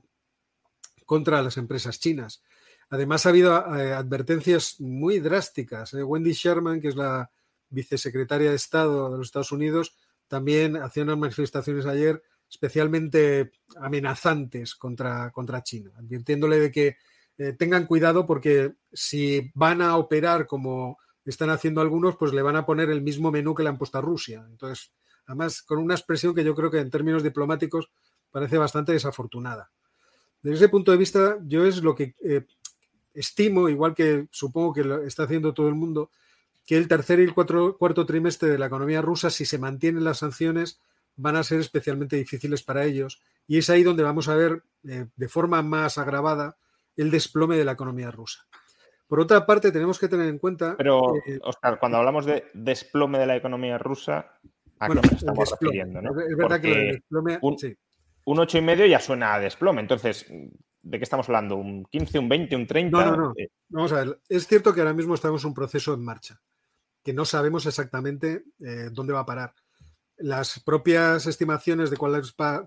contra 1.07 1.43
las 1.43 1.57
empresas 1.57 1.99
chinas. 1.99 2.43
Además, 2.91 3.27
ha 3.27 3.31
habido 3.31 3.57
eh, 3.77 3.93
advertencias 3.93 4.81
muy 4.81 5.19
drásticas. 5.19 5.93
Wendy 5.95 6.33
Sherman, 6.33 6.81
que 6.81 6.89
es 6.89 6.97
la 6.97 7.31
vicesecretaria 7.69 8.51
de 8.51 8.57
Estado 8.57 9.11
de 9.11 9.19
los 9.19 9.29
Estados 9.29 9.51
Unidos, 9.51 9.97
también 10.29 10.77
hacía 10.77 11.03
unas 11.03 11.19
manifestaciones 11.19 11.87
ayer 11.87 12.23
especialmente 12.49 13.53
amenazantes 13.81 14.75
contra, 14.75 15.31
contra 15.31 15.63
China, 15.63 15.93
advirtiéndole 15.97 16.61
de 16.61 16.71
que 16.71 16.97
eh, 17.39 17.53
tengan 17.53 17.87
cuidado 17.87 18.27
porque 18.27 18.75
si 18.93 19.51
van 19.55 19.83
a 19.83 19.97
operar 19.97 20.47
como 20.47 20.99
están 21.25 21.51
haciendo 21.51 21.81
algunos, 21.81 22.17
pues 22.17 22.33
le 22.33 22.43
van 22.43 22.57
a 22.57 22.65
poner 22.65 22.89
el 22.89 23.03
mismo 23.03 23.31
menú 23.31 23.55
que 23.55 23.63
le 23.63 23.69
han 23.69 23.79
puesto 23.79 23.99
a 23.99 24.03
Rusia. 24.03 24.47
Entonces, 24.49 24.93
además, 25.27 25.63
con 25.63 25.79
una 25.79 25.95
expresión 25.95 26.35
que 26.35 26.45
yo 26.45 26.55
creo 26.55 26.71
que 26.71 26.79
en 26.79 26.91
términos 26.91 27.23
diplomáticos 27.23 27.91
parece 28.31 28.59
bastante 28.59 28.93
desafortunada. 28.93 29.71
Desde 30.43 30.57
ese 30.57 30.69
punto 30.69 30.93
de 30.93 30.99
vista, 30.99 31.39
yo 31.45 31.65
es 31.65 31.83
lo 31.83 31.95
que 31.95 32.15
eh, 32.23 32.47
estimo, 33.13 33.69
igual 33.69 33.95
que 33.95 34.29
supongo 34.31 34.73
que 34.73 34.85
lo 34.85 35.03
está 35.03 35.25
haciendo 35.25 35.53
todo 35.53 35.69
el 35.69 35.75
mundo, 35.75 36.11
que 36.65 36.77
el 36.77 36.89
tercer 36.89 37.21
y 37.21 37.25
el 37.25 37.35
cuarto 37.35 38.07
trimestre 38.07 38.51
de 38.51 38.59
la 38.59 38.67
economía 38.67 39.03
rusa, 39.03 39.31
si 39.31 39.45
se 39.45 39.59
mantienen 39.59 40.05
las 40.05 40.19
sanciones, 40.19 40.81
van 41.17 41.37
a 41.37 41.43
ser 41.43 41.61
especialmente 41.61 42.17
difíciles 42.17 42.63
para 42.63 42.85
ellos. 42.85 43.23
Y 43.47 43.59
es 43.59 43.71
ahí 43.71 43.83
donde 43.83 44.03
vamos 44.03 44.29
a 44.29 44.37
ver 44.37 44.63
eh, 44.89 45.07
de 45.15 45.29
forma 45.29 45.63
más 45.63 45.99
agravada 45.99 46.57
el 46.97 47.11
desplome 47.11 47.57
de 47.57 47.65
la 47.65 47.73
economía 47.73 48.11
rusa. 48.11 48.47
Por 49.07 49.21
otra 49.21 49.47
parte, 49.47 49.71
tenemos 49.71 49.99
que 49.99 50.09
tener 50.09 50.29
en 50.29 50.39
cuenta. 50.39 50.75
Pero, 50.77 51.15
Oscar, 51.43 51.79
cuando 51.79 51.99
hablamos 51.99 52.27
de 52.27 52.45
desplome 52.55 53.19
de 53.19 53.27
la 53.27 53.37
economía 53.37 53.79
rusa, 53.79 54.39
¿a 54.81 54.89
qué 54.89 54.95
nos 54.95 55.13
estamos 55.13 55.51
refiriendo? 55.51 56.01
Es 56.01 56.37
verdad 56.37 56.61
que 56.61 56.73
el 56.73 56.93
desplome. 56.97 57.39
Un, 57.41 57.59
sí. 57.59 57.77
un 58.25 58.39
8,5 58.39 58.89
ya 58.89 58.99
suena 58.99 59.35
a 59.35 59.41
desplome. 59.41 59.81
Entonces, 59.81 60.27
¿de 60.29 60.99
qué 60.99 61.05
estamos 61.05 61.29
hablando? 61.29 61.57
¿Un 61.57 61.85
15, 61.85 62.19
un 62.19 62.29
20, 62.29 62.57
un 62.57 62.67
30? 62.67 63.05
No, 63.05 63.11
no, 63.11 63.17
no. 63.17 63.35
Vamos 63.69 63.93
a 63.93 64.05
ver. 64.05 64.21
Es 64.29 64.49
cierto 64.49 64.75
que 64.75 64.81
ahora 64.81 64.95
mismo 64.95 65.15
estamos 65.15 65.45
en 65.45 65.49
un 65.49 65.55
proceso 65.55 65.95
en 65.95 66.05
marcha, 66.05 66.41
que 67.05 67.13
no 67.13 67.25
sabemos 67.25 67.65
exactamente 67.67 68.43
eh, 68.59 68.89
dónde 68.91 69.13
va 69.13 69.21
a 69.21 69.27
parar 69.27 69.55
las 70.19 70.61
propias 70.61 71.27
estimaciones 71.27 71.91
de 71.91 71.97
cuál, 71.97 72.23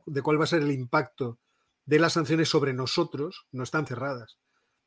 de 0.05 0.21
cuál 0.21 0.39
va 0.39 0.43
a 0.43 0.47
ser 0.47 0.61
el 0.61 0.71
impacto 0.71 1.39
de 1.85 1.99
las 1.99 2.13
sanciones 2.13 2.49
sobre 2.49 2.73
nosotros 2.73 3.47
no 3.51 3.63
están 3.63 3.87
cerradas. 3.87 4.37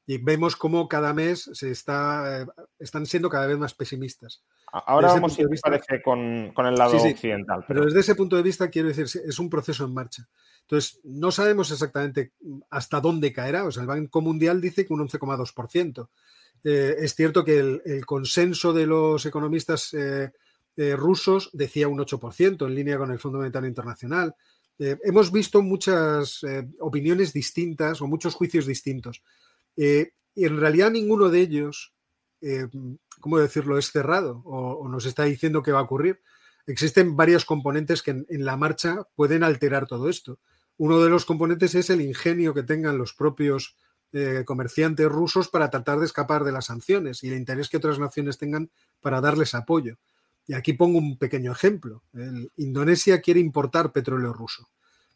Y 0.06 0.18
vemos 0.18 0.56
cómo 0.56 0.88
cada 0.88 1.12
mes 1.12 1.50
se 1.52 1.70
está, 1.70 2.42
eh, 2.42 2.46
están 2.78 3.06
siendo 3.06 3.28
cada 3.28 3.46
vez 3.46 3.58
más 3.58 3.74
pesimistas. 3.74 4.42
Ahora 4.72 5.08
vamos, 5.08 5.34
si 5.34 5.44
vista, 5.44 5.70
parece, 5.70 6.02
con, 6.02 6.52
con, 6.54 6.66
el 6.66 6.74
lado 6.74 6.92
sí, 6.92 7.00
sí, 7.00 7.12
occidental. 7.12 7.64
Pero... 7.68 7.80
pero... 7.80 7.84
desde 7.86 8.00
ese 8.00 8.14
punto 8.14 8.36
de 8.36 8.42
vista, 8.42 8.68
quiero 8.68 8.88
decir, 8.88 9.04
es 9.04 9.38
un 9.38 9.50
proceso 9.50 9.84
en 9.84 9.94
marcha. 9.94 10.28
Entonces, 10.62 11.00
no 11.04 11.30
sabemos 11.30 11.70
exactamente 11.70 12.32
hasta 12.70 13.00
dónde 13.00 13.32
caerá. 13.32 13.64
O 13.64 13.70
sea, 13.70 13.82
el 13.82 13.88
Banco 13.88 14.20
Mundial 14.20 14.60
dice 14.60 14.86
que 14.86 14.94
un 14.94 15.06
11,2%. 15.06 16.08
Eh, 16.64 16.96
es 16.98 17.14
cierto 17.14 17.44
que 17.44 17.58
el, 17.58 17.82
el, 17.84 18.06
consenso 18.06 18.72
de 18.72 18.86
los 18.86 19.26
economistas 19.26 19.92
eh, 19.94 20.32
eh, 20.76 20.96
rusos 20.96 21.50
decía 21.52 21.88
un 21.88 21.98
8%, 21.98 22.66
en 22.66 22.74
línea 22.74 22.96
con 22.96 23.10
el 23.10 23.18
Fondo 23.18 23.38
Monetario 23.38 23.68
Internacional. 23.68 24.34
Eh, 24.78 24.96
hemos 25.04 25.30
visto 25.30 25.60
muchas 25.60 26.42
eh, 26.44 26.66
opiniones 26.80 27.32
distintas 27.32 28.00
o 28.00 28.06
muchos 28.06 28.34
juicios 28.34 28.66
distintos. 28.66 29.22
y 29.76 30.44
en 30.46 30.58
realidad 30.58 30.90
ninguno 30.90 31.28
de 31.28 31.40
ellos, 31.40 31.94
¿cómo 33.20 33.38
decirlo?, 33.38 33.78
es 33.78 33.90
cerrado 33.90 34.42
o, 34.44 34.88
nos 34.88 35.04
está 35.04 35.24
diciendo 35.24 35.62
qué 35.62 35.72
va 35.72 35.80
a 35.80 35.82
ocurrir. 35.82 36.20
Existen 36.66 37.16
varios 37.16 37.44
componentes 37.44 38.02
que 38.02 38.10
en, 38.12 38.44
la 38.44 38.56
marcha 38.56 39.06
pueden 39.14 39.44
alterar 39.44 39.86
todo 39.86 40.08
esto. 40.08 40.38
Uno 40.78 41.00
de 41.00 41.10
los 41.10 41.24
componentes 41.26 41.74
es 41.74 41.90
el 41.90 42.00
ingenio 42.00 42.54
que 42.54 42.62
tengan 42.62 42.98
los 42.98 43.12
propios 43.14 43.76
comerciantes 44.44 45.08
rusos 45.08 45.48
para 45.48 45.70
tratar 45.70 45.98
de 45.98 46.04
escapar 46.04 46.44
de 46.44 46.52
las 46.52 46.66
sanciones 46.66 47.24
y 47.24 47.28
el 47.28 47.36
interés 47.36 47.70
que 47.70 47.78
otras 47.78 47.98
naciones 47.98 48.36
tengan 48.36 48.70
para 49.00 49.22
darles 49.22 49.54
apoyo. 49.54 49.96
Y 50.47 50.55
aquí 50.55 50.72
pongo 50.72 50.99
un 50.99 51.18
pequeño 51.18 51.53
ejemplo. 51.53 52.03
El 52.12 52.51
Indonesia 52.57 53.20
quiere 53.20 53.40
importar 53.40 53.93
petróleo 53.93 54.32
ruso, 54.32 54.68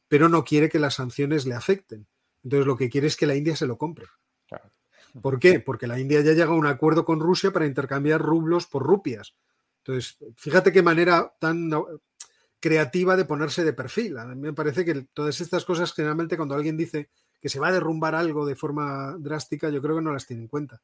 pero 0.08 0.28
no 0.28 0.44
quiere 0.44 0.68
que 0.68 0.78
las 0.78 0.94
sanciones 0.94 1.46
le 1.46 1.54
afecten. 1.54 2.06
Entonces 2.44 2.66
lo 2.66 2.76
que 2.76 2.88
quiere 2.88 3.08
es 3.08 3.16
que 3.16 3.26
la 3.26 3.34
India 3.34 3.56
se 3.56 3.66
lo 3.66 3.76
compre. 3.76 4.06
Claro. 4.46 4.70
¿Por 5.20 5.40
qué? 5.40 5.60
Porque 5.60 5.86
la 5.86 5.98
India 5.98 6.20
ya 6.20 6.32
llega 6.32 6.46
a 6.50 6.54
un 6.54 6.66
acuerdo 6.66 7.04
con 7.04 7.20
Rusia 7.20 7.50
para 7.50 7.66
intercambiar 7.66 8.20
rublos 8.20 8.66
por 8.66 8.82
rupias. 8.82 9.34
Entonces, 9.78 10.18
fíjate 10.36 10.72
qué 10.72 10.82
manera 10.82 11.34
tan 11.40 11.70
creativa 12.60 13.16
de 13.16 13.24
ponerse 13.24 13.64
de 13.64 13.72
perfil. 13.72 14.18
A 14.18 14.26
mí 14.26 14.36
me 14.36 14.52
parece 14.52 14.84
que 14.84 15.06
todas 15.12 15.40
estas 15.40 15.64
cosas, 15.64 15.92
generalmente 15.92 16.36
cuando 16.36 16.54
alguien 16.54 16.76
dice 16.76 17.08
que 17.40 17.48
se 17.48 17.58
va 17.58 17.68
a 17.68 17.72
derrumbar 17.72 18.14
algo 18.14 18.46
de 18.46 18.56
forma 18.56 19.16
drástica, 19.18 19.70
yo 19.70 19.82
creo 19.82 19.96
que 19.96 20.02
no 20.02 20.12
las 20.12 20.26
tiene 20.26 20.42
en 20.42 20.48
cuenta 20.48 20.80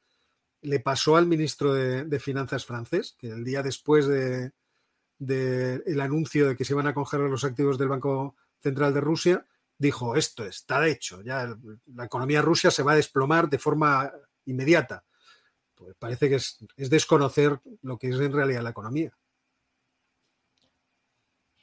le 0.63 0.81
pasó 0.81 1.17
al 1.17 1.27
ministro 1.27 1.75
de, 1.75 2.21
Finanzas 2.21 2.65
francés, 2.65 3.17
que 3.19 3.29
el 3.29 3.45
día 3.45 3.63
después 3.63 4.07
de, 4.07 4.53
anuncio 6.01 6.49
de 6.49 6.57
que 6.57 6.65
se 6.65 6.73
iban 6.73 6.87
a 6.87 6.95
congelar 6.95 7.29
los 7.29 7.45
activos 7.45 7.79
del 7.79 7.89
Banco 7.89 8.37
Central 8.61 8.95
de 8.95 9.01
Rusia, 9.01 9.47
dijo, 9.77 10.17
esto 10.17 10.45
está 10.45 10.87
hecho, 10.87 11.23
ya 11.23 11.57
la 11.95 12.05
economía 12.05 12.41
rusa 12.41 12.71
se 12.71 12.85
va 12.85 12.93
a 12.93 12.97
desplomar 12.97 13.49
de 13.49 13.59
forma 13.59 14.13
inmediata. 14.45 15.05
Pues 15.75 15.97
parece 15.99 16.29
que 16.29 16.37
es, 16.37 16.65
es 16.77 16.89
desconocer 16.89 17.59
lo 17.83 17.99
que 17.99 18.11
es 18.11 18.21
en 18.21 18.33
realidad 18.33 18.63
la 18.63 18.71
economía. 18.71 19.13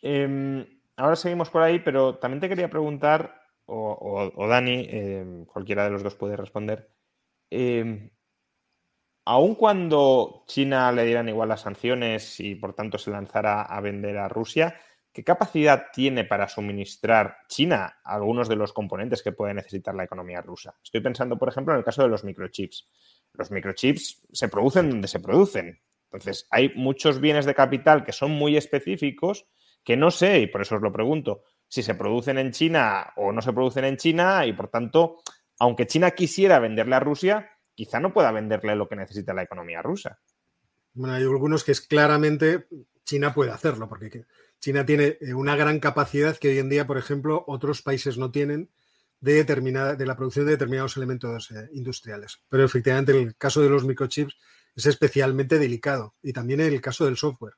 Eh, 0.02 0.82
ahora 0.96 1.16
seguimos 1.16 1.50
por 1.50 1.62
ahí, 1.62 1.80
pero 1.80 2.18
también 2.18 2.40
te 2.40 2.50
quería 2.50 2.70
preguntar, 2.70 3.42
o, 3.66 4.48
Dani, 4.50 4.88
eh, 4.90 5.46
cualquiera 5.48 5.84
de 5.84 5.92
los 5.92 6.04
dos 6.04 6.16
puede 6.16 6.36
responder, 6.36 6.90
eh, 7.52 8.12
aun 9.26 9.56
cuando 9.56 10.44
China 10.48 10.92
le 10.92 11.06
dieran 11.06 11.30
igual 11.30 11.50
las 11.50 11.62
sanciones 11.62 12.40
y 12.40 12.56
por 12.56 12.74
tanto 12.74 12.98
se 12.98 13.12
lanzara 13.12 13.62
a 13.64 13.80
vender 13.82 14.18
a 14.18 14.28
Rusia, 14.28 14.76
¿qué 15.12 15.24
capacidad 15.24 15.88
tiene 15.94 16.24
para 16.24 16.48
suministrar 16.48 17.38
China 17.48 18.00
algunos 18.04 18.48
de 18.50 18.56
los 18.56 18.74
componentes 18.74 19.22
que 19.22 19.32
puede 19.32 19.54
necesitar 19.54 19.96
la 19.96 20.04
economía 20.04 20.42
rusa? 20.42 20.76
Estoy 20.84 21.02
pensando, 21.02 21.38
por 21.38 21.50
ejemplo, 21.50 21.74
en 21.74 21.80
el 21.80 21.86
caso 21.86 22.02
de 22.04 22.10
los 22.10 22.24
microchips. 22.24 22.88
Los 23.34 23.52
microchips 23.52 24.24
se 24.32 24.50
producen 24.50 24.90
donde 24.90 25.08
se 25.08 25.20
producen. 25.20 25.80
Entonces, 26.12 26.48
hay 26.50 26.74
muchos 26.76 27.20
bienes 27.20 27.46
de 27.46 27.54
capital 27.54 28.04
que 28.04 28.12
son 28.12 28.32
muy 28.32 28.58
específicos 28.58 29.48
que 29.84 29.98
no 29.98 30.12
sé, 30.12 30.40
y 30.40 30.48
por 30.48 30.62
eso 30.62 30.76
os 30.76 30.82
lo 30.82 30.92
pregunto, 30.92 31.44
si 31.68 31.84
se 31.84 31.96
producen 31.96 32.38
en 32.38 32.52
China 32.52 33.14
o 33.16 33.32
no 33.32 33.42
se 33.42 33.54
producen 33.54 33.86
en 33.86 33.98
China 33.98 34.46
y 34.46 34.54
por 34.54 34.70
tanto, 34.70 35.22
aunque 35.60 35.88
China 35.88 36.12
quisiera 36.12 36.60
venderle 36.60 36.96
a 36.96 37.00
Rusia, 37.00 37.50
quizá 37.80 38.02
no 38.02 38.12
pueda 38.12 38.34
venderle 38.34 38.76
lo 38.76 38.90
que 38.90 38.98
necesita 38.98 39.34
la 39.34 39.44
economía 39.44 39.82
rusa. 39.82 40.20
Bueno, 40.94 41.14
hay 41.14 41.24
algunos 41.24 41.64
que 41.64 41.72
es 41.72 41.80
claramente 41.80 42.68
China 43.06 43.34
puede 43.34 43.52
hacerlo, 43.52 43.88
porque 43.88 44.26
China 44.60 44.86
tiene 44.86 45.18
eh, 45.22 45.34
una 45.34 45.56
gran 45.56 45.80
capacidad 45.80 46.36
que 46.36 46.50
hoy 46.50 46.58
en 46.58 46.68
día, 46.68 46.86
por 46.86 46.98
ejemplo, 46.98 47.46
otros 47.48 47.82
países 47.82 48.18
no 48.18 48.32
tienen 48.32 48.70
de, 49.22 49.36
determinada, 49.36 49.96
de 49.96 50.06
la 50.06 50.18
producción 50.18 50.46
de 50.46 50.52
determinados 50.52 50.98
elementos 50.98 51.52
eh, 51.52 51.70
industriales. 51.72 52.42
Pero 52.50 52.66
efectivamente 52.66 53.14
el 53.14 53.38
caso 53.38 53.62
de 53.62 53.70
los 53.70 53.86
microchips 53.86 54.36
es 54.76 54.86
especialmente 54.86 55.58
delicado 55.58 56.16
y 56.22 56.34
también 56.34 56.60
el 56.60 56.82
caso 56.82 57.06
del 57.06 57.16
software 57.16 57.54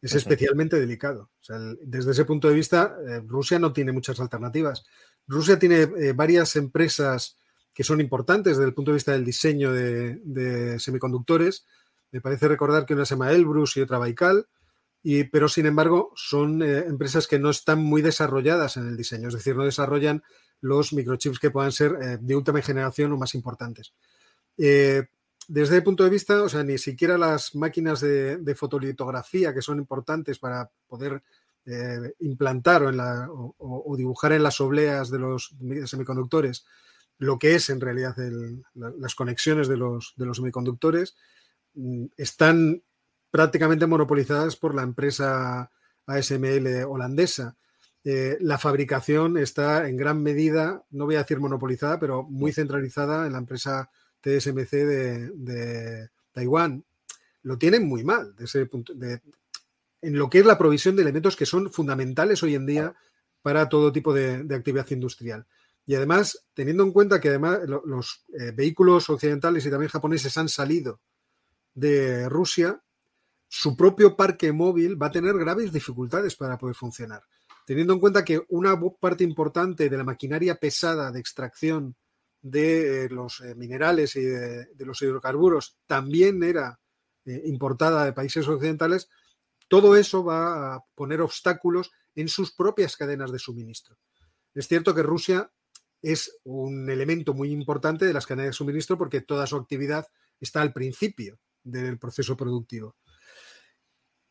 es 0.00 0.14
especialmente 0.14 0.78
delicado. 0.78 1.30
O 1.40 1.44
sea, 1.44 1.56
el, 1.56 1.76
desde 1.82 2.12
ese 2.12 2.24
punto 2.24 2.46
de 2.46 2.54
vista, 2.54 2.96
eh, 3.08 3.20
Rusia 3.26 3.58
no 3.58 3.72
tiene 3.72 3.90
muchas 3.90 4.20
alternativas. 4.20 4.84
Rusia 5.26 5.58
tiene 5.58 5.82
eh, 5.82 6.12
varias 6.14 6.54
empresas 6.54 7.36
que 7.76 7.84
son 7.84 8.00
importantes 8.00 8.56
desde 8.56 8.66
el 8.66 8.72
punto 8.72 8.90
de 8.90 8.94
vista 8.94 9.12
del 9.12 9.22
diseño 9.22 9.70
de, 9.70 10.78
semiconductores. 10.78 11.66
Me 12.10 12.22
parece 12.22 12.48
recordar 12.48 12.86
que 12.86 12.94
una 12.94 13.04
se 13.04 13.14
llama 13.14 13.32
Elbrus 13.32 13.76
y 13.76 13.82
otra 13.82 13.98
Baikal, 13.98 14.48
pero 15.30 15.46
sin 15.46 15.66
embargo 15.66 16.10
son 16.16 16.62
eh, 16.62 16.78
empresas 16.78 17.26
que 17.26 17.38
no 17.38 17.50
están 17.50 17.82
muy 17.82 18.00
desarrolladas 18.00 18.78
en 18.78 18.88
el 18.88 18.96
diseño, 18.96 19.28
es 19.28 19.34
decir, 19.34 19.54
no 19.56 19.64
desarrollan 19.64 20.22
los 20.62 20.94
microchips 20.94 21.38
que 21.38 21.50
puedan 21.50 21.70
ser 21.70 21.98
eh, 22.00 22.18
de 22.18 22.34
última 22.34 22.62
generación 22.62 23.12
o 23.12 23.18
más 23.18 23.34
importantes. 23.34 23.92
Eh, 24.56 25.08
desde 25.46 25.76
el 25.76 25.82
punto 25.82 26.02
de 26.02 26.10
vista, 26.10 26.42
o 26.42 26.48
sea, 26.48 26.64
ni 26.64 26.78
siquiera 26.78 27.18
las 27.18 27.54
máquinas 27.54 28.00
de, 28.00 28.54
fotolitografía 28.56 29.52
que 29.52 29.60
son 29.60 29.78
importantes 29.78 30.38
para 30.38 30.70
poder 30.88 31.22
implantar 32.20 32.84
o, 32.84 33.94
dibujar 33.96 34.32
en 34.32 34.44
las 34.44 34.60
obleas 34.60 35.10
de 35.10 35.18
los 35.18 35.54
semiconductores 35.84 36.64
lo 37.18 37.38
que 37.38 37.54
es 37.54 37.70
en 37.70 37.80
realidad 37.80 38.18
el, 38.18 38.64
las 38.74 39.14
conexiones 39.14 39.68
de 39.68 39.76
los, 39.76 40.14
de 40.16 40.26
los 40.26 40.36
semiconductores, 40.36 41.16
mm, 41.74 42.06
están 42.16 42.82
prácticamente 43.30 43.86
monopolizadas 43.86 44.56
por 44.56 44.74
la 44.74 44.82
empresa 44.82 45.70
ASML 46.06 46.84
holandesa. 46.88 47.56
Eh, 48.04 48.38
la 48.40 48.58
fabricación 48.58 49.36
está 49.36 49.88
en 49.88 49.96
gran 49.96 50.22
medida, 50.22 50.84
no 50.90 51.06
voy 51.06 51.16
a 51.16 51.22
decir 51.22 51.40
monopolizada, 51.40 51.98
pero 51.98 52.22
muy 52.22 52.52
centralizada 52.52 53.26
en 53.26 53.32
la 53.32 53.38
empresa 53.38 53.90
TSMC 54.20 54.70
de, 54.70 55.30
de 55.30 56.08
Taiwán. 56.32 56.84
Lo 57.42 57.58
tienen 57.58 57.86
muy 57.88 58.04
mal 58.04 58.32
desde 58.36 58.60
ese 58.60 58.66
punto 58.66 58.94
de, 58.94 59.20
en 60.02 60.18
lo 60.18 60.30
que 60.30 60.38
es 60.38 60.46
la 60.46 60.58
provisión 60.58 60.94
de 60.94 61.02
elementos 61.02 61.36
que 61.36 61.46
son 61.46 61.70
fundamentales 61.72 62.42
hoy 62.42 62.54
en 62.54 62.66
día 62.66 62.94
para 63.42 63.68
todo 63.68 63.92
tipo 63.92 64.14
de, 64.14 64.44
de 64.44 64.54
actividad 64.54 64.88
industrial. 64.90 65.46
Y 65.86 65.94
además, 65.94 66.46
teniendo 66.52 66.82
en 66.82 66.92
cuenta 66.92 67.20
que 67.20 67.28
además 67.28 67.60
lo, 67.66 67.80
los 67.86 68.24
eh, 68.38 68.50
vehículos 68.50 69.08
occidentales 69.08 69.64
y 69.64 69.70
también 69.70 69.90
japoneses 69.90 70.36
han 70.36 70.48
salido 70.48 71.00
de 71.74 72.28
Rusia, 72.28 72.82
su 73.48 73.76
propio 73.76 74.16
parque 74.16 74.52
móvil 74.52 75.00
va 75.00 75.06
a 75.06 75.12
tener 75.12 75.38
graves 75.38 75.72
dificultades 75.72 76.34
para 76.34 76.58
poder 76.58 76.74
funcionar. 76.74 77.22
Teniendo 77.64 77.92
en 77.92 78.00
cuenta 78.00 78.24
que 78.24 78.42
una 78.48 78.78
parte 79.00 79.22
importante 79.22 79.88
de 79.88 79.96
la 79.96 80.04
maquinaria 80.04 80.56
pesada 80.56 81.12
de 81.12 81.20
extracción 81.20 81.96
de 82.42 83.04
eh, 83.04 83.08
los 83.08 83.40
eh, 83.40 83.54
minerales 83.54 84.16
y 84.16 84.22
de, 84.22 84.68
los 84.78 85.00
hidrocarburos 85.02 85.76
también 85.86 86.42
era 86.42 86.78
importada 87.44 88.04
de 88.04 88.12
países 88.12 88.46
occidentales, 88.46 89.08
todo 89.66 89.96
eso 89.96 90.22
va 90.22 90.76
a 90.76 90.84
poner 90.94 91.20
obstáculos 91.20 91.90
en 92.14 92.28
sus 92.28 92.54
propias 92.54 92.96
cadenas 92.96 93.32
de 93.32 93.40
suministro. 93.40 93.98
Es 94.54 94.68
cierto 94.68 94.94
que 94.94 95.02
Rusia 95.02 95.50
es 96.02 96.38
un 96.44 96.88
elemento 96.90 97.34
muy 97.34 97.50
importante 97.50 98.04
de 98.04 98.12
las 98.12 98.26
cadenas 98.26 98.46
de 98.46 98.52
suministro 98.52 98.98
porque 98.98 99.20
toda 99.20 99.46
su 99.46 99.56
actividad 99.56 100.06
está 100.40 100.62
al 100.62 100.72
principio 100.72 101.38
del 101.62 101.98
proceso 101.98 102.36
productivo. 102.36 102.96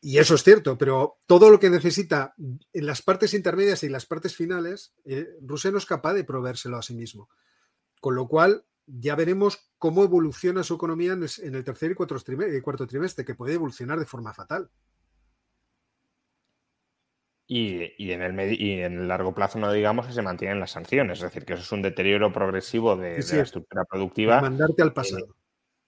Y 0.00 0.18
eso 0.18 0.34
es 0.34 0.44
cierto, 0.44 0.78
pero 0.78 1.18
todo 1.26 1.50
lo 1.50 1.58
que 1.58 1.70
necesita 1.70 2.34
en 2.38 2.86
las 2.86 3.02
partes 3.02 3.34
intermedias 3.34 3.82
y 3.82 3.88
las 3.88 4.06
partes 4.06 4.36
finales, 4.36 4.94
eh, 5.04 5.26
Rusia 5.42 5.70
no 5.70 5.78
es 5.78 5.86
capaz 5.86 6.14
de 6.14 6.24
proveérselo 6.24 6.76
a 6.76 6.82
sí 6.82 6.94
mismo. 6.94 7.28
Con 8.00 8.14
lo 8.14 8.28
cual, 8.28 8.64
ya 8.86 9.16
veremos 9.16 9.70
cómo 9.78 10.04
evoluciona 10.04 10.62
su 10.62 10.74
economía 10.74 11.12
en 11.12 11.54
el 11.54 11.64
tercer 11.64 11.90
y 11.90 11.94
trimestre, 11.94 12.62
cuarto 12.62 12.86
trimestre 12.86 13.24
que 13.24 13.34
puede 13.34 13.54
evolucionar 13.54 13.98
de 13.98 14.06
forma 14.06 14.32
fatal. 14.32 14.70
Y, 17.48 17.92
y, 18.04 18.10
en 18.10 18.22
el 18.22 18.60
y, 18.60 18.80
en 18.80 19.00
el 19.00 19.08
largo 19.08 19.32
plazo 19.32 19.60
no 19.60 19.70
digamos 19.70 20.06
que 20.06 20.12
se 20.12 20.22
mantienen 20.22 20.58
las 20.58 20.72
sanciones, 20.72 21.18
es 21.18 21.24
decir, 21.24 21.44
que 21.44 21.52
eso 21.52 21.62
es 21.62 21.70
un 21.70 21.80
deterioro 21.80 22.32
progresivo 22.32 22.96
de, 22.96 23.22
sí, 23.22 23.32
de 23.32 23.36
la 23.36 23.42
estructura 23.44 23.84
productiva. 23.84 24.40
Mandarte 24.40 24.82
al 24.82 24.92
pasado. 24.92 25.26
Eh, 25.26 25.36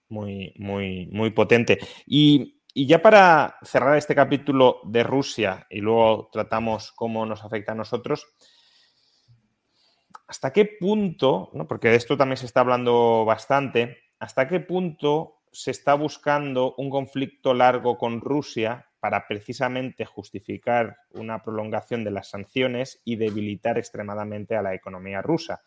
muy, 0.09 0.55
muy, 0.57 1.07
muy 1.13 1.31
potente. 1.31 1.79
Y, 2.07 2.63
y, 2.73 2.87
ya 2.87 3.03
para 3.03 3.59
cerrar 3.63 3.97
este 3.97 4.15
capítulo 4.15 4.81
de 4.85 5.03
Rusia 5.03 5.67
y 5.69 5.81
luego 5.81 6.31
tratamos 6.33 6.93
cómo 6.93 7.27
nos 7.27 7.45
afecta 7.45 7.73
a 7.73 7.75
nosotros, 7.75 8.27
¿hasta 10.29 10.53
qué 10.53 10.65
punto, 10.65 11.51
¿no? 11.55 11.67
porque 11.67 11.89
de 11.89 11.97
esto 11.97 12.17
también 12.17 12.37
se 12.37 12.47
está 12.47 12.61
hablando 12.61 13.25
bastante, 13.25 13.99
hasta 14.21 14.47
qué 14.47 14.61
punto 14.61 15.41
se 15.53 15.71
está 15.71 15.95
buscando 15.95 16.75
un 16.77 16.91
conflicto 16.91 17.55
largo 17.55 17.99
con 17.99 18.21
Rusia 18.21 18.88
para 19.01 19.27
precisamente 19.27 20.05
justificar 20.05 20.97
una 21.11 21.43
prolongación 21.43 22.05
de 22.05 22.11
las 22.11 22.31
sanciones 22.31 23.01
y 23.05 23.17
debilitar 23.17 23.79
extremadamente 23.79 24.57
a 24.57 24.63
la 24.63 24.75
economía 24.75 25.23
rusa. 25.23 25.63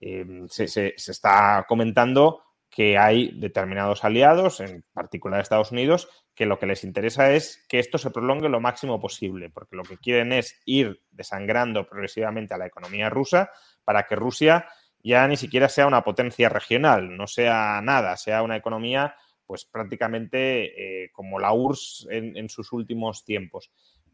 Eh, 0.00 0.44
se, 0.48 0.68
se, 0.68 0.94
se, 0.96 1.12
está 1.12 1.64
comentando 1.68 2.42
que 2.72 2.96
hay 2.96 3.38
determinados 3.38 4.02
aliados, 4.02 4.60
en 4.60 4.82
particular 4.94 5.40
Estados 5.40 5.72
Unidos, 5.72 6.08
que 6.34 6.46
lo 6.46 6.58
que 6.58 6.66
les 6.66 6.84
interesa 6.84 7.32
es 7.32 7.64
que 7.68 7.78
esto 7.78 7.98
se 7.98 8.10
prolongue 8.10 8.48
lo 8.48 8.60
máximo 8.60 8.98
posible, 8.98 9.50
porque 9.50 9.76
lo 9.76 9.82
que 9.82 9.98
quieren 9.98 10.32
es 10.32 10.60
ir 10.64 11.02
desangrando 11.10 11.86
progresivamente 11.86 12.54
a 12.54 12.58
la 12.58 12.66
economía 12.66 13.10
rusa 13.10 13.50
para 13.84 14.04
que 14.04 14.16
Rusia 14.16 14.66
ya 15.04 15.26
ni 15.28 15.36
siquiera 15.36 15.68
sea 15.68 15.86
una 15.86 16.02
potencia 16.02 16.48
regional, 16.48 17.16
no 17.16 17.26
sea 17.26 17.80
nada, 17.82 18.16
sea 18.16 18.42
una 18.42 18.56
economía 18.56 19.16
pues 19.52 19.66
prácticamente 19.66 21.04
eh, 21.04 21.10
como 21.12 21.38
la 21.38 21.52
URSS 21.52 22.06
en, 22.08 22.38
en, 22.38 22.48
sus 22.48 22.72
últimos 22.72 23.22
tiempos. 23.22 23.70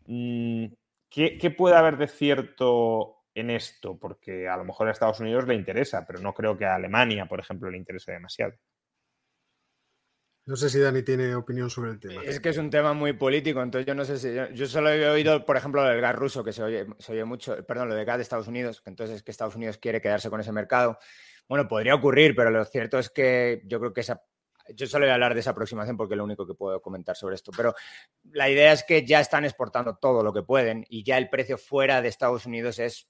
Mm, 0.07 0.65
¿Qué, 1.09 1.39
¿Qué, 1.39 1.53
puede 1.53 1.77
haber 1.77 1.97
de 1.97 2.09
cierto 2.09 3.19
en 3.37 3.51
esto? 3.51 3.97
Porque 3.97 4.49
a 4.49 4.57
lo 4.57 4.65
mejor 4.65 4.89
a 4.89 4.91
Estados 4.91 5.21
Unidos 5.21 5.47
le 5.47 5.55
interesa, 5.55 6.05
pero 6.05 6.19
no 6.19 6.35
creo 6.35 6.59
que 6.59 6.65
a 6.65 6.75
Alemania, 6.75 7.27
por 7.27 7.39
ejemplo, 7.39 7.71
le 7.71 7.77
interese 7.77 8.11
demasiado. 8.11 8.55
No 10.45 10.57
sé 10.57 10.69
si 10.71 10.81
Dani 10.81 11.05
tiene 11.05 11.37
opinión 11.37 11.71
sobre 11.71 11.93
el 11.93 12.01
tema. 12.01 12.21
Es 12.25 12.41
que 12.41 12.49
es 12.49 12.59
un 12.59 12.71
tema 12.71 12.93
muy 12.95 13.13
político, 13.13 13.63
entonces 13.63 13.87
yo 13.87 13.95
no 13.95 14.05
sé 14.05 14.19
si. 14.19 14.35
Yo, 14.35 14.51
yo 14.51 14.67
solo 14.67 14.91
he 14.91 15.09
oído, 15.09 15.47
por 15.47 15.57
ejemplo, 15.57 15.85
lo 15.85 15.89
del 15.89 16.01
gas 16.01 16.17
ruso, 16.17 16.43
que 16.43 16.53
se 16.53 16.65
oye, 16.65 16.85
se 16.99 17.13
oye 17.13 17.25
mucho, 17.25 17.65
perdón, 17.65 17.91
lo 17.91 17.95
del 17.95 18.05
gas 18.05 18.17
de 18.17 18.25
Estados 18.25 18.49
Unidos, 18.49 18.81
que 18.81 18.91
entonces 18.91 19.15
es 19.15 19.23
que 19.23 19.31
Estados 19.31 19.55
Unidos 19.55 19.79
quiere 19.79 20.01
quedarse 20.01 20.31
con 20.31 20.41
ese 20.41 20.51
mercado. 20.51 20.99
Bueno, 21.49 21.69
podría 21.69 21.95
ocurrir, 21.95 22.35
pero 22.35 22.51
lo 22.51 22.65
cierto 22.65 22.99
es 22.99 23.09
que 23.09 23.63
yo 23.67 23.79
creo 23.79 23.93
que 23.95 24.01
esa 24.01 24.21
yo 24.75 24.87
solo 24.87 25.05
voy 25.05 25.11
a 25.11 25.15
hablar 25.15 25.35
de 25.35 25.41
esa 25.41 25.51
aproximación 25.51 25.97
porque 25.97 26.15
es 26.15 26.19
lo 26.19 26.25
único 26.25 26.47
que 26.47 26.55
puedo 26.55 26.81
comentar 26.81 27.17
sobre 27.17 27.35
esto, 27.35 27.53
pero 27.57 27.75
la 28.33 28.49
idea 28.49 28.73
es 28.73 28.85
que 28.85 29.07
ya 29.07 29.21
están 29.21 29.45
exportando 29.45 29.97
todo 29.97 30.23
lo 30.23 30.33
que 30.33 30.43
pueden 30.43 30.85
y 30.89 31.03
ya 31.03 31.19
el 31.19 31.29
precio 31.29 31.59
fuera 31.59 32.03
de 32.03 32.09
Estados 32.09 32.47
Unidos 32.47 32.79
es, 32.79 33.09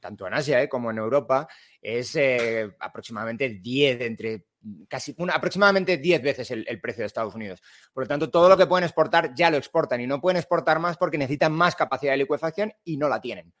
tanto 0.00 0.26
en 0.26 0.34
Asia 0.34 0.62
¿eh? 0.62 0.68
como 0.68 0.90
en 0.90 0.98
Europa, 0.98 1.48
es 1.80 2.14
eh, 2.16 2.70
aproximadamente 2.80 3.48
10, 3.48 4.00
entre 4.02 4.46
casi 4.88 5.14
aproximadamente 5.32 5.96
10 5.96 6.22
veces 6.22 6.50
el, 6.50 6.64
el, 6.68 6.80
precio 6.80 7.02
de 7.02 7.06
Estados 7.06 7.34
Unidos. 7.34 7.62
Por 7.92 8.04
lo 8.04 8.08
tanto, 8.08 8.30
todo 8.30 8.48
lo 8.48 8.56
que 8.56 8.66
pueden 8.66 8.84
exportar 8.84 9.34
ya 9.34 9.50
lo 9.50 9.56
exportan 9.56 10.00
y 10.00 10.06
no 10.06 10.20
pueden 10.20 10.36
exportar 10.36 10.78
más 10.78 10.96
porque 10.96 11.18
necesitan 11.18 11.52
más 11.52 11.74
capacidad 11.76 12.12
de 12.12 12.18
liquefacción 12.18 12.72
y 12.84 12.96
no 12.96 13.08
la 13.08 13.20
tienen. 13.20 13.54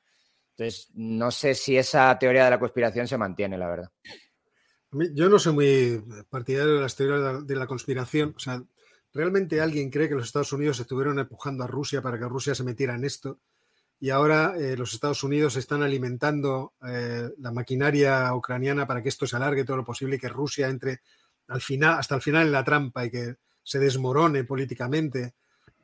Entonces, 0.60 0.90
no 0.94 1.30
sé 1.30 1.54
si 1.54 1.78
esa 1.78 2.18
teoría 2.18 2.44
de 2.44 2.50
la 2.50 2.58
conspiración 2.58 3.08
se 3.08 3.16
mantiene, 3.16 3.56
la 3.56 3.68
verdad. 3.68 3.90
Yo 4.92 5.28
no 5.28 5.38
soy 5.38 5.52
muy 5.52 6.24
partidario 6.28 6.74
de 6.74 6.80
las 6.80 6.96
teorías 6.96 7.46
de 7.46 7.56
la 7.56 7.66
conspiración. 7.66 8.34
O 8.36 8.40
sea, 8.40 8.62
¿realmente 9.12 9.60
alguien 9.60 9.90
cree 9.90 10.08
que 10.08 10.16
los 10.16 10.26
Estados 10.26 10.52
Unidos 10.52 10.80
estuvieron 10.80 11.18
empujando 11.18 11.62
a 11.62 11.68
Rusia 11.68 12.02
para 12.02 12.18
que 12.18 12.28
Rusia 12.28 12.54
se 12.54 12.64
metiera 12.64 12.96
en 12.96 13.04
esto? 13.04 13.38
Y 14.00 14.10
ahora 14.10 14.54
eh, 14.58 14.76
los 14.76 14.94
Estados 14.94 15.22
Unidos 15.22 15.56
están 15.56 15.82
alimentando 15.82 16.72
eh, 16.88 17.28
la 17.38 17.52
maquinaria 17.52 18.34
ucraniana 18.34 18.86
para 18.86 19.02
que 19.02 19.10
esto 19.10 19.26
se 19.26 19.36
alargue 19.36 19.64
todo 19.64 19.76
lo 19.76 19.84
posible 19.84 20.16
y 20.16 20.18
que 20.18 20.28
Rusia 20.28 20.68
entre 20.68 21.02
al 21.48 21.60
final, 21.60 21.98
hasta 21.98 22.14
el 22.14 22.22
final 22.22 22.46
en 22.46 22.52
la 22.52 22.64
trampa 22.64 23.04
y 23.04 23.10
que 23.10 23.36
se 23.62 23.78
desmorone 23.78 24.44
políticamente. 24.44 25.34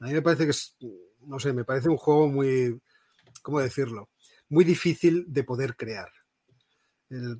A 0.00 0.06
mí 0.06 0.12
me 0.12 0.22
parece 0.22 0.44
que 0.44 0.50
es, 0.50 0.76
no 1.26 1.38
sé, 1.38 1.52
me 1.52 1.64
parece 1.64 1.88
un 1.88 1.96
juego 1.96 2.28
muy, 2.28 2.80
¿cómo 3.42 3.60
decirlo? 3.60 4.08
Muy 4.48 4.64
difícil 4.64 5.24
de 5.28 5.44
poder 5.44 5.76
crear. 5.76 6.08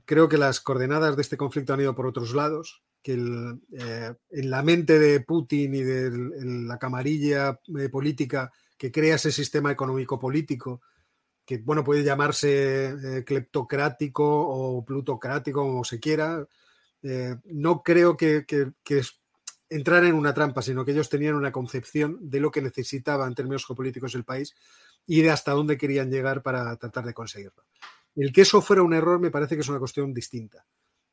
Creo 0.04 0.28
que 0.28 0.38
las 0.38 0.60
coordenadas 0.60 1.16
de 1.16 1.22
este 1.22 1.36
conflicto 1.36 1.74
han 1.74 1.80
ido 1.80 1.94
por 1.94 2.06
otros 2.06 2.34
lados, 2.34 2.82
que 3.02 3.14
eh, 3.14 4.14
en 4.30 4.50
la 4.50 4.62
mente 4.62 4.98
de 4.98 5.20
Putin 5.20 5.74
y 5.74 5.82
de 5.82 6.10
la 6.66 6.78
camarilla 6.78 7.60
eh, 7.78 7.88
política 7.88 8.52
que 8.76 8.90
crea 8.92 9.14
ese 9.14 9.32
sistema 9.32 9.70
económico-político, 9.70 10.82
que 11.44 11.58
bueno, 11.58 11.84
puede 11.84 12.02
llamarse 12.02 12.86
eh, 13.18 13.24
cleptocrático 13.24 14.24
o 14.24 14.84
plutocrático, 14.84 15.62
como 15.62 15.84
se 15.84 16.00
quiera, 16.00 16.46
eh, 17.02 17.36
no 17.44 17.82
creo 17.82 18.16
que, 18.16 18.44
que, 18.44 18.72
que 18.82 19.02
entrar 19.68 20.04
en 20.04 20.14
una 20.14 20.34
trampa, 20.34 20.62
sino 20.62 20.84
que 20.84 20.90
ellos 20.90 21.08
tenían 21.08 21.36
una 21.36 21.52
concepción 21.52 22.18
de 22.20 22.40
lo 22.40 22.50
que 22.50 22.62
necesitaba 22.62 23.26
en 23.26 23.34
términos 23.34 23.64
geopolíticos 23.64 24.14
el 24.16 24.24
país 24.24 24.54
y 25.06 25.22
de 25.22 25.30
hasta 25.30 25.52
dónde 25.52 25.78
querían 25.78 26.10
llegar 26.10 26.42
para 26.42 26.76
tratar 26.76 27.04
de 27.06 27.14
conseguirlo. 27.14 27.62
El 28.16 28.32
que 28.32 28.40
eso 28.40 28.62
fuera 28.62 28.82
un 28.82 28.94
error 28.94 29.20
me 29.20 29.30
parece 29.30 29.54
que 29.54 29.60
es 29.60 29.68
una 29.68 29.78
cuestión 29.78 30.12
distinta, 30.12 30.64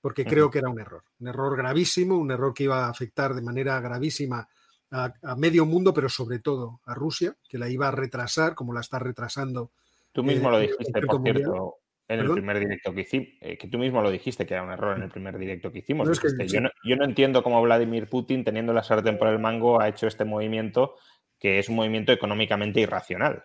porque 0.02 0.26
creo 0.26 0.50
que 0.50 0.60
era 0.60 0.70
un 0.70 0.80
error, 0.80 1.04
un 1.20 1.28
error 1.28 1.56
gravísimo, 1.56 2.18
un 2.18 2.32
error 2.32 2.54
que 2.54 2.64
iba 2.64 2.86
a 2.86 2.90
afectar 2.90 3.34
de 3.34 3.42
manera 3.42 3.80
gravísima 3.82 4.48
a, 4.92 5.14
a 5.22 5.36
medio 5.36 5.66
mundo, 5.66 5.94
pero 5.94 6.08
sobre 6.08 6.40
todo 6.40 6.80
a 6.86 6.94
Rusia, 6.94 7.36
que 7.48 7.58
la 7.58 7.70
iba 7.70 7.90
a 7.90 7.92
retrasar, 7.92 8.56
como 8.56 8.74
la 8.74 8.82
está 8.82 9.00
retrasando. 9.00 9.72
Tú 10.14 10.24
mismo 10.24 10.48
eh, 10.48 10.52
lo 10.52 10.60
dijiste, 10.60 11.02
por 11.02 11.22
cierto, 11.22 11.76
en 12.08 12.20
¿Perdón? 12.20 12.38
el 12.38 12.44
primer 12.44 12.60
directo 12.60 12.94
que 12.94 13.02
hicimos, 13.02 13.28
eh, 13.42 13.58
que 13.58 13.68
tú 13.68 13.78
mismo 13.78 14.02
lo 14.02 14.12
dijiste 14.12 14.46
que 14.46 14.54
era 14.54 14.64
un 14.64 14.72
error 14.72 14.98
en 14.98 15.04
el 15.04 15.10
primer 15.10 15.38
directo 15.38 15.72
que 15.72 15.80
hicimos. 15.80 16.06
No, 16.06 16.14
es 16.14 16.20
que, 16.20 16.30
sí. 16.30 16.48
yo, 16.48 16.62
no, 16.62 16.70
yo, 16.84 16.96
no, 16.96 17.06
entiendo 17.06 17.44
cómo 17.44 17.62
Vladimir 17.62 18.08
Putin, 18.08 18.44
teniendo 18.44 18.74
la 18.74 18.84
sartén 18.84 19.18
por 19.18 19.28
el 19.28 19.40
mango, 19.40 19.82
ha 19.82 19.90
hecho 19.90 20.08
este 20.08 20.26
movimiento 20.26 20.96
que 21.40 21.60
es 21.60 21.68
un 21.68 21.76
movimiento 21.76 22.12
económicamente 22.12 22.80
irracional. 22.80 23.44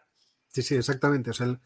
Sí, 0.49 0.63
sí, 0.63 0.77
exactamente. 0.77 1.31
O 1.31 1.33
sea, 1.33 1.47
el, 1.47 1.61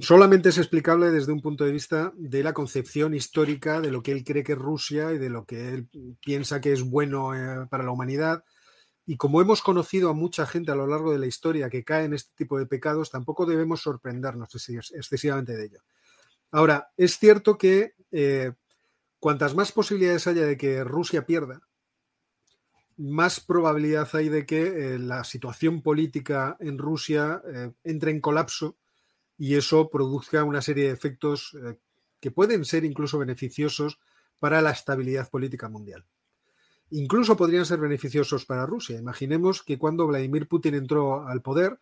solamente 0.00 0.50
es 0.50 0.58
explicable 0.58 1.10
desde 1.10 1.32
un 1.32 1.40
punto 1.40 1.64
de 1.64 1.72
vista 1.72 2.12
de 2.16 2.42
la 2.42 2.52
concepción 2.52 3.14
histórica 3.14 3.80
de 3.80 3.90
lo 3.90 4.02
que 4.02 4.12
él 4.12 4.24
cree 4.24 4.44
que 4.44 4.52
es 4.52 4.58
Rusia 4.58 5.12
y 5.12 5.18
de 5.18 5.30
lo 5.30 5.44
que 5.44 5.68
él 5.70 5.88
piensa 6.24 6.60
que 6.60 6.72
es 6.72 6.82
bueno 6.82 7.34
eh, 7.34 7.66
para 7.68 7.84
la 7.84 7.90
humanidad. 7.90 8.44
Y 9.06 9.16
como 9.16 9.40
hemos 9.40 9.62
conocido 9.62 10.10
a 10.10 10.14
mucha 10.14 10.46
gente 10.46 10.70
a 10.70 10.76
lo 10.76 10.86
largo 10.86 11.12
de 11.12 11.18
la 11.18 11.26
historia 11.26 11.70
que 11.70 11.84
cae 11.84 12.04
en 12.04 12.14
este 12.14 12.30
tipo 12.36 12.58
de 12.58 12.66
pecados, 12.66 13.10
tampoco 13.10 13.46
debemos 13.46 13.80
sorprendernos 13.80 14.50
excesivamente 14.92 15.56
de 15.56 15.64
ello. 15.64 15.80
Ahora, 16.50 16.90
es 16.96 17.18
cierto 17.18 17.56
que 17.56 17.94
eh, 18.12 18.52
cuantas 19.18 19.54
más 19.54 19.72
posibilidades 19.72 20.26
haya 20.26 20.44
de 20.44 20.56
que 20.56 20.84
Rusia 20.84 21.26
pierda, 21.26 21.60
más 22.98 23.40
probabilidad 23.40 24.08
hay 24.12 24.28
de 24.28 24.44
que 24.44 24.94
eh, 24.94 24.98
la 24.98 25.24
situación 25.24 25.82
política 25.82 26.56
en 26.60 26.78
Rusia 26.78 27.42
entre 27.84 28.10
en 28.10 28.20
colapso 28.20 28.76
y 29.38 29.54
eso 29.54 29.88
produzca 29.88 30.44
una 30.44 30.60
serie 30.60 30.86
de 30.86 30.90
efectos 30.90 31.56
eh, 31.62 31.78
que 32.20 32.30
pueden 32.30 32.64
ser 32.64 32.84
incluso 32.84 33.18
beneficiosos 33.18 33.98
para 34.38 34.60
la 34.60 34.70
estabilidad 34.70 35.30
política 35.30 35.68
mundial. 35.68 36.04
Incluso 36.90 37.36
podrían 37.36 37.66
ser 37.66 37.78
beneficiosos 37.78 38.44
para 38.44 38.66
Rusia. 38.66 38.98
Imaginemos 38.98 39.62
que 39.62 39.78
cuando 39.78 40.06
Vladimir 40.06 40.48
Putin 40.48 40.74
entró 40.74 41.26
al 41.26 41.42
poder, 41.42 41.78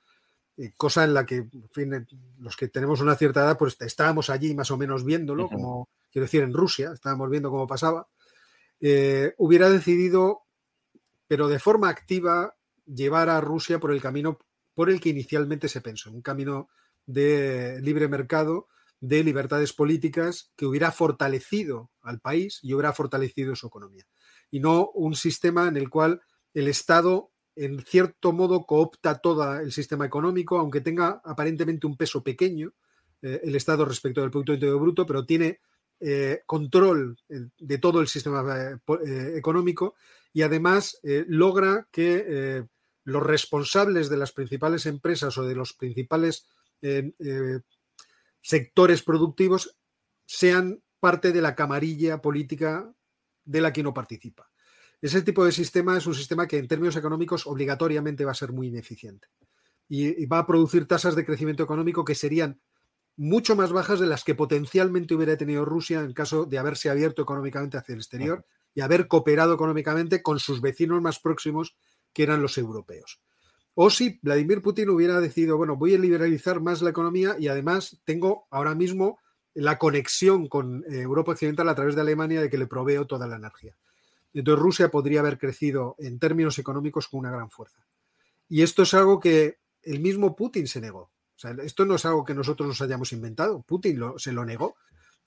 cosa 0.76 1.04
en 1.04 1.14
la 1.14 1.24
que 1.24 1.36
en 1.36 1.68
fin, 1.70 2.06
los 2.38 2.56
que 2.56 2.68
tenemos 2.68 3.00
una 3.00 3.14
cierta 3.14 3.40
edad, 3.40 3.58
pues 3.58 3.76
estábamos 3.80 4.30
allí 4.30 4.54
más 4.54 4.70
o 4.70 4.76
menos 4.76 5.04
viéndolo, 5.04 5.48
como 5.48 5.88
quiero 6.10 6.24
decir, 6.24 6.42
en 6.42 6.52
Rusia, 6.52 6.92
estábamos 6.92 7.30
viendo 7.30 7.50
cómo 7.50 7.66
pasaba, 7.66 8.08
hubiera 9.36 9.70
decidido 9.70 10.46
pero 11.28 11.48
de 11.48 11.58
forma 11.58 11.88
activa 11.88 12.54
llevar 12.86 13.28
a 13.28 13.40
Rusia 13.40 13.80
por 13.80 13.92
el 13.92 14.00
camino 14.00 14.38
por 14.74 14.90
el 14.90 15.00
que 15.00 15.08
inicialmente 15.08 15.68
se 15.68 15.80
pensó, 15.80 16.10
un 16.10 16.22
camino 16.22 16.68
de 17.06 17.80
libre 17.82 18.08
mercado, 18.08 18.68
de 19.00 19.22
libertades 19.22 19.72
políticas 19.72 20.52
que 20.56 20.66
hubiera 20.66 20.90
fortalecido 20.90 21.90
al 22.02 22.20
país 22.20 22.58
y 22.62 22.74
hubiera 22.74 22.92
fortalecido 22.92 23.54
su 23.54 23.68
economía. 23.68 24.04
Y 24.50 24.60
no 24.60 24.90
un 24.90 25.14
sistema 25.14 25.68
en 25.68 25.76
el 25.76 25.88
cual 25.88 26.20
el 26.54 26.68
Estado, 26.68 27.30
en 27.54 27.82
cierto 27.84 28.32
modo, 28.32 28.64
coopta 28.64 29.18
todo 29.18 29.58
el 29.58 29.72
sistema 29.72 30.06
económico, 30.06 30.58
aunque 30.58 30.80
tenga 30.80 31.20
aparentemente 31.24 31.86
un 31.86 31.96
peso 31.96 32.22
pequeño, 32.22 32.72
eh, 33.22 33.40
el 33.44 33.54
Estado 33.54 33.84
respecto 33.84 34.20
del 34.20 34.30
Producto 34.30 34.54
Interior 34.54 34.80
Bruto, 34.80 35.06
pero 35.06 35.24
tiene 35.24 35.60
eh, 36.00 36.42
control 36.46 37.16
eh, 37.28 37.48
de 37.58 37.78
todo 37.78 38.00
el 38.00 38.08
sistema 38.08 38.78
económico 39.34 39.94
y 40.32 40.42
además 40.42 41.00
logra 41.28 41.88
que 41.90 42.66
los 43.04 43.22
responsables 43.22 44.10
de 44.10 44.18
las 44.18 44.32
principales 44.32 44.84
empresas 44.84 45.38
o 45.38 45.44
de 45.44 45.54
los 45.54 45.72
principales 45.72 46.46
eh, 46.82 47.60
sectores 48.40 49.02
productivos 49.02 49.76
sean 50.24 50.82
parte 51.00 51.32
de 51.32 51.42
la 51.42 51.54
camarilla 51.54 52.20
política 52.20 52.92
de 53.44 53.60
la 53.60 53.72
que 53.72 53.82
no 53.82 53.94
participa. 53.94 54.50
Ese 55.00 55.22
tipo 55.22 55.44
de 55.44 55.52
sistema 55.52 55.96
es 55.96 56.06
un 56.06 56.14
sistema 56.14 56.46
que 56.46 56.58
en 56.58 56.68
términos 56.68 56.96
económicos 56.96 57.46
obligatoriamente 57.46 58.24
va 58.24 58.32
a 58.32 58.34
ser 58.34 58.52
muy 58.52 58.68
ineficiente 58.68 59.28
y, 59.88 60.26
va 60.26 60.38
a 60.38 60.46
producir 60.46 60.86
tasas 60.86 61.14
de 61.14 61.24
crecimiento 61.24 61.62
económico 61.62 62.04
que 62.04 62.14
serían 62.14 62.60
mucho 63.16 63.56
más 63.56 63.72
bajas 63.72 64.00
de 64.00 64.06
las 64.06 64.24
que 64.24 64.34
potencialmente 64.34 65.14
hubiera 65.14 65.36
tenido 65.36 65.64
Rusia 65.64 66.00
en 66.00 66.12
caso 66.12 66.44
de 66.44 66.58
haberse 66.58 66.90
abierto 66.90 67.22
económicamente 67.22 67.76
hacia 67.76 67.94
el 67.94 68.00
exterior 68.00 68.44
y 68.74 68.80
haber 68.80 69.08
cooperado 69.08 69.54
económicamente 69.54 70.22
con 70.22 70.38
sus 70.38 70.60
vecinos 70.60 71.00
más 71.00 71.18
próximos, 71.18 71.76
que 72.12 72.24
eran 72.24 72.42
los 72.42 72.58
europeos. 72.58 73.20
O 73.78 73.90
si 73.90 74.18
Vladimir 74.22 74.62
Putin 74.62 74.88
hubiera 74.88 75.20
decidido, 75.20 75.58
bueno, 75.58 75.76
voy 75.76 75.94
a 75.94 75.98
liberalizar 75.98 76.62
más 76.62 76.80
la 76.80 76.88
economía 76.88 77.36
y 77.38 77.48
además 77.48 78.00
tengo 78.04 78.46
ahora 78.50 78.74
mismo 78.74 79.18
la 79.52 79.76
conexión 79.76 80.48
con 80.48 80.82
eh, 80.88 81.02
Europa 81.02 81.32
Occidental 81.32 81.68
a 81.68 81.74
través 81.74 81.94
de 81.94 82.00
Alemania 82.00 82.40
de 82.40 82.48
que 82.48 82.56
le 82.56 82.66
proveo 82.66 83.06
toda 83.06 83.26
la 83.26 83.36
energía. 83.36 83.76
Entonces 84.32 84.62
Rusia 84.62 84.90
podría 84.90 85.20
haber 85.20 85.36
crecido 85.36 85.94
en 85.98 86.18
términos 86.18 86.58
económicos 86.58 87.06
con 87.08 87.20
una 87.20 87.30
gran 87.30 87.50
fuerza. 87.50 87.84
Y 88.48 88.62
esto 88.62 88.84
es 88.84 88.94
algo 88.94 89.20
que 89.20 89.58
el 89.82 90.00
mismo 90.00 90.34
Putin 90.34 90.66
se 90.66 90.80
negó. 90.80 91.00
O 91.00 91.38
sea, 91.38 91.54
esto 91.62 91.84
no 91.84 91.96
es 91.96 92.06
algo 92.06 92.24
que 92.24 92.32
nosotros 92.32 92.66
nos 92.66 92.80
hayamos 92.80 93.12
inventado. 93.12 93.60
Putin 93.60 94.00
se 94.16 94.32
lo 94.32 94.46
negó. 94.46 94.76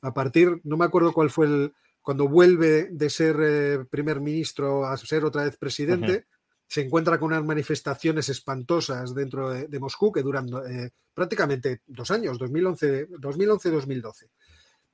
A 0.02 0.12
partir, 0.12 0.60
no 0.64 0.76
me 0.76 0.86
acuerdo 0.86 1.14
cuál 1.14 1.30
fue 1.30 1.46
el, 1.46 1.74
cuando 2.02 2.28
vuelve 2.28 2.88
de 2.92 3.10
ser 3.12 3.36
eh, 3.42 3.86
primer 3.92 4.20
ministro 4.22 4.86
a 4.86 4.98
ser 4.98 5.24
otra 5.24 5.44
vez 5.44 5.56
presidente, 5.58 6.26
se 6.70 6.82
encuentra 6.82 7.20
con 7.20 7.32
unas 7.32 7.44
manifestaciones 7.44 8.30
espantosas 8.30 9.16
dentro 9.16 9.50
de, 9.50 9.80
Moscú 9.80 10.12
que 10.12 10.22
duran 10.22 10.48
eh, 10.70 10.92
prácticamente 11.16 11.82
dos 11.88 12.12
años, 12.12 12.40
2011-2012. 12.40 14.30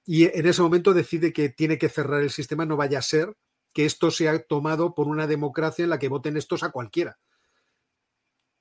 Y 0.06 0.23
en 0.23 0.45
ese 0.45 0.61
momento 0.61 0.93
decide 0.93 1.34
que 1.34 1.49
tiene 1.49 1.77
que 1.77 1.89
cerrar 1.89 2.22
el 2.22 2.30
sistema, 2.30 2.65
no 2.65 2.77
vaya 2.77 2.99
a 2.99 3.02
ser 3.02 3.35
que 3.73 3.84
esto 3.84 4.10
sea 4.10 4.39
tomado 4.39 4.95
por 4.95 5.10
una 5.10 5.27
democracia 5.27 5.84
en 5.84 5.89
la 5.89 5.99
que 5.99 6.07
voten 6.07 6.38
estos 6.38 6.64
a 6.64 6.72
cualquiera. 6.72 7.19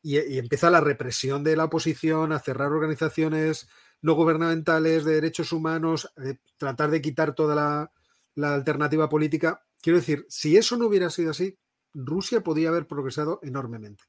Y, 0.02 0.18
empieza 0.36 0.68
la 0.68 0.80
represión 0.80 1.44
de 1.44 1.54
la 1.54 1.66
oposición, 1.66 2.32
a 2.32 2.40
cerrar 2.40 2.72
organizaciones 2.72 3.68
no 4.02 4.14
gubernamentales 4.14 5.04
de 5.04 5.14
derechos 5.14 5.52
humanos, 5.52 6.12
eh, 6.16 6.38
tratar 6.56 6.90
de 6.90 7.00
quitar 7.00 7.32
toda 7.32 7.54
la, 7.54 7.92
la 8.34 8.54
alternativa 8.54 9.08
política. 9.08 9.64
Quiero 9.80 10.00
decir, 10.00 10.26
si 10.28 10.56
eso 10.56 10.76
no 10.76 10.86
hubiera 10.86 11.10
sido 11.10 11.30
así, 11.30 11.56
Rusia 11.94 12.42
podría 12.42 12.68
haber 12.68 12.86
progresado 12.86 13.40
enormemente. 13.42 14.04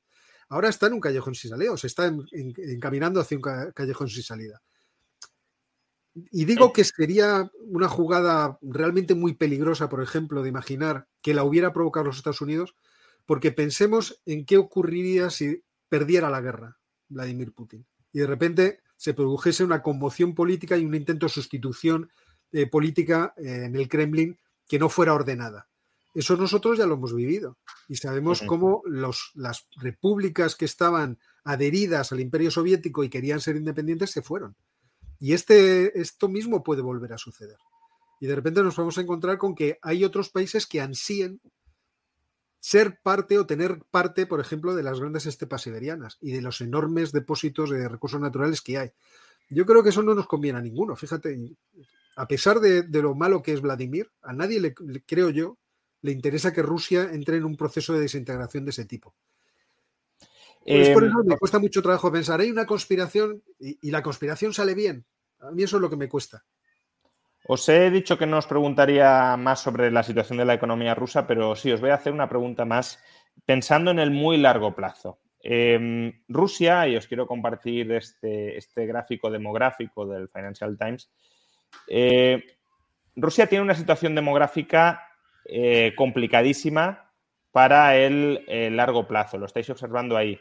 Ahora 0.50 0.70
está 0.70 0.88
en 0.88 0.94
un 0.94 1.00
callejón 1.00 1.36
sin 1.36 1.52
salida, 1.52 1.72
o 1.72 1.78
se 1.78 1.88
está 1.88 2.06
encaminando 2.06 3.20
hacia 3.20 3.38
un 3.38 3.44
callejón 3.74 4.10
sin 4.10 4.24
salida. 4.24 4.62
Y 6.32 6.46
digo 6.46 6.72
que 6.72 6.84
sería 6.84 7.52
una 7.60 7.90
jugada 7.90 8.58
realmente 8.62 9.16
muy 9.16 9.34
peligrosa, 9.34 9.90
por 9.90 10.02
ejemplo, 10.02 10.44
de 10.44 10.50
imaginar 10.50 11.08
que 11.22 11.34
la 11.34 11.44
hubiera 11.44 11.74
provocado 11.74 12.06
los 12.06 12.18
Estados 12.18 12.42
Unidos, 12.42 12.76
porque 13.26 13.52
pensemos 13.52 14.22
en 14.26 14.46
qué 14.46 14.58
ocurriría 14.58 15.30
si 15.30 15.64
perdiera 15.90 16.30
la 16.30 16.42
guerra 16.42 16.78
Vladimir 17.10 17.54
Putin 17.54 17.86
y 18.16 18.20
de 18.20 18.28
repente 18.28 18.80
se 18.96 19.14
produjese 19.14 19.66
una 19.66 19.82
conmoción 19.82 20.36
política 20.36 20.78
y 20.78 20.86
un 20.86 20.96
intento 20.96 21.26
de 21.26 21.34
sustitución 21.34 22.10
eh, 22.54 22.66
política 22.66 23.34
eh, 23.36 23.66
en 23.66 23.76
el 23.76 23.90
Kremlin 23.90 24.40
que 24.66 24.80
no 24.80 24.88
fuera 24.88 25.14
ordenada. 25.14 25.68
Eso 26.16 26.38
nosotros 26.38 26.78
ya 26.78 26.86
lo 26.86 26.96
hemos 26.96 27.14
vivido 27.14 27.58
y 27.90 27.96
sabemos 27.96 28.42
cómo 28.48 28.82
los, 28.86 29.32
las 29.36 29.68
repúblicas 29.76 30.56
que 30.56 30.64
estaban 30.64 31.20
adheridas 31.44 32.14
al 32.14 32.22
imperio 32.22 32.50
soviético 32.50 33.04
y 33.04 33.10
querían 33.10 33.42
ser 33.42 33.58
independientes 33.58 34.12
se 34.12 34.22
fueron. 34.22 34.56
Y 35.20 35.34
este, 35.34 36.00
esto 36.00 36.30
mismo 36.30 36.64
puede 36.64 36.82
volver 36.82 37.12
a 37.12 37.18
suceder. 37.18 37.58
Y 38.22 38.28
de 38.28 38.36
repente 38.36 38.64
nos 38.64 38.78
vamos 38.78 38.98
a 38.98 39.02
encontrar 39.02 39.38
con 39.38 39.56
que 39.56 39.78
hay 39.82 40.06
otros 40.06 40.30
países 40.30 40.66
que 40.66 40.80
ansíen 40.80 41.42
ser 42.62 43.00
parte 43.04 43.38
o 43.38 43.46
tener 43.46 43.84
parte, 43.92 44.26
por 44.26 44.40
ejemplo, 44.40 44.74
de 44.74 44.84
las 44.84 45.00
grandes 45.00 45.26
estepas 45.26 45.64
siberianas 45.64 46.18
y 46.22 46.32
de 46.32 46.42
los 46.42 46.62
enormes 46.62 47.12
depósitos 47.12 47.70
de 47.70 47.88
recursos 47.88 48.22
naturales 48.22 48.62
que 48.62 48.78
hay. 48.78 48.92
Yo 49.50 49.66
creo 49.66 49.84
que 49.84 49.90
eso 49.90 50.02
no 50.02 50.16
nos 50.16 50.28
conviene 50.28 50.60
a 50.60 50.62
ninguno. 50.62 50.96
Fíjate, 50.96 51.38
a 52.16 52.28
pesar 52.28 52.60
de, 52.60 52.88
lo 52.90 53.14
malo 53.14 53.44
que 53.44 53.54
es 53.54 53.62
Vladimir, 53.62 54.10
a 54.24 54.34
nadie 54.34 54.60
le, 54.60 54.74
creo 54.74 55.30
yo 55.30 55.58
le 56.06 56.12
interesa 56.12 56.54
que 56.54 56.62
Rusia 56.62 57.10
entre 57.12 57.38
en 57.38 57.46
un 57.46 57.58
proceso 57.58 57.94
de 57.94 58.02
desintegración 58.02 58.64
de 58.64 58.70
ese 58.70 58.86
tipo. 58.86 59.16
Pues 60.64 60.90
por 60.90 61.04
em, 61.04 61.10
eso 61.10 61.24
me 61.26 61.38
cuesta 61.38 61.60
mucho 61.60 61.82
trabajo 61.82 62.12
pensar, 62.12 62.40
hay 62.40 62.52
una 62.52 62.66
conspiración 62.66 63.42
y, 63.60 63.90
la 63.90 64.04
conspiración 64.04 64.54
sale 64.54 64.76
bien. 64.76 65.06
A 65.40 65.52
mí 65.52 65.64
eso 65.64 65.78
es 65.78 65.82
lo 65.82 65.90
que 65.90 65.98
me 65.98 66.08
cuesta. 66.08 66.44
Os 67.48 67.68
he 67.70 67.90
dicho 67.92 68.18
que 68.18 68.26
no 68.26 68.38
os 68.38 68.48
preguntaría 68.48 69.36
más 69.38 69.62
sobre 69.62 69.92
la 69.92 70.04
situación 70.04 70.38
de 70.38 70.46
la 70.46 70.56
economía 70.56 70.96
rusa, 70.96 71.28
pero 71.28 71.56
sí, 71.56 71.72
os 71.72 71.82
voy 71.82 71.92
a 71.92 71.96
hacer 71.96 72.14
una 72.14 72.30
pregunta 72.30 72.66
más 72.66 73.00
pensando 73.46 73.92
en 73.92 74.00
el 74.00 74.12
muy 74.12 74.38
largo 74.38 74.76
plazo. 74.76 75.20
Em, 75.42 76.24
Rusia, 76.28 76.88
y 76.88 76.96
os 76.96 77.06
quiero 77.06 77.28
compartir 77.28 77.92
este, 77.92 78.58
este 78.58 78.88
gráfico 78.88 79.30
demográfico 79.30 80.08
del 80.08 80.30
Financial 80.30 80.76
Times, 80.78 81.12
eh, 81.88 82.44
Rusia 83.16 83.48
tiene 83.48 83.64
una 83.64 83.76
situación 83.76 84.16
demográfica 84.16 85.05
eh, 85.46 85.94
complicadísima 85.96 87.12
para 87.52 87.98
el, 87.98 88.44
largo 88.76 89.08
plazo, 89.08 89.38
lo 89.38 89.46
estáis 89.46 89.70
observando 89.70 90.18
ahí. 90.18 90.40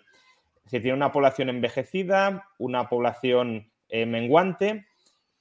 tiene 0.68 0.94
una 0.94 1.12
población 1.12 1.48
envejecida, 1.48 2.48
una 2.58 2.88
población 2.88 3.70
eh, 3.88 4.06
menguante 4.06 4.86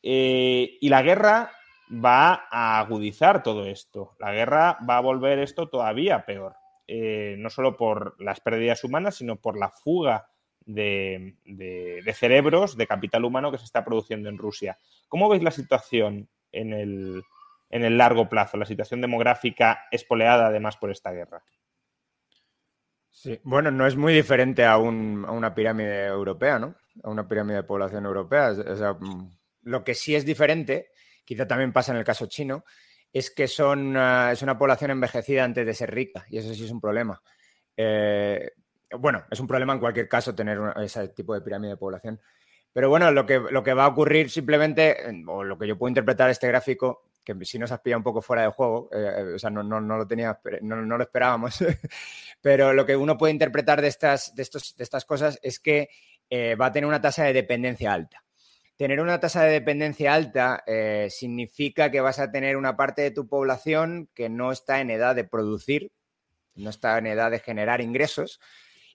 y 0.01 0.89
la 0.89 1.01
guerra 1.01 1.51
va 1.89 2.47
a 2.51 2.79
agudizar 2.79 3.41
todo 3.41 3.65
esto. 3.65 4.15
La 4.19 4.33
guerra 4.33 4.77
va 4.87 4.97
a 4.97 5.01
volver 5.01 5.39
esto 5.39 5.69
todavía 5.69 6.25
peor, 6.25 6.55
no 7.37 7.49
solo 7.49 7.77
por 7.77 8.21
las 8.21 8.41
pérdidas 8.41 8.83
humanas, 8.83 9.15
sino 9.15 9.37
por 9.37 9.57
la 9.57 9.69
fuga 9.69 10.27
de, 10.65 12.13
cerebros, 12.13 12.77
de 12.77 12.87
capital 12.87 13.25
humano 13.25 13.51
que 13.51 13.57
se 13.57 13.65
está 13.65 13.83
produciendo 13.83 14.29
en 14.29 14.37
Rusia. 14.37 14.77
¿Cómo 15.07 15.29
veis 15.29 15.43
la 15.43 15.51
situación 15.51 16.29
en 16.51 16.73
el, 16.73 17.23
largo 17.81 18.29
plazo, 18.29 18.57
la 18.57 18.65
situación 18.65 19.01
demográfica 19.01 19.85
espoleada 19.91 20.47
además 20.47 20.77
por 20.77 20.91
esta 20.91 21.11
guerra? 21.11 21.43
Sí, 23.09 23.39
bueno, 23.43 23.71
no 23.71 23.85
es 23.85 23.95
muy 23.95 24.13
diferente 24.13 24.65
a, 24.65 24.77
una 24.77 25.53
pirámide 25.53 26.07
europea, 26.07 26.59
¿no? 26.59 26.75
A 27.03 27.09
una 27.09 27.27
pirámide 27.27 27.57
de 27.57 27.63
población 27.63 28.05
europea. 28.05 28.51
Mm, 28.51 29.29
lo 29.63 29.83
que 29.83 29.93
sí 29.93 30.15
es 30.15 30.25
diferente, 30.25 30.91
quizá 31.23 31.47
también 31.47 31.71
pasa 31.71 31.91
en 31.91 31.99
el 31.99 32.03
caso 32.03 32.25
chino, 32.25 32.65
es 33.11 33.29
que 33.29 33.47
son, 33.47 33.95
es 33.95 34.41
una 34.41 34.57
población 34.57 34.91
envejecida 34.91 35.43
antes 35.43 35.65
de 35.65 35.73
ser 35.73 35.93
rica, 35.93 36.25
y 36.29 36.39
eso 36.39 36.53
sí 36.53 36.65
es 36.65 36.71
un 36.71 36.81
problema. 36.81 37.21
Eh, 37.77 38.51
bueno, 38.97 39.23
es 39.29 39.39
un 39.39 39.47
problema 39.47 39.73
en 39.73 39.79
cualquier 39.79 40.07
caso 40.07 40.33
tener 40.35 40.59
ese 40.77 41.07
tipo 41.09 41.33
de 41.33 41.41
pirámide 41.41 41.71
de 41.71 41.77
población. 41.77 42.19
Pero 42.73 42.89
bueno, 42.89 43.11
lo 43.11 43.25
que, 43.25 43.39
lo 43.39 43.63
que 43.63 43.73
va 43.73 43.85
a 43.85 43.89
ocurrir 43.89 44.31
simplemente, 44.31 44.97
o 45.27 45.43
lo 45.43 45.57
que 45.57 45.67
yo 45.67 45.77
puedo 45.77 45.89
interpretar 45.89 46.31
este 46.31 46.47
gráfico, 46.47 47.03
que 47.23 47.33
si 47.45 47.57
nos 47.57 47.71
has 47.71 47.79
pillado 47.79 47.99
un 47.99 48.03
poco 48.03 48.21
fuera 48.21 48.43
de 48.43 48.49
juego, 48.49 48.89
o 49.35 49.39
sea, 49.39 49.49
no, 49.49 49.63
lo 49.63 50.07
tenía, 50.07 50.39
no, 50.61 50.75
lo 50.97 51.03
esperábamos, 51.03 51.57
pero 52.41 52.73
lo 52.73 52.85
que 52.85 52.95
uno 52.95 53.17
puede 53.17 53.33
interpretar 53.33 53.81
de 53.81 53.87
estas, 53.87 54.35
de 54.35 54.43
estos, 54.43 54.75
de 54.75 54.83
estas 54.83 55.05
cosas 55.05 55.39
es 55.41 55.59
que 55.59 55.89
va 56.59 56.67
a 56.67 56.71
tener 56.71 56.87
una 56.87 57.01
tasa 57.01 57.23
de 57.23 57.33
dependencia 57.33 57.93
alta. 57.93 58.23
Tener 58.75 58.99
una 58.99 59.19
tasa 59.19 59.43
de 59.43 59.51
dependencia 59.51 60.13
alta 60.13 60.63
eh, 60.65 61.07
significa 61.11 61.91
que 61.91 62.01
vas 62.01 62.17
a 62.17 62.31
tener 62.31 62.57
una 62.57 62.75
parte 62.75 63.03
de 63.03 63.11
tu 63.11 63.27
población 63.27 64.09
que 64.15 64.29
no 64.29 64.51
está 64.51 64.81
en 64.81 64.89
edad 64.89 65.15
de 65.15 65.23
producir, 65.23 65.91
no 66.55 66.71
está 66.71 66.97
en 66.97 67.05
edad 67.05 67.29
de 67.29 67.39
generar 67.39 67.81
ingresos 67.81 68.39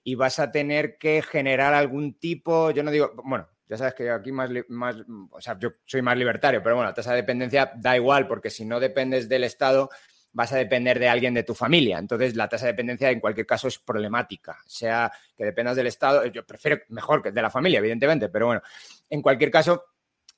y 0.02 0.16
vas 0.16 0.40
a 0.40 0.50
tener 0.50 0.98
que 0.98 1.22
generar 1.22 1.74
algún 1.74 2.14
tipo, 2.14 2.72
yo 2.72 2.82
no 2.82 2.90
digo, 2.90 3.12
bueno, 3.24 3.48
ya 3.68 3.76
sabes 3.76 3.94
que 3.94 4.10
aquí 4.10 4.32
más, 4.32 4.50
más, 4.68 4.96
o 5.30 5.40
sea, 5.40 5.58
yo 5.58 5.70
soy 5.84 6.00
más 6.02 6.16
libertario, 6.16 6.62
pero 6.62 6.76
bueno, 6.76 6.88
la 6.88 6.94
tasa 6.94 7.10
de 7.10 7.18
dependencia 7.18 7.70
da 7.76 7.96
igual 7.96 8.26
porque 8.26 8.50
si 8.50 8.64
no 8.64 8.80
dependes 8.80 9.28
del 9.28 9.44
Estado, 9.44 9.90
vas 10.32 10.52
a 10.52 10.56
depender 10.56 10.98
de 10.98 11.08
alguien 11.08 11.34
de 11.34 11.42
tu 11.42 11.54
familia. 11.54 11.98
Entonces, 11.98 12.34
la 12.34 12.48
tasa 12.48 12.66
de 12.66 12.72
dependencia 12.72 13.10
en 13.10 13.20
cualquier 13.20 13.46
caso 13.46 13.68
es 13.68 13.78
problemática. 13.78 14.58
Sea 14.66 15.12
que 15.36 15.44
dependas 15.44 15.76
del 15.76 15.86
Estado, 15.86 16.26
yo 16.26 16.46
prefiero 16.46 16.78
mejor 16.88 17.22
que 17.22 17.30
de 17.30 17.42
la 17.42 17.50
familia, 17.50 17.78
evidentemente, 17.78 18.28
pero 18.28 18.46
bueno, 18.46 18.62
en 19.10 19.20
cualquier 19.20 19.50
caso, 19.50 19.84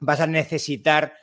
vas 0.00 0.20
a 0.20 0.26
necesitar 0.26 1.14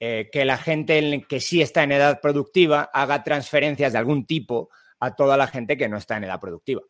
eh, 0.00 0.28
que 0.32 0.44
la 0.44 0.58
gente 0.58 1.24
que 1.28 1.40
sí 1.40 1.62
está 1.62 1.82
en 1.82 1.92
edad 1.92 2.20
productiva 2.20 2.90
haga 2.92 3.22
transferencias 3.22 3.92
de 3.92 3.98
algún 3.98 4.26
tipo 4.26 4.70
a 5.00 5.14
toda 5.14 5.36
la 5.36 5.46
gente 5.46 5.76
que 5.76 5.88
no 5.88 5.96
está 5.96 6.16
en 6.16 6.24
edad 6.24 6.40
productiva. 6.40 6.82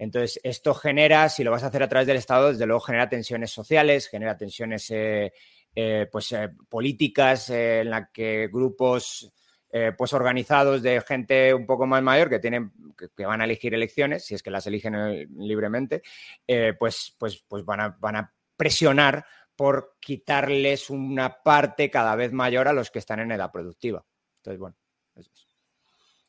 Entonces, 0.00 0.40
esto 0.42 0.74
genera, 0.74 1.28
si 1.28 1.44
lo 1.44 1.50
vas 1.50 1.62
a 1.62 1.66
hacer 1.66 1.82
a 1.82 1.88
través 1.88 2.06
del 2.06 2.16
Estado, 2.16 2.48
desde 2.48 2.66
luego 2.66 2.80
genera 2.80 3.08
tensiones 3.08 3.50
sociales, 3.50 4.08
genera 4.08 4.36
tensiones 4.36 4.90
eh, 4.90 5.32
eh, 5.74 6.08
pues, 6.10 6.34
políticas 6.68 7.50
en 7.50 7.90
las 7.90 8.08
que 8.10 8.48
grupos 8.52 9.32
eh, 9.72 9.92
pues 9.96 10.12
organizados 10.12 10.82
de 10.82 11.00
gente 11.02 11.54
un 11.54 11.64
poco 11.64 11.86
más 11.86 12.02
mayor 12.02 12.28
que 12.28 12.40
tienen 12.40 12.72
que, 13.16 13.24
van 13.24 13.40
a 13.40 13.44
elegir 13.44 13.72
elecciones, 13.72 14.24
si 14.24 14.34
es 14.34 14.42
que 14.42 14.50
las 14.50 14.66
eligen 14.66 14.96
eh, 14.96 15.28
libremente, 15.36 16.02
eh, 16.44 16.74
pues, 16.76 17.14
pues, 17.16 17.44
pues 17.46 17.64
van, 17.64 17.80
a, 17.80 17.96
van 18.00 18.16
a 18.16 18.34
presionar 18.56 19.24
por 19.54 19.96
quitarles 20.00 20.90
una 20.90 21.40
parte 21.40 21.88
cada 21.88 22.16
vez 22.16 22.32
mayor 22.32 22.66
a 22.66 22.72
los 22.72 22.90
que 22.90 22.98
están 22.98 23.20
en 23.20 23.30
edad 23.30 23.52
productiva. 23.52 24.04
Entonces, 24.38 24.58
bueno, 24.58 24.76
eso 25.14 25.30
es. 25.32 25.46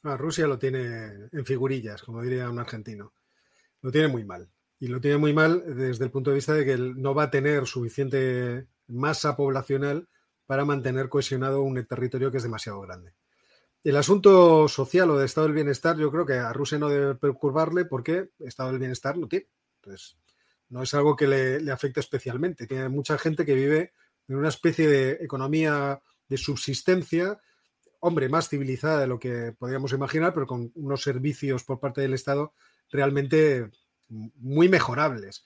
Ah, 0.03 0.18
Rusia 0.18 0.45
lo 0.45 0.60
tiene 0.60 1.30
en 1.31 1.45
figurillas, 1.45 2.03
como 2.03 2.22
diría 2.22 2.48
un 2.48 2.60
argentino. 2.60 3.11
Lo 3.82 3.91
tiene 3.91 4.08
muy 4.08 4.24
mal. 4.24 4.49
Y 4.80 4.88
lo 4.88 4.99
tiene 4.99 5.18
muy 5.18 5.34
mal 5.34 5.64
desde 5.76 6.06
el 6.06 6.12
punto 6.12 6.32
de 6.32 6.38
vista 6.38 6.53
de 6.53 6.66
que 6.66 6.78
no 6.78 7.14
va 7.14 7.24
a 7.24 7.32
tener 7.32 7.68
suficiente 7.68 8.68
masa 8.88 9.36
poblacional 9.36 10.08
para 10.45 10.66
mantener 10.66 11.08
cohesionado 11.08 11.62
un 11.62 11.86
territorio 11.86 12.32
que 12.32 12.38
es 12.38 12.44
demasiado 12.44 12.82
grande. 12.82 13.14
El 13.84 13.95
asunto 13.95 14.68
social 14.68 15.10
o 15.10 15.18
de 15.18 15.26
estado 15.26 15.48
del 15.48 15.56
bienestar, 15.56 15.98
yo 15.98 16.12
creo 16.12 16.26
que 16.26 16.34
a 16.34 16.53
Rusia 16.53 16.78
no 16.78 16.90
debe 16.90 17.16
preocuparle 17.16 17.86
porque 17.86 18.30
estado 18.40 18.70
del 18.70 18.80
bienestar 18.80 19.18
lo 19.18 19.28
tiene. 19.28 19.48
Entonces, 19.82 20.18
no 20.70 20.84
es 20.84 20.94
algo 20.94 21.16
que 21.16 21.28
le, 21.28 21.60
le 21.60 21.72
afecte 21.72 21.99
especialmente. 21.99 22.68
Tiene 22.68 22.90
mucha 22.90 23.18
gente 23.18 23.45
que 23.45 23.56
vive 23.56 23.94
en 24.28 24.36
una 24.36 24.49
especie 24.49 24.88
de 24.88 25.12
economía 25.22 26.02
de 26.28 26.38
subsistencia, 26.38 27.40
hombre, 27.99 28.30
más 28.30 28.49
civilizada 28.49 29.02
de 29.02 29.08
lo 29.08 29.20
que 29.20 29.53
podríamos 29.58 29.91
imaginar, 29.94 30.34
pero 30.34 30.48
con 30.48 30.72
unos 30.76 31.03
servicios 31.03 31.64
por 31.64 31.80
parte 31.80 32.02
del 32.02 32.14
Estado 32.14 32.53
realmente 32.91 33.72
muy 34.09 34.69
mejorables, 34.69 35.45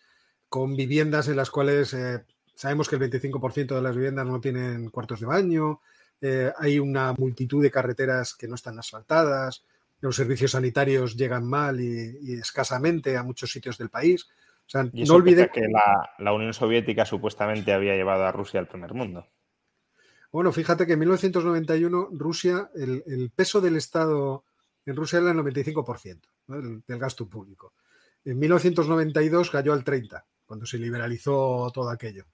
con 0.49 0.75
viviendas 0.75 1.27
en 1.27 1.37
las 1.37 1.49
cuales 1.49 1.93
eh, 1.93 2.23
sabemos 2.55 2.89
que 2.89 2.95
el 2.95 3.01
25% 3.01 3.75
de 3.75 3.81
las 3.81 3.95
viviendas 3.95 4.25
no 4.25 4.39
tienen 4.39 4.89
cuartos 4.89 5.19
de 5.19 5.27
baño, 5.27 5.81
eh, 6.21 6.51
hay 6.57 6.79
una 6.79 7.13
multitud 7.13 7.61
de 7.61 7.71
carreteras 7.71 8.33
que 8.33 8.47
no 8.47 8.55
están 8.55 8.79
asfaltadas, 8.79 9.63
los 9.99 10.15
servicios 10.15 10.51
sanitarios 10.51 11.15
llegan 11.15 11.47
mal 11.47 11.79
y, 11.79 12.33
escasamente 12.33 13.17
a 13.17 13.23
muchos 13.23 13.51
sitios 13.51 13.77
del 13.77 13.89
país. 13.89 14.27
no 14.73 15.13
olvide 15.13 15.49
que 15.49 15.67
la, 16.19 16.33
Unión 16.33 16.53
Soviética 16.53 17.05
supuestamente 17.05 17.73
había 17.73 17.95
llevado 17.95 18.25
a 18.25 18.31
Rusia 18.31 18.59
al 18.59 18.67
primer 18.67 18.93
mundo. 18.93 19.27
Bueno, 20.31 20.51
fíjate 20.51 20.85
que 20.85 20.93
en 20.93 20.99
1991 20.99 22.09
Rusia, 22.11 22.69
el, 22.75 23.31
peso 23.35 23.61
del 23.61 23.77
Estado 23.77 24.43
en 24.85 24.95
Rusia 24.95 25.19
era 25.19 25.31
el 25.31 25.37
95% 25.37 26.83
del 26.87 26.99
gasto 26.99 27.27
público. 27.27 27.73
En 28.23 28.39
1992 28.39 29.49
cayó 29.49 29.73
al 29.73 29.83
30%, 29.83 30.23
cuando 30.45 30.65
se 30.65 30.77
liberalizó 30.77 31.71
todo 31.73 31.89
aquello 31.89 32.25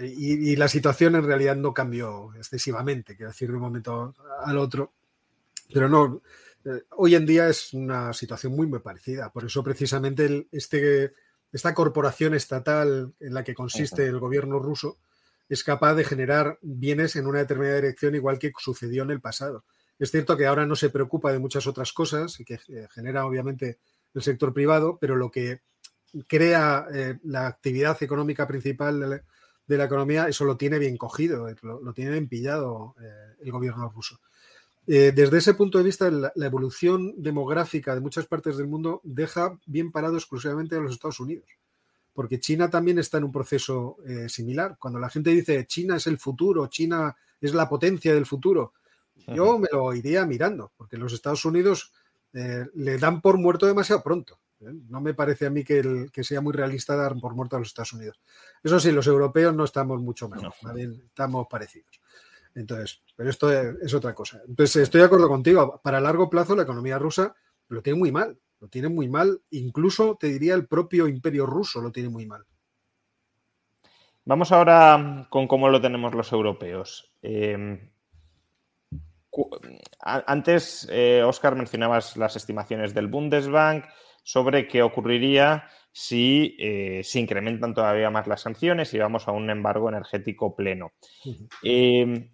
y, 0.00 0.56
la 0.56 0.68
situación 0.68 1.16
en 1.16 1.24
realidad 1.24 1.56
no 1.56 1.74
cambió 1.74 2.32
excesivamente, 2.36 3.16
quiero 3.16 3.30
decir, 3.30 3.48
de 3.48 3.56
un 3.56 3.62
momento 3.62 4.14
al 4.44 4.58
otro. 4.58 4.94
Pero 5.72 5.88
no, 5.88 6.22
eh, 6.64 6.84
hoy 6.96 7.14
en 7.14 7.26
día 7.26 7.48
es 7.48 7.72
una 7.74 8.12
situación 8.12 8.54
muy, 8.54 8.66
muy 8.66 8.78
parecida. 8.78 9.30
Por 9.32 9.44
eso 9.44 9.62
precisamente 9.62 10.46
este, 10.52 11.12
esta 11.52 11.74
corporación 11.74 12.34
estatal 12.34 13.12
en 13.18 13.34
la 13.34 13.44
que 13.44 13.54
consiste 13.54 14.06
el 14.06 14.18
gobierno 14.18 14.58
ruso 14.58 14.98
es 15.48 15.64
capaz 15.64 15.94
de 15.94 16.04
generar 16.04 16.58
bienes 16.62 17.16
en 17.16 17.26
una 17.26 17.38
determinada 17.38 17.76
dirección 17.76 18.14
igual 18.14 18.38
que 18.38 18.52
sucedió 18.58 19.02
en 19.02 19.10
el 19.10 19.20
pasado. 19.20 19.64
Es 19.98 20.12
cierto 20.12 20.36
que 20.36 20.46
ahora 20.46 20.64
no 20.64 20.76
se 20.76 20.90
preocupa 20.90 21.32
de 21.32 21.40
muchas 21.40 21.66
otras 21.66 21.92
cosas 21.92 22.38
y 22.38 22.44
que 22.44 22.60
eh, 22.68 22.86
genera 22.90 23.26
obviamente 23.26 23.78
el 24.14 24.22
sector 24.22 24.52
privado, 24.54 24.96
pero 25.00 25.16
lo 25.16 25.30
que 25.30 25.62
crea 26.26 26.86
eh, 26.92 27.18
la 27.24 27.46
actividad 27.46 28.00
económica 28.02 28.46
principal 28.46 29.22
de 29.66 29.76
la 29.76 29.84
economía, 29.84 30.28
eso 30.28 30.44
lo 30.44 30.56
tiene 30.56 30.78
bien 30.78 30.96
cogido, 30.96 31.48
eh, 31.48 31.56
lo, 31.62 31.92
tiene 31.92 32.12
bien 32.12 32.28
pillado 32.28 32.94
el 33.40 33.50
gobierno 33.50 33.90
ruso. 33.90 34.20
Desde 34.86 35.36
ese 35.36 35.52
punto 35.52 35.76
de 35.76 35.84
vista, 35.84 36.10
la, 36.10 36.32
evolución 36.34 37.12
demográfica 37.18 37.94
de 37.94 38.00
muchas 38.00 38.26
partes 38.26 38.56
del 38.56 38.68
mundo 38.68 39.02
deja 39.04 39.58
bien 39.66 39.92
parado 39.92 40.16
exclusivamente 40.16 40.76
a 40.76 40.80
los 40.80 40.92
Estados 40.92 41.20
Unidos, 41.20 41.44
porque 42.14 42.40
China 42.40 42.70
también 42.70 42.98
está 42.98 43.18
en 43.18 43.24
un 43.24 43.32
proceso 43.32 43.98
similar. 44.28 44.78
Cuando 44.80 44.98
la 44.98 45.10
gente 45.10 45.28
dice 45.28 45.66
China 45.66 45.96
es 45.96 46.06
el 46.06 46.16
futuro, 46.16 46.68
China 46.68 47.14
es 47.38 47.52
la 47.52 47.68
potencia 47.68 48.14
del 48.14 48.24
futuro, 48.24 48.72
yo 49.26 49.58
me 49.58 49.68
lo 49.72 49.92
iría 49.94 50.24
mirando, 50.24 50.72
porque 50.76 50.96
los 50.96 51.12
Estados 51.12 51.44
Unidos 51.44 51.92
le 52.32 52.98
dan 52.98 53.20
por 53.20 53.38
muerto 53.38 53.66
demasiado 53.66 54.02
pronto. 54.02 54.38
¿eh? 54.60 54.72
No 54.88 55.00
me 55.00 55.14
parece 55.14 55.46
a 55.46 55.50
mí 55.50 55.64
que, 55.64 56.10
sea 56.22 56.40
muy 56.40 56.52
realista 56.52 56.96
dar 56.96 57.16
por 57.20 57.34
muerto 57.34 57.56
a 57.56 57.58
los 57.58 57.68
Estados 57.68 57.92
Unidos. 57.92 58.20
Eso 58.62 58.78
sí, 58.78 58.92
los 58.92 59.06
europeos 59.06 59.54
no 59.54 59.64
estamos 59.64 60.00
mucho 60.00 60.28
mejor, 60.28 60.52
estamos 60.78 61.46
parecidos. 61.48 62.00
Entonces, 62.54 63.02
pero 63.14 63.30
esto 63.30 63.52
es, 63.52 63.94
otra 63.94 64.14
cosa. 64.14 64.40
Entonces, 64.46 64.82
estoy 64.82 65.00
de 65.00 65.06
acuerdo 65.06 65.28
contigo. 65.28 65.80
Para 65.82 66.00
largo 66.00 66.28
plazo, 66.28 66.56
la 66.56 66.64
economía 66.64 66.98
rusa 66.98 67.34
lo 67.68 67.82
tiene 67.82 67.98
muy 67.98 68.10
mal. 68.10 68.36
Lo 68.60 68.68
tiene 68.68 68.88
muy 68.88 69.08
mal. 69.08 69.40
Incluso, 69.50 70.16
te 70.18 70.26
diría, 70.28 70.54
el 70.54 70.66
propio 70.66 71.06
imperio 71.06 71.46
ruso 71.46 71.80
lo 71.80 71.92
tiene 71.92 72.08
muy 72.08 72.26
mal. 72.26 72.44
Vamos 74.24 74.52
ahora 74.52 75.26
con 75.30 75.46
cómo 75.46 75.68
lo 75.68 75.80
tenemos 75.80 76.14
los 76.14 76.32
europeos. 76.32 77.12
Em, 77.22 77.90
antes, 80.00 80.88
Oscar, 81.24 81.52
eh, 81.52 81.56
mencionabas 81.56 82.16
las 82.16 82.36
estimaciones 82.36 82.94
del 82.94 83.08
Bundesbank 83.08 83.84
sobre 84.22 84.68
qué 84.68 84.82
ocurriría 84.82 85.68
si 85.92 86.56
eh, 86.58 87.00
se 87.02 87.18
incrementan 87.18 87.74
todavía 87.74 88.10
más 88.10 88.26
las 88.26 88.42
sanciones 88.42 88.92
y 88.94 88.98
vamos 88.98 89.26
a 89.26 89.32
un 89.32 89.50
embargo 89.50 89.88
energético 89.88 90.54
pleno. 90.54 90.92
Em, 91.62 92.30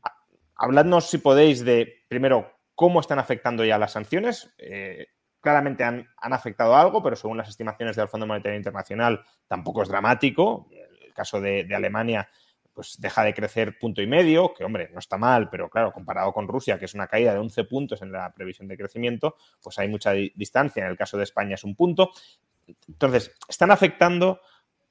habladnos, 0.57 1.09
si 1.09 1.19
podéis, 1.19 1.65
de, 1.65 2.05
primero, 2.09 2.53
cómo 2.75 3.01
están 3.01 3.19
afectando 3.19 3.65
ya 3.65 3.79
las 3.79 3.93
sanciones. 3.93 4.53
Eh, 4.59 5.07
claramente 5.41 5.85
han, 5.85 6.07
afectado 6.19 6.77
algo, 6.77 7.03
pero 7.03 7.17
según 7.17 7.39
las 7.39 7.49
estimaciones 7.49 7.97
del 7.97 8.09
Fondo 8.09 8.27
Monetario 8.27 8.59
Internacional 8.59 9.25
tampoco 9.47 9.83
es 9.83 9.89
dramático. 9.89 10.69
El 10.71 11.15
caso 11.15 11.41
de 11.41 11.67
Alemania 11.75 12.29
pues 12.75 13.01
deja 13.01 13.23
de 13.23 13.33
crecer 13.33 13.79
punto 13.79 14.03
y 14.03 14.07
medio, 14.07 14.53
que 14.53 14.65
hombre, 14.65 14.91
no 14.93 14.99
está 14.99 15.17
mal, 15.17 15.49
pero 15.49 15.71
claro, 15.71 15.93
comparado 15.93 16.33
con 16.33 16.49
Rusia, 16.49 16.79
que 16.79 16.87
es 16.87 16.95
una 16.95 17.07
caída 17.07 17.33
de 17.33 17.39
11 17.39 17.65
puntos 17.65 18.03
en 18.03 18.11
la 18.11 18.33
previsión 18.35 18.67
de 18.67 18.77
crecimiento, 18.77 19.37
pues 19.63 19.79
hay 19.79 19.89
mucha 19.89 20.11
distancia. 20.13 20.85
En 20.85 20.91
el 20.91 20.97
caso 20.97 21.17
de 21.17 21.23
España 21.23 21.55
es 21.55 21.65
un 21.65 21.77
punto. 21.77 22.11
Entonces, 22.89 23.33
están 23.49 23.71
afectando, 23.71 24.41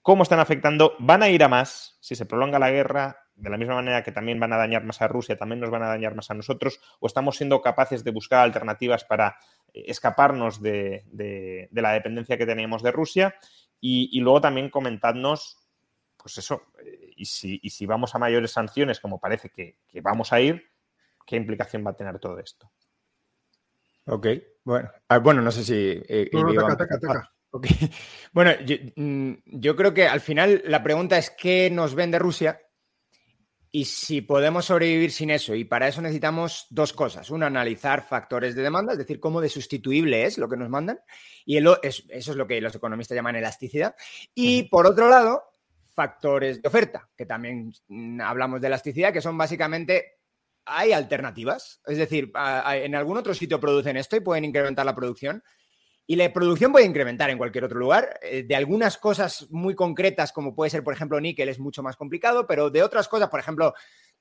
¿cómo 0.01 0.23
están 0.23 0.39
afectando? 0.39 0.93
Van 0.99 1.23
a 1.23 1.29
ir 1.29 1.43
a 1.43 1.49
más 1.49 1.97
si 1.99 2.15
se 2.15 2.25
prolonga 2.25 2.57
la 2.57 2.71
guerra, 2.71 3.17
de 3.35 3.49
la 3.49 3.57
misma 3.57 3.75
manera 3.75 4.03
que 4.03 4.11
también 4.11 4.39
van 4.39 4.53
a 4.53 4.57
dañar 4.57 4.85
más 4.85 5.01
a 5.01 5.07
Rusia, 5.07 5.37
también 5.37 5.59
nos 5.59 5.71
van 5.71 5.83
a 5.83 5.87
dañar 5.87 6.15
más 6.15 6.29
a 6.31 6.35
nosotros, 6.35 6.79
o 6.99 7.07
estamos 7.07 7.35
siendo 7.35 7.61
capaces 7.61 8.03
de 8.03 8.11
buscar 8.11 8.43
alternativas 8.43 9.03
para 9.03 9.37
eh, 9.73 9.83
escaparnos 9.87 10.61
de, 10.61 11.67
la 11.71 11.91
dependencia 11.91 12.37
que 12.37 12.45
teníamos 12.45 12.81
de 12.81 12.91
Rusia. 12.91 13.35
Y, 13.81 14.17
y 14.17 14.21
luego 14.21 14.39
también 14.39 14.69
comentadnos 14.69 15.57
pues 16.23 16.37
eso, 16.37 16.63
eh, 16.83 17.02
y 17.15 17.25
si, 17.25 17.59
si, 17.59 17.85
vamos 17.85 18.15
a 18.15 18.19
mayores 18.19 18.51
sanciones, 18.51 18.99
como 18.99 19.19
parece 19.19 19.49
que, 19.49 19.77
vamos 20.01 20.33
a 20.33 20.41
ir, 20.41 20.71
¿qué 21.25 21.35
implicación 21.35 21.85
va 21.85 21.91
a 21.91 21.95
tener 21.95 22.19
todo 22.19 22.39
esto? 22.39 22.71
Ok, 24.05 24.27
bueno, 24.63 24.91
ah, 25.07 25.19
bueno, 25.19 25.41
no 25.41 25.51
sé 25.51 25.63
si... 25.63 26.03
Eh, 26.07 26.29
bueno, 28.33 28.51
mm, 28.95 29.33
yo, 29.45 29.75
creo 29.75 29.93
que 29.93 30.07
al 30.07 30.21
final 30.21 30.63
la 30.65 30.83
pregunta 30.83 31.17
es 31.17 31.29
qué 31.29 31.69
nos 31.69 31.93
vende 31.93 32.17
Rusia 32.17 32.59
Y 33.71 33.85
si 33.85 34.21
podemos 34.21 34.65
sobrevivir 34.65 35.11
sin 35.11 35.29
eso, 35.29 35.53
y 35.55 35.63
para 35.63 35.87
eso 35.87 36.01
necesitamos 36.01 36.67
dos 36.69 36.93
cosas. 36.93 37.29
Uno, 37.29 37.45
analizar 37.45 38.07
factores 38.07 38.55
de 38.55 38.63
demanda, 38.63 38.93
es 38.93 38.99
decir, 38.99 39.19
cómo 39.19 39.41
de 39.41 39.49
sustituible 39.49 40.25
es 40.25 40.37
lo 40.37 40.49
que 40.49 40.57
nos 40.57 40.69
mandan. 40.69 40.99
Y 41.45 41.57
eso 41.57 41.77
es 42.09 42.35
lo 42.35 42.47
que 42.47 42.61
los 42.61 42.75
economistas 42.75 43.15
llaman 43.15 43.35
elasticidad. 43.35 43.95
Y 44.33 44.63
por 44.69 44.85
otro 44.85 45.09
lado, 45.09 45.52
factores 45.93 46.61
de 46.61 46.67
oferta, 46.67 47.09
que 47.15 47.25
también 47.25 47.71
mm, 47.87 48.21
hablamos 48.21 48.61
de 48.61 48.67
elasticidad, 48.67 49.13
que 49.13 49.21
son 49.21 49.37
básicamente, 49.37 50.19
hay 50.65 50.91
alternativas. 50.91 51.81
Es 51.85 51.97
decir, 51.97 52.31
en 52.35 52.95
algún 52.95 53.17
otro 53.17 53.33
sitio 53.33 53.59
producen 53.59 53.97
esto 53.97 54.15
y 54.15 54.21
pueden 54.21 54.45
incrementar 54.45 54.85
la 54.85 54.95
producción. 54.95 55.43
Y 56.05 56.17
la 56.17 56.31
producción 56.33 56.73
puede 56.73 56.85
incrementar 56.85 57.29
en 57.29 57.37
cualquier 57.37 57.63
otro 57.63 57.79
lugar. 57.79 58.19
Eh, 58.21 58.43
de 58.43 58.55
algunas 58.55 58.97
cosas 58.97 59.47
muy 59.51 59.73
concretas, 59.73 60.33
como 60.33 60.53
puede 60.53 60.69
ser, 60.69 60.83
por 60.83 60.93
ejemplo, 60.93 61.19
níquel, 61.21 61.47
es 61.47 61.59
mucho 61.59 61.81
más 61.81 61.95
complicado, 61.95 62.45
pero 62.45 62.69
de 62.69 62.83
otras 62.83 63.07
cosas, 63.07 63.29
por 63.29 63.39
ejemplo, 63.39 63.73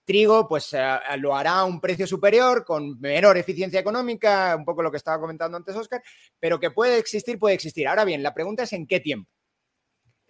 trigo, 0.05 0.47
pues 0.49 0.73
eh, 0.74 0.99
lo 1.19 1.36
hará 1.36 1.61
a 1.61 1.65
un 1.65 1.81
precio 1.81 2.07
superior, 2.07 2.65
con 2.65 3.01
menor 3.01 3.36
eficiencia 3.36 3.81
económica, 3.81 4.55
un 4.57 4.65
poco 4.65 4.82
lo 4.82 4.90
que 4.93 4.97
estaba 4.97 5.20
comentando 5.20 5.57
antes 5.57 5.74
Oscar, 5.74 6.03
pero 6.39 6.61
que 6.61 6.70
puede 6.70 6.99
existir, 6.99 7.39
puede 7.39 7.57
existir. 7.57 7.89
Ahora 7.89 8.05
bien, 8.05 8.23
la 8.23 8.35
pregunta 8.35 8.62
es 8.62 8.73
en 8.73 8.86
qué 8.86 9.01
tiempo. 9.01 9.31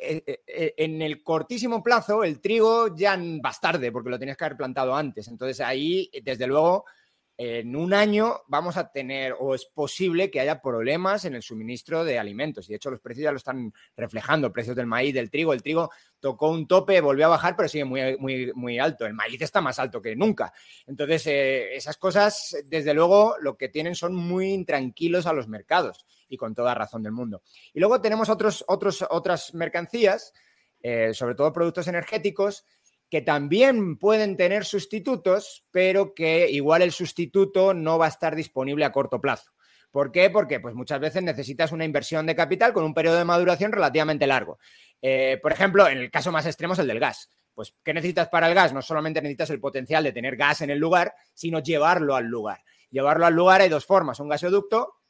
Eh, 0.04 0.74
en 0.76 1.00
el 1.00 1.22
cortísimo 1.22 1.82
plazo, 1.82 2.24
el 2.24 2.40
trigo 2.40 2.94
ya 2.94 3.18
vas 3.40 3.60
tarde, 3.60 3.92
porque 3.92 4.10
lo 4.10 4.18
tenías 4.18 4.36
que 4.36 4.44
haber 4.44 4.56
plantado 4.56 4.94
antes. 4.94 5.28
Entonces 5.28 5.60
ahí, 5.60 6.10
desde 6.22 6.46
luego, 6.46 6.84
en 7.44 7.74
un 7.74 7.92
año 7.92 8.42
vamos 8.46 8.76
a 8.76 8.92
tener 8.92 9.34
o 9.36 9.56
es 9.56 9.64
posible 9.64 10.30
que 10.30 10.38
haya 10.38 10.62
problemas 10.62 11.24
en 11.24 11.34
el 11.34 11.42
suministro 11.42 12.04
de 12.04 12.16
alimentos. 12.16 12.68
Y 12.68 12.72
de 12.72 12.76
hecho 12.76 12.90
los 12.92 13.00
precios 13.00 13.24
ya 13.24 13.32
lo 13.32 13.38
están 13.38 13.72
reflejando, 13.96 14.52
precios 14.52 14.76
del 14.76 14.86
maíz, 14.86 15.12
del 15.12 15.28
trigo. 15.28 15.52
El 15.52 15.60
trigo 15.60 15.90
tocó 16.20 16.50
un 16.50 16.68
tope, 16.68 17.00
volvió 17.00 17.26
a 17.26 17.30
bajar, 17.30 17.56
pero 17.56 17.68
sigue 17.68 17.84
muy, 17.84 18.16
muy, 18.18 18.52
muy 18.54 18.78
alto. 18.78 19.06
El 19.06 19.14
maíz 19.14 19.42
está 19.42 19.60
más 19.60 19.80
alto 19.80 20.00
que 20.00 20.14
nunca. 20.14 20.52
Entonces, 20.86 21.26
eh, 21.26 21.74
esas 21.74 21.96
cosas, 21.96 22.56
desde 22.66 22.94
luego, 22.94 23.34
lo 23.40 23.56
que 23.56 23.68
tienen 23.68 23.96
son 23.96 24.14
muy 24.14 24.52
intranquilos 24.52 25.26
a 25.26 25.32
los 25.32 25.48
mercados 25.48 26.06
y 26.28 26.36
con 26.36 26.54
toda 26.54 26.76
razón 26.76 27.02
del 27.02 27.12
mundo. 27.12 27.42
Y 27.74 27.80
luego 27.80 28.00
tenemos 28.00 28.28
otros, 28.28 28.64
otros, 28.68 29.04
otras 29.10 29.52
mercancías, 29.52 30.32
eh, 30.80 31.12
sobre 31.12 31.34
todo 31.34 31.52
productos 31.52 31.88
energéticos, 31.88 32.64
que 33.12 33.20
también 33.20 33.98
pueden 33.98 34.38
tener 34.38 34.64
sustitutos, 34.64 35.66
pero 35.70 36.14
que 36.14 36.50
igual 36.50 36.80
el 36.80 36.92
sustituto 36.92 37.74
no 37.74 37.98
va 37.98 38.06
a 38.06 38.08
estar 38.08 38.34
disponible 38.34 38.86
a 38.86 38.90
corto 38.90 39.20
plazo. 39.20 39.52
¿Por 39.90 40.12
qué? 40.12 40.30
Porque 40.30 40.60
pues, 40.60 40.74
muchas 40.74 40.98
veces 40.98 41.22
necesitas 41.22 41.72
una 41.72 41.84
inversión 41.84 42.24
de 42.24 42.34
capital 42.34 42.72
con 42.72 42.84
un 42.84 42.94
periodo 42.94 43.18
de 43.18 43.26
maduración 43.26 43.70
relativamente 43.70 44.26
largo. 44.26 44.58
Eh, 45.02 45.38
por 45.42 45.52
ejemplo, 45.52 45.86
en 45.86 45.98
el 45.98 46.10
caso 46.10 46.32
más 46.32 46.46
extremo 46.46 46.72
es 46.72 46.78
el 46.78 46.86
del 46.86 47.00
gas. 47.00 47.28
Pues, 47.52 47.76
¿qué 47.84 47.92
necesitas 47.92 48.30
para 48.30 48.48
el 48.48 48.54
gas? 48.54 48.72
No 48.72 48.80
solamente 48.80 49.20
necesitas 49.20 49.50
el 49.50 49.60
potencial 49.60 50.02
de 50.04 50.12
tener 50.12 50.34
gas 50.34 50.62
en 50.62 50.70
el 50.70 50.78
lugar, 50.78 51.14
sino 51.34 51.58
llevarlo 51.58 52.16
al 52.16 52.24
lugar. 52.24 52.62
Llevarlo 52.88 53.26
al 53.26 53.34
lugar 53.34 53.60
hay 53.60 53.68
dos 53.68 53.84
formas. 53.84 54.20
Un 54.20 54.30
gasoducto, 54.30 55.00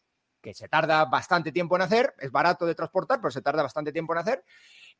que 0.40 0.54
se 0.54 0.66
tarda 0.66 1.04
bastante 1.04 1.52
tiempo 1.52 1.76
en 1.76 1.82
hacer, 1.82 2.14
es 2.18 2.32
barato 2.32 2.66
de 2.66 2.74
transportar, 2.74 3.20
pero 3.20 3.30
se 3.30 3.42
tarda 3.42 3.62
bastante 3.62 3.92
tiempo 3.92 4.12
en 4.12 4.18
hacer. 4.18 4.44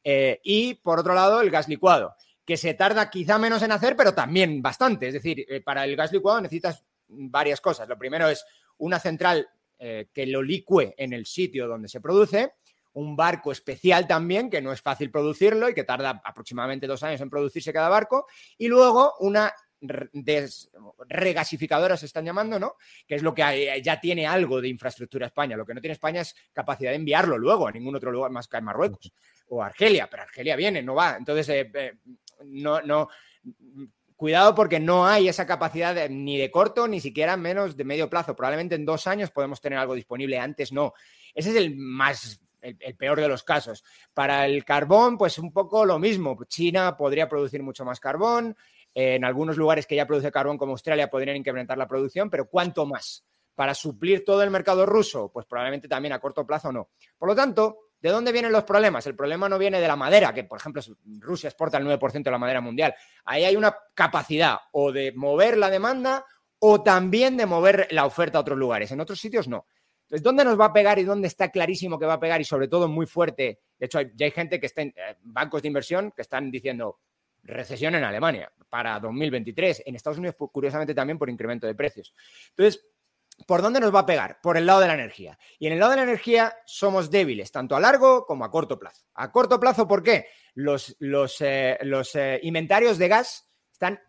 Eh, 0.05 0.39
y 0.45 0.75
por 0.75 1.01
otro 1.01 1.15
lado, 1.15 1.41
el 1.41 1.51
gas 1.51 1.67
licuado 1.67 2.15
que 2.45 2.57
se 2.57 2.75
tarda 2.75 3.11
quizá 3.11 3.39
menos 3.39 3.63
en 3.63 3.73
hacer, 3.73 3.97
pero 3.97 4.15
también 4.15 4.63
bastante. 4.63 5.09
Es 5.09 5.15
decir, 5.15 5.45
eh, 5.49 5.61
para 5.61 5.85
el 5.85 5.97
gas 5.97 6.13
licuado 6.13 6.41
necesitas 6.41 6.85
varias 7.09 7.61
cosas. 7.61 7.89
Lo 7.89 7.99
primero 7.99 8.29
es 8.29 8.45
una 8.79 8.99
central 8.99 9.49
eh, 9.79 10.09
que 10.13 10.27
lo 10.27 10.43
licue 10.43 10.95
en 10.97 11.13
el 11.13 11.27
sitio 11.27 11.69
donde 11.69 11.89
se 11.89 12.01
produce, 12.01 12.55
un 12.95 13.17
barco 13.17 13.53
especial 13.53 14.07
también, 14.07 14.51
que 14.51 14.61
no 14.61 14.73
es 14.73 14.81
fácil 14.83 15.11
producirlo 15.11 15.69
y 15.69 15.75
que 15.75 15.85
tarda 15.85 16.21
aproximadamente 16.25 16.87
dos 16.87 17.03
años 17.03 17.21
en 17.21 17.31
producirse 17.31 17.73
cada 17.73 17.89
barco, 17.89 18.27
y 18.59 18.69
luego 18.69 19.15
una 19.21 19.53
regasificadora 21.09 21.97
se 21.97 22.07
están 22.07 22.25
llamando, 22.25 22.59
¿no? 22.59 22.77
Que 23.07 23.17
es 23.17 23.23
lo 23.23 23.35
que 23.35 23.81
ya 23.83 24.01
tiene 24.01 24.27
algo 24.27 24.61
de 24.61 24.69
infraestructura 24.69 25.27
España. 25.27 25.57
Lo 25.57 25.67
que 25.67 25.75
no 25.75 25.81
tiene 25.81 25.95
España 25.95 26.21
es 26.21 26.37
capacidad 26.53 26.91
de 26.91 26.97
enviarlo 26.97 27.37
luego 27.37 27.67
a 27.67 27.73
ningún 27.73 27.97
otro 27.97 28.13
lugar 28.13 28.31
más 28.31 28.47
que 28.47 28.59
en 28.59 28.65
Marruecos 28.65 29.13
o 29.49 29.63
Argelia, 29.63 30.09
pero 30.09 30.23
Argelia 30.23 30.55
viene, 30.57 30.83
no 30.83 30.95
va. 30.95 31.17
Entonces, 31.19 31.49
eh, 31.49 31.95
no, 32.45 32.81
no, 32.83 33.09
cuidado 34.17 34.55
porque 34.55 34.79
no 34.79 35.05
hay 35.05 35.29
esa 35.29 35.47
capacidad 35.47 36.09
ni 36.09 36.39
de 36.39 36.51
corto, 36.51 36.87
ni 36.87 37.01
siquiera 37.01 37.37
menos 37.37 37.77
de 37.77 37.85
medio 37.85 38.09
plazo. 38.09 38.37
Probablemente 38.37 38.77
en 38.77 38.87
dos 38.87 39.07
años 39.07 39.31
podemos 39.31 39.61
tener 39.61 39.79
algo 39.79 39.95
disponible, 39.95 40.39
antes 40.39 40.73
no. 40.73 40.95
Ese 41.35 41.51
es 41.51 41.57
el 41.57 41.75
más 41.77 42.41
el, 42.63 42.97
peor 42.97 43.21
de 43.21 43.29
los 43.29 43.43
casos. 43.43 43.85
Para 44.15 44.47
el 44.47 44.65
carbón, 44.65 45.19
pues 45.19 45.39
un 45.39 45.53
poco 45.53 45.85
lo 45.85 45.99
mismo. 45.99 46.39
China 46.45 46.97
podría 46.97 47.29
producir 47.29 47.63
mucho 47.63 47.85
más 47.85 48.01
carbón. 48.01 48.57
En 48.95 49.25
algunos 49.25 49.57
lugares 49.57 49.87
que 49.87 49.97
ya 49.97 50.07
produce 50.07 50.31
carbón, 50.31 50.59
como 50.59 50.73
Australia, 50.73 51.11
podrían 51.11 51.37
incrementar 51.37 51.77
la 51.77 51.89
producción, 51.89 52.31
pero 52.31 52.49
¿cuánto 52.49 52.87
más? 52.87 53.25
Para 53.55 53.75
suplir 53.75 54.25
todo 54.25 54.43
el 54.43 54.51
mercado 54.51 54.87
ruso, 54.87 55.31
pues 55.33 55.47
probablemente 55.47 55.89
también 55.89 56.13
a 56.13 56.21
corto 56.21 56.47
plazo 56.47 56.71
no. 56.71 56.91
Por 57.19 57.29
lo 57.29 57.35
tanto, 57.35 57.79
¿De 58.03 58.11
dónde 58.11 58.33
vienen 58.33 58.51
los 58.51 58.65
problemas? 58.65 59.07
El 59.07 59.15
problema 59.15 59.49
no 59.49 59.59
viene 59.59 59.81
de 59.81 59.87
la 59.87 59.95
madera, 59.95 60.35
que 60.35 60.43
por 60.43 60.59
ejemplo 60.59 60.83
Rusia 61.21 61.47
exporta 61.47 61.79
el 61.79 61.87
9% 61.87 62.25
de 62.25 62.31
la 62.33 62.39
madera 62.39 62.61
mundial. 62.61 62.93
Ahí 63.25 63.45
hay 63.45 63.55
una 63.55 63.77
capacidad 63.95 64.57
o 64.73 64.91
de 64.91 65.13
mover 65.13 65.57
la 65.57 65.71
demanda 65.71 66.27
o 66.59 66.83
también 66.83 67.37
de 67.37 67.47
mover 67.47 67.87
la 67.93 68.05
oferta 68.05 68.39
a 68.39 68.41
otros 68.41 68.59
lugares. 68.59 68.91
En 68.91 69.01
otros 69.01 69.21
sitios 69.21 69.47
no. 69.47 69.67
Entonces, 70.03 70.25
¿dónde 70.25 70.45
nos 70.45 70.59
va 70.59 70.67
a 70.67 70.73
pegar 70.73 70.99
y 70.99 71.05
dónde 71.05 71.29
está 71.29 71.51
clarísimo 71.51 71.97
que 71.97 72.05
va 72.07 72.15
a 72.15 72.21
pegar 72.21 72.41
y 72.41 72.45
sobre 72.45 72.67
todo 72.67 72.89
muy 72.89 73.07
fuerte? 73.07 73.61
De 73.79 73.87
hecho, 73.87 74.01
ya 74.01 74.27
hay 74.27 74.33
gente 74.33 74.59
que 74.59 74.67
está 74.67 74.83
en 74.83 74.89
eh, 74.89 75.17
bancos 75.23 75.63
de 75.63 75.69
inversión 75.69 76.11
que 76.11 76.23
están 76.23 76.51
diciendo 76.51 76.99
recesión 77.45 77.95
en 77.95 78.03
Alemania 78.03 78.53
para 78.69 78.99
2023, 78.99 79.85
en 79.87 79.95
Estados 79.95 80.19
Unidos 80.19 80.37
curiosamente 80.51 80.95
también 80.95 81.19
por 81.19 81.31
incremento 81.31 81.67
de 81.67 81.75
precios. 81.75 82.15
Entonces, 82.51 82.85
¿Por 83.47 83.63
dónde 83.63 83.81
nos 83.81 83.95
va 83.95 84.01
a 84.01 84.07
pegar? 84.07 84.39
Por 84.43 84.57
el 84.57 84.67
lado 84.67 84.81
de 84.81 84.89
la 84.89 84.95
energía. 84.95 85.39
Y 85.59 85.67
en 85.67 85.75
el 85.75 85.79
lado 85.79 85.93
de 85.93 85.99
la 85.99 86.03
energía 86.05 86.55
somos 86.65 87.11
débiles, 87.11 87.51
tanto 87.51 87.77
a 87.77 87.81
largo 87.81 88.27
como 88.27 88.45
a 88.45 88.51
corto 88.51 88.79
plazo. 88.79 89.07
A 89.15 89.31
corto 89.31 89.59
plazo, 89.59 89.87
¿por 89.87 90.03
qué? 90.03 90.27
Los, 90.55 90.97
eh, 91.41 91.79
eh, 91.81 92.41
inventarios 92.43 92.99
de 92.99 93.09
gas 93.09 93.49
están 93.73 94.01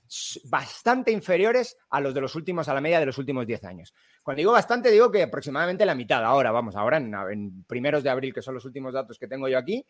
bastante 0.45 1.11
inferiores 1.11 1.77
a 1.89 1.99
los 1.99 2.13
de 2.13 2.21
los 2.21 2.35
últimos, 2.35 2.67
a 2.67 2.73
la 2.73 2.81
media 2.81 2.99
de 2.99 3.07
los 3.07 3.17
últimos 3.17 3.47
10 3.47 3.63
años. 3.63 3.93
Cuando 4.21 4.39
digo 4.39 4.51
bastante, 4.51 4.91
digo 4.91 5.11
que 5.11 5.23
aproximadamente 5.23 5.85
la 5.85 5.95
mitad. 5.95 6.23
Ahora, 6.23 6.51
vamos, 6.51 6.75
ahora 6.75 6.97
en 6.97 7.63
primeros 7.65 8.03
de 8.03 8.09
abril, 8.09 8.33
que 8.33 8.41
son 8.41 8.53
los 8.53 8.65
últimos 8.65 8.93
datos 8.93 9.17
que 9.17 9.27
tengo 9.27 9.47
yo 9.47 9.57
aquí, 9.57 9.85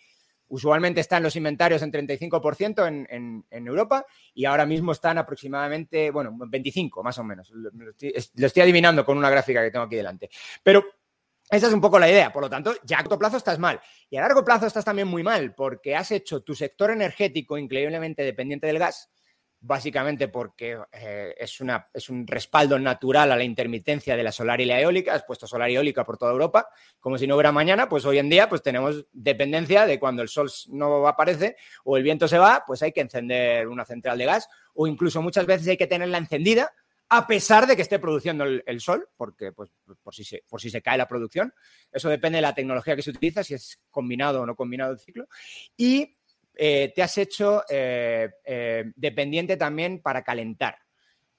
Usualmente 0.53 1.01
están 1.01 1.23
los 1.23 1.35
inventarios 1.35 1.81
en 1.81 1.91
35% 1.91 2.88
en, 2.88 3.43
en, 3.49 3.67
Europa 3.67 4.05
y 4.35 4.45
ahora 4.45 4.67
mismo 4.67 4.91
están 4.91 5.17
aproximadamente, 5.17 6.11
bueno, 6.11 6.31
25 6.31 7.01
más 7.01 7.17
o 7.17 7.23
menos. 7.23 7.49
Lo, 7.49 7.89
estoy, 7.89 8.61
adivinando 8.61 9.03
con 9.03 9.17
una 9.17 9.31
gráfica 9.31 9.63
que 9.63 9.71
tengo 9.71 9.85
aquí 9.85 9.95
delante. 9.95 10.30
Pero 10.61 10.85
esa 11.49 11.65
es 11.65 11.73
un 11.73 11.81
poco 11.81 11.97
la 11.97 12.07
idea. 12.07 12.31
Por 12.31 12.43
lo 12.43 12.51
tanto, 12.51 12.75
ya 12.84 12.99
a 12.99 13.01
corto 13.01 13.17
plazo 13.17 13.38
estás 13.38 13.57
mal. 13.57 13.81
Y 14.11 14.17
a 14.17 14.21
largo 14.21 14.45
plazo 14.45 14.67
estás 14.67 14.85
también 14.85 15.07
muy 15.07 15.23
mal 15.23 15.55
porque 15.55 15.95
has 15.95 16.11
hecho 16.11 16.43
tu 16.43 16.53
sector 16.53 16.91
energético 16.91 17.57
increíblemente 17.57 18.21
dependiente 18.21 18.67
del 18.67 18.77
gas 18.77 19.09
básicamente 19.65 20.27
porque 20.27 20.77
eh, 20.91 21.34
es, 21.38 21.61
una, 21.61 21.88
es 21.94 22.10
un 22.10 22.27
respaldo 22.27 22.77
natural 22.77 23.31
a 23.31 23.38
la 23.38 23.45
intermitencia 23.45 24.18
de 24.18 24.22
la 24.22 24.34
solar 24.34 24.60
y 24.60 24.65
la 24.65 24.80
eólica, 24.81 25.14
has 25.14 25.23
puesto 25.23 25.48
solar 25.48 25.72
y 25.72 25.76
eólica 25.76 26.03
por 26.03 26.18
toda 26.18 26.34
Europa, 26.34 26.68
como 26.99 27.18
si 27.18 27.27
no 27.27 27.35
hubiera 27.35 27.53
mañana, 27.53 27.88
pues 27.88 28.03
hoy 28.03 28.18
en 28.18 28.30
día 28.30 28.49
pues 28.49 28.61
tenemos 28.61 29.06
dependencia 29.14 29.85
de 29.85 29.99
cuando 29.99 30.22
el 30.22 30.27
sol 30.27 30.52
no 30.68 31.07
aparece 31.07 31.56
o 31.85 31.95
el 31.95 32.03
viento 32.03 32.27
se 32.27 32.38
va, 32.38 32.65
pues 32.68 32.84
hay 32.84 32.91
que 32.91 32.99
encender 32.99 33.69
una 33.69 33.85
central 33.85 34.18
de 34.18 34.26
gas 34.26 34.49
o 34.73 34.85
incluso 34.85 35.22
muchas 35.22 35.45
veces 35.45 35.69
hay 35.69 35.77
que 35.77 35.88
tenerla 35.88 36.18
encendida 36.18 36.73
a 37.07 37.26
pesar 37.26 37.65
de 37.65 37.76
que 37.76 37.84
esté 37.84 37.99
produciendo 37.99 38.44
el, 38.44 38.81
sol, 38.81 39.07
porque 39.15 39.52
pues, 39.52 39.69
por, 40.02 40.15
si 40.15 40.23
se, 40.23 40.44
por 40.49 40.60
si 40.60 40.69
se 40.69 40.81
cae 40.81 40.98
la 40.98 41.07
producción, 41.07 41.53
eso 41.91 42.10
depende 42.10 42.38
de 42.38 42.41
la 42.41 42.56
tecnología 42.56 42.95
que 42.95 43.03
se 43.03 43.11
utiliza, 43.11 43.44
si 43.44 43.53
es 43.53 43.80
combinado 43.91 44.41
o 44.41 44.45
no 44.45 44.56
combinado 44.56 44.94
el 44.94 44.99
ciclo, 44.99 45.27
y 45.77 46.18
eh, 46.55 46.91
te 46.95 47.01
has 47.01 47.17
hecho 47.17 47.63
eh, 47.69 48.30
eh, 48.45 48.91
dependiente 48.95 49.57
también 49.57 50.01
para 50.01 50.23
calentar. 50.23 50.77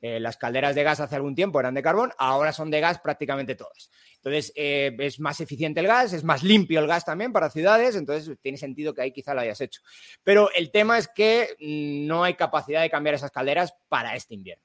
las 0.01 0.37
calderas 0.37 0.75
de 0.75 0.83
gas 0.83 1.01
hace 1.01 1.17
algún 1.17 1.35
tiempo 1.35 1.59
eran 1.59 1.73
de 1.73 1.83
carbón, 1.83 2.13
ahora 2.19 2.53
son 2.53 2.71
de 2.71 2.79
gas 2.79 2.99
prácticamente 2.99 3.55
todas. 3.55 3.91
Entonces, 4.17 4.53
es 4.55 5.19
más 5.19 5.41
eficiente 5.41 5.81
el 5.81 5.87
gas, 5.87 6.13
es 6.13 6.23
más 6.25 6.43
limpio 6.43 6.81
el 6.81 6.87
gas 6.87 7.07
también 7.07 7.33
para 7.33 7.49
ciudades, 7.49 7.97
entonces 7.97 8.37
tiene 8.43 8.59
sentido 8.59 8.93
que 8.93 9.01
ahí 9.01 9.13
quizá 9.13 9.33
lo 9.33 9.41
hayas 9.41 9.63
hecho. 9.63 9.81
Pero 10.23 10.51
el 10.53 10.71
tema 10.71 10.99
es 10.99 11.09
que 11.09 11.57
mm, 11.59 12.07
no 12.07 12.23
hay 12.23 12.35
capacidad 12.35 12.83
de 12.83 12.91
cambiar 12.91 13.15
esas 13.15 13.31
calderas 13.31 13.75
para 13.89 14.15
este 14.15 14.35
invierno. 14.35 14.63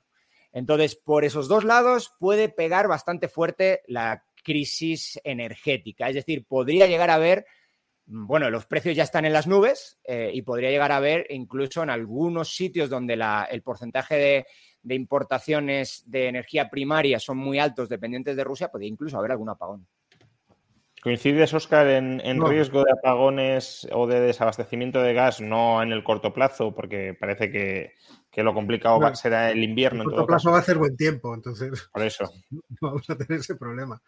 Entonces, 0.52 0.96
por 0.98 1.24
esos 1.24 1.48
dos 1.48 1.64
lados 1.64 2.12
puede 2.20 2.50
pegar 2.50 2.90
bastante 2.90 3.30
fuerte 3.30 3.82
la 3.88 4.26
crisis 4.44 5.20
energética, 5.24 6.10
es 6.10 6.16
decir, 6.16 6.46
podría 6.46 6.88
llegar 6.88 7.10
a 7.10 7.16
haber 7.16 7.46
bueno, 8.12 8.50
los 8.50 8.66
precios 8.66 8.96
ya 8.96 9.04
están 9.04 9.26
en 9.26 9.34
las 9.34 9.46
nubes 9.46 10.00
eh, 10.04 10.32
y 10.34 10.42
podría 10.42 10.72
llegar 10.72 10.92
a 10.92 11.00
ver 11.00 11.28
incluso 11.30 11.84
en 11.84 11.92
algunos 11.92 12.56
sitios 12.56 12.90
donde 12.90 13.14
el 13.52 13.62
porcentaje 13.62 14.46
de, 14.82 14.96
importaciones 14.96 16.02
de 16.08 16.28
energía 16.28 16.72
primaria 16.72 17.20
son 17.20 17.38
muy 17.38 17.60
altos 17.60 17.88
dependientes 17.88 18.36
de 18.36 18.44
Rusia, 18.44 18.70
podría 18.70 18.90
incluso 18.90 19.20
haber 19.20 19.32
algún 19.32 19.50
apagón. 19.50 19.88
¿Coincides, 21.02 21.54
Oscar, 21.54 21.88
en, 21.88 22.46
riesgo 22.46 22.84
de 22.84 22.92
apagones 22.92 23.88
o 23.92 24.06
de 24.06 24.20
desabastecimiento 24.20 25.02
de 25.02 25.14
gas, 25.14 25.40
no 25.40 25.82
en 25.82 25.92
el 25.92 26.04
corto 26.04 26.34
plazo, 26.34 26.76
porque 26.76 27.16
parece 27.18 27.52
que 27.52 27.94
que 28.32 28.44
lo 28.44 28.54
complicado 28.54 29.16
será 29.16 29.50
el 29.50 29.64
invierno. 29.64 30.04
En 30.04 30.10
todo 30.10 30.28
plazo 30.28 30.52
va 30.52 30.58
a 30.58 30.60
hacer 30.62 30.78
buen 30.78 30.96
tiempo, 30.96 31.34
entonces. 31.34 31.90
Por 31.94 32.04
eso. 32.04 32.32
Vamos 32.82 33.10
a 33.10 33.18
tener 33.18 33.40
ese 33.40 33.56
problema. 33.56 34.02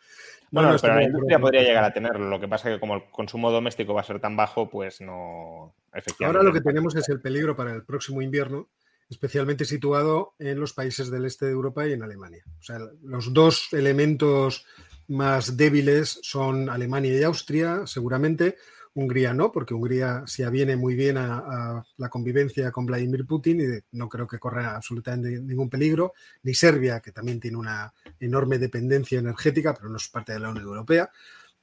Bueno, 0.52 0.76
pero 0.80 0.96
la 0.96 1.04
industria 1.04 1.40
podría 1.40 1.64
llegar 1.64 1.84
a 1.84 1.94
tenerlo. 1.94 2.30
Lo 2.30 2.40
que 2.40 2.48
pasa 2.48 2.70
es 2.70 2.76
que 2.76 2.80
como 2.80 2.96
el 2.96 3.04
consumo 3.10 3.52
doméstico 3.52 3.94
va 3.94 4.02
a 4.02 4.06
ser 4.06 4.20
tan 4.20 4.36
bajo, 4.36 4.70
pues 4.70 5.02
no. 5.02 5.74
Efectivamente. 5.94 6.26
Ahora 6.26 6.44
lo 6.44 6.54
que 6.54 6.62
tenemos 6.62 6.96
es 6.96 7.10
el 7.10 7.22
peligro 7.22 7.56
para 7.56 7.74
el 7.74 7.84
próximo 7.84 8.22
invierno, 8.22 8.70
especialmente 9.10 9.66
situado 9.66 10.36
en 10.40 10.60
los 10.60 10.74
países 10.74 11.10
del 11.10 11.26
este 11.26 11.48
de 11.48 11.52
Europa 11.52 11.88
y 11.88 11.94
en 11.94 12.04
Alemania. 12.04 12.44
O 12.60 12.64
sea, 12.64 12.80
los 13.02 13.34
dos 13.34 13.74
elementos 13.74 14.66
más 15.12 15.58
débiles 15.58 16.20
son 16.22 16.70
Alemania 16.70 17.14
y 17.14 17.24
Austria, 17.24 17.86
seguramente. 17.86 18.58
Hungría 18.94 19.34
no, 19.34 19.52
porque 19.52 19.74
Hungría 19.74 20.24
se 20.26 20.44
aviene 20.44 20.76
muy 20.76 20.96
bien 20.96 21.18
a, 21.18 21.84
la 21.98 22.10
convivencia 22.10 22.72
con 22.72 22.86
Vladimir 22.86 23.26
Putin 23.26 23.62
y 23.62 23.98
no 23.98 24.10
creo 24.10 24.28
que 24.28 24.40
corra 24.40 24.76
absolutamente 24.76 25.40
ningún 25.42 25.70
peligro, 25.70 26.14
ni 26.44 26.54
Serbia, 26.54 27.00
que 27.00 27.12
también 27.12 27.40
tiene 27.40 27.58
una 27.58 27.94
enorme 28.20 28.58
dependencia 28.58 29.20
energética, 29.20 29.74
pero 29.74 29.90
no 29.90 29.98
es 29.98 30.08
parte 30.10 30.34
de 30.34 30.40
la 30.40 30.50
Unión 30.50 30.66
Europea. 30.66 31.10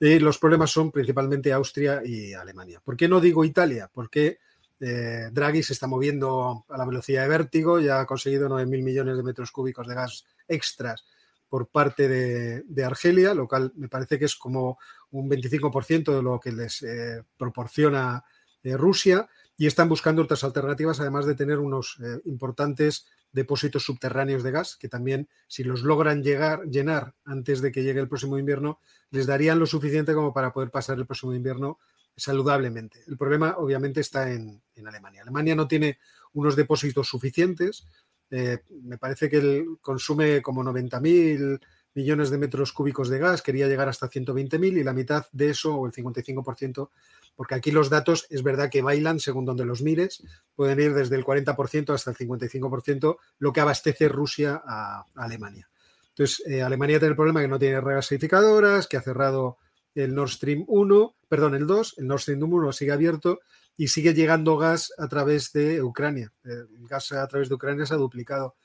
Y 0.01 0.19
los 0.19 0.39
problemas 0.39 0.71
son 0.71 0.91
principalmente 0.91 1.53
Austria 1.53 2.03
y 2.05 2.33
Alemania. 2.33 2.81
¿Por 2.85 2.97
qué 2.97 3.09
no 3.09 3.21
digo 3.21 3.45
Italia? 3.45 3.91
Porque 3.93 4.39
eh, 4.81 5.29
Draghi 5.33 5.63
se 5.63 5.73
está 5.73 5.87
moviendo 5.87 6.65
a 6.69 6.79
la 6.79 6.87
velocidad 6.87 7.23
de 7.23 7.29
vértigo, 7.29 7.81
ya 7.81 8.01
ha 8.01 8.07
conseguido 8.07 8.49
9.000 8.49 8.83
millones 8.83 9.17
de 9.17 9.23
metros 9.23 9.51
cúbicos 9.51 9.87
de 9.87 9.95
gas 9.95 10.25
extras 10.47 11.05
por 11.49 11.69
parte 11.69 12.09
de, 12.09 12.85
Argelia, 12.85 13.35
lo 13.35 13.49
cual 13.49 13.73
me 13.77 13.89
parece 13.89 14.19
que 14.19 14.27
es 14.27 14.37
como 14.37 14.79
un 15.11 15.31
25% 15.31 16.15
de 16.15 16.23
lo 16.23 16.39
que 16.39 16.53
les 16.53 16.83
eh, 16.83 17.23
proporciona 17.37 18.25
eh, 18.63 18.77
Rusia, 18.77 19.29
y 19.57 19.67
están 19.67 19.89
buscando 19.89 20.23
otras 20.23 20.45
alternativas, 20.45 21.01
además 21.01 21.27
de 21.27 21.35
tener 21.35 21.59
unos 21.59 21.99
eh, 22.01 22.21
importantes 22.27 23.07
depósitos 23.33 23.85
subterráneos 23.85 24.43
de 24.43 24.53
gas, 24.53 24.77
que 24.77 24.89
también, 24.89 25.29
si 25.49 25.65
los 25.65 25.83
logran 25.83 26.23
llegar, 26.23 26.63
llenar 26.65 27.15
antes 27.25 27.61
de 27.61 27.73
que 27.73 27.83
llegue 27.83 28.01
el 28.01 28.09
próximo 28.09 28.39
invierno, 28.39 28.79
les 29.11 29.27
darían 29.27 29.59
lo 29.59 29.67
suficiente 29.67 30.15
como 30.15 30.33
para 30.33 30.53
poder 30.53 30.71
pasar 30.71 30.99
el 30.99 31.07
próximo 31.07 31.35
invierno 31.35 31.79
saludablemente. 32.17 33.03
El 33.09 33.17
problema, 33.17 33.57
obviamente, 33.59 34.01
está 34.01 34.31
en, 34.33 34.63
en 34.75 34.89
Alemania. 34.89 35.23
Alemania 35.23 35.55
no 35.57 35.67
tiene 35.67 35.99
unos 36.33 36.55
depósitos 36.55 37.09
suficientes, 37.09 37.87
eh, 38.31 38.59
me 38.83 38.99
parece 38.99 39.29
que 39.29 39.39
él 39.39 39.67
consume 39.81 40.43
como 40.43 40.63
90.000 40.63 41.61
millones 41.95 42.31
de 42.31 42.39
metros 42.39 42.73
cúbicos 42.73 43.09
de 43.09 43.19
gas, 43.19 43.43
quería 43.43 43.67
llegar 43.67 43.89
hasta 43.89 44.09
120.000 44.09 44.79
y 44.79 44.85
la 44.85 44.93
mitad 44.93 45.27
de 45.33 45.51
eso, 45.51 45.75
o 45.75 45.87
el 45.87 45.93
55%, 45.93 46.91
porque 47.35 47.55
aquí 47.55 47.71
los 47.71 47.91
datos 47.91 48.27
es 48.31 48.43
verdad 48.43 48.71
que 48.71 48.83
bailan 48.83 49.19
según 49.19 49.45
donde 49.45 49.65
los 49.65 49.83
mires, 49.83 50.23
pueden 50.55 50.81
ir 50.81 50.95
desde 50.95 51.17
el 51.17 51.25
40% 51.25 51.93
hasta 51.93 52.11
el 52.11 52.17
55%, 52.17 53.17
lo 53.39 53.53
que 53.53 53.61
abastece 53.61 54.09
Rusia 54.09 54.63
a, 54.65 55.05
Alemania. 55.17 55.69
Entonces, 56.11 56.43
eh, 56.47 56.63
Alemania 56.63 56.99
tiene 56.99 57.11
el 57.11 57.17
problema 57.17 57.41
que 57.41 57.49
no 57.49 57.59
tiene 57.59 57.81
regasificadoras, 57.81 58.87
que 58.87 58.97
ha 58.97 59.03
cerrado 59.03 59.59
el 59.95 60.15
Nord 60.15 60.31
Stream 60.31 60.65
1, 60.69 61.15
perdón, 61.29 61.55
el 61.55 61.67
2, 61.67 61.95
el 61.99 62.07
Nord 62.07 62.21
Stream 62.21 62.43
1 62.43 62.73
sigue 62.73 62.93
abierto 62.93 63.41
y 63.79 63.87
sigue 63.87 64.13
llegando 64.13 64.59
gas 64.59 64.93
a 64.99 65.07
través 65.07 65.53
de 65.53 65.81
Ucrania. 65.81 66.33
El 66.43 66.67
gas 66.89 67.13
a 67.13 67.27
través 67.29 67.49
de 67.49 67.55
Ucrania 67.55 67.87
se 67.87 67.95
ha 67.95 67.97
duplicado. 67.97 68.57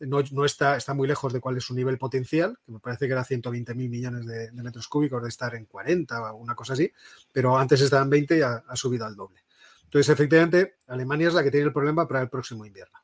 No, 0.00 0.44
está, 0.44 0.76
está 0.76 0.94
muy 0.94 1.06
lejos 1.06 1.30
de 1.32 1.40
cuál 1.40 1.58
es 1.58 1.64
su 1.64 1.74
nivel 1.74 1.98
potencial, 1.98 2.58
que 2.64 2.72
me 2.72 2.80
parece 2.80 3.06
que 3.06 3.12
era 3.12 3.22
120 3.22 3.74
mil 3.74 3.90
millones 3.90 4.26
de, 4.26 4.50
metros 4.50 4.88
cúbicos, 4.88 5.22
de 5.22 5.28
estar 5.28 5.54
en 5.54 5.66
40 5.66 6.32
o 6.32 6.36
una 6.38 6.54
cosa 6.54 6.72
así, 6.72 6.90
pero 7.30 7.56
antes 7.56 7.82
estaba 7.82 8.02
en 8.02 8.10
20 8.10 8.38
y 8.38 8.40
ha, 8.40 8.64
subido 8.74 9.04
al 9.04 9.14
doble. 9.14 9.44
Entonces, 9.84 10.08
efectivamente, 10.08 10.76
Alemania 10.86 11.28
es 11.28 11.34
la 11.34 11.44
que 11.44 11.50
tiene 11.50 11.66
el 11.66 11.72
problema 11.72 12.08
para 12.08 12.22
el 12.22 12.30
próximo 12.30 12.64
invierno. 12.64 12.98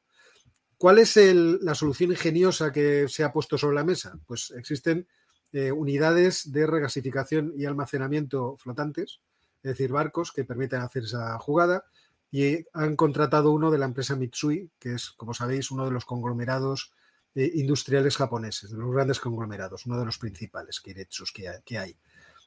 ¿Cuál 0.78 0.98
es 0.98 1.16
la 1.16 1.74
solución 1.74 2.12
ingeniosa 2.12 2.72
que 2.72 3.08
se 3.08 3.24
ha 3.24 3.32
puesto 3.32 3.58
sobre 3.58 3.76
la 3.76 3.84
mesa? 3.84 4.18
Pues 4.26 4.52
existen 4.56 5.06
eh, 5.52 5.70
unidades 5.70 6.50
de 6.50 6.66
regasificación 6.66 7.52
y 7.56 7.66
almacenamiento 7.66 8.56
flotantes, 8.56 9.20
es 9.62 9.70
decir, 9.70 9.92
barcos 9.92 10.32
que 10.32 10.44
permiten 10.44 10.80
hacer 10.80 11.04
esa 11.04 11.38
jugada. 11.38 11.84
Y 12.30 12.66
han 12.74 12.94
contratado 12.94 13.52
uno 13.52 13.70
de 13.70 13.78
la 13.78 13.86
empresa 13.86 14.14
Mitsui, 14.14 14.70
que 14.78 14.94
es, 14.94 15.10
como 15.10 15.32
sabéis, 15.32 15.70
uno 15.70 15.86
de 15.86 15.92
los 15.92 16.04
conglomerados 16.04 16.92
eh, 17.34 17.52
industriales 17.54 18.16
japoneses, 18.16 18.70
de 18.70 18.76
los 18.78 18.90
grandes 18.90 19.20
conglomerados, 19.20 19.86
uno 19.86 19.98
de 19.98 20.04
los 20.04 20.18
principales 20.18 20.80
Kiretsus 20.80 21.32
que, 21.32 21.78
hay. 21.78 21.96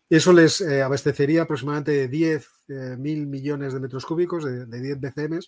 Eso 0.09 0.33
les 0.33 0.59
eh, 0.59 0.81
abastecería 0.81 1.43
aproximadamente 1.43 2.07
10 2.07 2.47
eh, 2.67 2.95
mil 2.99 3.25
millones 3.25 3.73
de 3.73 3.79
metros 3.79 4.05
cúbicos, 4.05 4.43
de, 4.43 4.65
de 4.65 4.81
10 4.81 4.99
BCM, 4.99 5.39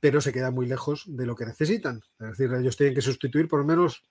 pero 0.00 0.20
se 0.20 0.32
queda 0.32 0.50
muy 0.50 0.66
lejos 0.66 1.04
de 1.06 1.26
lo 1.26 1.36
que 1.36 1.46
necesitan. 1.46 2.02
Es 2.18 2.36
decir, 2.36 2.52
ellos 2.52 2.76
tienen 2.76 2.94
que 2.94 3.02
sustituir 3.02 3.46
por 3.46 3.60
lo 3.60 3.66
menos 3.66 4.02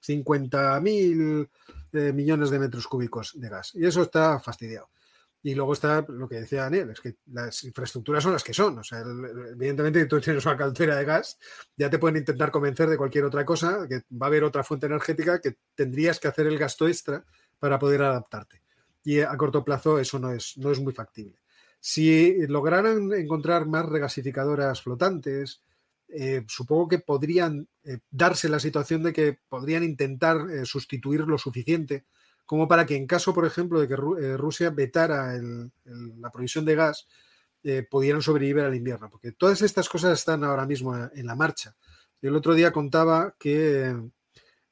50 0.00 0.80
mil 0.80 1.48
millones 1.92 2.50
de 2.50 2.58
metros 2.58 2.86
cúbicos 2.86 3.32
de 3.36 3.48
gas. 3.48 3.72
Y 3.74 3.86
eso 3.86 4.02
está 4.02 4.38
fastidiado. 4.38 4.90
Y 5.42 5.54
luego 5.54 5.72
está 5.72 6.04
lo 6.06 6.28
que 6.28 6.40
decía 6.40 6.62
Daniel, 6.62 6.90
es 6.90 7.00
que 7.00 7.16
las 7.32 7.64
infraestructuras 7.64 8.22
son 8.22 8.34
las 8.34 8.44
que 8.44 8.52
son. 8.52 8.78
O 8.78 8.84
sea, 8.84 9.00
evidentemente 9.00 10.04
tú 10.04 10.20
tienes 10.20 10.44
una 10.44 10.56
caldera 10.56 10.96
de 10.96 11.04
gas, 11.04 11.38
ya 11.76 11.88
te 11.88 11.98
pueden 11.98 12.18
intentar 12.18 12.50
convencer 12.50 12.90
de 12.90 12.98
cualquier 12.98 13.24
otra 13.24 13.44
cosa, 13.44 13.86
que 13.88 14.02
va 14.12 14.26
a 14.26 14.28
haber 14.28 14.44
otra 14.44 14.62
fuente 14.62 14.86
energética 14.86 15.40
que 15.40 15.56
tendrías 15.74 16.20
que 16.20 16.28
hacer 16.28 16.46
el 16.46 16.58
gasto 16.58 16.86
extra 16.86 17.24
para 17.58 17.78
poder 17.78 18.02
adaptarte. 18.02 18.62
Y 19.02 19.20
a 19.20 19.34
corto 19.36 19.64
plazo 19.64 19.98
eso 19.98 20.18
no 20.18 20.30
es, 20.30 20.58
no 20.58 20.70
es 20.70 20.80
muy 20.80 20.92
factible. 20.92 21.40
Si 21.80 22.46
lograran 22.46 23.10
encontrar 23.14 23.66
más 23.66 23.86
regasificadoras 23.86 24.82
flotantes, 24.82 25.62
eh, 26.08 26.44
supongo 26.48 26.88
que 26.88 26.98
podrían 26.98 27.68
eh, 27.84 27.98
darse 28.10 28.48
la 28.48 28.58
situación 28.58 29.02
de 29.02 29.12
que 29.12 29.38
podrían 29.48 29.84
intentar 29.84 30.50
eh, 30.50 30.66
sustituir 30.66 31.20
lo 31.20 31.38
suficiente 31.38 32.04
como 32.50 32.66
para 32.66 32.84
que 32.84 32.96
en 32.96 33.06
caso, 33.06 33.32
por 33.32 33.46
ejemplo, 33.46 33.78
de 33.78 33.86
que 33.86 33.94
eh, 33.94 34.36
Rusia 34.36 34.70
vetara 34.70 35.40
la 35.84 36.30
provisión 36.32 36.64
de 36.64 36.74
gas, 36.74 37.06
eh, 37.62 37.86
pudieran 37.88 38.22
sobrevivir 38.22 38.64
al 38.64 38.74
invierno, 38.74 39.08
porque 39.08 39.30
todas 39.30 39.62
estas 39.62 39.88
cosas 39.88 40.18
están 40.18 40.42
ahora 40.42 40.66
mismo 40.66 40.96
en 40.96 41.26
la 41.26 41.36
marcha. 41.36 41.76
el 42.20 42.34
otro 42.34 42.54
día 42.54 42.72
contaba 42.72 43.36
que 43.38 43.96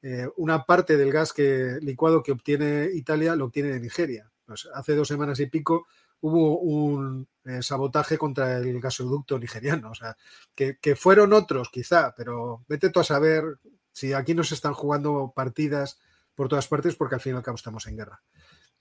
eh, 0.01 0.27
una 0.35 0.65
parte 0.65 0.97
del 0.97 1.09
gas 1.13 1.31
que, 1.31 1.77
licuado 1.81 2.21
que 2.21 2.33
obtiene 2.33 2.89
Italia 2.93 3.33
lo 3.37 3.45
obtiene 3.45 3.69
de 3.69 3.79
Nigeria. 3.79 4.29
Pues 4.45 4.67
hace 4.73 4.93
dos 4.93 5.07
semanas 5.07 5.39
y 5.39 5.45
pico 5.45 5.87
hubo 6.19 6.59
un 6.59 7.29
sabotaje 7.61 8.17
contra 8.17 8.57
el 8.57 8.81
gasoducto 8.81 9.39
nigeriano. 9.39 9.91
O 9.91 9.95
sea, 9.95 10.17
que, 10.53 10.77
que, 10.81 10.97
fueron 10.97 11.31
otros 11.31 11.69
quizá, 11.71 12.13
pero 12.13 12.65
vete 12.67 12.89
tú 12.89 12.99
a 12.99 13.05
saber 13.05 13.45
si 13.93 14.11
aquí 14.11 14.33
nos 14.33 14.51
están 14.51 14.73
jugando 14.73 15.31
partidas 15.33 15.97
por 16.39 16.47
todas 16.47 16.69
partes 16.69 16.95
porque 16.95 17.15
al 17.15 17.19
fin 17.19 17.33
y 17.33 17.35
al 17.35 17.43
cabo 17.43 17.55
estamos 17.55 17.85
en 17.87 17.97
guerra. 17.97 18.23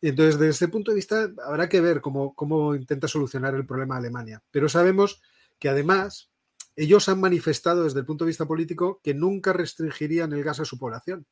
Entonces, 0.01 0.39
desde 0.39 0.51
este 0.51 0.69
punto 0.69 0.93
de 0.93 0.95
vista, 0.95 1.29
habrá 1.45 1.69
que 1.69 1.81
ver 1.81 2.01
cómo, 2.01 2.33
cómo 2.33 2.73
intenta 2.77 3.09
solucionar 3.09 3.53
el 3.57 3.67
problema 3.67 3.97
Alemania. 3.97 4.41
Pero 4.53 4.69
sabemos 4.69 5.21
que 5.59 5.69
además 5.69 6.31
ellos 6.77 7.09
han 7.09 7.21
manifestado 7.21 7.83
desde 7.83 7.99
el 7.99 8.07
punto 8.07 8.25
de 8.25 8.29
vista 8.29 8.47
político 8.47 9.01
que 9.03 9.13
nunca 9.13 9.53
restringirían 9.53 10.33
el 10.33 10.45
gas 10.45 10.61
a 10.61 10.65
su 10.65 10.79
población 10.79 11.27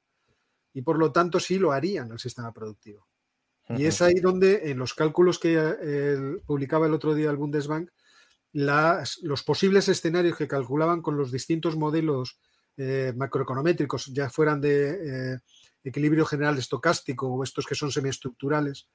y 0.74 0.82
por 0.82 0.98
lo 0.98 1.12
tanto 1.12 1.38
sí 1.38 1.60
lo 1.60 1.70
harían 1.70 2.10
al 2.10 2.18
sistema 2.18 2.52
productivo. 2.52 3.06
Y 3.68 3.84
es 3.84 4.02
ahí 4.02 4.18
donde 4.18 4.72
en 4.72 4.78
los 4.78 4.94
cálculos 4.94 5.38
que 5.38 5.56
eh, 5.56 6.38
publicaba 6.44 6.88
el 6.88 6.94
otro 6.94 7.14
día 7.14 7.30
el 7.30 7.36
Bundesbank, 7.36 7.88
las, 8.52 9.18
los 9.22 9.44
posibles 9.44 9.88
escenarios 9.88 10.36
que 10.36 10.48
calculaban 10.48 11.02
con 11.02 11.16
los 11.16 11.30
distintos 11.30 11.76
modelos 11.76 12.40
eh, 12.76 13.12
macroeconométricos, 13.16 14.06
ya 14.06 14.28
fueran 14.28 14.60
de 14.60 15.34
eh, 15.34 15.38
equilibrio 15.88 16.26
general 16.26 16.58
estocástico 16.58 17.28
o 17.28 17.42
estos 17.42 17.66
que 17.66 17.74
son 17.74 17.90
semiestructurales, 17.90 18.88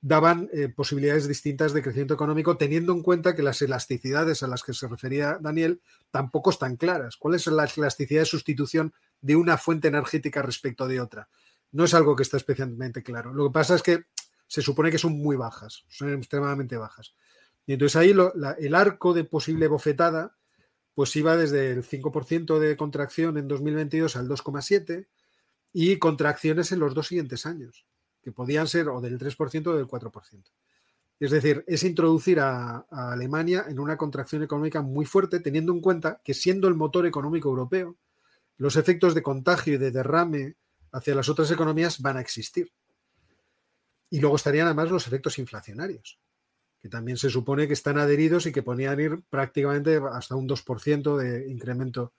daban 0.00 0.50
eh, 0.52 0.68
posibilidades 0.68 1.26
distintas 1.26 1.72
de 1.72 1.82
crecimiento 1.82 2.12
económico, 2.12 2.58
teniendo 2.58 2.92
en 2.92 3.02
cuenta 3.02 3.34
que 3.34 3.42
las 3.42 3.62
elasticidades 3.62 4.42
a 4.42 4.48
las 4.48 4.62
que 4.62 4.74
se 4.74 4.86
refería 4.86 5.38
Daniel 5.40 5.80
tampoco 6.10 6.50
están 6.50 6.76
claras. 6.76 7.16
¿Cuál 7.16 7.36
es 7.36 7.46
la 7.46 7.64
elasticidad 7.64 8.20
de 8.20 8.26
sustitución 8.26 8.92
de 9.22 9.36
una 9.36 9.56
fuente 9.56 9.88
energética 9.88 10.42
respecto 10.42 10.86
de 10.86 11.00
otra? 11.00 11.28
No 11.72 11.84
es 11.84 11.94
algo 11.94 12.16
que 12.16 12.22
está 12.22 12.36
especialmente 12.36 13.02
claro. 13.02 13.32
Lo 13.32 13.46
que 13.46 13.52
pasa 13.54 13.74
es 13.76 13.82
que 13.82 14.04
se 14.46 14.60
supone 14.60 14.90
que 14.90 14.98
son 14.98 15.12
muy 15.12 15.36
bajas, 15.36 15.84
son 15.88 16.12
extremadamente 16.12 16.76
bajas. 16.76 17.14
Y 17.66 17.72
entonces 17.72 17.96
ahí 17.96 18.14
el 18.58 18.74
arco 18.74 19.14
de 19.14 19.24
posible 19.24 19.68
bofetada 19.68 20.36
pues 20.94 21.16
iba 21.16 21.36
desde 21.36 21.72
el 21.72 21.82
5% 21.82 22.58
de 22.58 22.76
contracción 22.76 23.36
en 23.36 23.48
2022 23.48 24.16
al 24.16 24.28
2,7%, 24.28 25.06
y 25.76 25.98
contracciones 25.98 26.70
en 26.70 26.78
los 26.78 26.94
dos 26.94 27.08
siguientes 27.08 27.44
años, 27.44 27.84
que 28.22 28.30
podían 28.30 28.68
ser 28.68 28.88
o 28.88 29.00
del 29.00 29.18
3% 29.18 29.66
o 29.66 29.76
del 29.76 29.88
4%. 29.88 30.44
Es 31.18 31.30
decir, 31.32 31.64
es 31.66 31.82
introducir 31.82 32.38
a, 32.38 32.86
Alemania 32.90 33.66
en 33.68 33.80
una 33.80 33.96
contracción 33.96 34.44
económica 34.44 34.82
muy 34.82 35.04
fuerte, 35.04 35.40
teniendo 35.40 35.72
en 35.72 35.80
cuenta 35.80 36.20
que 36.24 36.32
siendo 36.32 36.68
el 36.68 36.74
motor 36.74 37.06
económico 37.06 37.48
europeo, 37.48 37.96
los 38.56 38.76
efectos 38.76 39.14
de 39.14 39.22
contagio 39.24 39.74
y 39.74 39.78
de 39.78 39.90
derrame 39.90 40.54
hacia 40.92 41.16
las 41.16 41.28
otras 41.28 41.50
economías 41.50 42.00
van 42.00 42.18
a 42.18 42.20
existir. 42.20 42.72
Y 44.10 44.20
luego 44.20 44.36
estarían 44.36 44.66
además 44.66 44.92
los 44.92 45.08
efectos 45.08 45.40
inflacionarios, 45.40 46.20
que 46.80 46.88
también 46.88 47.16
se 47.16 47.30
supone 47.30 47.66
que 47.66 47.72
están 47.72 47.98
adheridos 47.98 48.46
y 48.46 48.52
que 48.52 48.62
podrían 48.62 49.00
ir 49.00 49.22
prácticamente 49.28 50.00
hasta 50.12 50.36
un 50.36 50.48
2% 50.48 51.16
de 51.16 51.50
incremento 51.50 52.12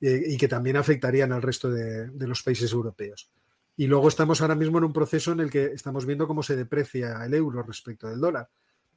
eh, 0.00 0.22
y 0.26 0.36
que 0.36 0.48
también 0.48 0.76
afectarían 0.76 1.32
al 1.32 1.42
resto 1.42 1.70
de, 1.70 2.10
los 2.26 2.42
países 2.42 2.72
europeos. 2.72 3.30
Y 3.76 3.86
luego 3.86 4.08
estamos 4.08 4.40
ahora 4.40 4.54
mismo 4.54 4.78
en 4.78 4.84
un 4.84 4.92
proceso 4.92 5.32
en 5.32 5.40
el 5.40 5.50
que 5.50 5.66
estamos 5.66 6.06
viendo 6.06 6.26
cómo 6.26 6.42
se 6.42 6.56
deprecia 6.56 7.24
el 7.24 7.34
euro 7.34 7.62
respecto 7.62 8.08
del 8.08 8.20
dólar, 8.20 8.48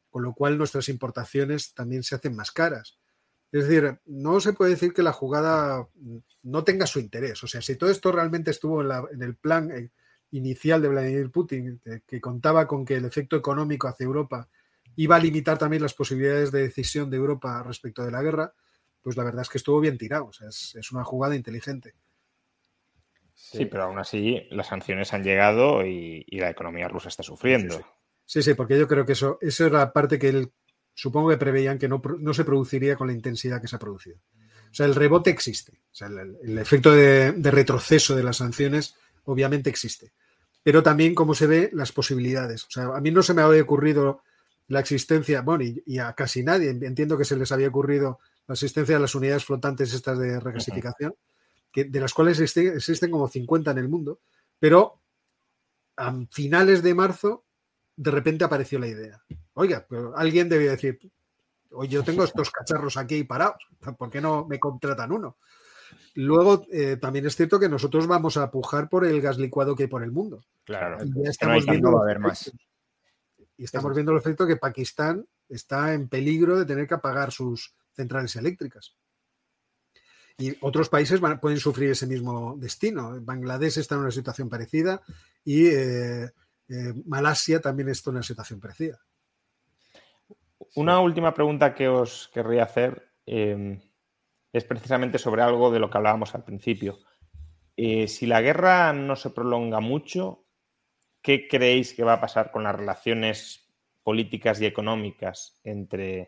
con 0.09 0.23
lo 0.23 0.33
cual 0.33 0.57
nuestras 0.57 0.89
importaciones 0.89 1.73
también 1.73 2.03
se 2.03 2.15
hacen 2.15 2.35
más 2.35 2.51
caras. 2.51 2.97
Es 3.51 3.67
decir, 3.67 3.99
no 4.05 4.39
se 4.39 4.53
puede 4.53 4.71
decir 4.71 4.93
que 4.93 5.01
la 5.01 5.11
jugada 5.11 5.87
no 6.43 6.63
tenga 6.63 6.85
su 6.85 6.99
interés. 6.99 7.43
O 7.43 7.47
sea, 7.47 7.61
si 7.61 7.75
todo 7.75 7.89
esto 7.89 8.11
realmente 8.11 8.51
estuvo 8.51 8.81
en, 8.81 8.89
la, 8.89 9.03
el 9.19 9.35
plan 9.35 9.71
eh, 9.71 9.89
inicial 10.31 10.81
de 10.81 10.89
Vladimir 10.89 11.31
Putin, 11.31 11.79
que, 11.83 12.01
que, 12.05 12.21
contaba 12.21 12.67
con 12.67 12.85
que 12.85 12.95
el 12.95 13.05
efecto 13.05 13.35
económico 13.35 13.87
hacia 13.87 14.05
Europa 14.05 14.47
iba 14.95 15.15
a 15.15 15.19
limitar 15.19 15.57
también 15.57 15.81
las 15.81 15.93
posibilidades 15.93 16.51
de 16.51 16.61
decisión 16.61 17.09
de 17.09 17.17
Europa 17.17 17.63
respecto 17.63 18.03
de 18.03 18.11
la 18.11 18.21
guerra, 18.21 18.53
pues 19.01 19.17
la 19.17 19.23
verdad 19.23 19.41
es 19.41 19.49
que 19.49 19.57
estuvo 19.57 19.79
bien 19.79 19.97
tirado. 19.97 20.27
O 20.27 20.33
sea, 20.33 20.49
es, 20.49 20.75
es 20.75 20.91
una 20.91 21.03
jugada 21.03 21.35
inteligente. 21.35 21.95
Sí, 23.33 23.65
pero 23.65 23.83
aún 23.83 23.97
así 23.97 24.41
las 24.51 24.67
sanciones 24.67 25.13
han 25.13 25.23
llegado 25.23 25.85
y, 25.85 26.25
y 26.27 26.39
la 26.39 26.49
economía 26.49 26.87
rusa 26.87 27.07
está 27.07 27.23
sufriendo. 27.23 27.77
Sí, 27.77 27.83
sí, 28.25 28.43
sí, 28.43 28.53
porque 28.53 28.77
yo 28.77 28.87
creo 28.87 29.05
que 29.05 29.13
eso, 29.13 29.37
eso 29.41 29.65
era 29.65 29.79
la 29.79 29.93
parte 29.93 30.19
que 30.19 30.29
él 30.29 30.51
supongo 30.93 31.29
que 31.29 31.37
preveían 31.37 31.79
que 31.79 31.87
no, 31.87 32.01
no, 32.19 32.33
se 32.33 32.43
produciría 32.43 32.97
con 32.97 33.07
la 33.07 33.13
intensidad 33.13 33.61
que 33.61 33.67
se 33.67 33.75
ha 33.77 33.79
producido. 33.79 34.17
O 34.69 34.73
sea, 34.73 34.85
el 34.85 34.93
rebote 34.93 35.29
existe. 35.29 35.81
O 35.91 35.95
sea, 35.95 36.07
el, 36.07 36.37
el 36.43 36.57
efecto 36.57 36.91
de, 36.91 37.31
de, 37.31 37.51
retroceso 37.51 38.15
de 38.15 38.23
las 38.23 38.37
sanciones 38.37 38.95
obviamente 39.23 39.69
existe. 39.69 40.11
Pero 40.61 40.83
también, 40.83 41.15
como 41.15 41.33
se 41.33 41.47
ve, 41.47 41.69
las 41.73 41.93
posibilidades. 41.93 42.65
O 42.65 42.69
sea, 42.69 42.83
a 42.95 42.99
mí 42.99 43.11
no 43.11 43.23
se 43.23 43.33
me 43.33 43.41
había 43.41 43.61
ocurrido 43.61 44.21
la 44.67 44.81
existencia, 44.81 45.41
bueno, 45.41 45.63
y, 45.63 45.81
y, 45.85 45.99
a 45.99 46.13
casi 46.13 46.43
nadie, 46.43 46.69
entiendo 46.69 47.17
que 47.17 47.25
se 47.25 47.37
les 47.37 47.51
había 47.51 47.69
ocurrido 47.69 48.19
la 48.49 48.53
existencia 48.53 48.95
de 48.95 49.01
las 49.01 49.13
unidades 49.13 49.45
flotantes 49.45 49.93
estas 49.93 50.17
de 50.17 50.39
regasificación, 50.39 51.11
uh 51.11 51.13
-huh. 51.13 51.71
que, 51.71 51.83
de 51.85 51.99
las 51.99 52.15
cuales 52.15 52.39
existen, 52.39 52.75
existen 52.75 53.11
como 53.11 53.27
50 53.27 53.69
en 53.69 53.77
el 53.77 53.87
mundo, 53.87 54.21
pero 54.57 54.99
a 55.97 56.15
finales 56.31 56.81
de 56.81 56.95
marzo 56.95 57.45
de 57.95 58.09
repente 58.09 58.43
apareció 58.43 58.79
la 58.79 58.87
idea. 58.87 59.21
Oiga, 59.53 59.85
pero 59.87 60.17
alguien 60.17 60.49
debía 60.49 60.71
decir, 60.71 60.99
oye, 61.73 61.91
yo 61.91 62.03
tengo 62.03 62.23
estos 62.23 62.49
cacharros 62.49 62.97
aquí 62.97 63.23
parados, 63.23 63.61
¿por 63.95 64.09
qué 64.09 64.19
no 64.19 64.47
me 64.47 64.59
contratan 64.59 65.11
uno? 65.11 65.37
Luego, 66.15 66.65
eh, 66.71 66.97
también 66.97 67.27
es 67.27 67.35
cierto 67.35 67.59
que 67.59 67.69
nosotros 67.69 68.07
vamos 68.07 68.35
a 68.37 68.49
pujar 68.49 68.89
por 68.89 69.05
el 69.05 69.21
gas 69.21 69.37
licuado 69.37 69.75
que 69.75 69.83
hay 69.83 69.89
por 69.89 70.01
el 70.01 70.11
mundo. 70.11 70.43
Claro, 70.63 70.97
y 71.05 71.23
ya 71.23 71.29
estamos 71.29 71.67
no 71.67 71.71
viendo 71.71 71.91
va 71.91 71.99
a 71.99 72.03
haber 72.03 72.17
más. 72.17 72.51
Y 73.57 73.63
estamos 73.63 73.93
viendo 73.93 74.11
el 74.11 74.17
efecto 74.17 74.47
que 74.47 74.55
Pakistán 74.55 75.27
está 75.47 75.93
en 75.93 76.09
peligro 76.09 76.57
de 76.57 76.65
tener 76.65 76.87
que 76.87 76.95
apagar 76.95 77.31
sus 77.31 77.75
centrales 77.99 78.35
eléctricas. 78.37 78.95
Y 80.37 80.55
otros 80.61 80.87
países 80.87 81.19
van, 81.19 81.39
pueden 81.41 81.59
sufrir 81.59 81.91
ese 81.91 82.07
mismo 82.07 82.55
destino. 82.57 83.19
Bangladesh 83.21 83.77
está 83.77 83.95
en 83.95 84.01
una 84.01 84.11
situación 84.11 84.47
parecida 84.47 85.01
y 85.43 85.67
eh, 85.67 86.23
eh, 86.69 86.93
Malasia 87.05 87.59
también 87.59 87.89
está 87.89 88.09
en 88.09 88.17
una 88.17 88.23
situación 88.23 88.59
parecida. 88.61 88.99
Una 90.75 90.99
última 91.01 91.33
pregunta 91.33 91.75
que 91.75 91.89
os 91.89 92.29
querría 92.33 92.63
hacer 92.63 93.11
eh, 93.25 93.81
es 94.53 94.63
precisamente 94.63 95.17
sobre 95.17 95.41
algo 95.41 95.71
de 95.71 95.79
lo 95.79 95.89
que 95.89 95.97
hablábamos 95.97 96.33
al 96.35 96.45
principio. 96.45 96.99
Eh, 97.75 98.07
si 98.07 98.25
la 98.25 98.41
guerra 98.41 98.93
no 98.93 99.15
se 99.15 99.29
prolonga 99.29 99.79
mucho, 99.79 100.45
¿qué 101.21 101.47
creéis 101.47 101.93
que 101.93 102.03
va 102.03 102.13
a 102.13 102.21
pasar 102.21 102.51
con 102.51 102.63
las 102.63 102.75
relaciones 102.75 103.69
políticas 104.03 104.61
y 104.61 104.65
económicas 104.65 105.59
entre, 105.63 106.27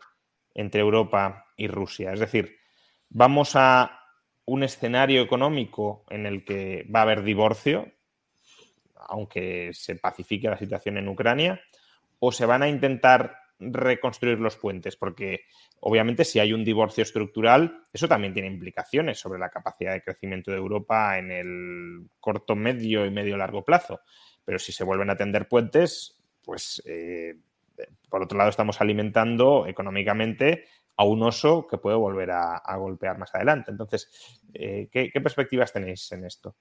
entre 0.54 0.80
Europa 0.80 1.46
y 1.56 1.68
Rusia? 1.68 2.12
Es 2.12 2.20
decir, 2.20 2.56
¿vamos 3.08 3.52
a 3.54 4.02
un 4.44 4.62
escenario 4.62 5.22
económico 5.22 6.04
en 6.10 6.26
el 6.26 6.44
que 6.44 6.86
va 6.94 7.00
a 7.00 7.02
haber 7.02 7.22
divorcio, 7.22 7.92
aunque 8.94 9.70
se 9.72 9.96
pacifique 9.96 10.48
la 10.48 10.58
situación 10.58 10.98
en 10.98 11.08
Ucrania, 11.08 11.60
o 12.18 12.32
se 12.32 12.46
van 12.46 12.62
a 12.62 12.68
intentar 12.68 13.42
reconstruir 13.58 14.40
los 14.40 14.56
puentes, 14.56 14.96
porque 14.96 15.42
obviamente 15.80 16.24
si 16.24 16.40
hay 16.40 16.52
un 16.52 16.64
divorcio 16.64 17.02
estructural, 17.02 17.84
eso 17.92 18.08
también 18.08 18.32
tiene 18.32 18.48
implicaciones 18.48 19.18
sobre 19.18 19.38
la 19.38 19.50
capacidad 19.50 19.92
de 19.92 20.02
crecimiento 20.02 20.50
de 20.50 20.56
Europa 20.56 21.18
en 21.18 21.30
el 21.30 22.08
corto, 22.18 22.56
medio 22.56 23.06
y 23.06 23.10
medio 23.10 23.36
largo 23.36 23.64
plazo. 23.64 24.00
Pero 24.44 24.58
si 24.58 24.72
se 24.72 24.84
vuelven 24.84 25.10
a 25.10 25.16
tender 25.16 25.48
puentes, 25.48 26.20
pues 26.42 26.82
eh, 26.84 27.36
por 28.08 28.22
otro 28.22 28.38
lado 28.38 28.50
estamos 28.50 28.80
alimentando 28.80 29.66
económicamente 29.66 30.64
a 30.96 31.04
un 31.04 31.22
oso 31.22 31.66
que 31.66 31.78
puede 31.78 31.96
volver 31.96 32.30
a, 32.30 32.76
golpear 32.76 33.18
más 33.18 33.34
adelante. 33.34 33.70
Entonces, 33.70 34.10
eh, 34.54 34.88
¿qué, 34.90 35.10
¿qué, 35.10 35.20
perspectivas 35.20 35.72
tenéis 35.72 36.10
en 36.12 36.24
esto? 36.24 36.56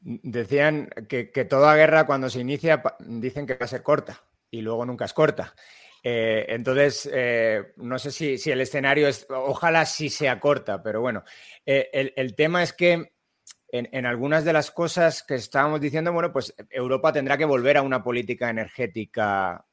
Decían 0.00 0.88
que, 1.08 1.24
toda 1.48 1.74
guerra 1.74 2.06
cuando 2.06 2.30
se 2.30 2.40
inicia 2.40 2.82
dicen 3.00 3.46
que 3.46 3.54
va 3.54 3.64
a 3.64 3.68
ser 3.68 3.82
corta 3.82 4.22
y 4.50 4.60
luego 4.60 4.84
nunca 4.84 5.06
es 5.06 5.12
corta. 5.12 5.54
Eh, 6.02 6.46
entonces, 6.48 7.08
eh, 7.12 7.72
no 7.78 7.98
sé 7.98 8.12
si, 8.12 8.38
si, 8.38 8.50
el 8.50 8.60
escenario 8.60 9.08
es, 9.08 9.26
ojalá 9.30 9.84
sí 9.86 10.08
sea 10.08 10.38
corta, 10.38 10.82
pero 10.82 11.00
bueno, 11.00 11.24
el, 11.64 12.36
tema 12.36 12.62
es 12.62 12.72
que 12.72 13.14
en, 13.68 14.06
algunas 14.06 14.44
de 14.44 14.52
las 14.52 14.70
cosas 14.70 15.24
que 15.24 15.34
estábamos 15.34 15.80
diciendo, 15.80 16.12
bueno, 16.12 16.32
pues 16.32 16.54
Europa 16.70 17.12
tendrá 17.12 17.36
que 17.36 17.44
volver 17.44 17.76
a 17.76 17.82
una 17.82 18.04
política 18.04 18.50
energética 18.50 19.65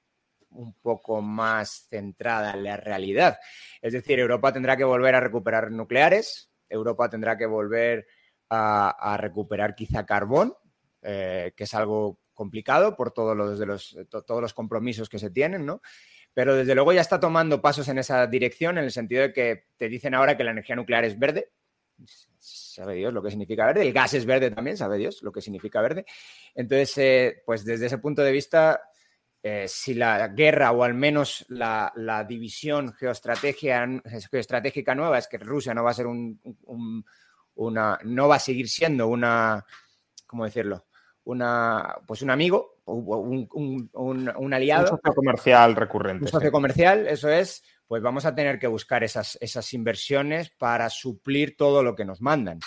un 0.54 0.74
poco 0.82 1.22
más 1.22 1.88
centrada 1.90 2.54
en 2.54 2.64
la 2.64 2.78
realidad. 2.78 3.40
Es 3.82 3.94
decir, 3.94 4.20
Europa 4.20 4.54
tendrá 4.54 4.78
que 4.78 4.84
volver 4.84 5.16
a 5.16 5.20
recuperar 5.20 5.72
nucleares, 5.72 6.52
Europa 6.70 7.10
tendrá 7.10 7.38
que 7.38 7.46
volver 7.46 8.08
a, 8.50 9.18
recuperar 9.20 9.76
quizá 9.76 10.06
carbón, 10.06 10.54
eh, 11.02 11.54
que 11.56 11.64
es 11.64 11.74
algo 11.74 12.20
complicado 12.34 12.96
por 12.96 13.12
todos 13.12 13.36
los, 13.36 13.60
de 13.60 13.66
los, 13.66 13.98
to, 14.10 14.24
todos 14.24 14.42
los 14.42 14.54
compromisos 14.54 15.10
que 15.10 15.20
se 15.20 15.30
tienen, 15.30 15.66
¿no? 15.66 15.82
Pero 16.34 16.56
desde 16.56 16.74
luego 16.74 16.94
ya 16.94 17.02
está 17.02 17.20
tomando 17.20 17.62
pasos 17.62 17.88
en 17.90 18.00
esa 18.00 18.26
dirección, 18.28 18.78
en 18.78 18.86
el 18.86 18.92
sentido 18.92 19.22
de 19.22 19.34
que 19.34 19.66
te 19.78 19.88
dicen 19.88 20.16
ahora 20.16 20.36
que 20.36 20.44
la 20.44 20.52
energía 20.52 20.76
nuclear 20.76 21.06
es 21.06 21.18
verde. 21.18 21.52
Sabe 22.40 22.96
Dios 22.96 23.14
lo 23.14 23.22
que 23.22 23.30
significa 23.30 23.68
verde. 23.68 23.84
El 23.84 23.94
gas 23.94 24.16
es 24.16 24.26
verde 24.26 24.50
también, 24.50 24.76
sabe 24.76 24.98
Dios 24.98 25.22
lo 25.22 25.32
que 25.32 25.42
significa 25.42 25.82
verde. 25.82 26.06
Entonces, 26.56 26.98
eh, 26.98 27.44
pues 27.46 27.64
desde 27.64 27.86
ese 27.86 28.00
punto 28.00 28.24
de 28.24 28.32
vista, 28.32 28.82
eh, 29.46 29.66
si 29.68 29.94
la 29.94 30.30
guerra 30.30 30.72
o 30.72 30.86
al 30.86 30.94
menos 30.94 31.46
la, 31.50 31.92
la 31.98 32.24
división 32.24 32.94
geoestratégica 32.94 33.86
nueva 34.96 35.18
es 35.18 35.28
que 35.28 35.38
Rusia 35.38 35.74
no 35.74 35.84
va 35.84 35.92
a 35.92 35.96
ser 35.96 36.08
un, 36.08 36.40
un, 36.64 37.04
una, 37.56 38.00
no 38.06 38.30
va 38.30 38.38
a 38.38 38.40
seguir 38.40 38.70
siendo 38.70 39.10
una, 39.10 39.66
¿cómo 40.26 40.46
decirlo? 40.46 40.86
Una, 41.26 41.94
pues 42.08 42.22
un 42.22 42.30
amigo, 42.30 42.80
un, 42.86 43.50
un, 43.52 44.32
un, 44.34 44.54
aliado. 44.54 44.84
Un 44.84 44.98
socio 44.98 45.14
comercial 45.14 45.76
recurrente. 45.76 46.24
Un 46.24 46.32
socio 46.32 46.48
sí. 46.48 46.52
comercial, 46.52 47.08
eso 47.08 47.28
es, 47.28 47.66
pues 47.86 48.02
vamos 48.02 48.26
a 48.26 48.34
tener 48.34 48.60
que 48.60 48.68
buscar 48.68 49.04
esas, 49.04 49.38
esas 49.42 49.74
inversiones 49.74 50.52
para 50.52 50.90
suplir 50.90 51.58
todo 51.58 51.84
lo 51.84 51.96
que 51.96 52.06
nos 52.06 52.22
mandan. 52.22 52.60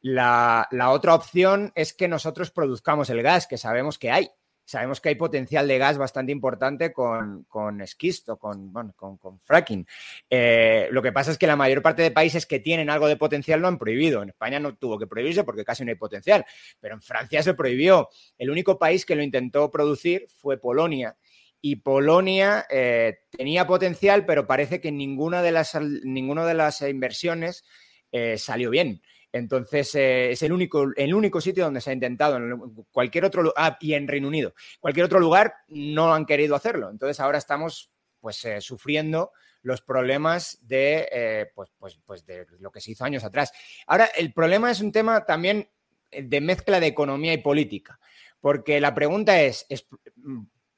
La, 0.00 0.66
la, 0.72 0.90
otra 0.90 1.14
opción 1.14 1.70
es 1.76 1.92
que 1.92 2.08
nosotros 2.08 2.50
produzcamos 2.50 3.10
el 3.10 3.22
gas, 3.22 3.46
que 3.46 3.58
sabemos 3.58 3.96
que 3.96 4.10
hay. 4.10 4.28
Sabemos 4.66 5.00
que 5.00 5.10
hay 5.10 5.14
potencial 5.14 5.68
de 5.68 5.78
gas 5.78 5.96
bastante 5.96 6.32
importante 6.32 6.92
con, 6.92 7.44
con 7.44 7.80
esquisto, 7.80 8.36
con, 8.36 8.72
bueno, 8.72 8.94
con, 8.96 9.38
fracking. 9.38 9.86
Eh, 10.28 10.88
lo 10.90 11.02
que 11.02 11.12
pasa 11.12 11.30
es 11.30 11.38
que 11.38 11.46
la 11.46 11.54
mayor 11.54 11.82
parte 11.82 12.02
de 12.02 12.10
países 12.10 12.46
que 12.46 12.58
tienen 12.58 12.90
algo 12.90 13.06
de 13.06 13.16
potencial 13.16 13.60
lo 13.60 13.68
han 13.68 13.78
prohibido. 13.78 14.24
En 14.24 14.30
España 14.30 14.58
no 14.58 14.74
tuvo 14.74 14.98
que 14.98 15.06
prohibirse 15.06 15.44
porque 15.44 15.64
casi 15.64 15.84
no 15.84 15.90
hay 15.90 15.94
potencial, 15.94 16.44
pero 16.80 16.96
en 16.96 17.00
Francia 17.00 17.44
se 17.44 17.54
prohibió. 17.54 18.08
El 18.36 18.50
único 18.50 18.76
país 18.76 19.06
que 19.06 19.14
lo 19.14 19.22
intentó 19.22 19.70
producir 19.70 20.26
fue 20.36 20.58
Polonia. 20.58 21.16
Y 21.60 21.76
Polonia 21.76 22.66
eh, 22.68 23.20
tenía 23.30 23.68
potencial, 23.68 24.26
pero 24.26 24.48
parece 24.48 24.80
que 24.80 24.90
ninguna 24.90 25.42
de 25.42 25.52
las, 25.52 25.78
ninguna 25.80 26.44
de 26.44 26.54
las 26.54 26.82
inversiones 26.82 27.64
eh, 28.10 28.36
salió 28.36 28.70
bien. 28.70 29.00
Entonces, 29.32 29.94
eh, 29.94 30.32
es 30.32 30.42
el 30.42 30.52
único, 30.52 30.86
el 30.96 31.14
único 31.14 31.40
sitio 31.40 31.64
donde 31.64 31.80
se 31.80 31.90
ha 31.90 31.92
intentado. 31.92 32.36
En 32.36 32.58
cualquier 32.90 33.24
otro 33.24 33.52
ah, 33.56 33.76
y 33.80 33.94
en 33.94 34.08
Reino 34.08 34.28
Unido. 34.28 34.54
Cualquier 34.80 35.06
otro 35.06 35.20
lugar 35.20 35.54
no 35.68 36.14
han 36.14 36.26
querido 36.26 36.54
hacerlo. 36.54 36.90
Entonces, 36.90 37.20
ahora 37.20 37.38
estamos 37.38 37.90
pues, 38.20 38.44
eh, 38.44 38.60
sufriendo 38.60 39.32
los 39.62 39.82
problemas 39.82 40.58
de, 40.62 41.08
eh, 41.10 41.50
pues, 41.54 41.70
pues, 41.78 41.98
pues 42.04 42.24
de 42.24 42.46
lo 42.60 42.70
que 42.70 42.80
se 42.80 42.92
hizo 42.92 43.04
años 43.04 43.24
atrás. 43.24 43.52
Ahora, 43.86 44.06
el 44.16 44.32
problema 44.32 44.70
es 44.70 44.80
un 44.80 44.92
tema 44.92 45.26
también 45.26 45.68
de 46.10 46.40
mezcla 46.40 46.80
de 46.80 46.86
economía 46.86 47.32
y 47.32 47.38
política. 47.38 47.98
Porque 48.40 48.80
la 48.80 48.94
pregunta 48.94 49.40
es, 49.42 49.66
es 49.68 49.86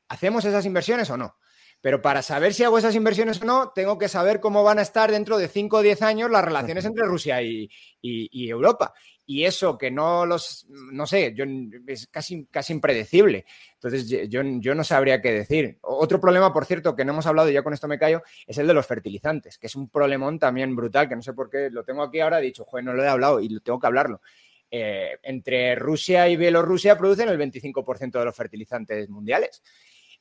¿hacemos 0.09 0.45
esas 0.45 0.65
inversiones 0.65 1.11
o 1.11 1.17
no? 1.17 1.37
Pero 1.81 2.03
para 2.03 2.23
saber 2.23 2.55
si 2.55 2.65
hago 2.65 2.79
esas 2.79 2.95
inversiones 2.95 3.41
o 3.41 3.45
no, 3.45 3.71
tengo 3.71 3.99
que 3.99 4.09
saber 4.09 4.41
cómo 4.41 4.65
van 4.65 4.79
a 4.79 4.83
estar 4.83 5.11
dentro 5.11 5.39
de 5.39 5.49
5 5.49 5.77
o 5.77 5.83
10 5.83 6.03
años 6.03 6.31
las 6.31 6.45
relaciones 6.45 6.85
entre 6.85 7.05
Rusia 7.05 7.41
y, 7.43 7.71
y 8.01 8.49
Europa 8.49 8.93
y 9.31 9.45
eso 9.45 9.77
que 9.77 9.91
no 9.91 10.25
los, 10.25 10.67
no 10.71 11.07
sé, 11.07 11.35
yo, 11.35 11.45
es 11.87 12.07
casi, 12.07 12.47
casi 12.47 12.73
impredecible. 12.73 13.45
Entonces, 13.75 14.09
yo, 14.09 14.41
yo, 14.43 14.75
no 14.75 14.83
sabría 14.83 15.21
qué 15.21 15.31
decir. 15.33 15.77
Otro 15.83 16.19
problema, 16.19 16.51
por 16.51 16.65
cierto, 16.65 16.97
que 16.97 17.05
no 17.05 17.13
hemos 17.13 17.27
hablado 17.27 17.51
y 17.51 17.53
ya 17.53 17.63
con 17.63 17.75
esto 17.75 17.87
me 17.87 17.99
callo, 17.99 18.23
es 18.47 18.57
el 18.57 18.67
de 18.67 18.73
los 18.73 18.87
fertilizantes, 18.87 19.59
que 19.59 19.67
es 19.67 19.77
un 19.77 19.91
problemón 19.91 20.39
también 20.39 20.75
brutal, 20.75 21.11
que 21.11 21.15
no 21.15 21.21
sé 21.21 21.35
por 21.35 21.51
qué 21.51 21.69
lo 21.71 21.85
tengo 21.85 22.03
aquí 22.03 22.21
ahora, 22.21 22.39
he 22.39 22.43
dicho, 22.43 22.65
joder, 22.65 22.87
no 22.87 22.95
lo 22.95 23.05
he 23.05 23.09
hablado 23.09 23.39
y 23.39 23.61
tengo 23.61 23.79
que 23.79 23.87
hablarlo. 23.87 24.23
Eh, 24.71 25.19
entre 25.23 25.75
Rusia 25.75 26.27
y 26.27 26.39
Bielorrusia 26.39 26.97
producen 26.97 27.29
el 27.29 27.39
25% 27.39 28.19
de 28.19 28.25
los 28.25 28.35
fertilizantes 28.35 29.11
mundiales. 29.11 29.63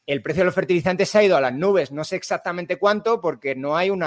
El 0.07 0.21
precio 0.21 0.41
de 0.41 0.45
los 0.45 0.55
fertilizantes 0.55 1.09
se 1.09 1.17
ha 1.17 1.23
ido 1.23 1.35
a 1.35 1.41
las 1.41 1.53
nubes, 1.53 1.91
no 1.91 2.05
sé 2.05 2.15
exactamente 2.15 2.77
cuánto, 2.77 3.19
porque 3.19 3.55
no 3.55 3.75
hay 3.75 3.89
un, 3.89 4.01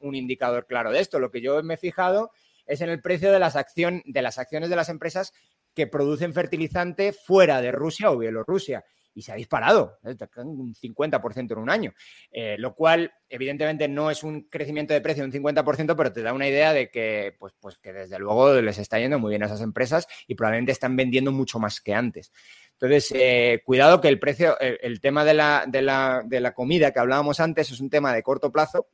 indicador 0.00 0.66
claro 0.68 0.92
de 0.92 1.00
esto. 1.00 1.18
Lo 1.18 1.32
que 1.32 1.40
yo 1.40 1.60
me 1.64 1.74
he 1.74 1.76
fijado 1.76 2.30
es 2.64 2.80
en 2.80 2.90
el 2.90 3.02
precio 3.02 3.32
de 3.32 3.40
las, 3.40 3.54
de 3.54 4.22
las 4.22 4.38
acciones 4.38 4.70
de 4.70 4.76
las 4.76 4.88
empresas 4.88 5.32
que 5.74 5.88
producen 5.88 6.32
fertilizante 6.32 7.12
fuera 7.12 7.60
de 7.60 7.72
Rusia 7.72 8.12
o 8.12 8.18
Bielorrusia. 8.18 8.84
Y 9.14 9.22
se 9.22 9.32
ha 9.32 9.34
disparado, 9.34 9.98
¿eh? 10.04 10.14
un 10.44 10.74
50% 10.74 11.52
en 11.52 11.58
un 11.58 11.70
año, 11.70 11.94
eh, 12.30 12.56
lo 12.58 12.74
cual 12.74 13.10
evidentemente 13.30 13.88
no 13.88 14.10
es 14.10 14.22
un 14.22 14.42
crecimiento 14.42 14.92
de 14.92 15.00
precio 15.00 15.26
de 15.26 15.38
un 15.38 15.44
50%, 15.44 15.96
pero 15.96 16.12
te 16.12 16.22
da 16.22 16.34
una 16.34 16.46
idea 16.46 16.74
de 16.74 16.90
que, 16.90 17.34
pues, 17.38 17.54
pues 17.58 17.78
que 17.78 17.94
desde 17.94 18.18
luego 18.18 18.60
les 18.60 18.76
está 18.76 19.00
yendo 19.00 19.18
muy 19.18 19.30
bien 19.30 19.42
a 19.42 19.46
esas 19.46 19.62
empresas 19.62 20.06
y 20.26 20.34
probablemente 20.34 20.72
están 20.72 20.96
vendiendo 20.96 21.32
mucho 21.32 21.58
más 21.58 21.80
que 21.80 21.94
antes. 21.94 22.30
Entonces, 22.78 23.10
eh, 23.14 23.62
cuidado 23.64 24.02
que 24.02 24.08
el 24.08 24.18
precio, 24.18 24.58
el, 24.60 25.00
tema 25.00 25.24
de 25.24 25.32
la, 25.32 25.64
de, 25.66 25.80
la, 25.80 26.22
de 26.26 26.40
la 26.40 26.52
comida 26.52 26.92
que 26.92 26.98
hablábamos 26.98 27.40
antes 27.40 27.70
es 27.70 27.80
un 27.80 27.88
tema 27.88 28.12
de 28.12 28.22
corto 28.22 28.52
plazo, 28.52 28.88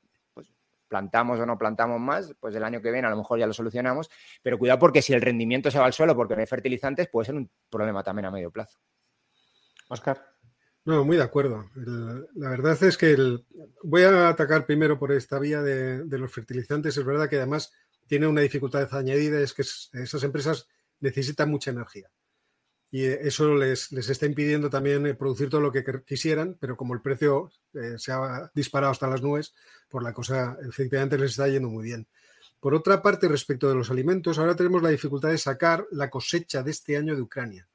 plantamos 0.86 1.40
o 1.40 1.46
no 1.46 1.58
plantamos 1.58 1.98
más, 1.98 2.32
pues 2.38 2.54
el 2.54 2.62
año 2.62 2.80
que 2.80 2.92
viene 2.92 3.08
a 3.08 3.10
lo 3.10 3.16
mejor 3.16 3.40
ya 3.40 3.46
lo 3.46 3.54
solucionamos, 3.54 4.08
pero 4.42 4.58
cuidado 4.58 4.78
porque 4.78 5.02
si 5.02 5.14
el 5.14 5.22
rendimiento 5.22 5.70
se 5.70 5.78
va 5.78 5.86
al 5.86 5.94
suelo 5.94 6.14
porque 6.14 6.34
no 6.34 6.42
hay 6.42 6.46
fertilizantes, 6.46 7.08
puede 7.08 7.26
ser 7.26 7.34
un 7.34 7.50
problema 7.70 8.04
también 8.04 8.26
a 8.26 8.30
medio 8.30 8.50
plazo. 8.50 8.78
Oscar. 9.88 10.22
No, 10.84 11.04
muy 11.04 11.16
de 11.16 11.22
acuerdo. 11.22 11.70
la 11.74 12.50
verdad 12.50 12.80
es 12.82 12.98
que 12.98 13.16
voy 13.82 14.02
a 14.02 14.28
atacar 14.28 14.66
primero 14.66 14.98
por 14.98 15.12
esta 15.12 15.38
vía 15.38 15.62
de, 15.62 16.18
los 16.18 16.32
fertilizantes. 16.32 16.96
Es 16.96 17.04
verdad 17.04 17.28
que 17.28 17.36
además 17.36 17.72
tiene 18.06 18.26
una 18.26 18.42
dificultad 18.42 18.94
añadida, 18.94 19.40
es 19.40 19.54
que 19.54 19.62
esas 19.62 20.22
empresas 20.22 20.68
necesitan 21.00 21.50
mucha 21.50 21.70
energía 21.70 22.10
y 22.94 23.06
eso 23.06 23.54
les, 23.54 23.90
está 23.90 24.26
impidiendo 24.26 24.68
también 24.68 25.06
eh, 25.06 25.14
producir 25.14 25.48
todo 25.48 25.62
lo 25.62 25.72
que 25.72 25.82
quisieran, 26.06 26.58
pero 26.60 26.76
como 26.76 26.92
el 26.92 27.00
precio 27.00 27.50
eh, 27.72 27.94
se 27.96 28.12
ha 28.12 28.50
disparado 28.54 28.92
hasta 28.92 29.08
las 29.08 29.22
nubes, 29.22 29.54
por 29.88 30.02
la 30.02 30.12
cosa 30.12 30.58
efectivamente 30.68 31.16
les 31.16 31.30
está 31.30 31.48
yendo 31.48 31.70
muy 31.70 31.84
bien. 31.84 32.06
Por 32.60 32.74
otra 32.74 33.00
parte, 33.00 33.28
respecto 33.28 33.66
de 33.66 33.74
los 33.74 33.90
alimentos, 33.90 34.38
ahora 34.38 34.54
tenemos 34.54 34.82
la 34.82 34.90
dificultad 34.90 35.30
de 35.30 35.38
sacar 35.38 35.86
la 35.90 36.10
cosecha 36.10 36.62
de 36.62 36.70
este 36.70 36.98
año 36.98 37.16
de 37.16 37.22
Ucrania. 37.22 37.66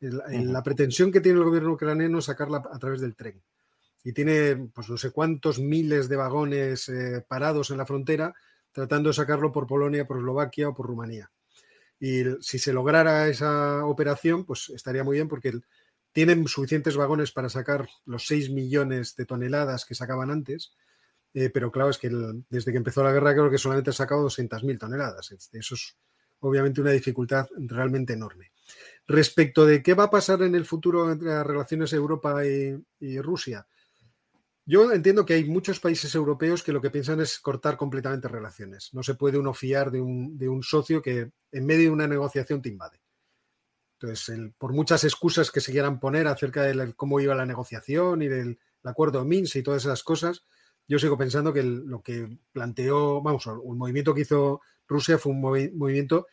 La 0.00 0.62
pretensión 0.62 1.12
que 1.12 1.20
tiene 1.20 1.38
el 1.38 1.44
gobierno 1.44 1.72
ucraniano 1.72 2.18
es 2.18 2.24
sacarla 2.24 2.62
a 2.70 2.78
través 2.78 3.00
del 3.00 3.14
tren. 3.14 3.40
Y 4.02 4.12
tiene, 4.12 4.70
pues 4.74 4.90
no 4.90 4.98
sé 4.98 5.12
cuántos 5.12 5.60
miles 5.60 6.08
de 6.08 6.16
vagones 6.16 6.88
eh, 6.88 7.24
parados 7.26 7.70
en 7.70 7.78
la 7.78 7.86
frontera, 7.86 8.34
tratando 8.72 9.08
de 9.08 9.14
sacarlo 9.14 9.50
por 9.50 9.66
Polonia, 9.68 10.04
por 10.04 10.18
Eslovaquia 10.18 10.68
o 10.68 10.74
por 10.74 10.88
Rumanía. 10.88 11.30
Y 12.00 12.24
si 12.40 12.58
se 12.58 12.72
lograra 12.72 13.28
esa 13.28 13.84
operación, 13.86 14.44
pues 14.44 14.70
estaría 14.70 15.04
muy 15.04 15.16
bien 15.16 15.28
porque 15.28 15.52
tienen 16.12 16.46
suficientes 16.46 16.96
vagones 16.96 17.32
para 17.32 17.48
sacar 17.48 17.88
los 18.04 18.26
6 18.26 18.50
millones 18.50 19.16
de 19.16 19.26
toneladas 19.26 19.84
que 19.84 19.94
sacaban 19.94 20.30
antes. 20.30 20.74
Eh, 21.32 21.50
pero 21.50 21.72
claro, 21.72 21.90
es 21.90 21.98
que 21.98 22.10
desde 22.48 22.70
que 22.70 22.78
empezó 22.78 23.02
la 23.02 23.12
guerra 23.12 23.32
creo 23.32 23.50
que 23.50 23.58
solamente 23.58 23.90
han 23.90 23.94
sacado 23.94 24.24
200.000 24.24 24.78
toneladas. 24.78 25.32
Eso 25.52 25.74
es 25.74 25.96
obviamente 26.40 26.80
una 26.80 26.92
dificultad 26.92 27.48
realmente 27.56 28.12
enorme. 28.12 28.52
Respecto 29.06 29.66
de 29.66 29.82
qué 29.82 29.94
va 29.94 30.04
a 30.04 30.10
pasar 30.10 30.42
en 30.42 30.54
el 30.54 30.64
futuro 30.64 31.10
entre 31.10 31.28
las 31.28 31.46
relaciones 31.46 31.92
Europa 31.92 32.44
y 32.46 33.20
Rusia, 33.20 33.66
yo 34.66 34.90
entiendo 34.92 35.26
que 35.26 35.34
hay 35.34 35.44
muchos 35.44 35.78
países 35.78 36.14
europeos 36.14 36.62
que 36.62 36.72
lo 36.72 36.80
que 36.80 36.90
piensan 36.90 37.20
es 37.20 37.38
cortar 37.38 37.76
completamente 37.76 38.28
relaciones. 38.28 38.94
No 38.94 39.02
se 39.02 39.14
puede 39.14 39.38
uno 39.38 39.52
fiar 39.52 39.90
de 39.90 40.00
un, 40.00 40.62
socio 40.62 41.02
que 41.02 41.32
en 41.52 41.66
medio 41.66 41.84
de 41.84 41.90
una 41.90 42.08
negociación 42.08 42.62
te 42.62 42.70
invade. 42.70 43.00
Entonces, 44.00 44.52
por 44.58 44.72
muchas 44.72 45.04
excusas 45.04 45.50
que 45.50 45.60
se 45.60 45.70
quieran 45.70 46.00
poner 46.00 46.26
acerca 46.26 46.62
de 46.62 46.94
cómo 46.94 47.20
iba 47.20 47.34
la 47.34 47.46
negociación 47.46 48.22
y 48.22 48.28
del 48.28 48.58
acuerdo 48.82 49.20
de 49.20 49.26
Minsk 49.26 49.56
y 49.56 49.62
todas 49.62 49.84
esas 49.84 50.02
cosas, 50.02 50.44
yo 50.88 50.98
sigo 50.98 51.16
pensando 51.16 51.52
que 51.52 51.62
lo 51.62 52.02
que 52.02 52.38
planteó, 52.52 53.22
vamos, 53.22 53.46
un 53.46 53.78
movimiento 53.78 54.14
que 54.14 54.22
hizo 54.22 54.60
Rusia 54.86 55.18
fue 55.18 55.32
un 55.32 55.40
movimiento 55.40 56.26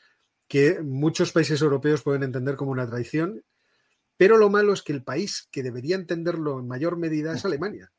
que 0.47 0.81
muchos 0.81 1.31
países 1.31 1.61
europeos 1.61 2.01
pueden 2.01 2.23
entender 2.23 2.55
como 2.55 2.71
una 2.71 2.87
traición, 2.87 3.43
pero 4.17 4.37
lo 4.37 4.49
malo 4.49 4.73
es 4.73 4.81
que 4.81 4.93
el 4.93 5.03
país 5.03 5.47
que 5.51 5.63
debería 5.63 5.95
entenderlo 5.95 6.59
en 6.59 6.67
mayor 6.67 6.97
medida 6.97 7.33
es 7.33 7.45
Alemania 7.45 7.91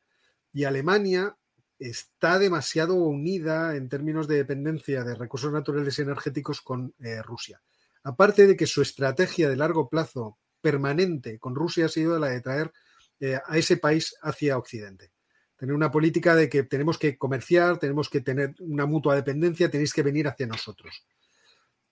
y 0.53 0.65
Alemania 0.65 1.37
está 1.79 2.39
demasiado 2.39 2.95
unida 2.95 3.77
en 3.77 3.89
términos 3.89 4.29
de 4.29 4.37
dependencia 4.37 5.03
de 5.05 5.15
recursos 5.15 5.53
naturales 5.53 5.99
y 5.99 6.03
energéticos 6.03 6.61
con 6.61 6.95
eh, 7.01 7.23
Rusia. 7.23 7.61
Aparte 8.05 8.47
de 8.47 8.57
que 8.57 8.67
su 8.67 8.83
estrategia 8.83 9.49
de 9.49 9.57
largo 9.57 9.89
plazo 9.89 10.39
permanente 10.61 11.39
con 11.39 11.55
Rusia 11.55 11.87
ha 11.87 11.89
sido 11.89 12.19
la 12.19 12.29
de 12.29 12.41
traer 12.41 12.73
eh, 13.21 13.39
a 13.45 13.59
ese 13.59 13.77
país 13.77 14.17
hacia 14.23 14.59
Occidente. 14.59 15.13
Tener 15.57 15.75
una 15.75 15.91
política 15.91 16.35
de 16.35 16.49
que 16.49 16.65
tenemos 16.65 16.99
que 16.99 17.17
comerciar, 17.17 17.79
tenemos 17.79 18.09
que 18.09 18.21
tener 18.21 18.55
una 18.61 18.87
mutua 18.87 19.15
dependencia, 19.15 19.71
tenéis 19.71 19.93
que 19.93 20.03
venir 20.03 20.27
hacia 20.27 20.47
nosotros. 20.47 21.05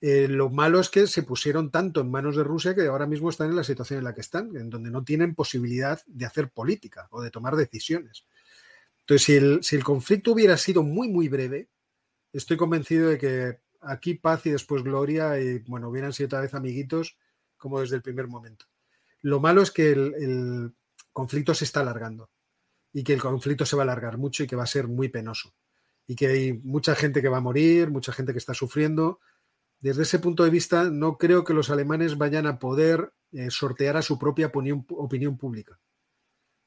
Eh, 0.00 0.28
lo 0.28 0.48
malo 0.48 0.80
es 0.80 0.88
que 0.88 1.06
se 1.06 1.22
pusieron 1.24 1.70
tanto 1.70 2.00
en 2.00 2.10
manos 2.10 2.34
de 2.34 2.42
Rusia 2.42 2.74
que 2.74 2.86
ahora 2.86 3.06
mismo 3.06 3.28
están 3.28 3.50
en 3.50 3.56
la 3.56 3.64
situación 3.64 3.98
en 3.98 4.04
la 4.04 4.14
que 4.14 4.22
están, 4.22 4.56
en 4.56 4.70
donde 4.70 4.90
no 4.90 5.04
tienen 5.04 5.34
posibilidad 5.34 6.00
de 6.06 6.26
hacer 6.26 6.50
política 6.50 7.06
o 7.10 7.20
de 7.20 7.30
tomar 7.30 7.54
decisiones. 7.54 8.24
Entonces, 9.10 9.66
si 9.66 9.74
el, 9.74 9.82
conflicto 9.82 10.30
hubiera 10.30 10.56
sido 10.56 10.84
muy, 10.84 11.08
muy 11.08 11.28
breve, 11.28 11.68
estoy 12.32 12.56
convencido 12.56 13.08
de 13.08 13.18
que 13.18 13.58
aquí 13.80 14.14
paz 14.14 14.46
y 14.46 14.50
después 14.50 14.84
gloria 14.84 15.40
y, 15.40 15.58
bueno, 15.66 15.88
hubieran 15.88 16.12
sido 16.12 16.26
otra 16.26 16.42
vez 16.42 16.54
amiguitos 16.54 17.18
como 17.56 17.80
desde 17.80 17.96
el 17.96 18.02
primer 18.02 18.28
momento. 18.28 18.66
Lo 19.22 19.40
malo 19.40 19.62
es 19.62 19.72
que 19.72 19.90
el, 19.90 20.72
conflicto 21.12 21.54
se 21.54 21.64
está 21.64 21.80
alargando 21.80 22.30
y 22.92 23.02
que 23.02 23.12
el 23.12 23.20
conflicto 23.20 23.66
se 23.66 23.74
va 23.74 23.82
a 23.82 23.86
alargar 23.86 24.16
mucho 24.16 24.44
y 24.44 24.46
que 24.46 24.54
va 24.54 24.62
a 24.62 24.68
ser 24.68 24.86
muy 24.86 25.08
penoso 25.08 25.56
y 26.06 26.14
que 26.14 26.28
hay 26.28 26.52
mucha 26.52 26.94
gente 26.94 27.20
que 27.20 27.28
va 27.28 27.38
a 27.38 27.40
morir, 27.40 27.90
mucha 27.90 28.12
gente 28.12 28.30
que 28.30 28.38
está 28.38 28.54
sufriendo. 28.54 29.18
Desde 29.80 30.02
ese 30.02 30.20
punto 30.20 30.44
de 30.44 30.50
vista, 30.50 30.84
no 30.84 31.18
creo 31.18 31.42
que 31.42 31.52
los 31.52 31.68
alemanes 31.68 32.16
vayan 32.16 32.46
a 32.46 32.60
poder 32.60 33.12
eh, 33.32 33.50
sortear 33.50 33.96
a 33.96 34.02
su 34.02 34.20
propia 34.20 34.52
opinión 34.54 35.36
pública 35.36 35.80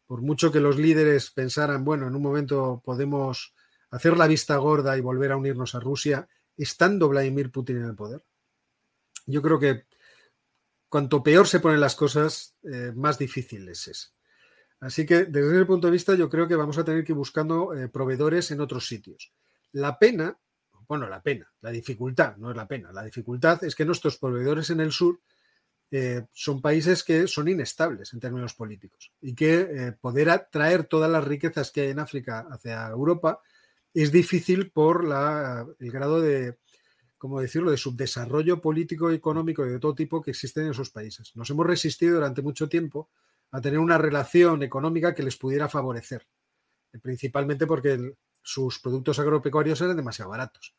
por 0.05 0.21
mucho 0.21 0.51
que 0.51 0.59
los 0.59 0.77
líderes 0.77 1.31
pensaran, 1.31 1.84
bueno, 1.84 2.07
en 2.07 2.15
un 2.15 2.21
momento 2.21 2.81
podemos 2.84 3.53
hacer 3.89 4.17
la 4.17 4.27
vista 4.27 4.57
gorda 4.57 4.97
y 4.97 5.01
volver 5.01 5.31
a 5.31 5.38
unirnos 5.38 5.75
a 5.75 5.80
Rusia, 5.80 6.27
estando 6.57 7.09
Vladimir 7.09 7.51
Putin 7.51 7.77
en 7.77 7.85
el 7.85 7.95
poder. 7.95 8.23
Yo 9.25 9.41
creo 9.41 9.59
que 9.59 9.85
cuanto 10.89 11.23
peor 11.23 11.47
se 11.47 11.59
ponen 11.59 11.80
las 11.80 11.95
cosas, 11.95 12.55
eh, 12.63 12.91
más 12.95 13.17
difícil 13.17 13.67
es. 13.69 14.13
Así 14.80 15.05
que 15.05 15.25
desde 15.25 15.55
ese 15.55 15.65
punto 15.65 15.88
de 15.88 15.91
vista 15.91 16.13
yo 16.15 16.30
creo 16.30 16.47
que 16.47 16.55
vamos 16.55 16.77
a 16.77 16.84
tener 16.84 17.03
que 17.03 17.13
ir 17.13 17.17
buscando 17.17 17.73
eh, 17.73 17.88
proveedores 17.88 18.51
en 18.51 18.61
otros 18.61 18.85
sitios. 18.85 19.31
La 19.71 19.97
pena, 19.97 20.38
bueno, 20.88 21.07
la 21.07 21.21
pena, 21.21 21.51
la 21.61 21.71
dificultad, 21.71 22.35
no 22.38 22.51
es 22.51 22.57
la 22.57 22.67
pena, 22.67 22.91
la 22.91 23.03
dificultad 23.03 23.63
es 23.63 23.75
que 23.75 23.85
nuestros 23.85 24.17
proveedores 24.17 24.69
en 24.69 24.81
el 24.81 24.91
sur 24.91 25.19
eh, 25.95 26.26
son 26.34 26.60
países 26.60 27.03
que 27.03 27.28
son 27.28 27.48
inestables 27.48 28.11
en 28.14 28.20
términos 28.20 28.56
políticos 28.56 29.11
y 29.22 29.36
que 29.36 29.60
eh, 29.61 29.91
poder 29.91 30.32
atraer 30.32 30.86
todas 30.86 31.07
las 31.07 31.24
riquezas 31.24 31.70
que 31.70 31.82
hay 31.82 31.90
en 31.90 31.99
África 31.99 32.48
hacia 32.49 32.88
Europa 32.88 33.41
es 33.94 34.11
difícil 34.11 34.72
por 34.72 35.03
el 35.03 35.91
grado 35.91 36.20
de, 36.20 36.57
¿cómo 37.20 37.40
decirlo?, 37.40 37.70
de 37.70 37.78
subdesarrollo 37.78 38.60
político 38.60 39.11
y 39.11 39.15
económico 39.15 39.64
de 39.64 39.78
todo 39.78 39.94
tipo 39.94 40.20
que 40.20 40.32
existen 40.32 40.65
en 40.65 40.72
esos 40.72 40.90
países. 40.90 41.32
Nos 41.36 41.52
hemos 41.52 41.68
resistido 41.68 42.15
durante 42.15 42.41
mucho 42.41 42.68
tiempo 42.68 43.11
a 43.52 43.61
tener 43.61 43.78
una 43.78 43.99
relación 43.99 44.64
económica 44.64 45.14
que 45.14 45.22
les 45.22 45.38
pudiera 45.38 45.70
favorecer, 45.70 46.26
principalmente 47.03 47.68
porque 47.68 48.15
sus 48.41 48.80
productos 48.80 49.20
agropecuarios 49.20 49.80
eran 49.82 49.95
demasiado 49.95 50.32
baratos. 50.32 50.74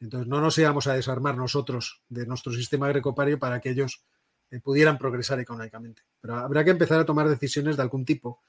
Entonces 0.00 0.28
no 0.28 0.38
nos 0.42 0.58
íbamos 0.58 0.86
a 0.86 0.92
desarmar 0.92 1.38
nosotros 1.38 2.02
de 2.10 2.26
nuestro 2.26 2.52
sistema 2.52 2.88
agropecuario 2.88 3.38
para 3.38 3.58
que 3.58 3.70
ellos 3.70 4.04
eh, 4.04 4.19
pudieran 4.58 4.98
progresar 4.98 5.38
económicamente. 5.38 6.02
Pero 6.20 6.36
habrá 6.36 6.64
que 6.64 6.70
empezar 6.70 6.98
a 6.98 7.04
tomar 7.04 7.28
decisiones 7.28 7.76
de 7.76 7.82
algún 7.82 8.04
tipo 8.04 8.40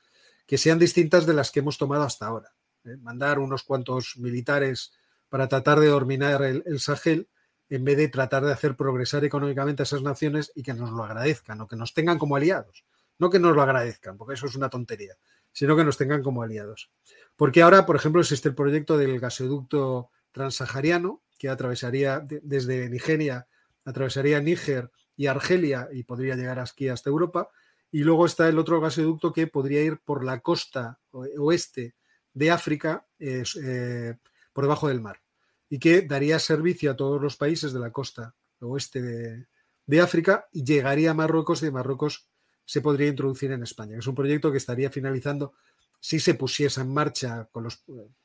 que 0.48 0.57
sean 0.57 0.80
distintas 0.80 1.26
de 1.26 1.34
las 1.34 1.52
que 1.52 1.60
hemos 1.60 1.78
tomado 1.78 2.03
hasta 2.03 2.26
ahora. 2.26 2.53
¿eh? 2.86 2.98
Mandar 2.98 3.38
unos 3.40 3.64
cuantos 3.64 4.18
militares 4.18 4.91
para 5.30 5.48
tratar 5.48 5.80
de 5.80 5.88
dominar 5.88 6.41
el, 6.41 6.80
Sahel 6.80 7.30
en 7.69 7.86
vez 7.86 7.98
de 7.98 8.10
tratar 8.10 8.44
de 8.44 8.52
hacer 8.52 8.76
progresar 8.76 9.23
económicamente 9.23 9.84
a 9.84 9.86
esas 9.86 10.02
naciones 10.02 10.52
y 10.56 10.64
que 10.64 10.73
nos 10.73 10.91
lo 10.91 11.03
agradezcan 11.03 11.61
o 11.61 11.68
que 11.68 11.78
nos 11.78 11.94
tengan 11.94 12.18
como 12.18 12.36
aliados. 12.36 12.84
No 13.18 13.30
que 13.30 13.40
nos 13.40 13.56
lo 13.56 13.61
agradezcan, 13.61 14.18
porque 14.18 14.34
eso 14.34 14.48
es 14.48 14.56
una 14.56 14.69
tontería, 14.69 15.15
sino 15.53 15.78
que 15.78 15.86
nos 15.86 15.95
tengan 15.95 16.23
como 16.23 16.41
aliados. 16.41 16.91
Porque 17.38 17.61
ahora, 17.61 17.86
por 17.86 17.95
ejemplo, 17.95 18.19
existe 18.19 18.49
el 18.49 18.56
proyecto 18.56 18.98
del 18.98 19.19
gasoducto 19.19 20.10
transsahariano, 20.32 21.22
que 21.38 21.48
atravesaría 21.48 22.19
desde 22.19 22.90
Nigeria, 22.90 23.48
atravesaría 23.86 24.41
Níger 24.41 24.91
y 25.22 25.27
Argelia 25.27 25.88
y 25.93 26.02
podría 26.02 26.35
llegar 26.35 26.57
aquí 26.57 26.88
hasta 26.89 27.11
Europa. 27.11 27.52
Y 27.91 27.99
luego 27.99 28.26
está 28.26 28.49
el 28.49 28.57
otro 28.57 28.81
gasoducto 28.81 29.31
que 29.31 29.45
podría 29.45 29.84
ir 29.84 29.99
por 29.99 30.23
la 30.23 30.39
costa 30.39 30.98
oeste 31.11 31.93
de 32.34 32.49
África, 32.49 33.06
eh, 33.19 34.15
por 34.52 34.64
debajo 34.64 34.88
del 34.88 34.99
mar, 34.99 35.22
y 35.69 35.77
que 35.77 36.02
daría 36.02 36.39
servicio 36.39 36.89
a 36.89 36.95
todos 36.95 37.22
los 37.22 37.38
países 37.38 37.72
de 37.72 37.80
la 37.80 37.91
costa 37.91 38.34
oeste 38.61 39.03
de, 39.03 39.45
de 39.85 40.02
África 40.02 40.48
y 40.52 40.64
llegaría 40.64 41.11
a 41.11 41.14
Marruecos 41.14 41.61
y 41.61 41.65
de 41.65 41.72
Marruecos 41.72 42.27
se 42.65 42.81
podría 42.81 43.07
introducir 43.07 43.52
en 43.52 43.61
España. 43.61 43.99
Es 43.99 44.07
un 44.07 44.15
proyecto 44.15 44.52
que 44.52 44.57
estaría 44.57 44.89
finalizando 44.89 45.53
si 45.99 46.19
se 46.19 46.34
pusiese 46.34 46.81
en 46.81 46.91
marcha 46.91 47.48
con 47.52 47.65
los 47.65 47.84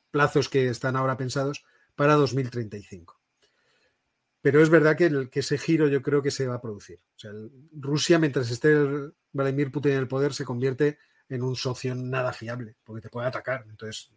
plazos 0.09 0.49
que 0.49 0.69
están 0.69 0.95
ahora 0.95 1.15
pensados 1.15 1.63
para 1.95 2.15
2035. 2.15 3.16
Pero 4.47 4.61
es 4.61 4.69
verdad 4.69 4.95
que, 4.95 5.27
ese 5.33 5.57
giro 5.57 5.89
yo 5.89 6.01
creo 6.01 6.21
que 6.21 6.31
se 6.31 6.47
va 6.47 6.55
a 6.55 6.61
producir. 6.61 7.01
Rusia, 7.73 8.17
mientras 8.17 8.49
esté 8.49 8.73
Vladimir 9.33 9.73
Putin 9.73 9.91
en 9.91 9.97
el 9.97 10.07
poder, 10.07 10.33
se 10.33 10.45
convierte 10.45 10.99
en 11.27 11.43
un 11.43 11.57
socio 11.57 11.93
nada 11.93 12.31
fiable, 12.31 12.77
porque 12.85 13.01
te 13.01 13.09
puede 13.09 13.27
atacar. 13.27 13.65
Entonces, 13.69 14.09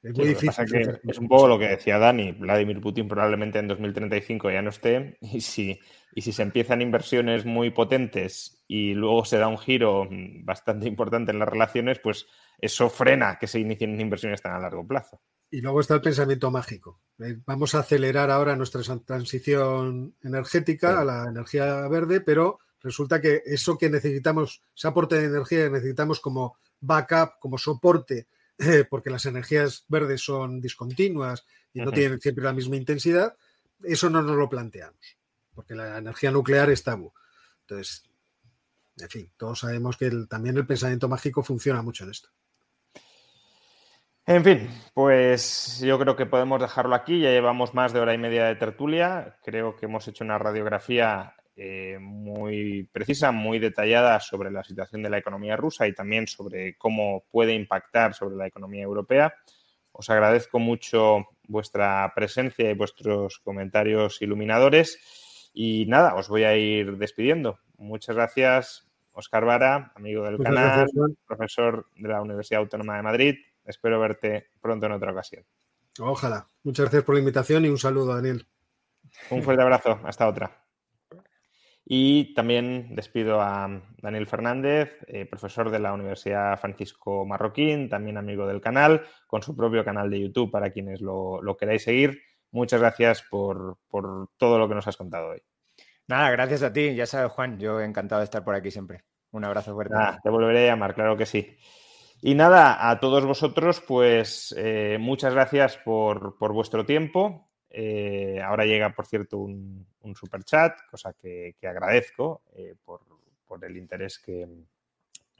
es 0.00 0.16
muy 0.16 0.28
difícil. 0.28 0.64
es 1.02 1.18
un 1.18 1.26
poco 1.26 1.48
lo 1.48 1.58
que 1.58 1.70
decía 1.70 1.98
Dani. 1.98 2.30
Vladimir 2.30 2.80
Putin 2.80 3.08
probablemente 3.08 3.58
en 3.58 3.66
2035 3.66 4.48
ya 4.48 4.62
no 4.62 4.70
esté. 4.70 5.18
Y 5.22 5.40
si, 5.40 5.80
y 6.14 6.22
si 6.22 6.30
se 6.30 6.44
empiezan 6.44 6.80
inversiones 6.80 7.44
muy 7.44 7.70
potentes 7.70 8.62
y 8.68 8.94
luego 8.94 9.24
se 9.24 9.38
da 9.38 9.48
un 9.48 9.58
giro 9.58 10.08
bastante 10.44 10.86
importante 10.86 11.32
en 11.32 11.40
las 11.40 11.48
relaciones, 11.48 11.98
pues 11.98 12.28
eso 12.60 12.88
frena 12.88 13.38
que 13.40 13.48
se 13.48 13.58
inicien 13.58 14.00
inversiones 14.00 14.40
tan 14.40 14.52
a 14.52 14.60
largo 14.60 14.86
plazo. 14.86 15.20
Y 15.50 15.60
luego 15.60 15.80
está 15.80 15.94
el 15.94 16.00
pensamiento 16.00 16.50
mágico. 16.50 17.00
Eh, 17.18 17.38
vamos 17.44 17.74
a 17.74 17.80
acelerar 17.80 18.30
ahora 18.30 18.56
nuestra 18.56 18.82
transición 19.00 20.14
energética 20.22 21.00
a 21.00 21.04
la 21.04 21.24
energía 21.28 21.88
verde, 21.88 22.20
pero 22.20 22.60
resulta 22.80 23.20
que 23.20 23.42
eso 23.44 23.76
que 23.76 23.90
necesitamos, 23.90 24.62
ese 24.76 24.88
aporte 24.88 25.16
de 25.16 25.26
energía 25.26 25.64
que 25.64 25.70
necesitamos 25.70 26.20
como 26.20 26.56
backup, 26.80 27.38
como 27.40 27.58
soporte 27.58 28.28
porque 28.90 29.10
las 29.10 29.26
energías 29.26 29.84
verdes 29.88 30.22
son 30.22 30.60
discontinuas 30.60 31.44
y 31.72 31.80
no 31.80 31.92
tienen 31.92 32.20
siempre 32.20 32.44
la 32.44 32.52
misma 32.52 32.76
intensidad, 32.76 33.36
eso 33.82 34.10
no 34.10 34.22
nos 34.22 34.36
lo 34.36 34.48
planteamos, 34.48 35.16
porque 35.54 35.74
la 35.74 35.98
energía 35.98 36.30
nuclear 36.30 36.70
es 36.70 36.82
tabú. 36.82 37.12
Entonces, 37.62 38.04
en 38.98 39.08
fin, 39.08 39.32
todos 39.36 39.60
sabemos 39.60 39.96
que 39.96 40.10
también 40.28 40.56
el 40.56 40.66
pensamiento 40.66 41.08
mágico 41.08 41.42
funciona 41.42 41.82
mucho 41.82 42.04
en 42.04 42.10
esto. 42.10 42.28
En 44.30 44.44
fin, 44.44 44.70
pues 44.94 45.80
yo 45.84 45.98
creo 45.98 46.14
que 46.14 46.24
podemos 46.24 46.60
dejarlo 46.60 46.94
aquí. 46.94 47.18
Ya 47.18 47.30
llevamos 47.30 47.74
más 47.74 47.92
de 47.92 47.98
hora 47.98 48.14
y 48.14 48.18
media 48.18 48.44
de 48.44 48.54
tertulia. 48.54 49.36
Creo 49.42 49.74
que 49.74 49.86
hemos 49.86 50.06
hecho 50.06 50.22
una 50.22 50.38
radiografía 50.38 51.34
eh, 51.56 51.98
muy 52.00 52.88
precisa, 52.92 53.32
muy 53.32 53.58
detallada 53.58 54.20
sobre 54.20 54.52
la 54.52 54.62
situación 54.62 55.02
de 55.02 55.10
la 55.10 55.18
economía 55.18 55.56
rusa 55.56 55.88
y 55.88 55.94
también 55.94 56.28
sobre 56.28 56.78
cómo 56.78 57.24
puede 57.32 57.54
impactar 57.54 58.14
sobre 58.14 58.36
la 58.36 58.46
economía 58.46 58.84
europea. 58.84 59.34
Os 59.90 60.08
agradezco 60.10 60.60
mucho 60.60 61.26
vuestra 61.48 62.12
presencia 62.14 62.70
y 62.70 62.74
vuestros 62.74 63.40
comentarios 63.40 64.22
iluminadores. 64.22 65.50
Y 65.52 65.86
nada, 65.86 66.14
os 66.14 66.28
voy 66.28 66.44
a 66.44 66.56
ir 66.56 66.98
despidiendo. 66.98 67.58
Muchas 67.78 68.14
gracias, 68.14 68.88
Oscar 69.10 69.44
Vara, 69.44 69.90
amigo 69.96 70.22
del 70.22 70.38
canal, 70.38 70.86
profesor 71.26 71.88
de 71.96 72.08
la 72.08 72.22
Universidad 72.22 72.60
Autónoma 72.60 72.96
de 72.96 73.02
Madrid. 73.02 73.34
Espero 73.70 73.98
verte 73.98 74.50
pronto 74.60 74.86
en 74.86 74.92
otra 74.92 75.12
ocasión. 75.12 75.44
Ojalá. 75.98 76.48
Muchas 76.62 76.84
gracias 76.84 77.04
por 77.04 77.14
la 77.14 77.20
invitación 77.20 77.64
y 77.64 77.68
un 77.68 77.78
saludo, 77.78 78.14
Daniel. 78.14 78.46
Un 79.30 79.42
fuerte 79.42 79.62
abrazo. 79.62 80.00
Hasta 80.04 80.28
otra. 80.28 80.60
Y 81.84 82.34
también 82.34 82.94
despido 82.94 83.40
a 83.40 83.82
Daniel 83.98 84.28
Fernández, 84.28 84.96
eh, 85.08 85.26
profesor 85.26 85.70
de 85.70 85.80
la 85.80 85.92
Universidad 85.92 86.56
Francisco 86.60 87.26
Marroquín, 87.26 87.88
también 87.88 88.16
amigo 88.16 88.46
del 88.46 88.60
canal, 88.60 89.04
con 89.26 89.42
su 89.42 89.56
propio 89.56 89.84
canal 89.84 90.08
de 90.08 90.20
YouTube 90.20 90.52
para 90.52 90.70
quienes 90.70 91.00
lo, 91.00 91.40
queráis 91.58 91.82
seguir. 91.82 92.22
Muchas 92.52 92.80
gracias 92.80 93.24
por, 93.28 93.78
todo 94.36 94.58
lo 94.58 94.68
que 94.68 94.74
nos 94.76 94.86
has 94.86 94.96
contado 94.96 95.30
hoy. 95.30 95.42
Nada, 96.06 96.30
gracias 96.30 96.62
a 96.62 96.72
ti. 96.72 96.94
Ya 96.94 97.06
sabes, 97.06 97.32
Juan, 97.32 97.58
yo 97.58 97.80
encantado 97.80 98.20
de 98.20 98.24
estar 98.24 98.44
por 98.44 98.54
aquí 98.54 98.70
siempre. 98.70 99.02
Un 99.32 99.44
abrazo 99.44 99.74
fuerte. 99.74 99.94
te 100.22 100.30
volveré 100.30 100.68
a 100.68 100.74
llamar, 100.74 100.94
claro 100.94 101.16
que 101.16 101.26
sí. 101.26 101.56
Y 102.22 102.34
nada, 102.34 102.90
a 102.90 103.00
todos 103.00 103.24
vosotros, 103.24 103.80
pues 103.80 104.54
eh, 104.58 104.98
muchas 105.00 105.32
gracias 105.32 105.78
por, 105.78 106.36
por 106.36 106.52
vuestro 106.52 106.84
tiempo. 106.84 107.48
Eh, 107.70 108.42
ahora 108.44 108.66
llega, 108.66 108.92
por 108.92 109.06
cierto, 109.06 109.38
un, 109.38 109.86
super 110.14 110.42
chat, 110.44 110.76
cosa 110.90 111.14
que, 111.14 111.54
agradezco 111.62 112.42
eh, 112.56 112.74
por, 112.84 113.00
el 113.64 113.76
interés 113.76 114.18
que, 114.18 114.46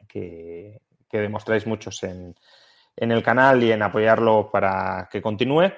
que, 0.09 0.81
demostráis 1.11 1.67
muchos 1.67 2.03
en, 2.03 2.35
el 2.97 3.23
canal 3.23 3.63
y 3.63 3.73
en 3.73 3.83
apoyarlo 3.83 4.51
para 4.51 5.09
que 5.11 5.21
continúe. 5.21 5.73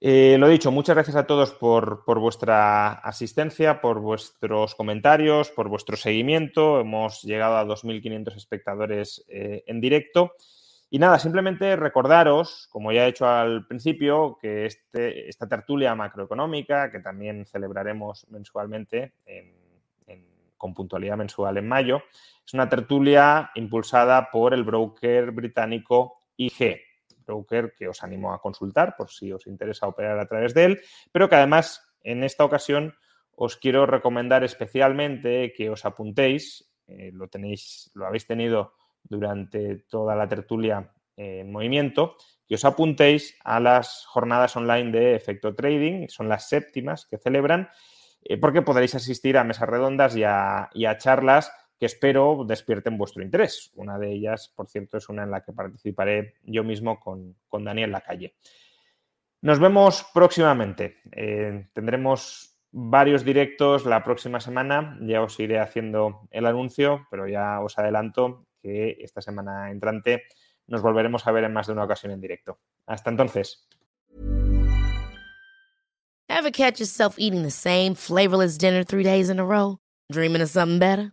Eh, 0.00 0.36
lo 0.38 0.48
dicho, 0.48 0.70
muchas 0.70 0.94
gracias 0.94 1.16
a 1.16 1.26
todos 1.26 1.52
por, 1.52 2.04
por, 2.04 2.20
vuestra 2.20 2.92
asistencia, 2.92 3.80
por 3.80 3.98
vuestros 4.00 4.74
comentarios, 4.74 5.50
por 5.50 5.68
vuestro 5.68 5.96
seguimiento. 5.96 6.80
Hemos 6.80 7.22
llegado 7.22 7.56
a 7.56 7.64
2.500 7.64 8.36
espectadores 8.36 9.24
en 9.28 9.80
directo. 9.80 10.34
Y 10.90 10.98
nada, 10.98 11.18
simplemente 11.18 11.76
recordaros, 11.76 12.68
como 12.70 12.92
ya 12.92 13.04
he 13.04 13.08
hecho 13.08 13.28
al 13.28 13.66
principio, 13.66 14.38
que 14.40 14.66
este, 14.66 15.28
esta 15.28 15.46
tertulia 15.46 15.94
macroeconómica, 15.94 16.90
que 16.90 17.00
también 17.00 17.44
celebraremos 17.44 18.26
mensualmente 18.30 19.12
con 20.58 20.74
puntualidad 20.74 21.16
mensual 21.16 21.56
en 21.56 21.68
mayo, 21.68 22.02
es 22.44 22.52
una 22.52 22.68
tertulia 22.68 23.50
impulsada 23.54 24.30
por 24.30 24.52
el 24.52 24.64
broker 24.64 25.30
británico 25.30 26.22
IG, 26.36 26.80
broker 27.28 27.74
que 27.76 27.86
os 27.86 28.02
animo 28.02 28.32
a 28.32 28.40
consultar 28.40 28.96
por 28.96 29.10
si 29.10 29.32
os 29.32 29.46
interesa 29.46 29.86
operar 29.86 30.18
a 30.18 30.26
través 30.26 30.54
de 30.54 30.64
él, 30.64 30.80
pero 31.12 31.28
que 31.28 31.36
además 31.36 31.86
en 32.02 32.24
esta 32.24 32.44
ocasión 32.44 32.94
os 33.36 33.56
quiero 33.56 33.86
recomendar 33.86 34.42
especialmente 34.42 35.52
que 35.52 35.70
os 35.70 35.84
apuntéis, 35.84 36.68
eh, 36.88 37.10
lo 37.12 37.28
tenéis, 37.28 37.90
lo 37.94 38.06
habéis 38.06 38.26
tenido 38.26 38.72
durante 39.04 39.84
toda 39.88 40.16
la 40.16 40.26
tertulia 40.26 40.90
en 41.16 41.50
movimiento, 41.50 42.16
que 42.46 42.54
os 42.54 42.64
apuntéis 42.64 43.36
a 43.44 43.60
las 43.60 44.06
jornadas 44.06 44.56
online 44.56 44.92
de 44.92 45.14
efecto 45.14 45.54
trading, 45.54 46.08
son 46.08 46.28
las 46.28 46.48
séptimas 46.48 47.06
que 47.06 47.18
celebran, 47.18 47.68
eh, 48.22 48.38
porque 48.38 48.62
podréis 48.62 48.94
asistir 48.94 49.36
a 49.36 49.44
mesas 49.44 49.68
redondas 49.68 50.16
y 50.16 50.24
a, 50.24 50.70
charlas 50.98 51.52
que 51.78 51.86
espero 51.86 52.44
despierten 52.46 52.98
vuestro 52.98 53.22
interés. 53.22 53.70
Una 53.74 53.98
de 53.98 54.12
ellas, 54.12 54.52
por 54.54 54.68
cierto, 54.68 54.96
es 54.96 55.08
una 55.08 55.22
en 55.22 55.30
la 55.30 55.42
que 55.42 55.52
participaré 55.52 56.34
yo 56.42 56.64
mismo 56.64 56.98
con, 56.98 57.36
Daniel 57.64 57.92
Lacalle. 57.92 58.34
Nos 59.40 59.60
vemos 59.60 60.04
próximamente. 60.12 60.96
Eh, 61.12 61.68
tendremos 61.72 62.58
varios 62.72 63.24
directos 63.24 63.86
la 63.86 64.02
próxima 64.02 64.40
semana. 64.40 64.98
Ya 65.02 65.22
os 65.22 65.38
iré 65.38 65.60
haciendo 65.60 66.28
el 66.30 66.46
anuncio, 66.46 67.06
pero 67.10 67.28
ya 67.28 67.60
os 67.60 67.78
adelanto 67.78 68.46
que 68.60 68.96
esta 69.00 69.22
semana 69.22 69.70
entrante 69.70 70.24
nos 70.66 70.82
volveremos 70.82 71.26
a 71.26 71.32
ver 71.32 71.44
en 71.44 71.52
más 71.52 71.68
de 71.68 71.74
una 71.74 71.84
ocasión 71.84 72.12
en 72.12 72.20
directo. 72.20 72.58
Hasta 72.86 73.10
entonces. 73.10 73.68
Ever 76.28 76.50
catch 76.50 76.78
yourself 76.78 77.16
eating 77.18 77.42
the 77.42 77.50
same 77.50 77.94
flavorless 77.94 78.58
dinner 78.58 78.84
three 78.84 79.02
days 79.02 79.30
in 79.30 79.38
a 79.40 79.44
row? 79.44 79.78
Dreaming 80.12 80.42
of 80.42 80.50
something 80.50 80.78
better? 80.78 81.12